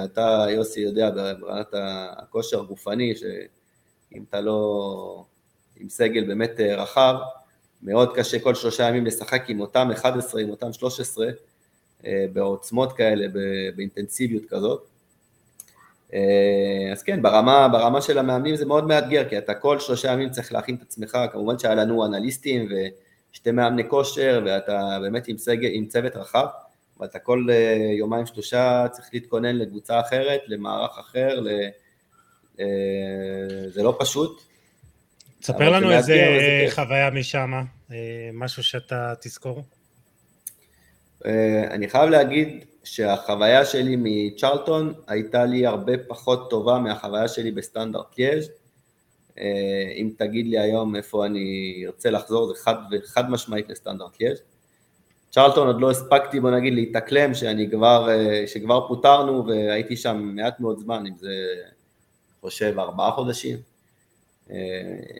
אתה, 0.05 0.47
יוסי, 0.51 0.81
יודע 0.81 1.11
ברמת 1.11 1.67
הכושר 2.17 2.61
הגופני, 2.61 3.15
שאם 3.17 4.25
אתה 4.29 4.41
לא 4.41 5.25
עם 5.77 5.89
סגל 5.89 6.25
באמת 6.25 6.61
רחב, 6.61 7.15
מאוד 7.83 8.17
קשה 8.17 8.39
כל 8.39 8.55
שלושה 8.55 8.89
ימים 8.89 9.07
לשחק 9.07 9.51
עם 9.51 9.61
אותם 9.61 9.91
11, 9.93 10.41
עם 10.41 10.51
אותם 10.51 10.73
13, 10.73 11.27
אה, 12.07 12.27
בעוצמות 12.33 12.93
כאלה, 12.93 13.27
באינטנסיביות 13.77 14.45
כזאת. 14.49 14.87
אה, 16.15 16.93
אז 16.93 17.03
כן, 17.03 17.23
ברמה, 17.23 17.69
ברמה 17.69 18.03
של 18.03 18.19
המאמנים 18.19 18.57
זה 18.57 18.67
מאוד 18.67 18.87
מאתגר, 18.87 19.29
כי 19.29 19.39
אתה 19.39 19.55
כל 19.55 19.79
שלושה 19.79 20.13
ימים 20.13 20.31
צריך 20.31 20.53
להכין 20.53 20.75
את 20.75 20.83
עצמך, 20.83 21.19
כמובן 21.33 21.59
שהיה 21.59 21.75
לנו 21.75 22.07
אנליסטים 22.07 22.69
ושתי 23.33 23.51
מאמני 23.51 23.89
כושר, 23.89 24.43
ואתה 24.47 24.99
באמת 25.03 25.29
עם, 25.29 25.39
סגל, 25.39 25.69
עם 25.73 25.87
צוות 25.87 26.17
רחב, 26.17 26.47
ואתה 27.01 27.19
כל 27.19 27.47
אה, 27.51 27.91
יומיים 27.99 28.27
שלושה 28.27 28.87
צריך 28.93 29.09
להתכונן 29.13 29.57
לקבוצה 29.57 30.01
אחרת, 30.01 30.41
למערך 30.47 30.99
אחר, 30.99 31.41
ל... 31.41 31.49
זה 33.69 33.83
לא 33.83 33.97
פשוט. 34.01 34.43
תספר 35.41 35.71
לנו 35.71 35.93
איזה 35.93 36.17
חוויה 36.71 37.11
משם, 37.11 37.53
משהו 38.33 38.63
שאתה 38.63 39.15
תזכור. 39.21 39.65
אה, 41.27 41.65
אני 41.71 41.89
חייב 41.89 42.11
להגיד 42.11 42.65
שהחוויה 42.85 43.65
שלי 43.65 43.97
מצ'רלטון 43.99 44.95
הייתה 45.07 45.45
לי 45.45 45.67
הרבה 45.67 45.93
פחות 46.09 46.51
טובה 46.51 46.79
מהחוויה 46.79 47.29
שלי 47.29 47.51
בסטנדרט 47.51 48.19
ליאז'. 48.19 48.51
אה, 49.39 49.93
אם 49.97 50.11
תגיד 50.19 50.47
לי 50.47 50.59
היום 50.59 50.97
איפה 50.97 51.27
אני 51.27 51.83
ארצה 51.87 52.11
לחזור, 52.11 52.55
זה 52.55 52.63
חד, 52.63 52.77
חד 53.05 53.31
משמעית 53.31 53.69
לסטנדרט 53.69 54.21
ליאז'. 54.21 54.43
צ'רלטון 55.35 55.67
עוד 55.67 55.81
לא 55.81 55.91
הספקתי 55.91 56.41
בוא 56.41 56.51
נגיד 56.51 56.75
להתאקלם, 56.75 57.35
שאני 57.35 57.71
כבר, 57.71 58.09
אה, 58.11 58.45
שכבר 58.47 58.89
פוטרנו 58.89 59.47
והייתי 59.47 59.97
שם 59.97 60.33
מעט 60.35 60.61
מאוד 60.61 60.79
זמן, 60.79 61.07
אם 61.07 61.17
זה 61.19 61.35
חושב 62.41 62.79
ארבעה 62.79 63.11
חודשים, 63.11 63.59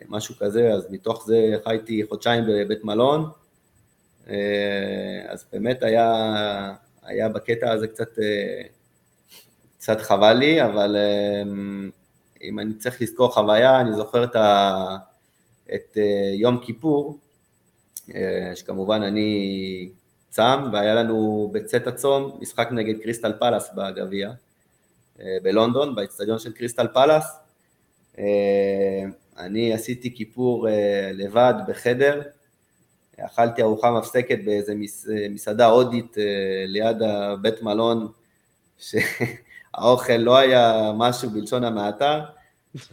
משהו 0.09 0.35
כזה, 0.35 0.73
אז 0.73 0.87
מתוך 0.89 1.25
זה 1.25 1.55
חייתי 1.63 2.03
חודשיים 2.09 2.43
בבית 2.47 2.83
מלון, 2.83 3.29
אה, 4.29 5.25
אז 5.27 5.45
באמת 5.53 5.83
היה, 5.83 6.13
היה 7.03 7.29
בקטע 7.29 7.71
הזה 7.71 7.87
קצת, 7.87 8.19
אה, 8.19 8.61
קצת 9.77 10.01
חבל 10.01 10.33
לי, 10.33 10.63
אבל 10.63 10.95
אה, 10.95 11.43
אם 12.43 12.59
אני 12.59 12.73
צריך 12.73 13.01
לזכור 13.01 13.33
חוויה, 13.33 13.81
אני 13.81 13.93
זוכר 13.93 14.23
את, 14.23 14.35
ה, 14.35 14.97
את 15.73 15.97
יום 16.33 16.57
כיפור, 16.65 17.19
שכמובן 18.55 19.01
אני 19.01 19.89
צם, 20.35 20.69
והיה 20.73 20.95
לנו 20.95 21.49
בצאת 21.53 21.87
הצום 21.87 22.37
משחק 22.41 22.67
נגד 22.71 23.01
קריסטל 23.03 23.33
פלאס 23.39 23.69
בגביע, 23.75 24.31
בלונדון, 25.43 25.95
באצטדיון 25.95 26.39
של 26.39 26.51
קריסטל 26.51 26.87
פלאס. 26.93 27.39
אני 29.37 29.73
עשיתי 29.73 30.15
כיפור 30.15 30.67
לבד 31.13 31.53
בחדר, 31.67 32.21
אכלתי 33.19 33.61
ארוחה 33.61 33.91
מפסקת 33.91 34.39
באיזה 34.45 34.73
מסעדה 35.29 35.65
הודית 35.65 36.17
אה, 36.17 36.23
ליד 36.67 37.01
הבית 37.01 37.61
מלון, 37.61 38.07
שהאוכל 38.77 40.13
לא 40.13 40.37
היה 40.37 40.91
משהו 40.97 41.29
בלשון 41.29 41.63
המעטה. 41.63 42.25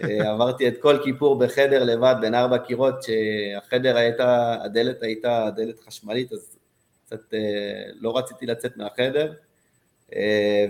אה, 0.04 0.30
עברתי 0.30 0.68
את 0.68 0.74
כל 0.82 0.98
כיפור 1.04 1.38
בחדר 1.38 1.84
לבד 1.84 2.14
בין 2.20 2.34
ארבע 2.34 2.58
קירות, 2.58 2.94
שהחדר 3.02 3.96
הייתה, 3.96 4.56
הדלת 4.64 5.02
הייתה 5.02 5.50
דלת 5.56 5.80
חשמלית, 5.80 6.32
אז 6.32 6.56
קצת 7.16 7.34
אה, 7.34 7.90
לא 7.94 8.18
רציתי 8.18 8.46
לצאת 8.46 8.76
מהחדר. 8.76 9.32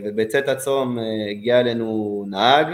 ובצאת 0.04 0.48
הצום 0.48 0.98
הגיע 1.30 1.60
אלינו 1.60 2.24
נהג, 2.28 2.66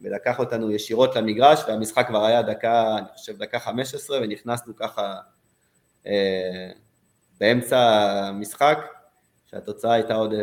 ולקח 0.00 0.38
אותנו 0.38 0.70
ישירות 0.70 1.16
למגרש, 1.16 1.60
והמשחק 1.68 2.06
כבר 2.06 2.24
היה 2.24 2.42
דקה, 2.42 2.98
אני 2.98 3.06
חושב 3.16 3.38
דקה 3.38 3.58
חמש 3.58 3.94
עשרה, 3.94 4.18
ונכנסנו 4.22 4.76
ככה 4.76 5.14
אה, 6.06 6.70
באמצע 7.40 7.78
המשחק, 8.28 8.78
שהתוצאה 9.46 9.92
הייתה 9.92 10.14
עוד 10.14 10.32
0-0, 10.32 10.36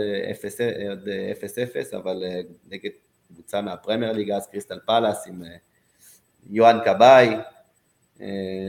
אה, 1.94 1.98
אבל 1.98 2.24
אה, 2.24 2.42
נגד 2.68 2.90
קבוצה 3.28 3.62
מהפרמייר 3.62 4.12
ליג, 4.12 4.32
אז 4.32 4.48
קריסטל 4.48 4.80
פאלאס 4.86 5.28
עם 5.28 5.44
יואן 6.50 6.80
קבאי, 6.86 7.36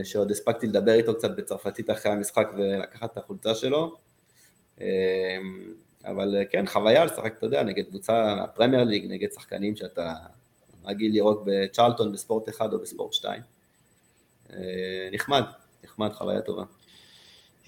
שעוד 0.03 0.31
הספקתי 0.31 0.67
לדבר 0.67 0.93
איתו 0.93 1.15
קצת 1.17 1.31
בצרפתית 1.37 1.89
אחרי 1.89 2.11
המשחק 2.11 2.47
ולקחת 2.57 3.11
את 3.11 3.17
החולצה 3.17 3.55
שלו. 3.55 3.95
אבל 6.05 6.35
כן, 6.49 6.65
חוויה 6.67 7.05
לשחק, 7.05 7.33
אתה 7.37 7.45
יודע, 7.45 7.63
נגד 7.63 7.83
קבוצה 7.85 8.35
מהפרמייר 8.35 8.83
ליג, 8.83 9.05
נגד 9.11 9.27
שחקנים 9.31 9.75
שאתה 9.75 10.13
רגיל 10.85 11.13
לראות 11.13 11.43
בצ'רלטון 11.45 12.11
בספורט 12.11 12.49
אחד 12.49 12.73
או 12.73 12.79
בספורט 12.79 13.13
שתיים. 13.13 13.41
נחמד, 15.11 15.43
נחמד, 15.83 16.13
חוויה 16.13 16.41
טובה. 16.41 16.63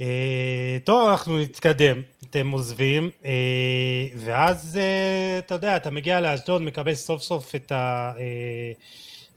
אה, 0.02 0.78
טוב, 0.84 1.10
אנחנו 1.10 1.40
נתקדם, 1.40 2.02
אתם 2.30 2.52
עוזבים, 2.52 3.10
אה, 3.26 3.32
ואז 4.16 4.78
אה, 4.82 5.40
אתה 5.40 5.56
יודע, 5.56 5.78
אתה 5.78 5.92
מגיע 5.92 6.22
לאשדוד, 6.22 6.62
מקבל 6.62 6.94
סוף 6.94 7.22
סוף 7.22 7.56
את 7.56 7.72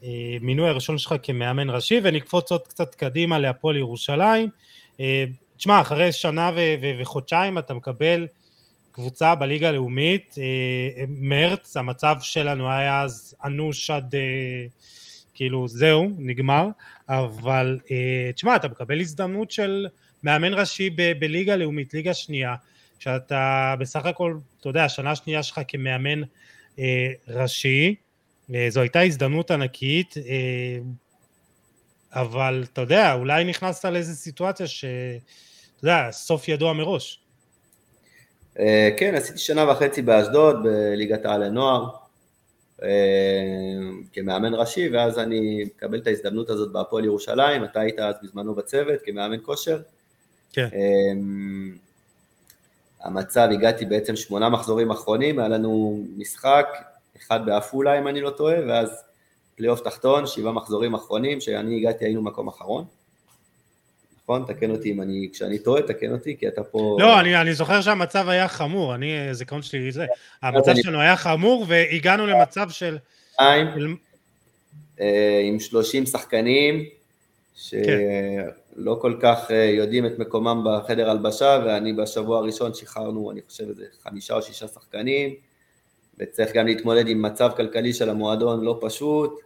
המינוי 0.03 0.69
הראשון 0.69 0.97
שלך 0.97 1.15
כמאמן 1.23 1.69
ראשי, 1.69 1.99
ונקפוץ 2.03 2.51
עוד 2.51 2.67
קצת 2.67 2.95
קדימה 2.95 3.39
להפועל 3.39 3.77
ירושלים. 3.77 4.49
תשמע, 5.57 5.81
אחרי 5.81 6.11
שנה 6.11 6.51
וחודשיים 6.99 7.57
אתה 7.57 7.73
מקבל 7.73 8.27
קבוצה 8.91 9.35
בליגה 9.35 9.69
הלאומית, 9.69 10.35
מרץ, 11.07 11.77
המצב 11.77 12.15
שלנו 12.21 12.71
היה 12.71 13.01
אז 13.01 13.35
אנוש 13.45 13.89
עד, 13.89 14.15
כאילו, 15.33 15.67
זהו, 15.67 16.11
נגמר, 16.17 16.67
אבל 17.09 17.79
תשמע, 18.35 18.55
אתה 18.55 18.67
מקבל 18.67 18.99
הזדמנות 18.99 19.51
של... 19.51 19.87
מאמן 20.23 20.53
ראשי 20.53 20.89
ב- 20.89 21.11
בליגה 21.19 21.55
לאומית, 21.55 21.93
ליגה 21.93 22.13
שנייה, 22.13 22.55
שאתה 22.99 23.75
בסך 23.79 24.05
הכל, 24.05 24.37
אתה 24.59 24.69
יודע, 24.69 24.85
השנה 24.85 25.11
השנייה 25.11 25.43
שלך 25.43 25.61
כמאמן 25.67 26.21
אה, 26.79 27.11
ראשי, 27.27 27.87
אה, 27.87 27.93
זו 28.69 28.81
הייתה 28.81 29.01
הזדמנות 29.01 29.51
ענקית, 29.51 30.15
אה, 30.17 30.79
אבל 32.11 32.63
אתה 32.73 32.81
יודע, 32.81 33.13
אולי 33.13 33.43
נכנסת 33.43 33.85
לאיזו 33.85 34.13
סיטואציה 34.13 34.67
שאתה 34.67 34.93
יודע, 35.83 36.07
סוף 36.11 36.47
ידוע 36.47 36.73
מראש. 36.73 37.19
אה, 38.59 38.89
כן, 38.97 39.15
עשיתי 39.15 39.39
שנה 39.39 39.71
וחצי 39.71 40.01
באשדוד, 40.01 40.63
בליגת 40.63 41.25
העל 41.25 41.43
לנוער, 41.43 41.87
אה, 42.83 42.89
כמאמן 44.13 44.53
ראשי, 44.53 44.89
ואז 44.89 45.19
אני 45.19 45.63
מקבל 45.65 45.97
את 45.97 46.07
ההזדמנות 46.07 46.49
הזאת 46.49 46.71
בהפועל 46.71 47.05
ירושלים, 47.05 47.63
אתה 47.63 47.79
היית 47.79 47.99
אז 47.99 48.15
בזמנו 48.23 48.55
בצוות 48.55 48.99
כמאמן 49.05 49.37
כושר, 49.43 49.81
כן. 50.53 50.67
המצב, 53.01 53.47
הגעתי 53.51 53.85
בעצם 53.85 54.15
שמונה 54.15 54.49
מחזורים 54.49 54.91
אחרונים, 54.91 55.39
היה 55.39 55.47
לנו 55.47 56.03
משחק, 56.17 56.67
אחד 57.27 57.45
בעפולה 57.45 57.99
אם 57.99 58.07
אני 58.07 58.21
לא 58.21 58.29
טועה, 58.29 58.55
ואז 58.67 59.03
פלייאוף 59.55 59.81
תחתון, 59.81 60.27
שבעה 60.27 60.51
מחזורים 60.51 60.93
אחרונים, 60.93 61.41
שאני 61.41 61.77
הגעתי 61.77 62.05
היינו 62.05 62.21
מקום 62.21 62.47
אחרון. 62.47 62.85
נכון? 64.23 64.43
תקן 64.47 64.71
אותי 64.71 64.91
אם 64.91 65.01
אני, 65.01 65.29
כשאני 65.33 65.59
טועה, 65.59 65.81
תקן 65.81 66.11
אותי, 66.11 66.37
כי 66.37 66.47
אתה 66.47 66.63
פה... 66.63 66.97
לא, 66.99 67.19
אני, 67.19 67.41
אני 67.41 67.53
זוכר 67.53 67.81
שהמצב 67.81 68.29
היה 68.29 68.47
חמור, 68.47 68.95
אני, 68.95 69.33
זיכרון 69.33 69.61
שלי 69.61 69.91
זה. 69.91 70.05
המצב 70.41 70.73
שלנו 70.75 70.99
היה 70.99 71.17
חמור, 71.17 71.65
והגענו 71.67 72.27
למצב 72.27 72.69
של... 72.69 72.97
אה, 75.01 75.41
עם 75.43 75.59
30 75.59 76.05
שחקנים, 76.05 76.85
כן. 77.69 77.83
שלא 78.75 78.97
כל 79.01 79.15
כך 79.21 79.51
אה, 79.51 79.63
יודעים 79.63 80.05
את 80.05 80.19
מקומם 80.19 80.65
בחדר 80.65 81.09
הלבשה, 81.09 81.59
ואני 81.65 81.93
בשבוע 81.93 82.37
הראשון 82.37 82.73
שחררנו, 82.73 83.31
אני 83.31 83.41
חושב, 83.47 83.69
איזה 83.69 83.85
חמישה 84.03 84.33
או 84.33 84.41
שישה 84.41 84.67
שחקנים, 84.67 85.35
וצריך 86.19 86.53
גם 86.53 86.65
להתמודד 86.65 87.07
עם 87.07 87.21
מצב 87.21 87.51
כלכלי 87.57 87.93
של 87.93 88.09
המועדון 88.09 88.63
לא 88.63 88.79
פשוט. 88.81 89.39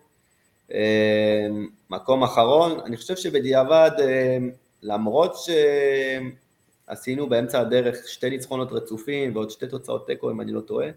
אה, 0.74 1.48
מקום 1.90 2.24
אחרון, 2.24 2.80
אני 2.86 2.98
חושב 2.98 3.16
שבדיעבד, 3.16 3.92
אה, 4.00 4.38
למרות 4.84 5.36
שעשינו 6.88 7.30
באמצע 7.30 7.60
הדרך 7.60 8.08
שתי 8.08 8.30
ניצחונות 8.30 8.72
רצופים 8.72 9.36
ועוד 9.36 9.50
שתי 9.50 9.68
תוצאות 9.68 10.08
תיקו, 10.08 10.32
אם 10.32 10.42
אני 10.42 10.52
לא 10.52 10.62
טועה, 10.62 10.88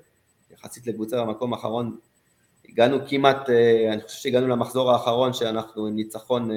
יחסית 0.50 0.86
לקבוצה 0.86 1.24
במקום 1.24 1.52
האחרון, 1.52 1.96
הגענו 2.68 2.98
כמעט, 3.08 3.50
אני 3.92 4.02
חושב 4.02 4.18
שהגענו 4.18 4.48
למחזור 4.48 4.92
האחרון 4.92 5.32
שאנחנו 5.32 5.86
עם 5.86 5.96
ניצחון 5.96 6.50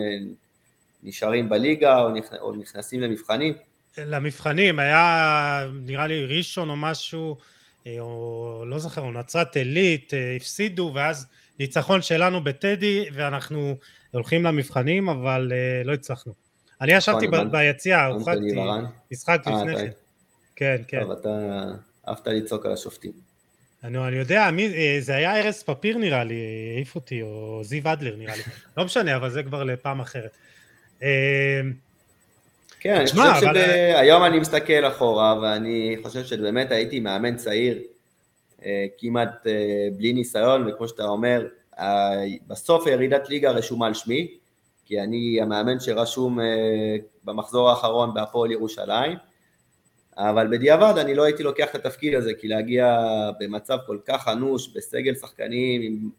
נשארים 1.03 1.49
בליגה 1.49 2.01
או, 2.41 2.51
נכנסים 2.55 3.01
למבחנים, 3.01 3.53
למבחנים, 3.97 4.79
היה 4.79 5.67
נראה 5.73 6.07
לי 6.07 6.25
ראשון 6.25 6.69
או 6.69 6.75
משהו, 6.75 7.37
או 7.99 8.63
לא 8.67 8.79
זוכר, 8.79 9.01
או 9.01 9.11
נצרת 9.11 9.55
עילית, 9.55 10.13
הפסידו, 10.35 10.91
ואז 10.95 11.27
ניצחון 11.59 12.01
שלנו 12.01 12.43
בטדי, 12.43 13.05
ואנחנו 13.13 13.75
הולכים 14.11 14.43
למבחנים, 14.43 15.09
אבל 15.09 15.51
לא 15.85 15.93
הצלחנו. 15.93 16.33
אני 16.81 16.93
ישבתי 16.93 17.27
נכון, 17.27 17.51
ביציע, 17.51 18.05
הופעתי 18.05 18.55
משחק 19.11 19.41
לפני 19.47 19.75
כן. 19.75 19.89
כן, 20.55 20.81
כן. 20.87 21.01
טוב, 21.01 21.11
אתה 21.11 21.29
אהבת 22.07 22.27
לצעוק 22.27 22.65
על 22.65 22.71
השופטים. 22.71 23.11
אני, 23.83 24.07
אני 24.07 24.15
יודע, 24.15 24.51
מי, 24.51 24.73
אה, 24.73 24.97
זה 24.99 25.15
היה 25.15 25.39
ארז 25.39 25.63
פפיר 25.63 25.97
נראה 25.97 26.23
לי, 26.23 26.35
העיף 26.75 26.95
אותי, 26.95 27.21
או 27.21 27.61
זיו 27.63 27.93
אדלר 27.93 28.15
נראה 28.15 28.35
לי. 28.35 28.43
לא 28.77 28.85
משנה, 28.85 29.15
אבל 29.15 29.29
זה 29.29 29.43
כבר 29.43 29.63
לפעם 29.63 30.01
אחרת. 30.01 30.37
אה, 32.85 32.91
כן, 32.91 32.95
אני 32.95 33.07
חושב 33.07 33.53
שהיום 33.53 34.23
אני 34.23 34.39
מסתכל 34.39 34.87
אחורה, 34.87 35.39
ואני 35.41 35.97
חושב 36.03 36.23
שבאמת 36.23 36.71
הייתי 36.71 36.99
מאמן 36.99 37.35
צעיר, 37.35 37.79
אה, 38.65 38.85
כמעט 38.97 39.47
בלי 39.97 40.13
ניסיון, 40.13 40.67
וכמו 40.67 40.87
שאתה 40.87 41.03
אומר, 41.03 41.47
בסוף 42.47 42.87
ירידת 42.87 43.29
ליגה 43.29 43.51
רשומה 43.51 43.87
על 43.87 43.93
שמי, 43.93 44.37
כי 44.85 45.01
אני 45.01 45.41
המאמן 45.41 45.79
שרשום 45.79 46.39
במחזור 47.23 47.69
האחרון 47.69 48.13
בהפועל 48.13 48.51
ירושלים, 48.51 49.17
אבל 50.17 50.47
בדיעבד 50.47 50.93
אני 50.97 51.15
לא 51.15 51.23
הייתי 51.23 51.43
לוקח 51.43 51.69
את 51.69 51.75
התפקיד 51.75 52.13
הזה, 52.13 52.31
כי 52.33 52.47
להגיע 52.47 52.99
במצב 53.39 53.77
כל 53.85 53.97
כך 54.05 54.27
אנוש, 54.27 54.67
בסגל 54.75 55.15
שחקנים, 55.15 55.81
עם 55.81 56.09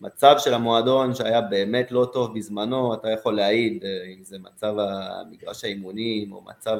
מצב 0.00 0.34
של 0.38 0.54
המועדון 0.54 1.14
שהיה 1.14 1.40
באמת 1.40 1.92
לא 1.92 2.10
טוב 2.12 2.38
בזמנו, 2.38 2.94
אתה 2.94 3.10
יכול 3.10 3.36
להעיד 3.36 3.84
אה, 3.84 4.04
אם 4.18 4.24
זה 4.24 4.38
מצב 4.38 4.74
המגרש 4.78 5.64
האימונים, 5.64 6.32
או 6.32 6.42
מצב 6.42 6.78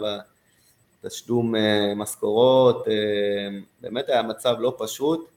התשלום 1.04 1.56
אה, 1.56 1.92
משכורות, 1.96 2.88
אה, 2.88 3.58
באמת 3.80 4.08
היה 4.08 4.22
מצב 4.22 4.56
לא 4.58 4.76
פשוט, 4.78 5.30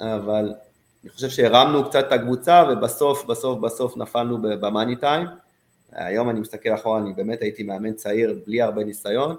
אבל 0.00 0.54
אני 1.02 1.10
חושב 1.10 1.28
שהרמנו 1.28 1.84
קצת 1.88 2.04
את 2.06 2.12
הקבוצה, 2.12 2.64
ובסוף, 2.72 3.24
בסוף, 3.24 3.58
בסוף 3.58 3.96
נפלנו 3.96 4.38
במאני 4.42 4.96
טיים. 4.96 5.26
היום 5.92 6.30
אני 6.30 6.40
מסתכל 6.40 6.74
אחורה, 6.74 6.98
אני 7.00 7.12
באמת 7.12 7.42
הייתי 7.42 7.62
מאמן 7.62 7.92
צעיר 7.92 8.40
בלי 8.46 8.62
הרבה 8.62 8.84
ניסיון, 8.84 9.36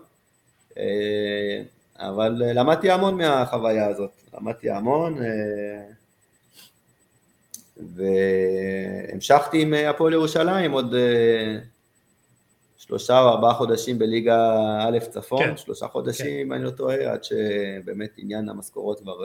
אבל 2.09 2.41
למדתי 2.45 2.91
המון 2.91 3.17
מהחוויה 3.17 3.87
הזאת, 3.87 4.11
למדתי 4.33 4.69
המון, 4.69 5.17
אה, 5.23 5.83
והמשכתי 7.77 9.61
עם 9.61 9.73
הפועל 9.73 10.13
ירושלים 10.13 10.71
עוד 10.71 10.93
אה, 10.93 11.57
שלושה 12.77 13.21
או 13.21 13.29
ארבעה 13.29 13.53
חודשים 13.53 13.99
בליגה 13.99 14.59
א' 14.81 14.99
צפון, 14.99 15.43
כן. 15.43 15.57
שלושה 15.57 15.87
חודשים, 15.87 16.47
כן. 16.47 16.53
אני 16.53 16.63
לא 16.63 16.69
טועה, 16.69 17.11
עד 17.13 17.23
שבאמת 17.23 18.09
עניין 18.17 18.49
המשכורות 18.49 18.99
כבר 18.99 19.17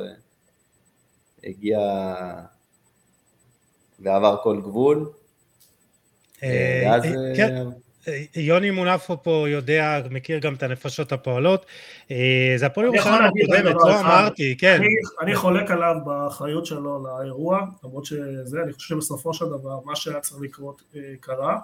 הגיע 1.45 1.79
ועבר 3.99 4.37
כל 4.43 4.61
גבול. 4.61 5.11
אה, 6.43 6.83
ואז... 6.87 7.05
אה, 7.05 7.33
כן. 7.37 7.67
אה, 8.09 8.23
יוני 8.37 8.71
מונפו 8.71 9.23
פה 9.23 9.47
יודע, 9.49 10.01
מכיר 10.11 10.39
גם 10.39 10.55
את 10.55 10.63
הנפשות 10.63 11.13
הפועלות. 11.13 11.67
זה 12.57 12.67
הפועל 12.67 12.87
ירושלים 12.87 13.23
הקודמת, 13.25 13.75
לא 13.75 14.01
אמרתי, 14.01 14.57
כן. 14.59 14.81
אני 15.21 15.35
חולק 15.35 15.71
עליו 15.71 15.95
באחריות 16.05 16.67
שלו 16.67 17.07
לאירוע, 17.07 17.61
למרות 17.85 18.05
שזה, 18.05 18.63
אני 18.65 18.73
חושב 18.73 18.95
שבסופו 18.95 19.35
של 19.35 19.45
דבר, 19.45 19.79
מה 19.85 19.97
שהיה 19.97 20.21
צריך 20.21 20.43
לקרות 20.43 20.83
קרה. 21.21 21.59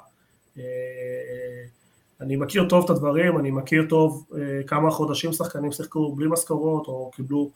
אני 2.21 2.37
מכיר 2.37 2.69
טוב 2.69 2.85
את 2.85 2.91
הדברים, 2.91 3.39
אני 3.39 3.51
מכיר 3.51 3.87
טוב 3.89 4.27
כמה 4.67 4.91
חודשים 4.91 5.33
שחקנים 5.33 5.73
שיחקו 5.73 6.15
בלי 6.15 6.27
משכורות 6.29 6.87
או 6.87 7.11
קיבלו 7.15 7.51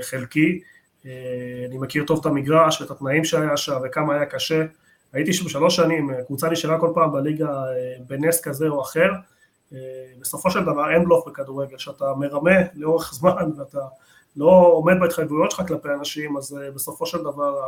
חלקי. 0.00 0.60
אני 1.04 1.78
מכיר 1.78 2.04
טוב 2.06 2.20
את 2.20 2.26
המגרש 2.26 2.80
ואת 2.80 2.90
התנאים 2.90 3.24
שהיה 3.24 3.56
שם 3.56 3.78
וכמה 3.84 4.14
היה 4.14 4.26
קשה. 4.26 4.64
הייתי 5.12 5.32
שם 5.32 5.48
שלוש 5.48 5.76
שנים, 5.76 6.10
קבוצה 6.26 6.50
נשארה 6.50 6.80
כל 6.80 6.90
פעם 6.94 7.12
בליגה 7.12 7.48
אה, 7.48 7.94
בנס 8.06 8.40
כזה 8.40 8.68
או 8.68 8.82
אחר, 8.82 9.10
אה, 9.72 9.78
בסופו 10.20 10.50
של 10.50 10.64
דבר 10.64 10.90
אין 10.90 11.04
בלוף 11.04 11.28
בכדורגל, 11.28 11.78
שאתה 11.78 12.14
מרמה 12.18 12.56
לאורך 12.74 13.12
זמן 13.18 13.50
ואתה 13.58 13.80
לא 14.36 14.70
עומד 14.72 14.94
בהתחייבויות 15.00 15.50
שלך 15.50 15.68
כלפי 15.68 15.88
אנשים, 15.98 16.36
אז 16.36 16.58
אה, 16.62 16.70
בסופו 16.70 17.06
של 17.06 17.18
דבר, 17.18 17.60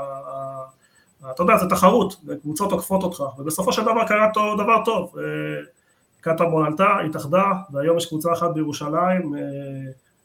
אתה 1.31 1.43
יודע, 1.43 1.57
זה 1.57 1.67
תחרות, 1.69 2.17
קבוצות 2.43 2.73
עוקפות 2.73 3.03
אותך, 3.03 3.25
ובסופו 3.39 3.73
של 3.73 3.83
דבר 3.83 4.07
קרה 4.09 4.27
דבר 4.65 4.85
טוב, 4.85 5.15
קטמון 6.21 6.67
עלתה, 6.67 6.99
התאחדה, 7.07 7.45
והיום 7.73 7.97
יש 7.97 8.07
קבוצה 8.07 8.33
אחת 8.33 8.51
בירושלים, 8.55 9.35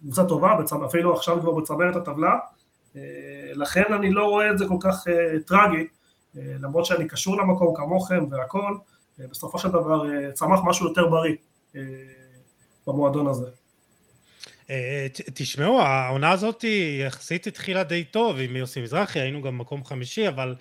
קבוצה 0.02 0.26
טובה, 0.26 0.58
אפילו 0.86 1.14
עכשיו 1.14 1.40
כבר 1.42 1.52
בצמרת 1.52 1.96
הטבלה, 1.96 2.38
לכן 3.54 3.94
אני 3.94 4.12
לא 4.12 4.26
רואה 4.26 4.52
את 4.52 4.58
זה 4.58 4.66
כל 4.68 4.78
כך 4.80 5.04
טרגי, 5.48 5.78
אה, 5.78 5.84
למרות 6.36 6.86
שאני 6.86 7.08
קשור 7.08 7.38
למקום 7.38 7.76
כמוכם 7.76 8.26
והכל, 8.32 8.78
אה, 9.20 9.26
בסופו 9.28 9.60
של 9.60 9.70
דבר 9.70 10.12
אה, 10.12 10.32
צמח 10.32 10.60
משהו 10.66 10.88
יותר 10.88 11.08
בריא 11.08 11.36
במועדון 12.88 13.28
הזה. 13.28 13.46
תשמעו, 15.34 15.82
העונה 15.82 16.32
הזאת 16.32 16.64
יחסית 17.00 17.48
התחילה 17.48 17.84
די 17.84 18.04
טוב 18.04 18.38
עם 18.40 18.56
יוסי 18.56 18.82
מזרחי, 18.82 19.20
היינו 19.20 19.42
גם 19.42 19.58
מקום 19.58 19.84
חמישי, 19.84 20.28
אבל 20.28 20.56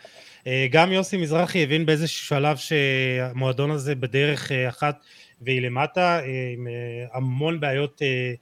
גם 0.70 0.92
יוסי 0.92 1.16
מזרחי 1.16 1.62
הבין 1.62 1.86
באיזשהו 1.86 2.26
שלב 2.26 2.56
שהמועדון 2.56 3.70
הזה 3.70 3.94
בדרך 3.94 4.52
אחת 4.52 4.96
והיא 5.40 5.62
למטה, 5.62 6.20
עם 6.54 6.66
המון 7.12 7.60
בעיות 7.60 8.02
אה, 8.02 8.34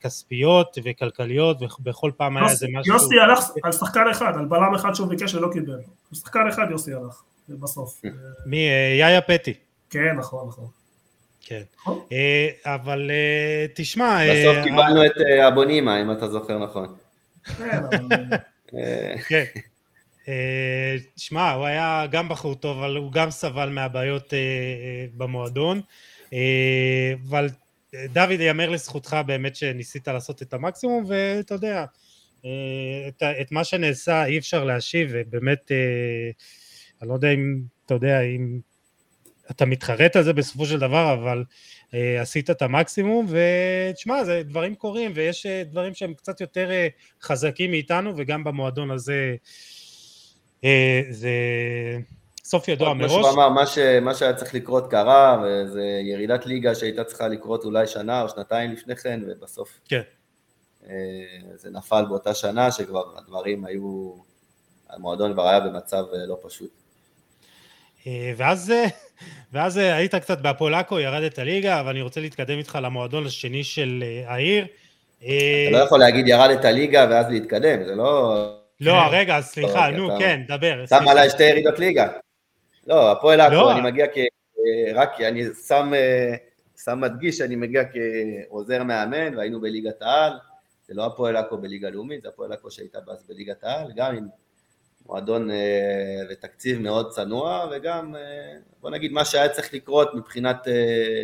כספיות 0.00 0.78
וכלכליות, 0.84 1.62
ובכל 1.62 2.10
פעם 2.16 2.36
היה 2.36 2.50
איזה 2.50 2.66
משהו... 2.72 2.94
יוסי 2.94 3.20
הלך 3.20 3.50
על 3.62 3.72
שחקן 3.72 4.04
אחד, 4.10 4.32
על 4.38 4.44
בלם 4.44 4.74
אחד 4.74 4.94
שהוא 4.94 5.08
ביקש 5.08 5.34
ולא 5.34 5.48
קיבל. 5.52 5.72
על 5.72 6.14
שחקן 6.14 6.48
אחד 6.48 6.66
יוסי 6.70 6.94
הלך, 6.94 7.22
בסוף. 7.48 8.02
מי? 8.46 8.68
אה, 8.68 8.94
יאיה 8.98 9.20
פטי. 9.20 9.54
כן, 9.90 10.16
נכון, 10.18 10.48
נכון. 10.48 10.66
כן, 11.40 11.62
נכון. 11.76 12.00
אה, 12.12 12.48
אבל 12.64 13.10
תשמע... 13.74 14.18
בסוף 14.32 14.64
קיבלנו 14.64 15.06
את 15.06 15.12
אבונימה, 15.48 16.02
אם 16.02 16.12
אתה 16.12 16.28
זוכר 16.28 16.58
נכון. 16.58 16.94
כן, 17.58 17.80
אבל... 17.92 18.38
כן. 19.28 19.44
תשמע, 21.14 21.52
הוא 21.52 21.66
היה 21.66 22.06
גם 22.10 22.28
בחור 22.28 22.54
טוב, 22.54 22.78
אבל 22.78 22.96
הוא 22.96 23.12
גם 23.12 23.30
סבל 23.30 23.68
מהבעיות 23.68 24.32
במועדון. 25.16 25.80
אבל 27.28 27.48
דוד, 27.94 28.40
יאמר 28.40 28.70
לזכותך 28.70 29.16
באמת 29.26 29.56
שניסית 29.56 30.08
לעשות 30.08 30.42
את 30.42 30.54
המקסימום, 30.54 31.04
ואתה 31.08 31.54
יודע, 31.54 31.84
אה, 32.44 33.08
את, 33.08 33.22
את 33.40 33.52
מה 33.52 33.64
שנעשה 33.64 34.24
אי 34.24 34.38
אפשר 34.38 34.64
להשיב, 34.64 35.10
ובאמת, 35.12 35.72
אה, 35.72 36.30
אני 37.02 37.08
לא 37.08 37.14
יודע 37.14 37.30
אם, 37.30 37.60
אתה 37.86 37.94
יודע, 37.94 38.20
אם 38.20 38.60
אתה 39.50 39.66
מתחרט 39.66 40.16
על 40.16 40.22
זה 40.22 40.32
בסופו 40.32 40.66
של 40.66 40.78
דבר, 40.78 41.14
אבל 41.14 41.44
אה, 41.94 42.20
עשית 42.20 42.50
את 42.50 42.62
המקסימום, 42.62 43.26
ותשמע, 43.28 44.24
זה 44.24 44.42
דברים 44.42 44.74
קורים, 44.74 45.12
ויש 45.14 45.46
דברים 45.46 45.94
שהם 45.94 46.14
קצת 46.14 46.40
יותר 46.40 46.70
חזקים 47.22 47.70
מאיתנו, 47.70 48.12
וגם 48.16 48.44
במועדון 48.44 48.90
הזה 48.90 49.36
זה... 51.10 51.30
סוף 52.52 52.68
ידוע 52.68 52.94
מראש. 52.94 53.12
כמו 53.12 53.22
שהוא 53.22 53.32
אמר, 53.32 53.48
מה, 53.48 53.66
ש, 53.66 53.78
מה 53.78 54.14
שהיה 54.14 54.34
צריך 54.34 54.54
לקרות 54.54 54.90
קרה, 54.90 55.42
וזה 55.44 56.00
ירידת 56.02 56.46
ליגה 56.46 56.74
שהייתה 56.74 57.04
צריכה 57.04 57.28
לקרות 57.28 57.64
אולי 57.64 57.86
שנה 57.86 58.22
או 58.22 58.28
שנתיים 58.28 58.72
לפני 58.72 58.96
כן, 58.96 59.20
ובסוף 59.26 59.80
כן. 59.88 60.00
אה, 60.88 60.94
זה 61.54 61.70
נפל 61.70 62.04
באותה 62.08 62.34
שנה, 62.34 62.72
שכבר 62.72 63.02
הדברים 63.18 63.64
היו, 63.64 64.12
המועדון 64.90 65.32
כבר 65.32 65.48
היה 65.48 65.60
במצב 65.60 66.04
אה, 66.14 66.26
לא 66.26 66.38
פשוט. 66.42 66.70
אה, 68.06 68.32
ואז, 68.36 68.72
ואז 69.52 69.76
היית 69.76 70.14
קצת 70.14 70.40
בהפועל 70.40 70.74
עכו, 70.74 71.00
ירדת 71.00 71.38
ליגה, 71.38 71.80
אבל 71.80 71.90
אני 71.90 72.02
רוצה 72.02 72.20
להתקדם 72.20 72.58
איתך 72.58 72.78
למועדון 72.82 73.26
השני 73.26 73.64
של 73.64 74.04
העיר. 74.26 74.66
אתה 75.18 75.28
לא 75.70 75.78
יכול 75.78 75.98
להגיד 75.98 76.28
ירדת 76.28 76.64
ליגה 76.64 77.06
ואז 77.10 77.26
להתקדם, 77.30 77.84
זה 77.84 77.94
לא... 77.94 78.36
לא, 78.80 78.94
רגע, 79.10 79.40
סליחה, 79.40 79.90
נו, 79.90 80.18
כן, 80.18 80.40
דבר. 80.48 80.86
שם 80.86 81.08
עליי 81.08 81.30
שתי 81.30 81.42
ירידות 81.42 81.78
ליגה. 81.78 82.08
לא, 82.86 83.12
הפועל 83.12 83.40
עכו, 83.40 83.54
לא. 83.54 83.72
אני 83.72 83.80
מגיע 83.80 84.06
כ... 84.14 84.18
רק, 84.94 85.20
אני 85.20 85.44
שם, 85.66 85.92
שם 86.84 87.00
מדגיש 87.00 87.38
שאני 87.38 87.56
מגיע 87.56 87.82
כעוזר 87.92 88.82
מאמן, 88.82 89.36
והיינו 89.36 89.60
בליגת 89.60 90.02
העל, 90.02 90.32
זה 90.86 90.94
לא 90.94 91.06
הפועל 91.06 91.36
עכו 91.36 91.58
בליגה 91.58 91.90
לאומית, 91.90 92.22
זה 92.22 92.28
הפועל 92.28 92.52
עכו 92.52 92.70
שהייתה 92.70 92.98
אז 93.08 93.24
בליגת 93.28 93.64
העל, 93.64 93.92
גם 93.96 94.16
עם 94.16 94.28
מועדון 95.06 95.50
אה, 95.50 96.22
ותקציב 96.30 96.80
מאוד 96.80 97.10
צנוע, 97.10 97.68
וגם, 97.72 98.16
אה, 98.16 98.54
בוא 98.80 98.90
נגיד, 98.90 99.12
מה 99.12 99.24
שהיה 99.24 99.48
צריך 99.48 99.74
לקרות 99.74 100.14
מבחינת, 100.14 100.68
אה, 100.68 101.22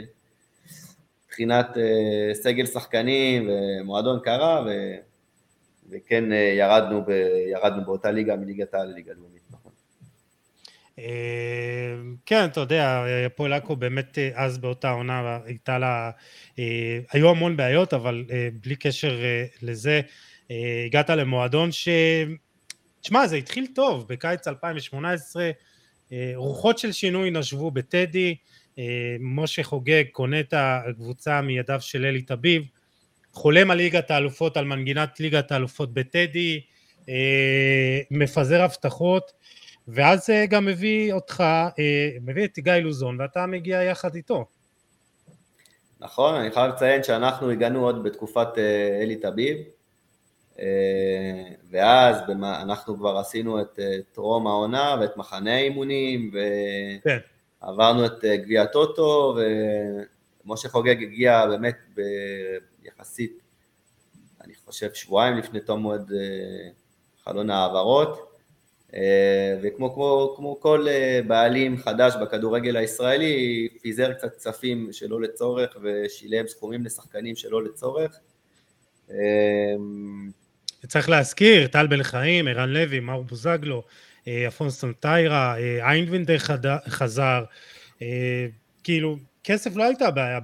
מבחינת 1.27 1.67
סגל 2.33 2.67
שחקנים 2.67 3.51
ומועדון 3.51 4.21
קרה, 4.21 4.65
ו, 4.67 4.95
וכן 5.91 6.25
ירדנו, 6.33 7.05
ב, 7.05 7.11
ירדנו 7.51 7.85
באותה 7.85 8.11
ליגה 8.11 8.37
מליגת 8.37 8.75
העל 8.75 8.89
לליגה 8.89 9.13
לאומית. 9.13 9.38
כן, 12.27 12.45
אתה 12.45 12.61
יודע, 12.61 13.05
הפועל 13.27 13.53
עכו 13.53 13.77
באמת 13.77 14.19
אז 14.35 14.59
באותה 14.59 14.91
עונה 14.91 15.39
הייתה 15.45 15.79
לה, 15.79 16.11
היו 17.13 17.31
המון 17.31 17.57
בעיות, 17.57 17.95
אבל 17.95 18.25
בלי 18.53 18.77
קשר 18.77 19.21
לזה, 19.63 20.01
הגעת 20.87 21.11
למועדון 21.11 21.73
ש... 21.73 21.89
תשמע, 23.01 23.27
זה 23.27 23.37
התחיל 23.37 23.67
טוב, 23.75 24.09
בקיץ 24.09 24.49
2018, 24.49 25.51
רוחות 26.35 26.79
של 26.79 26.93
שינוי 26.93 27.31
נשבו 27.31 27.71
בטדי, 27.71 28.37
משה 29.21 29.63
חוגג 29.63 30.05
קונה 30.13 30.41
את 30.41 30.55
הקבוצה 30.57 31.41
מידיו 31.41 31.81
של 31.81 32.05
אלי 32.05 32.23
טביב, 32.23 32.63
חולם 33.33 33.71
על 33.71 33.77
ליגת 33.77 34.11
האלופות, 34.11 34.57
על 34.57 34.65
מנגינת 34.65 35.21
ליגת 35.21 35.53
האלופות 35.53 35.95
בטדי, 35.95 36.61
מפזר 38.11 38.63
הבטחות, 38.63 39.33
ואז 39.89 40.27
זה 40.27 40.45
גם 40.51 40.65
מביא 40.65 41.13
אותך, 41.13 41.45
מביא 42.21 42.45
את 42.45 42.59
גיא 42.59 42.73
לוזון, 42.73 43.21
ואתה 43.21 43.47
מגיע 43.47 43.83
יחד 43.83 44.15
איתו. 44.15 44.47
נכון, 46.01 46.35
אני 46.35 46.51
חייב 46.51 46.73
לציין 46.73 47.03
שאנחנו 47.03 47.51
הגענו 47.51 47.85
עוד 47.85 48.03
בתקופת 48.03 48.49
אלי 49.03 49.17
טביב, 49.17 49.59
ואז 51.71 52.17
אנחנו 52.43 52.97
כבר 52.97 53.19
עשינו 53.19 53.61
את 53.61 53.79
טרום 54.13 54.47
העונה 54.47 54.97
ואת 55.01 55.17
מחנה 55.17 55.55
האימונים, 55.55 56.31
ועברנו 57.63 58.07
את 58.07 58.25
גביע 58.25 58.63
הטוטו, 58.63 59.37
ומשה 60.45 60.69
חוגג 60.69 61.03
הגיע 61.03 61.47
באמת 61.47 61.77
ביחסית, 62.83 63.41
אני 64.45 64.55
חושב 64.55 64.95
שבועיים 64.95 65.37
לפני 65.37 65.61
תום 65.61 65.81
מועד 65.81 66.13
חלון 67.25 67.51
העברות, 67.51 68.28
וכמו 69.63 69.95
כמו, 69.95 70.35
כמו 70.37 70.61
כל 70.61 70.87
בעלים 71.27 71.77
חדש 71.77 72.13
בכדורגל 72.23 72.77
הישראלי, 72.77 73.69
פיזר 73.83 74.13
קצת 74.13 74.37
כספים 74.37 74.89
שלא 74.93 75.21
לצורך 75.21 75.77
ושילם 75.83 76.47
סכומים 76.47 76.85
לשחקנים 76.85 77.37
שלא 77.37 77.65
לצורך. 77.65 78.19
צריך 80.87 81.09
להזכיר, 81.09 81.67
טל 81.67 81.87
בן 81.87 82.03
חיים, 82.03 82.49
ערן 82.49 82.69
לוי, 82.69 83.01
מאור 83.01 83.25
בוזגלו, 83.25 83.83
אפונסטון 84.49 84.93
טיירה, 84.93 85.57
איינבינדר 85.59 86.39
חזר, 86.89 87.45
כאילו, 88.85 89.17
כסף 89.45 89.77
לא 89.77 89.85
הייתה 89.85 90.09
הבעיה 90.09 90.39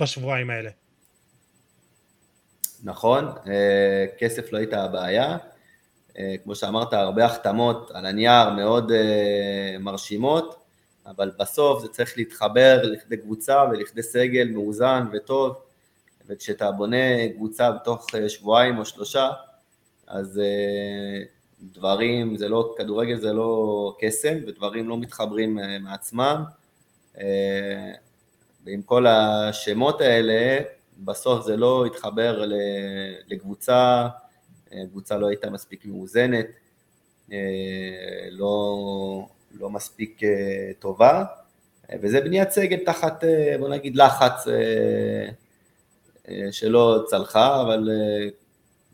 בשבועיים 0.00 0.50
האלה. 0.50 0.70
נכון, 2.84 3.24
כסף 4.18 4.52
לא 4.52 4.58
הייתה 4.58 4.84
הבעיה, 4.84 5.36
כמו 6.44 6.54
שאמרת, 6.54 6.92
הרבה 6.92 7.24
החתמות 7.24 7.90
על 7.94 8.06
הנייר 8.06 8.50
מאוד 8.50 8.92
מרשימות, 9.80 10.56
אבל 11.06 11.30
בסוף 11.38 11.82
זה 11.82 11.88
צריך 11.88 12.18
להתחבר 12.18 12.82
לכדי 12.82 13.16
קבוצה 13.16 13.64
ולכדי 13.70 14.02
סגל 14.02 14.48
מאוזן 14.48 15.06
וטוב, 15.12 15.54
וכשאתה 16.26 16.70
בונה 16.70 17.28
קבוצה 17.36 17.70
בתוך 17.70 18.06
שבועיים 18.28 18.78
או 18.78 18.84
שלושה, 18.84 19.30
אז 20.06 20.40
דברים, 21.62 22.36
זה 22.36 22.48
לא, 22.48 22.74
כדורגל 22.78 23.20
זה 23.20 23.32
לא 23.32 23.96
קסם, 24.00 24.38
ודברים 24.46 24.88
לא 24.88 24.98
מתחברים 24.98 25.58
מעצמם, 25.80 26.44
ועם 28.64 28.82
כל 28.84 29.06
השמות 29.06 30.00
האלה, 30.00 30.58
בסוף 30.98 31.46
זה 31.46 31.56
לא 31.56 31.86
התחבר 31.86 32.44
לקבוצה, 33.28 34.08
קבוצה 34.90 35.16
לא 35.16 35.28
הייתה 35.28 35.50
מספיק 35.50 35.86
מאוזנת, 35.86 36.46
לא, 38.30 38.76
לא 39.58 39.70
מספיק 39.70 40.20
טובה, 40.78 41.24
וזה 42.02 42.20
בניית 42.20 42.50
סגל 42.50 42.78
תחת, 42.86 43.24
בוא 43.58 43.68
נגיד, 43.68 43.96
לחץ 43.96 44.46
שלא 46.50 47.02
צלחה, 47.06 47.62
אבל 47.62 47.88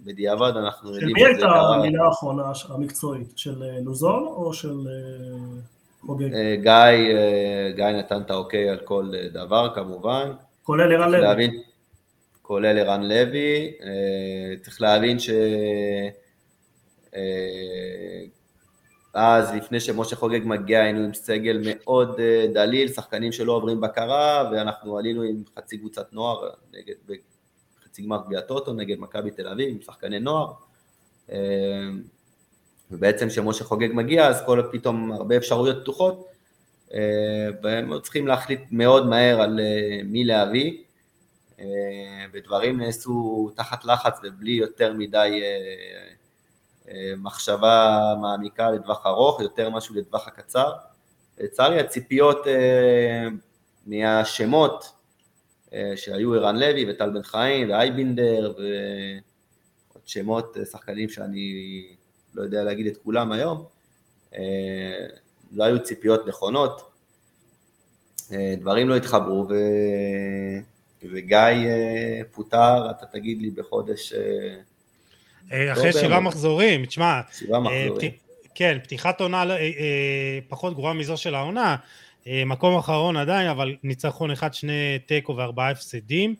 בדיעבד 0.04 0.52
אנחנו 0.56 0.90
יודעים. 0.94 1.08
של 1.08 1.14
מי 1.14 1.26
הייתה 1.26 1.46
המילה 1.46 2.04
האחרונה 2.04 2.52
המקצועית? 2.68 3.32
של 3.36 3.62
לוזון 3.84 4.26
או 4.26 4.54
של 4.54 4.88
חוגג? 6.06 6.28
גיא, 6.62 6.72
גיא 7.76 7.84
נתן 7.84 8.20
את 8.20 8.30
האוקיי 8.30 8.68
על 8.68 8.78
כל 8.84 9.10
דבר 9.32 9.74
כמובן. 9.74 10.32
כולל 10.62 10.92
ערן 10.92 11.10
לוי. 11.10 11.62
כולל 12.46 12.78
ערן 12.78 13.02
לוי, 13.02 13.72
צריך 14.62 14.82
להבין 14.82 15.18
ש... 15.18 15.30
אז 19.14 19.54
לפני 19.54 19.80
שמשה 19.80 20.16
חוגג 20.16 20.40
מגיע 20.44 20.82
היינו 20.82 21.04
עם 21.04 21.14
סגל 21.14 21.62
מאוד 21.64 22.20
דליל, 22.54 22.88
שחקנים 22.88 23.32
שלא 23.32 23.52
עוברים 23.52 23.80
בקרה, 23.80 24.50
ואנחנו 24.52 24.98
עלינו 24.98 25.22
עם 25.22 25.42
חצי 25.58 25.78
קבוצת 25.78 26.12
נוער 26.12 26.50
נגד, 26.72 26.94
בחצי 27.80 28.02
גמר 28.02 28.22
גביע 28.26 28.40
טוטו 28.40 28.72
נגד 28.72 28.98
מכבי 28.98 29.30
תל 29.30 29.48
אביב, 29.48 29.68
עם 29.68 29.80
שחקני 29.80 30.20
נוער. 30.20 30.52
ובעצם 32.90 33.28
כשמשה 33.28 33.64
חוגג 33.64 33.88
מגיע, 33.92 34.26
אז 34.26 34.42
כל 34.46 34.62
פתאום 34.72 35.12
הרבה 35.12 35.36
אפשרויות 35.36 35.76
פתוחות, 35.82 36.28
והם 37.62 38.00
צריכים 38.02 38.26
להחליט 38.26 38.60
מאוד 38.70 39.06
מהר 39.06 39.40
על 39.40 39.60
מי 40.04 40.24
להביא. 40.24 40.85
ודברים 42.32 42.80
נעשו 42.80 43.50
תחת 43.56 43.84
לחץ 43.84 44.18
ובלי 44.22 44.50
יותר 44.50 44.92
מדי 44.92 45.42
מחשבה 47.16 48.00
מעמיקה 48.20 48.70
לטווח 48.70 49.06
ארוך, 49.06 49.40
יותר 49.40 49.70
משהו 49.70 49.94
לטווח 49.94 50.28
הקצר. 50.28 50.72
לצערי 51.38 51.80
הציפיות 51.80 52.46
מהשמות 53.86 54.92
שהיו 55.96 56.34
ערן 56.34 56.56
לוי 56.56 56.90
וטל 56.90 57.10
בן 57.10 57.22
חיים 57.22 57.70
ואייבינדר 57.70 58.54
ועוד 58.56 60.08
שמות, 60.08 60.56
שחקנים 60.70 61.08
שאני 61.08 61.52
לא 62.34 62.42
יודע 62.42 62.64
להגיד 62.64 62.86
את 62.86 62.96
כולם 62.96 63.32
היום, 63.32 63.64
לא 65.52 65.64
היו 65.64 65.82
ציפיות 65.82 66.26
נכונות, 66.26 66.90
דברים 68.32 68.88
לא 68.88 68.96
התחברו 68.96 69.46
ו... 69.48 69.54
וגיא 71.12 71.38
פוטר, 72.30 72.90
אתה 72.90 73.06
תגיד 73.06 73.42
לי, 73.42 73.50
בחודש... 73.50 74.12
אחרי 75.72 75.92
שבעה 75.92 76.20
מחזורים, 76.20 76.86
תשמע, 76.86 77.20
שבעה 77.38 77.60
מחזורים. 77.60 78.10
כן, 78.54 78.78
פתיחת 78.82 79.20
עונה 79.20 79.44
פחות 80.48 80.74
גרועה 80.74 80.92
מזו 80.92 81.16
של 81.16 81.34
העונה, 81.34 81.76
מקום 82.26 82.78
אחרון 82.78 83.16
עדיין, 83.16 83.48
אבל 83.48 83.76
ניצחון 83.82 84.30
אחד, 84.30 84.54
שני 84.54 84.98
תיקו 85.06 85.36
וארבעה 85.36 85.70
הפסדים. 85.70 86.34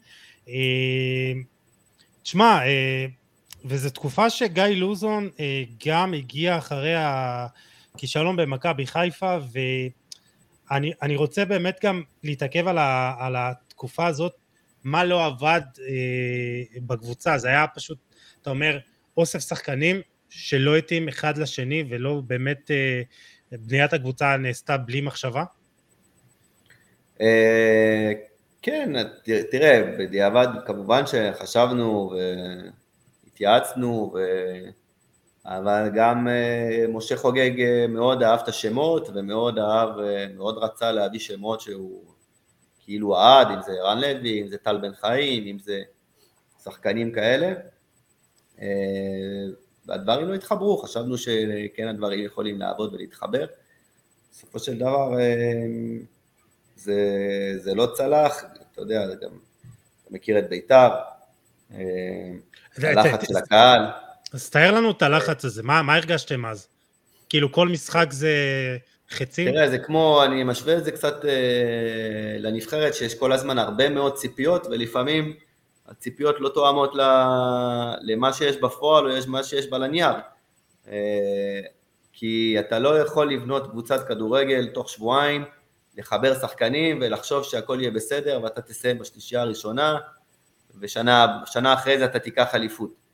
תשמע, 2.23 2.59
וזו 3.65 3.89
תקופה 3.89 4.29
שגיא 4.29 4.63
לוזון 4.63 5.29
גם 5.87 6.13
הגיע 6.13 6.57
אחרי 6.57 6.93
הכישלון 6.97 8.35
במכבי 8.35 8.87
חיפה, 8.87 9.37
ואני 10.71 11.15
רוצה 11.15 11.45
באמת 11.45 11.79
גם 11.83 12.01
להתעכב 12.23 12.67
על, 12.67 12.77
ה, 12.77 13.15
על 13.19 13.35
התקופה 13.37 14.07
הזאת, 14.07 14.33
מה 14.87 15.03
לא 15.03 15.25
עבד 15.25 15.61
אה, 15.79 16.79
בקבוצה, 16.81 17.37
זה 17.37 17.47
היה 17.47 17.65
פשוט, 17.75 17.97
אתה 18.41 18.49
אומר, 18.49 18.79
אוסף 19.17 19.39
שחקנים 19.39 20.01
שלא 20.29 20.77
התאים 20.77 21.07
אחד 21.07 21.37
לשני 21.37 21.83
ולא 21.89 22.21
באמת 22.27 22.71
אה, 22.71 23.01
בניית 23.51 23.93
הקבוצה 23.93 24.37
נעשתה 24.37 24.77
בלי 24.77 25.01
מחשבה? 25.01 25.43
אה, 27.21 28.11
כן, 28.61 28.93
תראה, 29.51 29.81
בדיעבד 29.99 30.47
כמובן 30.65 31.03
שחשבנו 31.05 32.13
והתייעצנו, 33.23 34.13
ו... 34.15 34.19
אבל 35.45 35.89
גם 35.95 36.27
משה 36.89 37.17
חוגג 37.17 37.51
מאוד 37.89 38.23
אהב 38.23 38.39
את 38.39 38.47
השמות 38.47 39.09
ומאוד 39.13 39.59
אהב, 39.59 39.89
מאוד 40.35 40.57
רצה 40.57 40.91
להביא 40.91 41.19
שמות 41.19 41.61
שהוא 41.61 42.03
כאילו 42.87 43.17
אהד, 43.17 43.47
אם 43.47 43.61
זה 43.61 43.71
ערן 43.71 44.01
לוי, 44.01 44.41
אם 44.41 44.47
זה 44.47 44.57
טל 44.57 44.77
בן 44.77 44.93
חיים, 44.93 45.47
אם 45.47 45.59
זה 45.59 45.81
שחקנים 46.63 47.11
כאלה. 47.11 47.53
והדברים 49.85 50.27
לא 50.27 50.33
התחברו, 50.33 50.77
חשבנו 50.77 51.17
שכן 51.17 51.87
הדברים 51.87 52.25
יכולים 52.25 52.59
לעבוד 52.59 52.93
ולהתחבר. 52.93 53.45
בסופו 54.31 54.59
של 54.59 54.77
דבר 54.77 55.11
זה, 56.75 56.95
זה 57.57 57.73
לא 57.75 57.87
צלח, 57.93 58.43
אתה 58.71 58.81
יודע, 58.81 59.05
גם 59.05 59.13
אתה 59.15 59.27
מכיר 60.09 60.39
את 60.39 60.49
בית"ר, 60.49 60.89
הלחץ 62.77 63.27
של 63.27 63.37
הקהל. 63.37 63.81
אז 64.33 64.49
תאר 64.49 64.71
לנו 64.71 64.91
את 64.91 65.01
הלחץ 65.01 65.45
הזה, 65.45 65.63
מה, 65.63 65.81
מה 65.81 65.95
הרגשתם 65.95 66.45
אז? 66.45 66.67
כאילו 67.29 67.51
כל 67.51 67.67
משחק 67.67 68.07
זה 68.11 68.33
חצים? 69.11 69.51
תראה, 69.51 69.69
זה 69.69 69.77
כמו, 69.77 70.23
אני 70.23 70.43
משווה 70.43 70.77
את 70.77 70.83
זה 70.85 70.91
קצת 70.91 71.25
אה, 71.25 72.37
לנבחרת, 72.39 72.93
שיש 72.93 73.15
כל 73.15 73.31
הזמן 73.31 73.59
הרבה 73.59 73.89
מאוד 73.89 74.15
ציפיות, 74.15 74.67
ולפעמים 74.67 75.33
הציפיות 75.87 76.35
לא 76.39 76.49
תואמות 76.49 76.91
למה 78.01 78.33
שיש 78.33 78.57
בפועל, 78.57 79.11
או 79.11 79.17
מה 79.27 79.43
שיש 79.43 79.69
בה 79.69 79.77
לנייר. 79.77 80.13
אה, 80.87 81.61
כי 82.13 82.55
אתה 82.59 82.79
לא 82.79 82.99
יכול 82.99 83.31
לבנות 83.31 83.67
קבוצת 83.67 84.07
כדורגל 84.07 84.67
תוך 84.67 84.89
שבועיים, 84.89 85.45
לחבר 85.97 86.35
שחקנים 86.35 86.99
ולחשוב 87.01 87.43
שהכל 87.43 87.77
יהיה 87.81 87.91
בסדר 87.91 88.39
ואתה 88.43 88.61
תסיים 88.61 88.99
בשלישייה 88.99 89.41
הראשונה 89.41 89.97
ושנה 90.79 91.73
אחרי 91.73 91.97
זה 91.97 92.05
אתה 92.05 92.19
תיקח 92.19 92.55
אליפות. 92.55 93.06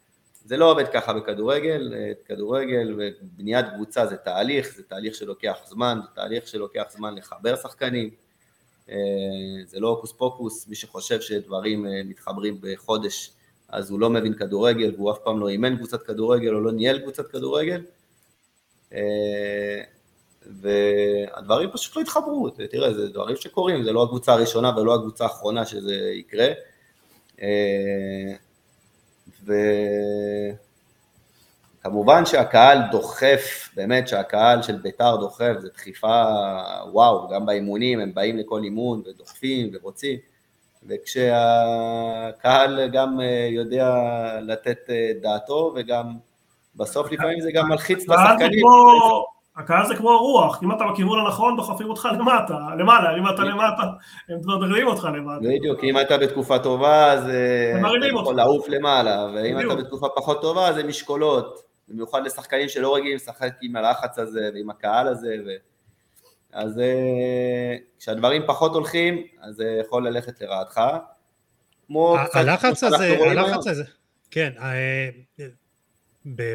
זה 0.45 0.57
לא 0.57 0.71
עובד 0.71 0.87
ככה 0.87 1.13
בכדורגל, 1.13 1.93
כדורגל 2.25 2.95
ובניית 2.97 3.65
קבוצה 3.75 4.07
זה 4.07 4.17
תהליך, 4.17 4.73
זה 4.75 4.83
תהליך 4.83 5.15
שלוקח 5.15 5.57
זמן, 5.65 5.99
זה 6.01 6.07
תהליך 6.15 6.47
שלוקח 6.47 6.83
זמן 6.89 7.15
לחבר 7.15 7.55
שחקנים, 7.55 8.09
אה, 8.89 8.95
זה 9.65 9.79
לא 9.79 9.87
הוקוס 9.87 10.11
פוקוס, 10.11 10.67
מי 10.67 10.75
שחושב 10.75 11.21
שדברים 11.21 11.85
אה, 11.85 12.01
מתחברים 12.05 12.57
בחודש 12.61 13.31
אז 13.69 13.91
הוא 13.91 13.99
לא 13.99 14.09
מבין 14.09 14.33
כדורגל 14.33 14.93
והוא 14.95 15.11
אף 15.11 15.17
פעם 15.23 15.39
לא 15.39 15.49
אימן 15.49 15.77
קבוצת 15.77 16.03
כדורגל 16.03 16.53
או 16.53 16.59
לא 16.59 16.71
ניהל 16.71 16.99
קבוצת 16.99 17.27
כדורגל. 17.27 17.81
אה, 18.93 19.81
והדברים 20.45 21.69
פשוט 21.71 21.95
לא 21.95 22.01
התחברו, 22.01 22.49
תראה, 22.49 22.93
זה 22.93 23.09
דברים 23.09 23.35
שקורים, 23.35 23.83
זה 23.83 23.91
לא 23.91 24.03
הקבוצה 24.03 24.33
הראשונה 24.33 24.77
ולא 24.77 24.95
הקבוצה 24.95 25.23
האחרונה 25.23 25.65
שזה 25.65 25.95
יקרה 25.95 26.47
וכמובן 31.81 32.25
שהקהל 32.25 32.79
דוחף, 32.91 33.69
באמת 33.75 34.07
שהקהל 34.07 34.61
של 34.61 34.77
בית"ר 34.77 35.15
דוחף, 35.15 35.53
זו 35.59 35.67
דחיפה 35.73 36.23
וואו, 36.91 37.29
גם 37.29 37.45
באימונים, 37.45 37.99
הם 37.99 38.13
באים 38.13 38.37
לכל 38.37 38.63
אימון 38.63 39.01
ודוחפים 39.05 39.71
ורוצים, 39.73 40.19
וכשהקהל 40.87 42.89
גם 42.93 43.21
אה, 43.21 43.47
יודע 43.51 43.95
לתת 44.41 44.79
אה, 44.89 45.11
דעתו 45.21 45.73
וגם 45.75 46.13
בסוף 46.75 47.11
לפעמים 47.11 47.41
זה 47.41 47.51
גם 47.51 47.69
מלחיץ 47.69 48.03
את 48.03 48.09
השחקנים. 48.09 48.65
הקהל 49.55 49.87
זה 49.87 49.95
כמו 49.95 50.11
הרוח, 50.11 50.63
אם 50.63 50.71
אתה 50.71 50.83
בכיוון 50.91 51.25
הנכון 51.25 51.55
דוחפים 51.55 51.89
אותך 51.89 52.07
למטה, 52.19 52.57
למעלה, 52.79 53.17
אם 53.17 53.29
אתה 53.29 53.43
למטה 53.43 53.83
הם 54.29 54.37
מדרדרים 54.37 54.87
אותך 54.87 55.03
למטה. 55.03 55.39
בדיוק, 55.41 55.83
אם 55.83 55.99
אתה 55.99 56.17
בתקופה 56.17 56.59
טובה 56.59 57.11
אז 57.11 57.29
אה, 57.29 57.79
אתה 57.79 58.07
יכול 58.21 58.35
לעוף 58.35 58.69
למעלה, 58.69 59.27
ואם 59.35 59.59
אתה 59.59 59.75
בתקופה 59.75 60.07
פחות 60.15 60.41
טובה 60.41 60.67
אז 60.67 60.75
זה 60.75 60.83
משקולות, 60.83 61.63
במיוחד 61.87 62.25
לשחקנים 62.25 62.69
שלא 62.69 62.95
רגילים 62.95 63.15
לשחק 63.15 63.53
עם 63.61 63.75
הלחץ 63.75 64.19
הזה 64.19 64.49
ועם 64.53 64.69
הקהל 64.69 65.07
הזה, 65.07 65.35
ו... 65.45 65.49
אז 66.53 66.79
אה, 66.79 67.75
כשהדברים 67.99 68.41
פחות 68.47 68.73
הולכים, 68.73 69.23
אז 69.41 69.55
זה 69.55 69.77
יכול 69.81 70.07
ללכת 70.07 70.41
לרעתך. 70.41 70.81
כמו 71.87 72.17
הלחץ 72.33 72.83
הזה, 72.83 73.17
הלחץ 73.29 73.67
הזה, 73.67 73.83
כן, 74.31 74.51
אה, 74.61 75.09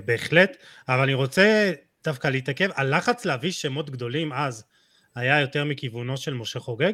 בהחלט, 0.04 0.56
אבל 0.88 1.00
אני 1.00 1.14
רוצה 1.14 1.72
דווקא 2.08 2.28
להתעכב, 2.28 2.68
הלחץ 2.74 3.24
להביא 3.24 3.50
שמות 3.50 3.90
גדולים 3.90 4.32
אז 4.32 4.64
היה 5.14 5.40
יותר 5.40 5.64
מכיוונו 5.64 6.16
של 6.16 6.34
משה 6.34 6.60
חוגג? 6.60 6.92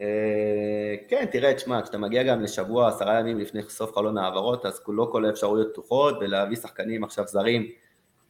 אה, 0.00 0.94
כן, 1.08 1.24
תראה, 1.32 1.54
תשמע, 1.54 1.82
כשאתה 1.82 1.98
מגיע 1.98 2.22
גם 2.22 2.42
לשבוע, 2.42 2.88
עשרה 2.88 3.20
ימים 3.20 3.38
לפני 3.38 3.62
סוף 3.68 3.94
חלון 3.94 4.18
העברות, 4.18 4.66
אז 4.66 4.80
לא 4.88 5.08
כל 5.12 5.24
האפשרויות 5.24 5.68
פתוחות, 5.72 6.16
ולהביא 6.20 6.56
שחקנים 6.56 7.04
עכשיו 7.04 7.24
זרים, 7.26 7.70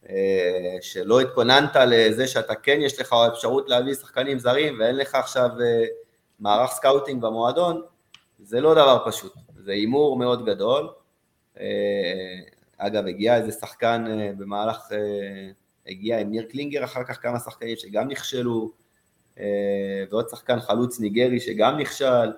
אה, 0.09 0.77
שלא 0.81 1.21
התכוננת 1.21 1.77
לזה 1.87 2.27
שאתה 2.27 2.55
כן 2.55 2.79
יש 2.81 3.01
לך 3.01 3.15
אפשרות 3.33 3.69
להביא 3.69 3.95
שחקנים 3.95 4.39
זרים, 4.39 4.81
ואין 4.81 4.97
לך 4.97 5.15
עכשיו 5.15 5.51
אה, 5.61 5.85
מערך 6.41 6.71
סקאוטינג 6.71 7.23
במועדון, 7.23 7.83
זה 8.39 8.61
לא 8.61 8.75
דבר 8.75 9.03
פשוט, 9.07 9.33
זה 9.57 9.73
הימור 9.73 10.19
מאוד 10.19 10.45
גדול. 10.45 10.89
אגב, 12.79 13.07
הגיע 13.07 13.37
איזה 13.37 13.53
שחקן 13.53 14.05
אה, 14.09 14.31
במהלך, 14.39 14.79
אה, 14.93 15.51
הגיע 15.87 16.19
עם 16.19 16.31
ניר 16.31 16.43
קלינגר 16.51 16.85
אחר 16.85 17.05
כך 17.05 17.23
כמה 17.23 17.39
שחקנים 17.39 17.77
שגם 17.77 18.09
נכשלו, 18.09 18.73
אה, 19.39 19.45
ועוד 20.11 20.29
שחקן 20.31 20.61
חלוץ 20.61 21.01
ניגרי 21.01 21.41
שגם 21.41 21.79
נכשל. 21.79 22.33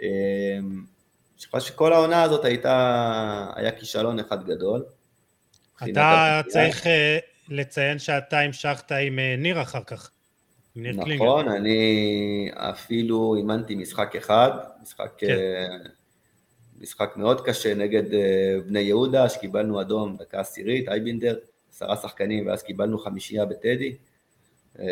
אני 0.00 1.50
חושב 1.50 1.60
שכל 1.60 1.92
העונה 1.92 2.22
הזאת 2.22 2.44
הייתה, 2.44 3.52
היה 3.56 3.70
כישלון 3.70 4.18
אחד 4.18 4.46
גדול. 4.46 4.84
אתה 5.82 6.40
צריך 6.48 6.86
לציין 7.48 7.98
שאתה 7.98 8.40
המשכת 8.40 8.92
עם 8.92 9.18
ניר 9.38 9.62
אחר 9.62 9.84
כך. 9.86 10.10
נכון, 10.76 11.04
קלינגר. 11.04 11.24
נכון, 11.24 11.48
אני 11.48 12.50
אפילו 12.54 13.34
אימנתי 13.36 13.74
משחק 13.74 14.16
אחד, 14.16 14.50
משחק 14.82 15.12
כן. 15.18 15.36
משחק 16.80 17.12
מאוד 17.16 17.40
קשה 17.40 17.74
נגד 17.74 18.14
אה, 18.14 18.56
בני 18.66 18.80
יהודה, 18.80 19.28
שקיבלנו 19.28 19.80
אדום 19.80 20.16
דקה 20.16 20.40
עשירית, 20.40 20.88
אייבינדר, 20.88 21.38
עשרה 21.72 21.96
שחקנים, 21.96 22.46
ואז 22.46 22.62
קיבלנו 22.62 22.98
חמישייה 22.98 23.44
בטדי, 23.44 23.96
אה, 24.78 24.86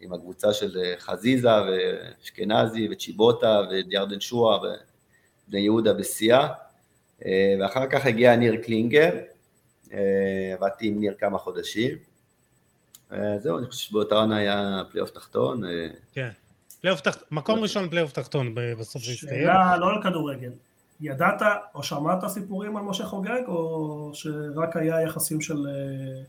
עם 0.00 0.12
הקבוצה 0.12 0.52
של 0.52 0.78
אה, 0.78 0.94
חזיזה 0.98 1.62
ואשכנזי 1.62 2.88
וצ'יבוטה 2.90 3.60
ודיארדן 3.70 4.20
שואה 4.20 4.58
ובני 4.58 5.60
יהודה 5.60 5.92
בשיאה, 5.92 6.48
ואחר 7.60 7.86
כך 7.90 8.06
הגיע 8.06 8.36
ניר 8.36 8.56
קלינגר, 8.56 9.10
עבדתי 10.54 10.86
עם 10.86 11.00
ניר 11.00 11.14
כמה 11.18 11.38
חודשים. 11.38 11.98
זהו, 13.38 13.58
אני 13.58 13.66
חושב 13.66 13.88
שבאותה 13.88 14.14
עונה 14.14 14.36
היה 14.36 14.82
פלייאוף 14.90 15.10
תחתון. 15.10 15.62
כן. 16.12 16.28
פלייאוף 16.80 17.00
תחתון, 17.00 17.28
מקום 17.30 17.60
ראשון 17.60 17.90
פלייאוף 17.90 18.12
תחתון 18.12 18.54
בסוף 18.54 19.04
זה 19.04 19.12
הסתיים. 19.12 19.40
שאלה 19.40 19.76
לא 19.76 19.86
על 19.90 20.02
כדורגל. 20.02 20.50
ידעת 21.00 21.42
או 21.74 21.82
שמעת 21.82 22.26
סיפורים 22.28 22.76
על 22.76 22.82
משה 22.82 23.04
חוגג, 23.04 23.42
או 23.46 24.10
שרק 24.14 24.76
היה 24.76 25.02
יחסים 25.02 25.40
של... 25.40 25.66
אה, 25.66 26.22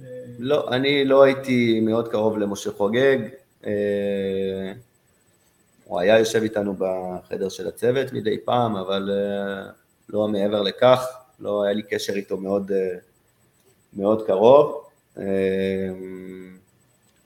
אה, 0.00 0.06
לא, 0.38 0.68
אני 0.70 1.04
לא 1.04 1.22
הייתי 1.22 1.80
מאוד 1.80 2.08
קרוב 2.08 2.38
למשה 2.38 2.70
חוגג. 2.70 3.18
אה, 3.66 4.72
הוא 5.84 6.00
היה 6.00 6.18
יושב 6.18 6.42
איתנו 6.42 6.74
בחדר 6.78 7.48
של 7.48 7.68
הצוות 7.68 8.12
מדי 8.12 8.38
פעם, 8.44 8.76
אבל 8.76 9.10
לא 10.08 10.28
מעבר 10.28 10.62
לכך, 10.62 11.06
לא 11.40 11.62
היה 11.62 11.72
לי 11.72 11.82
קשר 11.82 12.12
איתו 12.12 12.36
מאוד, 12.36 12.72
מאוד 13.92 14.26
קרוב. 14.26 14.84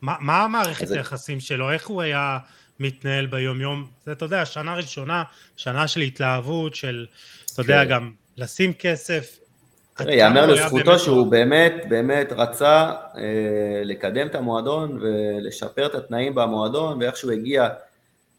מה, 0.02 0.14
מה 0.20 0.44
המערכת 0.44 0.90
היחסים 0.90 1.40
שלו? 1.40 1.70
איך 1.70 1.88
הוא 1.88 2.02
היה 2.02 2.38
מתנהל 2.80 3.26
ביום 3.26 3.60
יום, 3.60 3.86
זה 4.04 4.12
אתה 4.12 4.24
יודע, 4.24 4.44
שנה 4.44 4.74
ראשונה, 4.74 5.22
שנה 5.56 5.88
של 5.88 6.00
התלהבות, 6.00 6.74
של, 6.74 7.06
אתה 7.52 7.62
יודע, 7.62 7.84
כן. 7.84 7.90
גם 7.90 8.12
לשים 8.36 8.72
כסף. 8.72 9.38
תראה, 9.96 10.14
יאמר 10.14 10.46
לזכותו 10.46 10.98
שהוא 10.98 11.30
באמת, 11.30 11.72
באמת 11.88 12.32
רצה 12.32 12.92
אה, 13.16 13.82
לקדם 13.84 14.26
את 14.26 14.34
המועדון 14.34 14.98
ולשפר 15.02 15.86
את 15.86 15.94
התנאים 15.94 16.34
במועדון, 16.34 17.02
ואיך 17.02 17.16
שהוא 17.16 17.32
הגיע, 17.32 17.68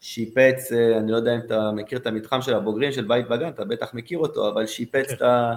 שיפץ, 0.00 0.72
אה, 0.72 0.98
אני 0.98 1.12
לא 1.12 1.16
יודע 1.16 1.34
אם 1.34 1.40
אתה 1.46 1.70
מכיר 1.76 1.98
את 1.98 2.06
המתחם 2.06 2.42
של 2.42 2.54
הבוגרים 2.54 2.92
של 2.92 3.04
בית 3.04 3.28
בגן, 3.28 3.48
אתה 3.48 3.64
בטח 3.64 3.94
מכיר 3.94 4.18
אותו, 4.18 4.48
אבל 4.48 4.66
שיפץ 4.66 5.08
כן. 5.08 5.14
את 5.14 5.22
ה... 5.22 5.54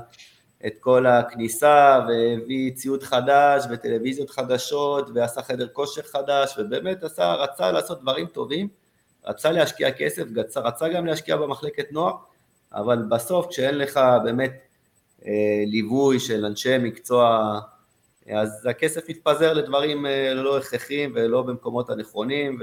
את 0.67 0.73
כל 0.79 1.05
הכניסה 1.05 1.99
והביא 2.07 2.73
ציוד 2.73 3.03
חדש 3.03 3.63
וטלוויזיות 3.71 4.29
חדשות 4.29 5.09
ועשה 5.15 5.41
חדר 5.41 5.67
כושר 5.67 6.01
חדש 6.01 6.55
ובאמת 6.57 7.03
עשה, 7.03 7.33
רצה 7.33 7.71
לעשות 7.71 8.01
דברים 8.01 8.25
טובים, 8.25 8.67
רצה 9.25 9.51
להשקיע 9.51 9.91
כסף, 9.91 10.23
רצה 10.55 10.89
גם 10.89 11.05
להשקיע 11.05 11.37
במחלקת 11.37 11.91
נוער, 11.91 12.13
אבל 12.73 12.97
בסוף 13.09 13.47
כשאין 13.47 13.77
לך 13.77 13.99
באמת 14.23 14.53
אה, 15.25 15.63
ליווי 15.65 16.19
של 16.19 16.45
אנשי 16.45 16.77
מקצוע, 16.77 17.59
אז 18.29 18.65
הכסף 18.65 19.09
מתפזר 19.09 19.53
לדברים 19.53 20.05
אה, 20.05 20.33
לא 20.33 20.57
הכרחיים 20.57 21.11
ולא 21.15 21.41
במקומות 21.41 21.89
הנכונים 21.89 22.59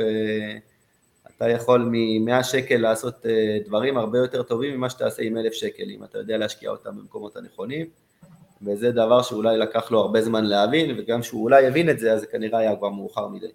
ואתה 1.41 1.53
יכול 1.53 1.81
מ-100 1.81 2.43
שקל 2.43 2.77
לעשות 2.77 3.27
אה, 3.27 3.59
דברים 3.67 3.99
הרבה 3.99 4.19
יותר 4.19 4.43
טובים 4.43 4.77
ממה 4.77 4.91
שתעשה 4.91 5.23
עם 5.23 5.39
1,000 5.39 5.53
שקל, 5.53 5.83
אם 5.91 6.05
אתה 6.05 6.19
יודע 6.19 6.39
להשקיע 6.39 6.71
אותם 6.71 6.97
במקומות 6.97 7.37
הנכונים. 7.37 7.87
וזה 8.63 8.91
דבר 8.93 9.23
שאולי 9.23 9.59
לקח 9.59 9.91
לו 9.91 10.01
הרבה 10.01 10.23
זמן 10.23 10.45
להבין, 10.45 10.99
וגם 10.99 11.23
שהוא 11.23 11.43
אולי 11.43 11.67
הבין 11.67 11.91
את 11.91 11.99
זה, 11.99 12.13
אז 12.13 12.21
זה 12.21 12.27
כנראה 12.27 12.59
היה 12.59 12.77
כבר 12.77 12.91
מאוחר 12.91 13.29
מדי. 13.29 13.47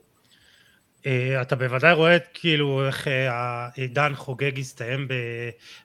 אה, 1.06 1.41
אתה 1.41 1.56
בוודאי 1.56 1.94
רואה 1.94 2.18
כאילו 2.34 2.88
איך 2.88 3.07
אה, 3.07 3.28
העידן 3.32 4.12
חוגג 4.16 4.60
הסתיים 4.60 5.07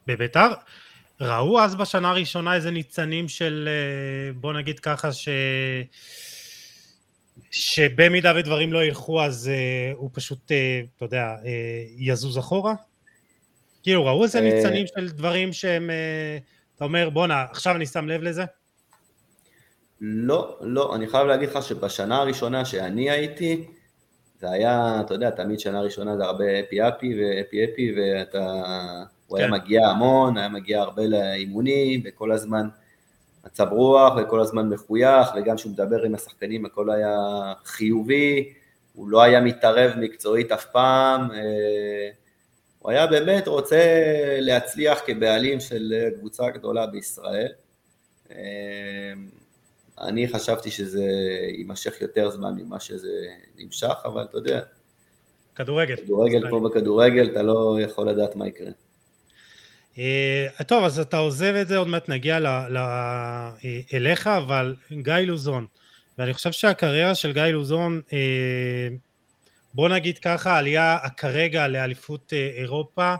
בביתר. 0.06 0.48
ראו 1.20 1.60
אז 1.60 1.74
בשנה 1.74 2.10
הראשונה 2.10 2.54
איזה 2.54 2.70
ניצנים 2.70 3.28
של, 3.28 3.68
בוא 4.34 4.52
נגיד 4.52 4.80
ככה, 4.80 5.12
ש... 5.12 5.28
שבמידה 7.50 8.32
ודברים 8.36 8.72
לא 8.72 8.84
ילכו 8.84 9.22
אז 9.22 9.50
הוא 9.94 10.10
פשוט, 10.12 10.52
אתה 10.96 11.04
יודע, 11.04 11.36
יזוז 11.96 12.38
אחורה? 12.38 12.74
כאילו 13.82 14.04
ראו 14.06 14.24
איזה 14.24 14.40
ניצנים 14.40 14.86
של 14.86 15.08
דברים 15.08 15.52
שהם, 15.52 15.90
אתה 16.76 16.84
אומר 16.84 17.10
בואנה 17.10 17.44
עכשיו 17.50 17.76
אני 17.76 17.86
שם 17.86 18.08
לב 18.08 18.22
לזה? 18.22 18.44
לא, 20.00 20.56
לא, 20.60 20.94
אני 20.94 21.06
חייב 21.06 21.26
להגיד 21.26 21.48
לך 21.48 21.62
שבשנה 21.62 22.16
הראשונה 22.16 22.64
שאני 22.64 23.10
הייתי, 23.10 23.64
זה 24.40 24.50
היה, 24.50 25.00
אתה 25.00 25.14
יודע, 25.14 25.30
תמיד 25.30 25.60
שנה 25.60 25.80
ראשונה 25.80 26.16
זה 26.16 26.24
הרבה 26.24 26.60
אפי 26.60 26.88
אפי 26.88 27.14
ואפי 27.20 27.64
אפי, 27.64 27.94
ואתה, 27.96 28.62
הוא 29.26 29.38
כן. 29.38 29.44
היה 29.44 29.52
מגיע 29.52 29.86
המון, 29.86 30.38
היה 30.38 30.48
מגיע 30.48 30.80
הרבה 30.80 31.02
לאימונים, 31.06 32.02
וכל 32.04 32.32
הזמן 32.32 32.68
מצב 33.50 33.66
רוח 33.70 34.12
וכל 34.16 34.40
הזמן 34.40 34.68
מחוייך, 34.68 35.28
וגם 35.36 35.56
כשהוא 35.56 35.72
מדבר 35.72 36.02
עם 36.02 36.14
השחקנים 36.14 36.64
הכל 36.64 36.90
היה 36.90 37.16
חיובי, 37.64 38.52
הוא 38.94 39.08
לא 39.08 39.22
היה 39.22 39.40
מתערב 39.40 39.92
מקצועית 39.96 40.52
אף 40.52 40.64
פעם, 40.64 41.30
אה, 41.30 42.10
הוא 42.78 42.90
היה 42.90 43.06
באמת 43.06 43.48
רוצה 43.48 43.82
להצליח 44.40 45.00
כבעלים 45.06 45.60
של 45.60 46.08
קבוצה 46.18 46.50
גדולה 46.50 46.86
בישראל. 46.86 47.52
אה, 48.30 49.12
אני 50.00 50.28
חשבתי 50.28 50.70
שזה 50.70 51.04
יימשך 51.56 52.00
יותר 52.00 52.30
זמן 52.30 52.54
ממה 52.56 52.80
שזה 52.80 53.26
נמשך, 53.58 53.94
אבל 54.04 54.22
אתה 54.22 54.38
יודע. 54.38 54.60
כדורגל. 55.54 55.96
כדורגל 55.96 56.50
פה 56.50 56.60
בכדורגל, 56.60 57.30
אתה 57.32 57.42
לא 57.42 57.76
יכול 57.80 58.08
לדעת 58.08 58.36
מה 58.36 58.48
יקרה. 58.48 58.70
אה, 59.98 60.64
טוב, 60.66 60.84
אז 60.84 60.98
אתה 60.98 61.16
עוזב 61.16 61.54
את 61.54 61.68
זה, 61.68 61.76
עוד 61.76 61.88
מעט 61.88 62.08
נגיע 62.08 62.40
ל, 62.40 62.46
ל, 62.46 62.78
אליך, 63.94 64.26
אבל 64.26 64.76
גיא 64.92 65.14
לוזון, 65.14 65.66
ואני 66.18 66.34
חושב 66.34 66.52
שהקריירה 66.52 67.14
של 67.14 67.32
גיא 67.32 67.42
לוזון, 67.42 68.00
אה, 68.12 68.88
בוא 69.74 69.88
נגיד 69.88 70.18
ככה, 70.18 70.58
עלייה 70.58 70.98
כרגע 71.16 71.68
לאליפות 71.68 72.32
אה, 72.32 72.50
אירופה, 72.56 73.14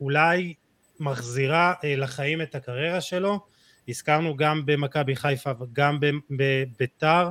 אולי 0.00 0.54
מחזירה 1.00 1.74
לחיים 1.84 2.42
את 2.42 2.54
הקריירה 2.54 3.00
שלו, 3.00 3.40
הזכרנו 3.88 4.36
גם 4.36 4.62
במכבי 4.66 5.16
חיפה 5.16 5.50
וגם 5.60 5.98
בביתר, 6.30 7.28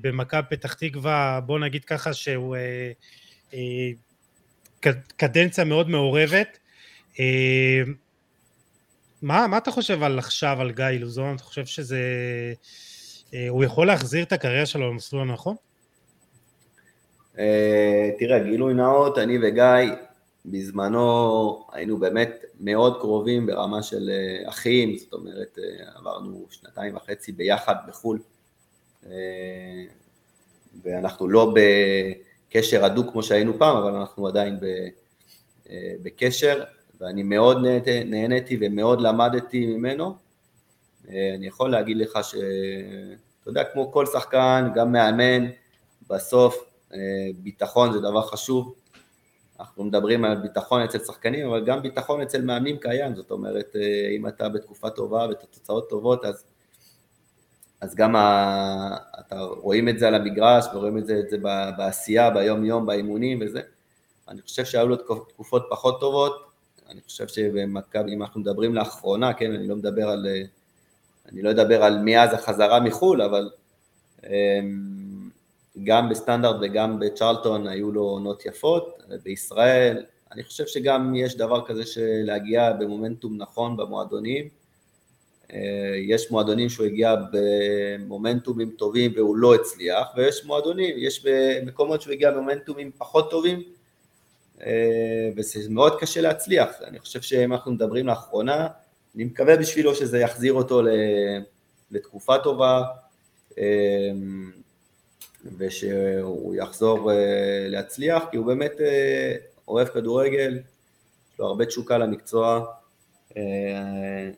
במכבי 0.00 0.42
פתח 0.50 0.74
תקווה, 0.74 1.40
בוא 1.46 1.58
נגיד 1.58 1.84
ככה 1.84 2.12
שהוא 2.12 2.56
קדנציה 5.16 5.64
מאוד 5.64 5.88
מעורבת, 5.88 6.58
אה, 6.58 6.65
מה, 9.22 9.46
מה 9.46 9.58
אתה 9.58 9.70
חושב 9.70 10.02
על 10.02 10.18
עכשיו 10.18 10.60
על 10.60 10.70
גיא 10.72 10.84
לוזון? 10.84 11.36
אתה 11.36 11.42
חושב 11.42 11.66
שזה... 11.66 12.00
אה, 13.34 13.48
הוא 13.48 13.64
יכול 13.64 13.86
להחזיר 13.86 14.24
את 14.24 14.32
הקריירה 14.32 14.66
שלו 14.66 14.90
למסלול 14.90 15.28
הנכון? 15.28 15.56
אה, 17.38 18.10
תראה, 18.18 18.38
גילוי 18.38 18.74
נאות, 18.74 19.18
אני 19.18 19.38
וגיא 19.42 19.94
בזמנו 20.44 21.66
היינו 21.72 21.98
באמת 21.98 22.44
מאוד 22.60 23.00
קרובים 23.00 23.46
ברמה 23.46 23.82
של 23.82 24.10
אחים, 24.44 24.96
זאת 24.96 25.12
אומרת 25.12 25.58
עברנו 25.94 26.46
שנתיים 26.50 26.96
וחצי 26.96 27.32
ביחד 27.32 27.74
בחו"ל 27.88 28.18
ואנחנו 30.84 31.28
לא 31.28 31.54
בקשר 32.50 32.84
הדוק 32.84 33.12
כמו 33.12 33.22
שהיינו 33.22 33.58
פעם, 33.58 33.76
אבל 33.76 33.94
אנחנו 33.94 34.26
עדיין 34.28 34.58
בקשר 36.02 36.64
ואני 37.00 37.22
מאוד 37.22 37.58
נהניתי 38.04 38.58
ומאוד 38.60 39.00
למדתי 39.00 39.66
ממנו. 39.66 40.16
אה, 41.10 41.34
אני 41.34 41.46
יכול 41.46 41.70
להגיד 41.70 41.96
לך 41.96 42.18
שאתה 42.22 43.50
יודע, 43.50 43.64
כמו 43.64 43.92
כל 43.92 44.06
שחקן, 44.06 44.70
גם 44.74 44.92
מאמן, 44.92 45.46
בסוף 46.10 46.64
אה, 46.94 46.98
ביטחון 47.38 47.92
זה 47.92 48.00
דבר 48.00 48.22
חשוב. 48.22 48.74
אנחנו 49.60 49.84
מדברים 49.84 50.24
על 50.24 50.36
ביטחון 50.36 50.82
אצל 50.82 50.98
שחקנים, 50.98 51.46
אבל 51.46 51.64
גם 51.64 51.82
ביטחון 51.82 52.20
אצל 52.20 52.42
מאמנים 52.42 52.78
קיים, 52.78 53.14
זאת 53.14 53.30
אומרת, 53.30 53.76
אה, 53.76 54.08
אם 54.16 54.26
אתה 54.26 54.48
בתקופה 54.48 54.90
טובה 54.90 55.26
ותוצאות 55.30 55.88
טובות, 55.90 56.24
אז, 56.24 56.44
אז 57.80 57.94
גם 57.94 58.16
ה, 58.16 58.96
אתה 59.20 59.40
רואים 59.40 59.88
את 59.88 59.98
זה 59.98 60.08
על 60.08 60.14
המגרש 60.14 60.64
ורואים 60.74 60.98
את 60.98 61.06
זה, 61.06 61.18
את 61.20 61.30
זה 61.30 61.36
בעשייה, 61.76 62.30
ביום 62.30 62.64
יום, 62.64 62.86
באימונים 62.86 63.38
וזה. 63.40 63.60
אני 64.28 64.42
חושב 64.42 64.64
שהיו 64.64 64.88
לו 64.88 64.96
תקופות 65.28 65.66
פחות 65.70 66.00
טובות, 66.00 66.45
אני 66.90 67.00
חושב 67.00 67.28
שבמכבי, 67.28 68.14
אם 68.14 68.22
אנחנו 68.22 68.40
מדברים 68.40 68.74
לאחרונה, 68.74 69.32
כן, 69.32 69.52
אני 69.52 69.68
לא 69.68 69.76
מדבר 69.76 70.08
על, 70.08 70.26
אני 71.32 71.42
לא 71.42 71.50
אדבר 71.50 71.82
על 71.82 71.98
מאז 72.04 72.34
החזרה 72.34 72.80
מחו"ל, 72.80 73.22
אבל 73.22 73.50
אמ, 74.26 75.30
גם 75.84 76.08
בסטנדרט 76.08 76.56
וגם 76.60 76.98
בצ'רלטון 76.98 77.66
היו 77.66 77.92
לו 77.92 78.02
עונות 78.02 78.46
יפות, 78.46 79.02
בישראל, 79.22 80.04
אני 80.32 80.44
חושב 80.44 80.66
שגם 80.66 81.14
יש 81.14 81.36
דבר 81.36 81.66
כזה 81.66 81.86
של 81.86 82.22
להגיע 82.24 82.72
במומנטום 82.72 83.36
נכון 83.36 83.76
במועדונים, 83.76 84.48
אה, 85.52 85.96
יש 85.96 86.30
מועדונים 86.30 86.68
שהוא 86.68 86.86
הגיע 86.86 87.14
במומנטומים 87.32 88.70
טובים 88.70 89.12
והוא 89.16 89.36
לא 89.36 89.54
הצליח, 89.54 90.06
ויש 90.16 90.44
מועדונים, 90.44 90.94
יש 90.98 91.26
מקומות 91.66 92.02
שהוא 92.02 92.12
הגיע 92.12 92.30
במומנטומים 92.30 92.90
פחות 92.98 93.30
טובים 93.30 93.58
אה, 93.58 93.64
וזה 95.36 95.70
מאוד 95.70 96.00
קשה 96.00 96.20
להצליח. 96.20 96.68
אני 96.84 96.98
חושב 96.98 97.20
שאם 97.20 97.52
אנחנו 97.52 97.72
מדברים 97.72 98.06
לאחרונה, 98.06 98.68
אני 99.14 99.24
מקווה 99.24 99.56
בשבילו 99.56 99.94
שזה 99.94 100.18
יחזיר 100.18 100.52
אותו 100.52 100.82
לתקופה 101.90 102.38
טובה, 102.38 102.82
אה, 103.58 104.10
ושהוא 105.58 106.54
יחזור 106.54 107.12
אה, 107.12 107.66
להצליח, 107.68 108.22
כי 108.30 108.36
הוא 108.36 108.46
באמת 108.46 108.72
אוהב 109.68 109.88
כדורגל, 109.88 110.58
יש 111.32 111.38
לו 111.38 111.46
הרבה 111.46 111.66
תשוקה 111.66 111.98
למקצוע. 111.98 112.64
אני 113.36 114.32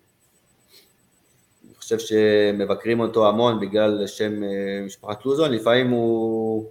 חושב 1.77 1.99
שמבקרים 1.99 3.01
אותו 3.01 3.29
המון 3.29 3.61
בגלל 3.61 4.07
שם 4.07 4.43
משפחת 4.87 5.25
לוזון, 5.25 5.53
לפעמים 5.53 5.91
הוא 5.91 6.71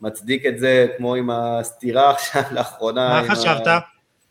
מצדיק 0.00 0.46
את 0.46 0.58
זה 0.58 0.86
כמו 0.96 1.14
עם 1.14 1.30
הסתירה 1.30 2.10
עכשיו 2.10 2.42
לאחרונה. 2.54 3.22
מה 3.22 3.34
חשבת? 3.34 3.66
ה... 3.66 3.78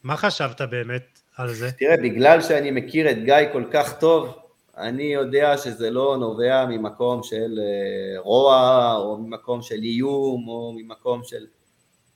מה 0.04 0.18
חשבת 0.18 0.62
באמת 0.62 1.20
על 1.38 1.54
זה? 1.54 1.72
תראה, 1.72 1.98
בגלל 1.98 2.42
שאני 2.42 2.72
מכיר 2.72 3.12
את 3.12 3.18
גיא 3.24 3.36
כל 3.54 3.64
כך 3.72 4.00
טוב, 4.00 4.38
אני 4.78 5.04
יודע 5.04 5.58
שזה 5.58 5.90
לא 5.90 6.18
נובע 6.20 6.66
ממקום 6.66 7.24
של 7.24 7.60
אה, 7.60 8.20
רוע, 8.20 8.94
או 8.98 9.18
ממקום 9.18 9.62
של 9.62 9.84
איום, 9.84 10.48
או 10.48 10.74
ממקום 10.76 11.24
של... 11.24 11.46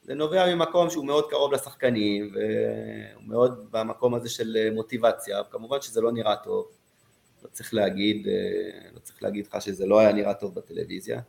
זה 0.04 0.14
נובע 0.14 0.56
ממקום 0.56 0.90
שהוא 0.90 1.06
מאוד 1.06 1.30
קרוב 1.30 1.54
לשחקנים, 1.54 2.34
והוא 2.34 3.24
מאוד 3.28 3.68
במקום 3.72 4.16
הזה 4.16 4.30
של 4.30 4.58
אה, 4.58 4.70
מוטיבציה, 4.74 5.44
כמובן 5.52 5.82
שזה 5.82 6.02
לא 6.02 6.12
נראה 6.12 6.36
טוב, 6.36 6.66
לא 7.44 7.50
צריך 7.52 7.74
להגיד, 7.74 8.28
אה, 8.28 8.90
לא 8.94 9.00
צריך 9.00 9.24
להגיד 9.24 9.48
לך 9.48 9.62
שזה 9.62 9.86
לא 9.86 10.00
היה 10.00 10.14
נראה 10.14 10.34
טוב 10.34 10.56
בטלוויזיה. 10.56 11.22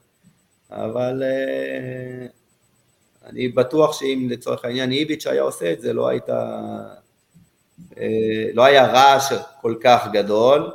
אבל 0.73 1.23
uh, 1.23 2.31
אני 3.27 3.49
בטוח 3.49 4.01
שאם 4.01 4.27
לצורך 4.31 4.65
העניין 4.65 4.93
איביץ' 4.93 5.27
היה 5.27 5.43
עושה 5.43 5.73
את 5.73 5.81
זה, 5.81 5.93
לא 5.93 6.09
הייתה, 6.09 6.59
uh, 7.91 7.97
לא 8.55 8.65
היה 8.65 8.87
רעש 8.87 9.33
כל 9.61 9.77
כך 9.81 10.09
גדול. 10.13 10.73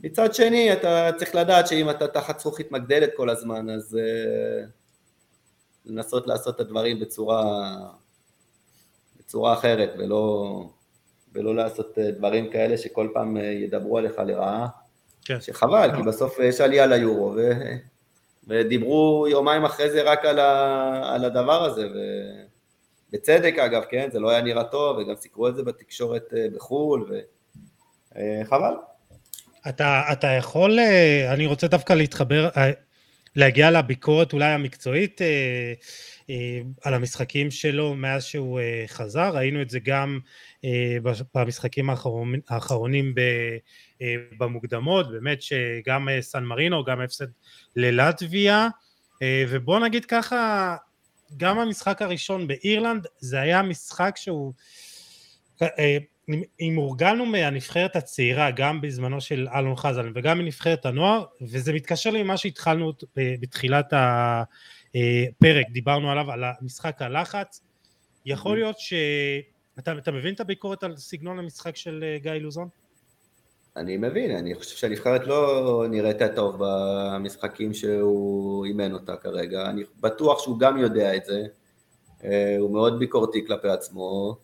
מצד 0.00 0.34
שני, 0.34 0.72
אתה 0.72 1.10
צריך 1.18 1.34
לדעת 1.34 1.66
שאם 1.66 1.90
אתה 1.90 2.08
תחת 2.08 2.40
זכוכית 2.40 2.72
מגדלת 2.72 3.10
כל 3.16 3.30
הזמן, 3.30 3.70
אז 3.70 3.98
uh, 4.00 4.68
לנסות 5.84 6.26
לעשות 6.26 6.54
את 6.54 6.60
הדברים 6.60 7.00
בצורה, 7.00 7.76
בצורה 9.18 9.52
אחרת, 9.52 9.90
ולא, 9.98 10.64
ולא 11.32 11.54
לעשות 11.54 11.98
דברים 11.98 12.50
כאלה 12.50 12.78
שכל 12.78 13.08
פעם 13.14 13.36
ידברו 13.36 13.98
עליך 13.98 14.18
לרעה. 14.18 14.66
כן. 15.24 15.40
שחבל, 15.40 15.90
כי 15.96 16.02
בסוף 16.02 16.38
יש 16.38 16.60
עלייה 16.60 16.86
ליורו, 16.86 17.34
ודיברו 18.48 19.26
יומיים 19.30 19.64
אחרי 19.64 19.90
זה 19.90 20.02
רק 20.02 20.24
על, 20.24 20.38
ה, 20.38 21.14
על 21.14 21.24
הדבר 21.24 21.64
הזה, 21.64 21.88
ובצדק 23.12 23.58
אגב, 23.58 23.82
כן, 23.90 24.08
זה 24.12 24.20
לא 24.20 24.30
היה 24.30 24.42
נראה 24.42 24.64
טוב, 24.64 24.98
וגם 24.98 25.14
סיקרו 25.16 25.48
את 25.48 25.56
זה 25.56 25.62
בתקשורת 25.62 26.34
אה, 26.36 26.46
בחו"ל, 26.54 27.10
וחבל. 28.10 28.74
אה, 29.66 29.68
אתה, 29.68 30.02
אתה 30.12 30.26
יכול, 30.26 30.78
אה, 30.78 31.32
אני 31.32 31.46
רוצה 31.46 31.68
דווקא 31.68 31.92
להתחבר, 31.92 32.48
להגיע 33.36 33.70
לביקורת 33.70 34.32
אולי 34.32 34.50
המקצועית 34.50 35.20
על 36.84 36.94
המשחקים 36.94 37.50
שלו 37.50 37.94
מאז 37.94 38.24
שהוא 38.24 38.60
חזר, 38.86 39.30
ראינו 39.36 39.62
את 39.62 39.70
זה 39.70 39.78
גם 39.84 40.18
במשחקים 41.34 41.90
האחרונים 42.48 43.14
במוקדמות, 44.38 45.10
באמת 45.10 45.42
שגם 45.42 46.08
סן 46.20 46.44
מרינו, 46.44 46.84
גם 46.84 47.00
הפסד 47.00 47.26
ללטביה, 47.76 48.68
אה, 49.22 49.44
ובוא 49.48 49.78
נגיד 49.78 50.04
ככה, 50.04 50.76
גם 51.36 51.58
המשחק 51.58 52.02
הראשון 52.02 52.46
באירלנד 52.46 53.06
זה 53.18 53.40
היה 53.40 53.62
משחק 53.62 54.14
שהוא, 54.16 54.52
אה, 55.62 55.98
אם 56.60 56.74
הורגלנו 56.76 57.26
מהנבחרת 57.26 57.96
הצעירה, 57.96 58.50
גם 58.50 58.80
בזמנו 58.80 59.20
של 59.20 59.48
אלון 59.54 59.76
חזן 59.76 60.12
וגם 60.14 60.38
מנבחרת 60.38 60.86
הנוער, 60.86 61.24
וזה 61.40 61.72
מתקשר 61.72 62.10
לי 62.10 62.24
למה 62.24 62.36
שהתחלנו 62.36 62.92
בתחילת 63.16 63.92
הפרק, 63.92 65.66
דיברנו 65.70 66.10
עליו, 66.10 66.30
על 66.30 66.44
המשחק 66.44 67.02
הלחץ, 67.02 67.60
יכול 68.26 68.56
להיות 68.56 68.78
ש... 68.78 68.94
אתה, 69.78 69.92
אתה 69.98 70.12
מבין 70.12 70.34
את 70.34 70.40
הביקורת 70.40 70.82
על 70.82 70.96
סגנון 70.96 71.38
המשחק 71.38 71.76
של 71.76 72.04
אה, 72.04 72.18
גיא 72.18 72.32
לוזון? 72.32 72.68
אני 73.76 73.96
מבין, 73.96 74.36
אני 74.36 74.54
חושב 74.54 74.76
שהנבחרת 74.76 75.26
לא 75.26 75.84
נראית 75.90 76.22
טוב 76.34 76.56
במשחקים 76.58 77.74
שהוא 77.74 78.64
אימן 78.64 78.92
אותה 78.92 79.16
כרגע, 79.16 79.70
אני 79.70 79.82
בטוח 80.00 80.42
שהוא 80.42 80.58
גם 80.58 80.78
יודע 80.78 81.16
את 81.16 81.24
זה, 81.24 81.44
אה, 82.24 82.56
הוא 82.58 82.70
מאוד 82.72 82.98
ביקורתי 82.98 83.46
כלפי 83.46 83.68
עצמו, 83.68 84.36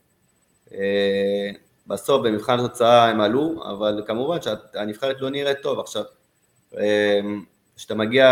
אה, 0.74 1.50
בסוף 1.86 2.22
במבחן 2.26 2.58
התוצאה 2.58 3.08
הם 3.08 3.20
עלו, 3.20 3.62
אבל 3.70 4.02
כמובן 4.06 4.38
שהנבחרת 4.42 5.20
לא 5.20 5.30
נראית 5.30 5.58
טוב. 5.62 5.78
עכשיו, 5.80 6.04
כשאתה 7.76 7.94
מגיע, 7.94 8.26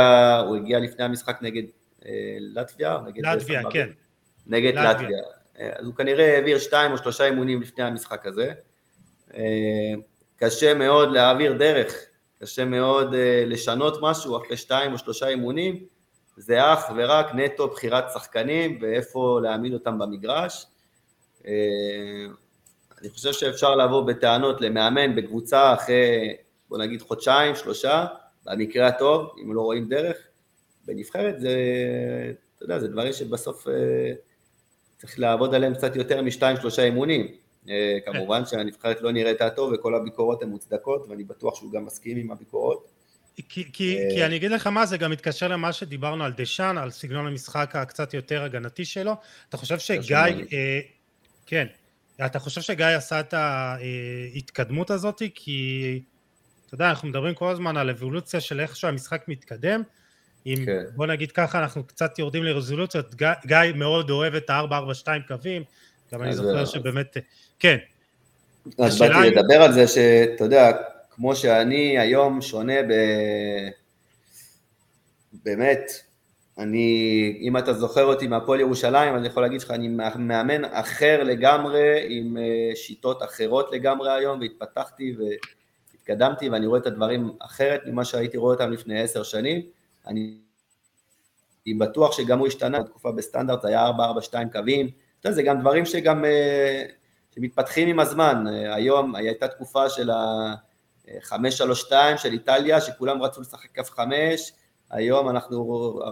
הוא 0.46 0.56
הגיע 0.56 0.78
לפני 0.78 1.04
המשחק 1.04 1.38
נגד 1.42 1.62
לטביה? 2.40 2.98
נגד 3.06 3.26
לטביה, 3.26 3.62
כן. 3.70 3.88
נגד 4.46 4.74
לטביה. 4.74 5.18
אז 5.58 5.86
הוא 5.86 5.94
כנראה 5.94 6.34
העביר 6.34 6.58
שתיים 6.58 6.92
או 6.92 6.98
שלושה 6.98 7.24
אימונים 7.24 7.62
לפני 7.62 7.84
המשחק 7.84 8.26
הזה. 8.26 8.52
קשה 10.40 10.74
מאוד 10.74 11.12
להעביר 11.12 11.52
דרך, 11.52 11.94
קשה 12.42 12.64
מאוד 12.64 13.14
לשנות 13.46 13.98
משהו 14.02 14.36
אחרי 14.36 14.56
שתיים 14.56 14.92
או 14.92 14.98
שלושה 14.98 15.28
אימונים. 15.28 15.84
זה 16.36 16.72
אך 16.72 16.84
ורק 16.96 17.26
נטו 17.34 17.68
בחירת 17.68 18.04
שחקנים 18.14 18.78
ואיפה 18.80 19.40
להעמיד 19.42 19.74
אותם 19.74 19.98
במגרש. 19.98 20.66
אה, 21.46 21.52
אני 23.00 23.10
חושב 23.10 23.32
שאפשר 23.32 23.76
לבוא 23.76 24.06
בטענות 24.06 24.60
למאמן 24.60 25.16
בקבוצה 25.16 25.74
אחרי, 25.74 26.36
בוא 26.68 26.78
נגיד 26.78 27.02
חודשיים, 27.02 27.54
שלושה, 27.54 28.06
במקרה 28.44 28.86
הטוב, 28.86 29.30
אם 29.42 29.54
לא 29.54 29.60
רואים 29.60 29.88
דרך. 29.88 30.16
בנבחרת 30.86 31.40
זה, 31.40 31.56
אתה 32.56 32.64
יודע, 32.64 32.78
זה 32.78 32.88
דברים 32.88 33.12
שבסוף 33.12 33.68
אה, 33.68 34.12
צריך 34.98 35.18
לעבוד 35.18 35.54
עליהם 35.54 35.74
קצת 35.74 35.96
יותר 35.96 36.22
משתיים, 36.22 36.56
שלושה 36.56 36.84
אימונים. 36.84 37.34
אה, 37.68 37.98
כמובן 38.04 38.46
שהנבחרת 38.46 39.00
לא 39.00 39.12
נראית 39.12 39.42
טוב 39.56 39.72
וכל 39.72 39.94
הביקורות 39.94 40.42
הן 40.42 40.48
מוצדקות, 40.48 41.06
ואני 41.08 41.24
בטוח 41.24 41.54
שהוא 41.54 41.72
גם 41.72 41.84
מסכים 41.84 42.16
עם 42.16 42.30
הביקורות. 42.30 42.98
כי, 43.48 43.72
כי, 43.72 43.98
כי 44.10 44.24
אני 44.24 44.36
אגיד 44.36 44.50
לך 44.50 44.66
מה, 44.66 44.86
זה 44.86 44.96
גם 44.96 45.10
מתקשר 45.10 45.48
למה 45.48 45.72
שדיברנו 45.72 46.24
על 46.24 46.32
דשאן, 46.36 46.78
על 46.78 46.90
סגנון 46.90 47.26
המשחק 47.26 47.76
הקצת 47.76 48.14
יותר 48.14 48.42
הגנתי 48.42 48.84
שלו. 48.84 49.12
אתה 49.48 49.56
חושב 49.56 49.78
שגיא, 49.78 50.16
אה, 50.52 50.80
כן, 51.46 51.66
אתה 52.26 52.38
חושב 52.38 52.60
שגיא 52.60 52.86
עשה 52.86 53.20
את 53.20 53.34
ההתקדמות 53.34 54.90
הזאת? 54.90 55.22
כי, 55.34 56.02
אתה 56.66 56.74
יודע, 56.74 56.90
אנחנו 56.90 57.08
מדברים 57.08 57.34
כל 57.34 57.50
הזמן 57.50 57.76
על 57.76 57.90
אבולוציה 57.90 58.40
של 58.40 58.60
איך 58.60 58.76
שהמשחק 58.76 59.24
מתקדם. 59.28 59.82
אם, 60.46 60.62
כן. 60.66 60.84
בוא 60.96 61.06
נגיד 61.06 61.32
ככה, 61.32 61.58
אנחנו 61.58 61.84
קצת 61.84 62.18
יורדים 62.18 62.44
לרזולוציות, 62.44 63.14
גיא, 63.14 63.28
גיא 63.46 63.58
מאוד 63.74 64.10
אוהב 64.10 64.34
את 64.34 64.50
ה-442 64.50 65.28
קווים, 65.28 65.62
גם 66.12 66.22
אני 66.22 66.34
זוכר 66.34 66.64
שבאמת, 66.64 67.16
כן. 67.58 67.76
אז 68.78 68.98
באתי 68.98 69.30
לדבר 69.30 69.62
על 69.62 69.72
זה 69.72 69.88
שאתה 69.88 70.44
יודע, 70.44 70.72
כמו 71.10 71.36
שאני 71.36 71.98
היום 71.98 72.40
שונה 72.42 72.82
ב... 72.82 72.92
באמת, 75.44 75.90
אני, 76.58 77.38
אם 77.40 77.56
אתה 77.56 77.72
זוכר 77.74 78.04
אותי 78.04 78.26
מהפועל 78.26 78.60
ירושלים, 78.60 79.14
אני 79.14 79.26
יכול 79.26 79.42
להגיד 79.42 79.62
לך, 79.62 79.70
אני 79.70 79.88
מאמן 80.18 80.64
אחר 80.64 81.22
לגמרי, 81.22 82.06
עם 82.08 82.36
אה, 82.36 82.76
שיטות 82.76 83.22
אחרות 83.22 83.72
לגמרי 83.72 84.12
היום, 84.12 84.40
והתפתחתי 84.40 85.16
והתקדמתי, 85.18 86.48
ואני 86.48 86.66
רואה 86.66 86.80
את 86.80 86.86
הדברים 86.86 87.30
אחרת 87.38 87.80
ממה 87.86 88.04
שהייתי 88.04 88.36
רואה 88.36 88.54
אותם 88.54 88.72
לפני 88.72 89.00
עשר 89.00 89.22
שנים. 89.22 89.62
אני 90.06 90.34
בטוח 91.78 92.16
שגם 92.16 92.38
הוא 92.38 92.46
השתנה, 92.46 92.80
בתקופה 92.80 93.12
בסטנדרט 93.12 93.64
היה 93.64 93.90
4-4-2 93.90 93.92
קווים, 94.52 94.90
אתה 95.20 95.28
יודע, 95.28 95.36
זה 95.36 95.42
גם 95.42 95.60
דברים 95.60 95.86
שגם, 95.86 96.24
אה, 96.24 96.84
שמתפתחים 97.38 97.88
עם 97.88 98.00
הזמן. 98.00 98.44
אה, 98.48 98.74
היום 98.74 99.14
הייתה 99.14 99.48
תקופה 99.48 99.88
של 99.90 100.10
ה... 100.10 100.54
5-3-2 101.22 101.92
של 102.16 102.32
איטליה, 102.32 102.80
שכולם 102.80 103.22
רצו 103.22 103.40
לשחק 103.40 103.68
כף 103.74 103.90
5, 103.90 104.52
היום 104.90 105.28
אנחנו 105.28 105.64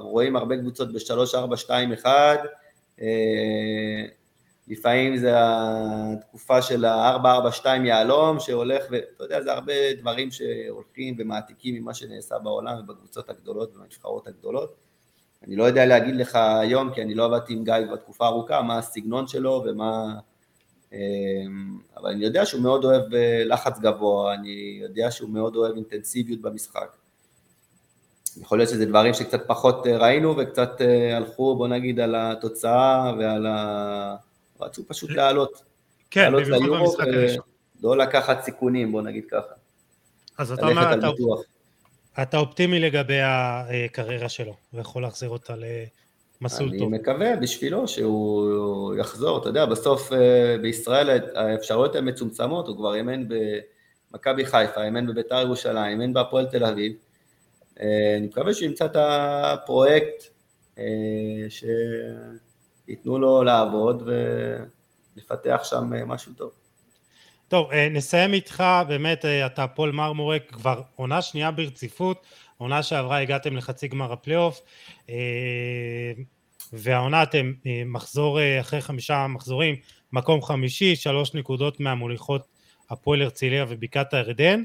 רואים 0.03 0.37
הרבה 0.37 0.57
קבוצות 0.57 0.93
ב-3-4-2-1, 0.93 2.07
לפעמים 4.69 5.17
זה 5.17 5.33
התקופה 5.37 6.63
של 6.63 6.85
ה-4-4-2 6.85 7.67
יהלום 7.85 8.41
שהולך, 8.41 8.85
ואתה 8.91 9.25
יודע, 9.25 9.43
זה 9.43 9.53
הרבה 9.53 9.73
דברים 9.99 10.31
שהולכים 10.31 11.17
ומעתיקים 11.19 11.75
ממה 11.75 11.95
שנעשה 11.95 12.39
בעולם 12.39 12.79
ובקבוצות 12.79 13.31
הגדולות 13.31 13.77
ובנבחרות 13.77 14.27
הגדולות. 14.27 14.75
אני 15.47 15.57
לא 15.57 15.65
יודע 15.65 15.87
להגיד 15.87 16.17
לך 16.17 16.37
היום, 16.37 16.95
כי 16.95 17.03
אני 17.03 17.15
לא 17.15 17.25
עבדתי 17.25 17.53
עם 17.53 17.65
גיא 17.65 17.75
בתקופה 17.93 18.27
ארוכה, 18.27 18.63
מה 18.63 18.79
הסגנון 18.79 19.27
שלו 19.27 19.65
ומה... 19.67 20.15
אמ, 20.97 21.79
אבל 21.97 22.11
אני 22.11 22.25
יודע 22.25 22.47
שהוא 22.47 22.63
מאוד 22.63 22.85
אוהב 22.85 23.15
אה, 23.15 23.43
לחץ 23.45 23.79
גבוה, 23.79 24.35
אני 24.35 24.79
יודע 24.83 25.11
שהוא 25.11 25.31
מאוד 25.31 25.57
אוהב 25.57 25.75
אינטנסיביות 25.75 26.41
במשחק. 26.41 26.97
יכול 28.41 28.59
להיות 28.59 28.71
שזה 28.71 28.87
דברים 28.87 29.15
שקצת 29.15 29.43
פחות 29.47 29.87
אה, 29.87 29.99
ראינו 29.99 30.35
וקצת 30.37 30.81
אה, 30.81 31.17
הלכו, 31.17 31.57
בוא 31.57 31.69
נגיד, 31.69 32.01
על 32.01 32.15
התוצאה 32.19 33.13
ועל 33.19 33.47
ה... 33.47 34.17
רצו 34.61 34.89
פשוט 34.89 35.11
לעלות. 35.11 35.63
כן, 36.11 36.33
במיוחד 36.33 36.81
במשחק 36.81 37.07
הראשון. 37.07 37.45
לא 37.83 37.97
לקחת 37.97 38.43
סיכונים, 38.45 38.93
בוא 38.93 39.03
נגיד 39.03 39.25
ככה. 39.31 39.55
אז 40.39 40.53
אתה 40.53 40.67
אומר, 40.67 40.95
אתה, 40.95 41.09
אתה 42.23 42.39
אופטימי 42.39 42.81
לגבי 42.81 43.19
הקריירה 43.23 44.29
שלו, 44.29 44.57
ויכול 44.73 45.03
להחזיר 45.03 45.29
אותה 45.29 45.55
מסלול 46.41 46.69
אני 46.69 46.79
טוב. 46.79 46.89
אני 46.89 46.99
מקווה 46.99 47.37
בשבילו 47.37 47.89
שהוא 47.89 48.95
יחזור, 48.95 49.39
אתה 49.39 49.49
יודע, 49.49 49.67
בסוף 49.67 50.13
אה, 50.13 50.57
בישראל 50.63 51.21
האפשרויות 51.35 51.95
הן 51.95 52.09
מצומצמות, 52.09 52.69
הוא 52.69 52.77
כבר 52.77 52.95
אימן 52.95 53.25
במכבי 53.29 54.47
חיפה, 54.47 54.85
אימן 54.85 55.07
בביתר 55.07 55.41
ירושלים, 55.41 56.01
אימן 56.01 56.13
בהפועל 56.13 56.47
תל 56.47 56.65
אביב. 56.65 56.93
אה, 57.81 58.17
אני 58.19 58.27
מקווה 58.27 58.55
שהוא 58.55 58.69
ימצא 58.69 58.85
את 58.85 58.97
הפרויקט 58.99 60.25
אה, 60.79 60.85
שייתנו 62.87 63.19
לו 63.19 63.43
לעבוד 63.43 64.09
ולפתח 65.17 65.61
שם 65.65 65.93
משהו 66.07 66.33
טוב. 66.33 66.51
טוב, 67.49 67.71
נסיים 67.91 68.33
איתך, 68.33 68.65
באמת, 68.89 69.25
אתה 69.25 69.67
הפועל 69.67 69.91
מרמורק 69.91 70.43
כבר 70.53 70.83
עונה 70.97 71.23
שנייה 71.23 71.51
ברציפות, 71.51 72.27
עונה 72.59 72.83
שעברה 72.83 73.19
הגעתם 73.19 73.57
לחצי 73.57 73.89
גמר 73.89 74.13
הפלייאוף, 74.13 74.61
אה, 75.11 75.15
והעונה 76.73 77.23
אתם 77.23 77.53
אה, 77.67 77.83
מחזור 77.87 78.41
אה, 78.41 78.61
אחרי 78.61 78.81
חמישה 78.81 79.27
מחזורים, 79.27 79.77
מקום 80.13 80.43
חמישי, 80.43 80.97
שלוש 80.97 81.35
נקודות 81.35 81.81
מהמוליכות 81.81 82.47
הפועל 82.91 83.23
הרצליה 83.23 83.65
ובקעת 83.69 84.15
הירדן. 84.15 84.63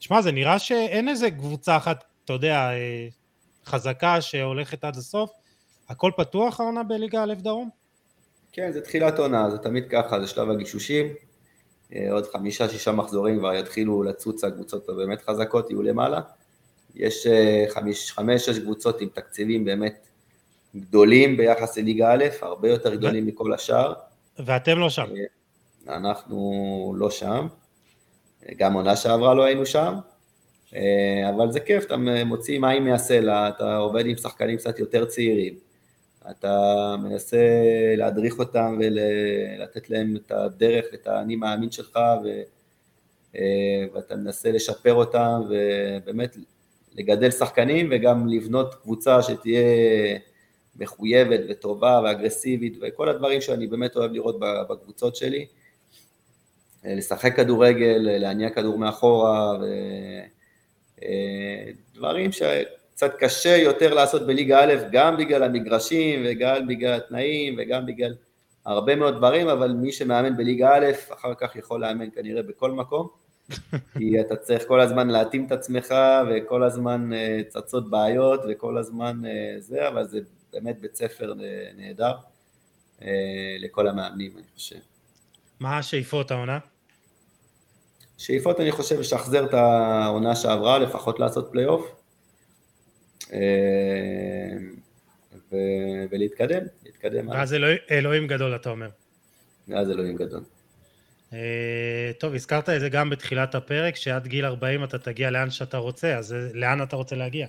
שמע, 0.00 0.22
זה 0.22 0.32
נראה 0.32 0.58
שאין 0.58 1.08
איזה 1.08 1.30
קבוצה 1.30 1.76
אחת, 1.76 2.04
אתה 2.24 2.32
יודע, 2.32 2.70
חזקה 3.66 4.20
שהולכת 4.20 4.84
עד 4.84 4.96
הסוף. 4.96 5.30
הכל 5.88 6.10
פתוח 6.16 6.60
העונה 6.60 6.82
בליגה 6.82 7.22
א' 7.22 7.34
דרום? 7.34 7.70
כן, 8.52 8.72
זה 8.72 8.80
תחילת 8.80 9.18
עונה, 9.18 9.50
זה 9.50 9.58
תמיד 9.58 9.84
ככה, 9.90 10.20
זה 10.20 10.26
שלב 10.26 10.50
הגישושים. 10.50 11.06
אה, 11.94 12.12
עוד 12.12 12.26
חמישה, 12.32 12.68
שישה 12.68 12.92
מחזורים 12.92 13.38
כבר 13.38 13.54
יתחילו 13.54 14.02
לצוץ 14.02 14.44
הקבוצות 14.44 14.88
הבאמת 14.88 15.22
חזקות, 15.22 15.70
יהיו 15.70 15.82
למעלה. 15.82 16.20
יש 16.94 17.26
אה, 17.26 17.64
חמש, 17.68 18.12
חמש, 18.12 18.46
שש 18.46 18.58
קבוצות 18.58 19.00
עם 19.00 19.08
תקציבים 19.08 19.64
באמת 19.64 20.06
גדולים 20.76 21.36
ביחס 21.36 21.78
לליגה 21.78 22.12
א', 22.12 22.24
הרבה 22.42 22.68
יותר 22.68 22.94
גדולים 22.94 23.26
מכל 23.26 23.52
השאר. 23.52 23.92
ואתם 24.38 24.78
לא 24.78 24.90
שם. 24.90 25.06
אה, 25.88 25.96
אנחנו 25.96 26.94
לא 26.96 27.10
שם. 27.10 27.46
גם 28.56 28.72
עונה 28.72 28.96
שעברה 28.96 29.34
לא 29.34 29.44
היינו 29.44 29.66
שם. 29.66 29.94
אבל 31.28 31.52
זה 31.52 31.60
כיף, 31.60 31.84
אתה 31.84 31.96
מוציא 32.26 32.58
מים 32.58 32.84
מהסלע, 32.84 33.48
אתה 33.48 33.76
עובד 33.76 34.06
עם 34.06 34.16
שחקנים 34.16 34.56
קצת 34.56 34.78
יותר 34.78 35.04
צעירים. 35.04 35.54
אתה 36.30 36.94
מנסה 37.02 37.38
להדריך 37.96 38.38
אותם 38.38 38.78
ולתת 38.80 39.90
להם 39.90 40.16
את 40.16 40.32
הדרך 40.32 40.84
ואת 40.92 41.06
האני 41.06 41.36
מאמין 41.36 41.70
שלך 41.70 41.98
ו... 42.24 42.28
אה, 43.36 43.84
ואתה 43.94 44.16
מנסה 44.16 44.52
לשפר 44.52 44.94
אותם 44.94 45.40
ובאמת 45.48 46.36
לגדל 46.94 47.30
שחקנים 47.30 47.88
וגם 47.92 48.28
לבנות 48.28 48.74
קבוצה 48.74 49.22
שתהיה 49.22 49.62
מחויבת 50.76 51.40
וטובה 51.48 52.00
ואגרסיבית 52.04 52.78
וכל 52.80 53.08
הדברים 53.08 53.40
שאני 53.40 53.66
באמת 53.66 53.96
אוהב 53.96 54.12
לראות 54.12 54.36
בקבוצות 54.40 55.16
שלי. 55.16 55.46
אה, 56.84 56.94
לשחק 56.94 57.36
כדורגל, 57.36 57.98
להניע 58.00 58.50
כדור 58.50 58.78
מאחורה 58.78 59.58
ודברים 61.94 62.26
אה, 62.26 62.32
ש... 62.32 62.42
קצת 62.98 63.14
קשה 63.18 63.56
יותר 63.56 63.94
לעשות 63.94 64.26
בליגה 64.26 64.64
א', 64.64 64.74
גם 64.92 65.16
בגלל 65.16 65.42
המגרשים 65.42 66.22
וגם 66.26 66.66
בגלל 66.66 66.94
התנאים 66.94 67.54
וגם 67.58 67.86
בגלל 67.86 68.14
הרבה 68.64 68.96
מאוד 68.96 69.16
דברים, 69.16 69.48
אבל 69.48 69.72
מי 69.72 69.92
שמאמן 69.92 70.36
בליגה 70.36 70.74
א', 70.74 70.86
אחר 71.12 71.34
כך 71.34 71.56
יכול 71.56 71.80
לאמן 71.80 72.10
כנראה 72.14 72.42
בכל 72.42 72.72
מקום, 72.72 73.08
כי 73.98 74.20
אתה 74.20 74.36
צריך 74.36 74.64
כל 74.68 74.80
הזמן 74.80 75.08
להתאים 75.08 75.46
את 75.46 75.52
עצמך 75.52 75.94
וכל 76.30 76.62
הזמן 76.62 77.12
אה, 77.12 77.40
צצות 77.48 77.90
בעיות 77.90 78.40
וכל 78.48 78.78
הזמן 78.78 79.22
אה, 79.26 79.54
זה, 79.58 79.88
אבל 79.88 80.04
זה 80.04 80.20
באמת 80.52 80.80
בית 80.80 80.96
ספר 80.96 81.34
נהדר 81.76 82.12
אה, 83.02 83.56
לכל 83.58 83.88
המאמנים, 83.88 84.32
אני 84.36 84.46
חושב. 84.54 84.78
מה 85.60 85.78
השאיפות 85.78 86.30
העונה? 86.30 86.58
שאיפות 88.18 88.60
אני 88.60 88.72
חושב 88.72 89.00
לשחזר 89.00 89.44
את 89.44 89.54
העונה 89.54 90.36
שעברה, 90.36 90.78
לפחות 90.78 91.20
לעשות 91.20 91.48
פלייאוף. 91.52 91.97
אה, 93.32 93.38
ולהתקדם, 96.10 96.62
להתקדם. 96.84 97.28
ואז 97.28 97.54
אלוהים, 97.54 97.78
אלוהים 97.90 98.26
גדול 98.26 98.56
אתה 98.56 98.70
אומר. 98.70 98.88
ואז 99.68 99.90
אלוהים 99.90 100.16
גדול. 100.16 100.40
טוב, 102.18 102.34
הזכרת 102.34 102.68
את 102.68 102.80
זה 102.80 102.88
גם 102.88 103.10
בתחילת 103.10 103.54
הפרק, 103.54 103.96
שעד 103.96 104.26
גיל 104.26 104.44
40 104.44 104.84
אתה 104.84 104.98
תגיע 104.98 105.30
לאן 105.30 105.50
שאתה 105.50 105.76
רוצה, 105.76 106.16
אז 106.16 106.34
לאן 106.54 106.82
אתה 106.82 106.96
רוצה 106.96 107.16
להגיע? 107.16 107.46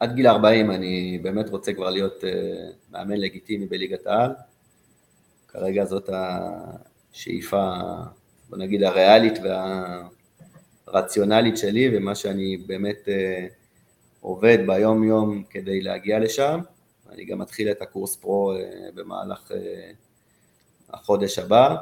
עד 0.00 0.14
גיל 0.14 0.26
40 0.26 0.70
אני 0.70 1.18
באמת 1.22 1.48
רוצה 1.48 1.72
כבר 1.72 1.90
להיות 1.90 2.24
מאמן 2.90 3.16
לגיטימי 3.16 3.66
בליגת 3.66 4.06
העל. 4.06 4.30
כרגע 5.48 5.84
זאת 5.84 6.10
השאיפה, 7.12 7.80
בוא 8.48 8.58
נגיד, 8.58 8.82
הריאלית 8.82 9.38
והרציונלית 10.86 11.56
שלי, 11.56 11.96
ומה 11.96 12.14
שאני 12.14 12.56
באמת 12.56 13.08
עובד 14.22 14.58
ביום 14.66 15.04
יום 15.04 15.42
כדי 15.50 15.80
להגיע 15.80 16.18
לשם. 16.18 16.60
אני 17.10 17.24
גם 17.24 17.38
מתחיל 17.38 17.70
את 17.70 17.82
הקורס 17.82 18.16
פרו 18.16 18.54
במהלך 18.94 19.52
החודש 20.90 21.38
הבא. 21.38 21.76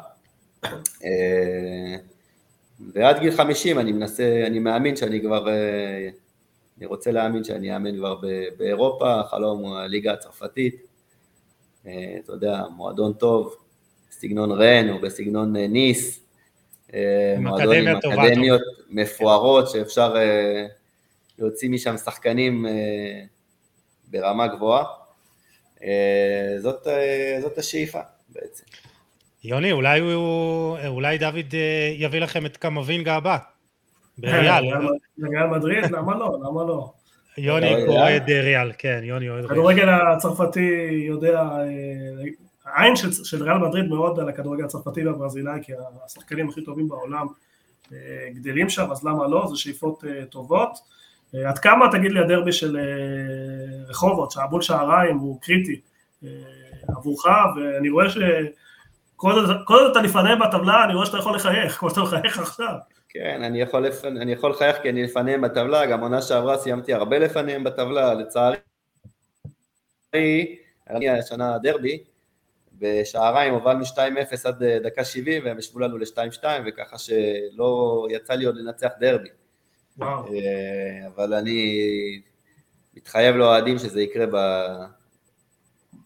ועד 2.93 3.19
גיל 3.21 3.31
50 3.31 3.79
אני 3.79 3.93
מנסה, 3.93 4.43
אני 4.47 4.59
מאמין 4.59 4.97
שאני 4.97 5.21
כבר, 5.21 5.49
אני 6.79 6.87
רוצה 6.87 7.11
להאמין 7.11 7.45
שאני 7.45 7.75
אאמן 7.75 7.97
כבר 7.97 8.21
באירופה, 8.57 9.23
חלום 9.31 9.61
הוא 9.61 9.77
הליגה 9.77 10.12
הצרפתית, 10.12 10.87
אתה 11.83 11.93
יודע, 12.33 12.62
מועדון 12.77 13.12
טוב, 13.12 13.55
סגנון 14.11 14.53
רן 14.53 14.91
או 14.91 14.99
בסגנון 15.01 15.57
ניס, 15.57 16.21
מועדון 17.39 17.77
עם 17.77 17.89
אקדמיות 17.89 18.61
מפוארות 18.91 19.71
שאפשר 19.71 20.15
להוציא 21.41 21.71
משם 21.71 21.97
שחקנים 21.97 22.67
ברמה 24.09 24.47
גבוהה, 24.47 24.85
זאת, 26.59 26.87
זאת 27.43 27.59
השאיפה 27.59 28.01
בעצם. 28.29 28.65
יוני, 29.45 29.73
אולי, 29.73 30.01
הוא, 30.01 30.79
אולי 30.87 31.19
דוד 31.19 31.55
יביא 31.97 32.21
לכם 32.21 32.47
את 32.47 32.57
קמבינגה 32.57 33.17
הבא, 33.17 33.37
בריאל. 34.19 34.65
לריאל 35.19 35.47
מדריד? 35.47 35.85
למה 35.91 36.15
לא? 36.19 36.39
למה 36.43 36.65
לא? 36.65 36.93
יוני 37.39 37.87
אוהד 37.87 38.31
ריאל, 38.31 38.73
כן, 38.79 39.01
יוני 39.03 39.29
אוהד 39.29 39.39
ריאל. 39.45 39.51
הכדורגל 39.51 39.89
הצרפתי 39.89 41.01
יודע, 41.07 41.43
העין 42.65 42.97
של, 42.97 43.12
של 43.12 43.43
ריאל 43.43 43.59
מדריד 43.59 43.85
מאוד 43.85 44.21
על 44.21 44.29
הכדורגל 44.29 44.65
הצרפתי 44.65 45.07
והברזילאי, 45.07 45.61
כי 45.62 45.73
השחקנים 46.05 46.49
הכי 46.49 46.65
טובים 46.65 46.89
בעולם 46.89 47.27
גדלים 48.35 48.69
שם, 48.69 48.91
אז 48.91 49.05
למה 49.05 49.27
לא? 49.27 49.47
זה 49.51 49.57
שאיפות 49.57 50.05
טובות. 50.31 50.79
עד 51.35 51.59
כמה, 51.59 51.89
תגיד 51.93 52.12
לי, 52.12 52.20
הדרבי 52.20 52.52
של 52.52 52.78
רחובות, 53.89 54.31
שהבול 54.31 54.62
שעריים 54.62 55.16
הוא 55.16 55.40
קריטי 55.40 55.81
עבורך, 56.89 57.24
ואני 57.57 57.90
רואה 57.90 58.11
ש... 58.11 58.19
כל 59.16 59.32
עוד 59.69 59.90
אתה 59.90 60.02
לפניהם 60.02 60.39
בטבלה, 60.39 60.85
אני 60.85 60.94
רואה 60.94 61.07
שאתה 61.07 61.19
יכול 61.19 61.35
לחייך, 61.35 61.78
כמו 61.78 61.90
שאתה 61.90 62.01
מחייך 62.01 62.39
עכשיו. 62.39 62.74
כן, 63.09 63.43
אני 63.44 63.61
יכול, 63.61 63.86
לפ... 63.86 64.05
אני 64.05 64.32
יכול 64.32 64.51
לחייך 64.51 64.77
כי 64.82 64.90
אני 64.90 65.02
לפניהם 65.02 65.40
בטבלה, 65.40 65.86
גם 65.86 66.01
עונה 66.01 66.23
שעברה 66.23 66.59
סיימתי 66.59 66.94
הרבה 66.94 67.19
לפניהם 67.19 67.65
בטבלה, 67.65 68.15
לצערי. 68.15 68.57
אני 70.90 71.09
השנה 71.09 71.59
דרבי, 71.59 72.05
בשעריים 72.78 73.55
הובלנו 73.55 73.85
2-0 73.85 73.97
עד 74.44 74.65
דקה 74.65 75.05
70 75.05 75.44
והם 75.44 75.59
ישבו 75.59 75.78
לנו 75.78 75.98
ל-2-2 75.98 76.44
וככה 76.66 76.98
שלא 76.98 78.07
יצא 78.11 78.35
לי 78.35 78.44
עוד 78.44 78.57
לנצח 78.57 78.90
דרבי. 79.01 79.28
וואו. 79.99 80.25
אבל 81.07 81.35
אני 81.35 82.21
מתחייב 82.97 83.37
לאוהדים 83.37 83.79
שזה 83.79 84.03
יקרה 84.03 84.27
ב... 84.33 84.37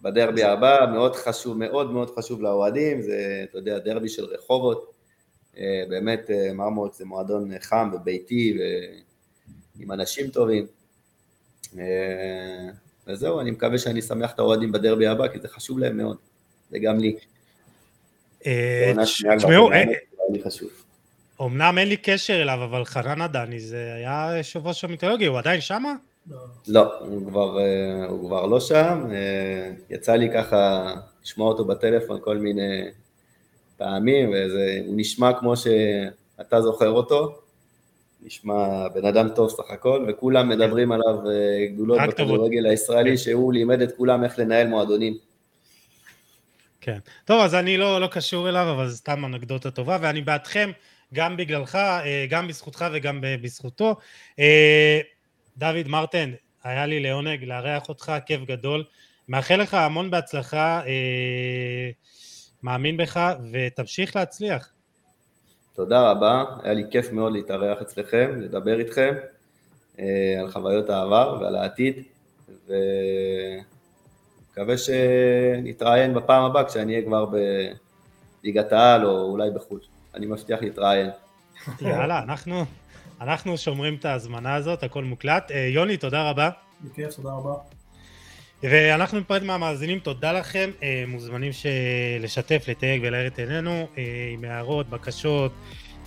בדרבי 0.02 0.43
הבא, 0.43 0.86
מאוד 0.93 1.16
חשוב, 1.16 1.59
מאוד 1.59 1.90
מאוד 1.90 2.11
חשוב 2.19 2.43
לאוהדים, 2.43 3.02
זה, 3.02 3.44
אתה 3.51 3.59
יודע, 3.59 3.78
דרבי 3.78 4.09
של 4.09 4.24
רחובות, 4.24 4.93
באמת 5.89 6.31
מרמורק 6.55 6.94
זה 6.94 7.05
מועדון 7.05 7.51
חם 7.61 7.90
וביתי 7.94 8.59
ועם 9.78 9.93
אנשים 9.93 10.31
טובים, 10.31 10.66
וזהו, 13.06 13.40
אני 13.40 13.51
מקווה 13.51 13.78
שאני 13.78 14.01
אשמח 14.01 14.32
את 14.35 14.39
האוהדים 14.39 14.73
בדרבי 14.73 15.06
הבא, 15.06 15.28
כי 15.28 15.39
זה 15.39 15.48
חשוב 15.48 15.78
להם 15.78 15.97
מאוד, 15.97 16.16
וגם 16.73 16.98
לי. 16.98 17.16
תשמעו, 19.36 19.70
אמנם 21.40 21.78
אין 21.78 21.89
לי 21.89 21.97
קשר 21.97 22.43
אליו, 22.43 22.65
אבל 22.65 22.85
חנן 22.85 23.20
עדני 23.20 23.61
זה 23.61 23.93
היה 23.97 24.35
יושב 24.39 24.66
ראש 24.66 24.85
המיתולוגי, 24.85 25.27
הוא 25.27 25.39
עדיין 25.39 25.61
שמה? 25.61 25.93
לא, 26.69 26.98
הוא 27.01 27.27
כבר, 27.27 27.59
הוא 28.09 28.27
כבר 28.28 28.47
לא 28.47 28.61
שם, 28.61 29.06
יצא 29.90 30.12
לי 30.12 30.28
ככה 30.35 30.94
לשמוע 31.23 31.48
אותו 31.48 31.65
בטלפון 31.65 32.19
כל 32.20 32.36
מיני 32.36 32.85
פעמים, 33.77 34.31
והוא 34.31 34.94
נשמע 34.97 35.32
כמו 35.32 35.55
שאתה 35.56 36.62
זוכר 36.62 36.90
אותו, 36.90 37.39
נשמע 38.23 38.89
בן 38.94 39.05
אדם 39.05 39.28
טוב 39.28 39.51
סך 39.51 39.70
הכל, 39.70 40.05
וכולם 40.09 40.48
מדברים 40.48 40.93
עליו 40.93 41.19
גדולות 41.74 41.98
בכדורגל 42.09 42.66
הישראלי, 42.66 43.19
שהוא 43.19 43.52
לימד 43.52 43.82
את 43.82 43.97
כולם 43.97 44.24
איך 44.24 44.39
לנהל 44.39 44.66
מועדונים. 44.66 45.16
כן, 46.81 46.98
טוב 47.24 47.40
אז 47.40 47.55
אני 47.55 47.77
לא, 47.77 48.01
לא 48.01 48.06
קשור 48.06 48.48
אליו, 48.48 48.70
אבל 48.70 48.89
זו 48.89 48.97
סתם 48.97 49.24
אנקדוטה 49.24 49.70
טובה, 49.70 49.98
ואני 50.01 50.20
בעדכם, 50.20 50.70
גם 51.15 51.36
בגללך, 51.36 51.78
גם 52.31 52.49
בזכותך 52.49 52.85
וגם 52.93 53.20
בזכותו. 53.43 53.97
דוד 55.57 55.89
מרטן, 55.89 56.32
היה 56.65 56.86
לי 56.86 57.01
לעונג 57.01 57.45
לארח 57.45 57.89
אותך, 57.89 58.12
כיף 58.27 58.41
גדול. 58.45 58.85
מאחל 59.28 59.57
לך 59.57 59.74
המון 59.74 60.11
בהצלחה, 60.11 60.81
אה, 60.86 61.91
מאמין 62.62 62.97
בך, 62.97 63.20
ותמשיך 63.53 64.16
להצליח. 64.16 64.69
תודה 65.74 66.11
רבה, 66.11 66.45
היה 66.62 66.73
לי 66.73 66.85
כיף 66.91 67.12
מאוד 67.12 67.32
להתארח 67.32 67.82
אצלכם, 67.82 68.41
לדבר 68.41 68.78
איתכם 68.81 69.15
אה, 69.99 70.36
על 70.41 70.51
חוויות 70.51 70.91
העבר 70.91 71.39
ועל 71.41 71.57
העתיד, 71.57 72.03
ומקווה 74.51 74.78
שנתראיין 74.78 76.15
בפעם 76.15 76.45
הבאה 76.45 76.65
כשאני 76.65 76.93
אהיה 76.95 77.05
כבר 77.07 77.27
בליגת 78.43 78.73
העל 78.73 79.05
או 79.07 79.23
אולי 79.23 79.51
בחו"ל. 79.51 79.81
אני 80.15 80.27
מבטיח 80.27 80.61
להתראיין. 80.62 81.11
יאללה, 81.81 82.23
אנחנו... 82.23 82.65
אנחנו 83.20 83.59
שומרים 83.59 83.95
את 83.95 84.05
ההזמנה 84.05 84.55
הזאת, 84.55 84.82
הכל 84.82 85.05
מוקלט. 85.05 85.53
יוני, 85.69 85.97
תודה 85.97 86.31
רבה. 86.31 86.51
בכיף, 86.81 87.15
תודה 87.15 87.31
רבה. 87.31 87.55
ואנחנו 88.62 89.19
ניפרד 89.19 89.43
מהמאזינים, 89.43 89.99
תודה 89.99 90.32
לכם, 90.32 90.70
מוזמנים 91.07 91.53
לשתף, 92.20 92.65
לתייג 92.69 93.03
ולהאיר 93.05 93.27
את 93.27 93.39
עינינו 93.39 93.86
עם 94.32 94.45
הערות, 94.45 94.91
בקשות 94.91 95.53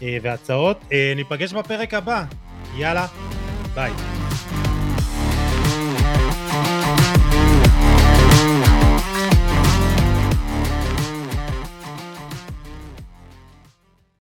והצעות. 0.02 0.86
ניפגש 1.16 1.54
בפרק 1.54 1.94
הבא, 1.94 2.24
יאללה, 2.78 3.08
ביי. 3.74 3.92